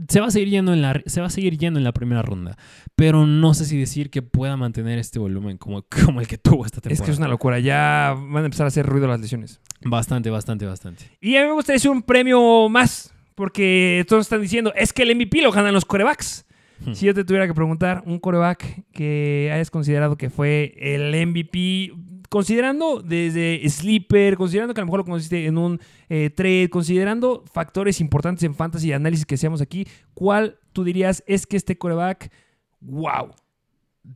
se 0.09 0.21
va 0.21 0.27
a 0.27 0.31
seguir 0.31 0.51
yendo 0.51 0.75
en 0.75 0.83
la, 0.83 1.01
se 1.07 1.23
va 1.23 1.29
a 1.29 1.31
seguir 1.31 1.57
yendo 1.57 1.81
en 1.81 1.85
la 1.85 1.93
primera 1.93 2.21
ronda, 2.21 2.59
pero 2.95 3.27
no 3.27 3.55
sé 3.55 3.65
si 3.65 3.79
decir 3.79 4.11
que 4.11 4.21
pueda 4.21 4.59
mantener 4.59 4.99
este 4.99 5.19
volumen 5.19 5.57
como, 5.57 5.83
como 6.05 6.21
el 6.21 6.29
que 6.29 6.37
tuvo 6.37 6.67
esta 6.67 6.83
temporada. 6.83 6.93
Es 6.93 7.01
que 7.01 7.11
es 7.11 7.17
una 7.17 7.29
locura, 7.29 7.61
ya 7.61 8.15
van 8.15 8.43
a 8.43 8.47
empezar 8.47 8.67
a 8.67 8.69
hacer 8.69 8.85
ruido 8.85 9.09
las 9.09 9.19
lesiones. 9.19 9.63
Bastante, 9.83 10.29
bastante, 10.29 10.67
bastante. 10.67 11.07
Y 11.23 11.37
a 11.37 11.41
mí 11.41 11.47
me 11.47 11.55
gustaría 11.55 11.77
decir 11.77 11.91
un 11.91 12.03
premio 12.03 12.69
más, 12.69 13.15
porque 13.35 14.05
todos 14.07 14.27
están 14.27 14.43
diciendo, 14.43 14.75
es 14.77 14.93
que 14.93 15.05
el 15.05 15.17
MVP 15.17 15.41
lo 15.41 15.53
ganan 15.53 15.73
los 15.73 15.87
corebacks. 15.87 16.45
Hmm. 16.85 16.93
Si 16.93 17.07
yo 17.07 17.15
te 17.15 17.25
tuviera 17.25 17.47
que 17.47 17.55
preguntar, 17.55 18.03
un 18.07 18.19
coreback 18.19 18.85
que 18.93 19.51
hayas 19.53 19.71
considerado 19.71 20.17
que 20.17 20.31
fue 20.31 20.75
el 20.79 21.27
MVP, 21.27 21.93
considerando 22.29 23.01
desde 23.01 23.63
sleeper, 23.69 24.37
considerando 24.37 24.75
que 24.75 24.81
a 24.81 24.83
lo 24.83 24.87
mejor 24.87 25.01
lo 25.01 25.05
conociste 25.05 25.47
en 25.47 25.59
un 25.59 25.81
eh, 26.09 26.31
trade, 26.31 26.69
considerando 26.71 27.45
factores 27.53 28.01
importantes 28.01 28.43
en 28.45 28.55
fantasy 28.55 28.89
y 28.89 28.93
análisis 28.93 29.25
que 29.25 29.37
hacemos 29.37 29.61
aquí, 29.61 29.87
¿cuál 30.15 30.59
tú 30.73 30.85
dirías 30.85 31.23
es 31.27 31.47
que 31.47 31.57
este 31.57 31.79
coreback, 31.79 32.33
wow? 32.81 33.31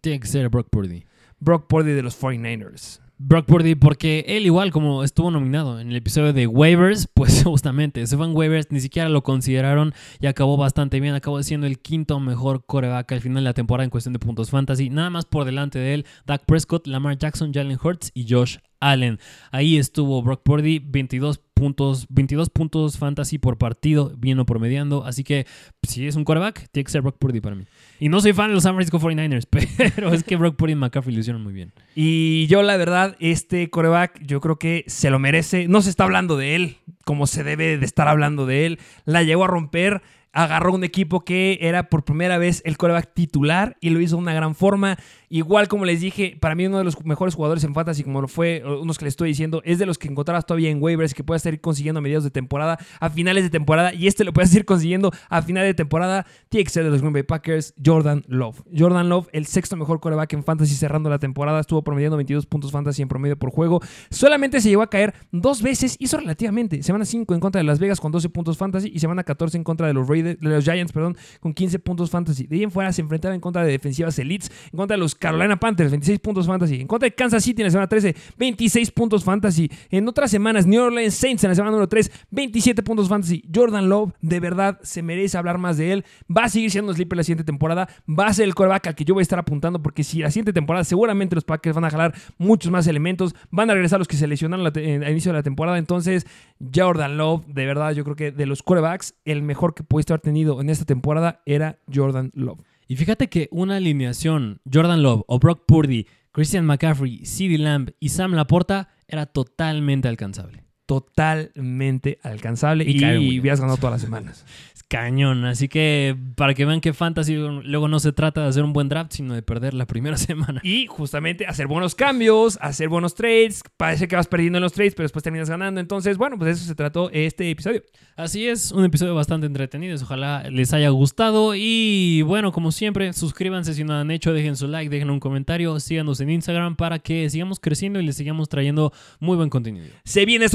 Tiene 0.01 0.21
que 0.21 0.27
ser 0.27 0.49
Brock 0.49 0.69
Purdy. 0.71 1.05
Brock 1.39 1.67
Purdy 1.69 1.93
de 1.93 2.03
los 2.03 2.21
49ers. 2.21 3.01
Brock 3.21 3.47
Purdy, 3.47 3.75
porque 3.75 4.25
él 4.29 4.47
igual 4.47 4.71
como 4.71 5.03
estuvo 5.03 5.33
nominado 5.33 5.81
en 5.81 5.91
el 5.91 5.97
episodio 5.97 6.33
de 6.33 6.47
waivers, 6.47 7.09
pues 7.15 7.43
justamente 7.43 8.07
se 8.07 8.17
fue 8.17 8.29
waivers, 8.29 8.71
ni 8.71 8.81
siquiera 8.81 9.09
lo 9.09 9.25
consideraron 9.25 9.93
y 10.21 10.29
acabó 10.29 10.57
bastante 10.57 11.01
bien, 11.01 11.15
acabó 11.15 11.43
siendo 11.43 11.67
el 11.67 11.81
quinto 11.81 12.21
mejor 12.21 12.65
coreback 12.65 13.11
al 13.11 13.21
final 13.21 13.43
de 13.43 13.49
la 13.49 13.55
temporada 13.55 13.85
en 13.85 13.91
cuestión 13.91 14.13
de 14.13 14.21
puntos 14.21 14.51
fantasy, 14.51 14.89
nada 14.89 15.11
más 15.11 15.25
por 15.25 15.45
delante 15.45 15.81
de 15.81 15.95
él, 15.95 16.07
Dak 16.27 16.45
Prescott, 16.47 16.87
Lamar 16.87 17.19
Jackson, 17.19 17.53
Jalen 17.53 17.79
Hurts 17.83 18.13
y 18.15 18.33
Josh 18.33 18.59
Allen. 18.81 19.19
Ahí 19.51 19.79
estuvo 19.79 20.23
Brock 20.23 20.43
Purdy, 20.43 20.79
22 20.79 21.41
puntos, 21.55 22.07
22 22.09 22.51
puntos 22.51 22.99
fantasy 22.99 23.39
por 23.39 23.59
partido, 23.59 24.13
vino 24.17 24.47
promediando. 24.47 25.05
Así 25.05 25.25
que 25.25 25.47
si 25.83 26.07
es 26.07 26.17
un 26.17 26.25
quarterback, 26.25 26.69
tiene 26.71 26.85
que 26.85 26.93
ser 26.93 27.03
Brock 27.03 27.19
Purdy 27.19 27.41
para 27.41 27.57
mí. 27.57 27.65
Y 27.99 28.09
no 28.09 28.21
soy 28.21 28.33
fan 28.33 28.49
de 28.49 28.55
los 28.55 28.63
San 28.63 28.75
Francisco 28.75 29.01
49ers, 29.01 29.47
pero 29.95 30.13
es 30.13 30.23
que 30.23 30.37
Brock 30.37 30.57
Purdy 30.57 30.73
y 30.73 30.77
McCaffrey 30.77 31.15
lo 31.15 31.21
hicieron 31.21 31.43
muy 31.43 31.53
bien. 31.53 31.73
Y 31.95 32.47
yo, 32.47 32.63
la 32.63 32.77
verdad, 32.77 33.17
este 33.19 33.69
quarterback, 33.71 34.21
yo 34.25 34.41
creo 34.41 34.59
que 34.59 34.85
se 34.87 35.11
lo 35.11 35.19
merece. 35.19 35.69
No 35.69 35.83
se 35.83 35.91
está 35.91 36.05
hablando 36.05 36.37
de 36.37 36.55
él 36.55 36.77
como 37.05 37.27
se 37.27 37.43
debe 37.43 37.79
de 37.79 37.85
estar 37.85 38.07
hablando 38.07 38.47
de 38.47 38.67
él. 38.67 38.79
La 39.05 39.23
llegó 39.23 39.45
a 39.45 39.49
romper 39.49 40.03
agarró 40.33 40.73
un 40.75 40.85
equipo 40.85 41.25
que 41.25 41.59
era 41.63 41.89
por 41.89 42.05
primera 42.05 42.39
vez 42.39 42.63
el 42.65 42.77
coreback 42.77 43.13
titular 43.15 43.77
y 43.81 43.91
lo 43.91 44.01
hizo 44.01 44.17
de 44.17 44.23
una 44.23 44.35
gran 44.35 44.55
forma. 44.55 44.97
Igual 45.31 45.69
como 45.69 45.85
les 45.85 46.01
dije, 46.01 46.37
para 46.41 46.55
mí 46.55 46.67
uno 46.67 46.79
de 46.79 46.85
los 46.85 47.05
mejores 47.05 47.35
jugadores 47.35 47.63
en 47.65 47.75
fantasy, 47.75 48.03
como 48.03 48.21
lo 48.21 48.29
fue 48.29 48.63
unos 48.65 48.99
que 48.99 49.05
les 49.05 49.13
estoy 49.13 49.29
diciendo, 49.29 49.61
es 49.65 49.79
de 49.79 49.87
los 49.87 49.99
que 49.99 50.09
encontrarás 50.09 50.47
todavía 50.47 50.71
en 50.71 50.83
waivers 50.83 51.15
que 51.15 51.25
puedes 51.25 51.45
ir 51.47 51.61
consiguiendo 51.61 51.99
a 51.99 52.03
mediados 52.03 52.25
de 52.25 52.31
temporada, 52.31 52.79
a 53.01 53.11
finales 53.11 53.45
de 53.45 53.51
temporada, 53.51 53.93
y 53.93 54.07
este 54.07 54.25
lo 54.25 54.33
puedes 54.33 54.55
ir 54.55 54.65
consiguiendo 54.65 55.13
a 55.29 55.43
finales 55.43 55.71
de 55.71 55.75
temporada. 55.75 56.27
Tiene 56.49 56.65
que 56.65 56.71
ser 56.71 56.85
de 56.85 56.91
los 56.91 57.01
Green 57.01 57.13
Bay 57.13 57.23
Packers, 57.23 57.75
Jordan 57.85 58.25
Love. 58.27 58.63
Jordan 58.77 59.09
Love, 59.09 59.29
el 59.33 59.47
sexto 59.47 59.77
mejor 59.77 60.01
coreback 60.01 60.33
en 60.33 60.45
fantasy 60.45 60.75
cerrando 60.75 61.11
la 61.11 61.19
temporada, 61.19 61.61
estuvo 61.61 61.83
promediando 61.83 62.17
22 62.17 62.47
puntos 62.47 62.73
fantasy 62.73 63.03
en 63.03 63.09
promedio 63.09 63.39
por 63.39 63.51
juego. 63.51 63.81
Solamente 64.11 64.61
se 64.61 64.71
llegó 64.71 64.83
a 64.83 64.91
caer 64.91 65.15
dos 65.31 65.63
veces, 65.63 65.97
hizo 65.99 66.17
relativamente. 66.17 66.83
Semana 66.83 67.05
5 67.05 67.35
en 67.35 67.41
contra 67.41 67.59
de 67.59 67.65
Las 67.65 67.79
Vegas 67.79 68.01
con 68.01 68.13
12 68.13 68.29
puntos 68.31 68.57
fantasy 68.57 68.91
y 68.95 68.99
semana 68.99 69.25
14 69.25 69.59
en 69.59 69.65
contra 69.65 69.87
de 69.87 69.95
los 69.95 70.09
Raiders, 70.09 70.41
de 70.41 70.49
los 70.49 70.65
Giants, 70.65 70.93
perdón, 70.93 71.17
con 71.41 71.53
15 71.53 71.79
puntos 71.81 72.11
fantasy. 72.11 72.47
De 72.47 72.57
ahí 72.57 72.63
en 72.63 72.71
fuera 72.71 72.93
se 72.93 73.03
enfrentaba 73.03 73.35
en 73.35 73.41
contra 73.41 73.63
de 73.63 73.73
defensivas 73.73 74.19
elites, 74.19 74.51
en 74.73 74.77
contra 74.77 74.97
de 74.97 75.01
los 75.01 75.15
Carolina 75.19 75.59
Panthers, 75.59 75.91
26 75.91 76.21
puntos 76.21 76.47
fantasy. 76.47 76.81
En 76.81 76.87
contra 76.87 77.07
de 77.07 77.15
Kansas 77.15 77.43
City 77.43 77.63
en 77.63 77.67
la 77.67 77.71
semana 77.71 77.89
13, 77.89 78.15
26 78.37 78.91
puntos 78.93 79.25
fantasy. 79.25 79.71
En 79.91 80.07
otras 80.09 80.31
semanas, 80.31 80.67
New 80.67 80.83
Orleans 80.83 81.15
Saints 81.15 81.45
en 81.45 81.51
la 81.51 81.55
semana 81.55 81.73
número 81.73 81.89
3, 81.89 82.11
27 82.31 82.83
puntos 82.83 83.09
fantasy. 83.09 83.43
Jordan 83.53 83.89
Love, 83.89 84.13
de 84.21 84.41
verdad, 84.41 84.79
se 84.83 85.03
merece 85.03 85.37
hablar 85.37 85.59
más 85.59 85.77
de 85.77 85.93
él. 85.93 86.05
Va 86.35 86.45
a 86.45 86.49
seguir 86.49 86.71
siendo 86.71 86.93
sleeper 86.93 87.17
la 87.17 87.25
siguiente 87.25 87.45
temporada. 87.45 87.89
Va 88.09 88.27
a 88.27 88.33
ser 88.33 88.45
el 88.45 88.55
coreback 88.55 88.89
al 88.89 88.95
que 88.95 89.05
yo 89.05 89.15
voy 89.15 89.21
a 89.21 89.23
estar 89.23 89.39
apuntando 89.39 89.83
porque 89.83 90.05
si 90.05 90.21
la 90.21 90.31
siguiente 90.31 90.53
temporada 90.53 90.85
seguramente 90.85 91.35
los 91.35 91.45
Packers 91.45 91.75
van 91.75 91.85
a 91.85 91.91
jalar 91.91 92.15
muchos 92.39 92.71
más 92.71 92.87
elementos. 92.87 93.35
Van 93.51 93.71
a 93.71 93.75
regresar 93.75 93.99
los 93.99 94.09
que 94.09 94.17
se 94.17 94.27
lesionaron 94.27 94.67
al 94.67 95.11
inicio 95.11 95.33
de 95.33 95.39
la 95.39 95.43
temporada. 95.43 95.79
Entonces, 95.79 96.27
Jordan 96.75 97.17
Love, 97.17 97.47
de 97.47 97.67
verdad, 97.67 97.93
yo 97.93 98.05
creo 98.05 98.17
que 98.17 98.31
de 98.31 98.47
los 98.47 98.63
corebacks, 98.63 99.15
el 99.25 99.43
mejor 99.43 99.75
que 99.75 99.83
puede 99.83 100.05
haber 100.09 100.21
tenido 100.21 100.61
en 100.61 100.71
esta 100.71 100.85
temporada 100.85 101.43
era 101.45 101.79
Jordan 101.93 102.31
Love. 102.35 102.61
Y 102.91 102.97
fíjate 102.97 103.29
que 103.29 103.49
una 103.53 103.77
alineación, 103.77 104.63
Jordan 104.73 105.03
Love 105.03 105.23
o 105.27 105.39
Brock 105.39 105.65
Purdy, 105.67 106.07
Christian 106.33 106.65
McCaffrey, 106.65 107.23
CeeDee 107.25 107.59
Lamb 107.59 107.91
y 108.01 108.09
Sam 108.09 108.33
Laporta 108.33 108.89
era 109.07 109.27
totalmente 109.27 110.09
alcanzable. 110.09 110.65
Totalmente 110.89 112.19
alcanzable 112.23 112.85
y, 112.85 112.99
y 112.99 113.39
habías 113.39 113.61
ganado 113.61 113.77
todas 113.77 113.93
las 113.93 114.01
semanas. 114.01 114.47
cañón. 114.89 115.45
Así 115.45 115.69
que 115.69 116.17
para 116.35 116.55
que 116.55 116.65
vean 116.65 116.81
que 116.81 116.93
Fantasy 116.93 117.37
luego 117.37 117.89
no 117.89 118.01
se 118.01 118.13
trata 118.13 118.43
de 118.43 118.49
hacer 118.49 118.65
un 118.65 118.73
buen 118.73 118.89
draft, 118.89 119.13
sino 119.13 119.35
de 119.35 119.43
perder 119.43 119.75
la 119.75 119.87
primera 119.87 120.17
semana. 120.17 120.61
Y 120.65 120.87
justamente 120.87 121.47
hacer 121.47 121.67
buenos 121.67 121.95
cambios, 121.95 122.59
hacer 122.61 122.89
buenos 122.89 123.15
trades. 123.15 123.63
Parece 123.77 124.09
que 124.09 124.17
vas 124.17 124.27
perdiendo 124.27 124.59
en 124.59 124.63
los 124.63 124.73
trades, 124.73 124.95
pero 124.95 125.05
después 125.05 125.23
terminas 125.23 125.49
ganando. 125.49 125.81
Entonces, 125.81 126.17
bueno, 126.17 126.39
pues 126.39 126.57
eso 126.57 126.67
se 126.67 126.75
trató 126.75 127.11
este 127.13 127.51
episodio. 127.51 127.83
Así 128.17 128.49
es, 128.49 128.73
un 128.73 128.85
episodio 128.85 129.15
bastante 129.15 129.47
entretenido. 129.47 129.97
Ojalá 130.03 130.49
les 130.51 130.73
haya 130.73 130.89
gustado. 130.89 131.55
Y 131.55 132.23
bueno, 132.23 132.51
como 132.53 132.73
siempre, 132.73 133.13
suscríbanse 133.13 133.75
si 133.75 133.85
no 133.85 133.95
han 133.95 134.11
hecho, 134.11 134.33
dejen 134.33 134.57
su 134.57 134.67
like, 134.67 134.91
dejen 134.91 135.11
un 135.11 135.21
comentario, 135.21 135.79
síganos 135.81 136.21
en 136.21 136.31
Instagram 136.31 136.77
para 136.77 136.99
que 136.99 137.29
sigamos 137.31 137.61
creciendo 137.61 138.01
y 138.01 138.07
les 138.07 138.17
sigamos 138.17 138.49
trayendo 138.49 138.93
muy 139.21 139.37
buen 139.37 139.51
contenido. 139.51 139.87
Se 140.05 140.25
viene 140.25 140.49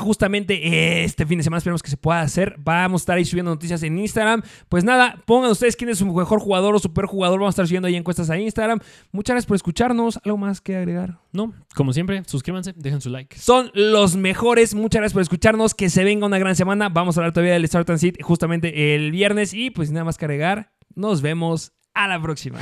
justamente 0.00 1.04
este 1.04 1.26
fin 1.26 1.38
de 1.38 1.44
semana. 1.44 1.58
Esperemos 1.58 1.82
que 1.82 1.90
se 1.90 1.96
pueda 1.96 2.20
hacer. 2.20 2.56
Vamos 2.58 3.00
a 3.00 3.02
estar 3.02 3.16
ahí 3.16 3.24
subiendo 3.24 3.50
noticias 3.50 3.82
en 3.82 3.98
Instagram. 3.98 4.42
Pues 4.68 4.84
nada, 4.84 5.22
pongan 5.26 5.50
ustedes 5.50 5.76
quién 5.76 5.90
es 5.90 5.98
su 5.98 6.06
mejor 6.06 6.40
jugador 6.40 6.74
o 6.74 6.78
super 6.78 7.06
jugador. 7.06 7.38
Vamos 7.38 7.52
a 7.52 7.54
estar 7.54 7.66
subiendo 7.66 7.88
ahí 7.88 7.96
encuestas 7.96 8.30
a 8.30 8.38
Instagram. 8.38 8.80
Muchas 9.12 9.34
gracias 9.34 9.46
por 9.46 9.56
escucharnos. 9.56 10.18
¿Algo 10.24 10.38
más 10.38 10.60
que 10.60 10.76
agregar? 10.76 11.18
No, 11.32 11.52
como 11.74 11.92
siempre, 11.92 12.22
suscríbanse, 12.26 12.72
dejen 12.76 13.00
su 13.00 13.10
like. 13.10 13.38
Son 13.38 13.70
los 13.74 14.16
mejores. 14.16 14.74
Muchas 14.74 15.00
gracias 15.00 15.12
por 15.14 15.22
escucharnos. 15.22 15.74
Que 15.74 15.90
se 15.90 16.04
venga 16.04 16.26
una 16.26 16.38
gran 16.38 16.56
semana. 16.56 16.88
Vamos 16.88 17.16
a 17.16 17.20
hablar 17.20 17.32
todavía 17.32 17.54
del 17.54 17.66
Start 17.66 17.88
and 17.90 17.98
Sit 17.98 18.22
justamente 18.22 18.94
el 18.94 19.10
viernes. 19.10 19.54
Y 19.54 19.70
pues 19.70 19.90
nada 19.90 20.04
más 20.04 20.18
que 20.18 20.24
agregar. 20.24 20.72
Nos 20.94 21.22
vemos 21.22 21.72
a 21.94 22.08
la 22.08 22.20
próxima. 22.20 22.58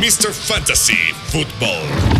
Mr. 0.00 0.32
Fantasy 0.32 0.96
Football. 1.26 2.19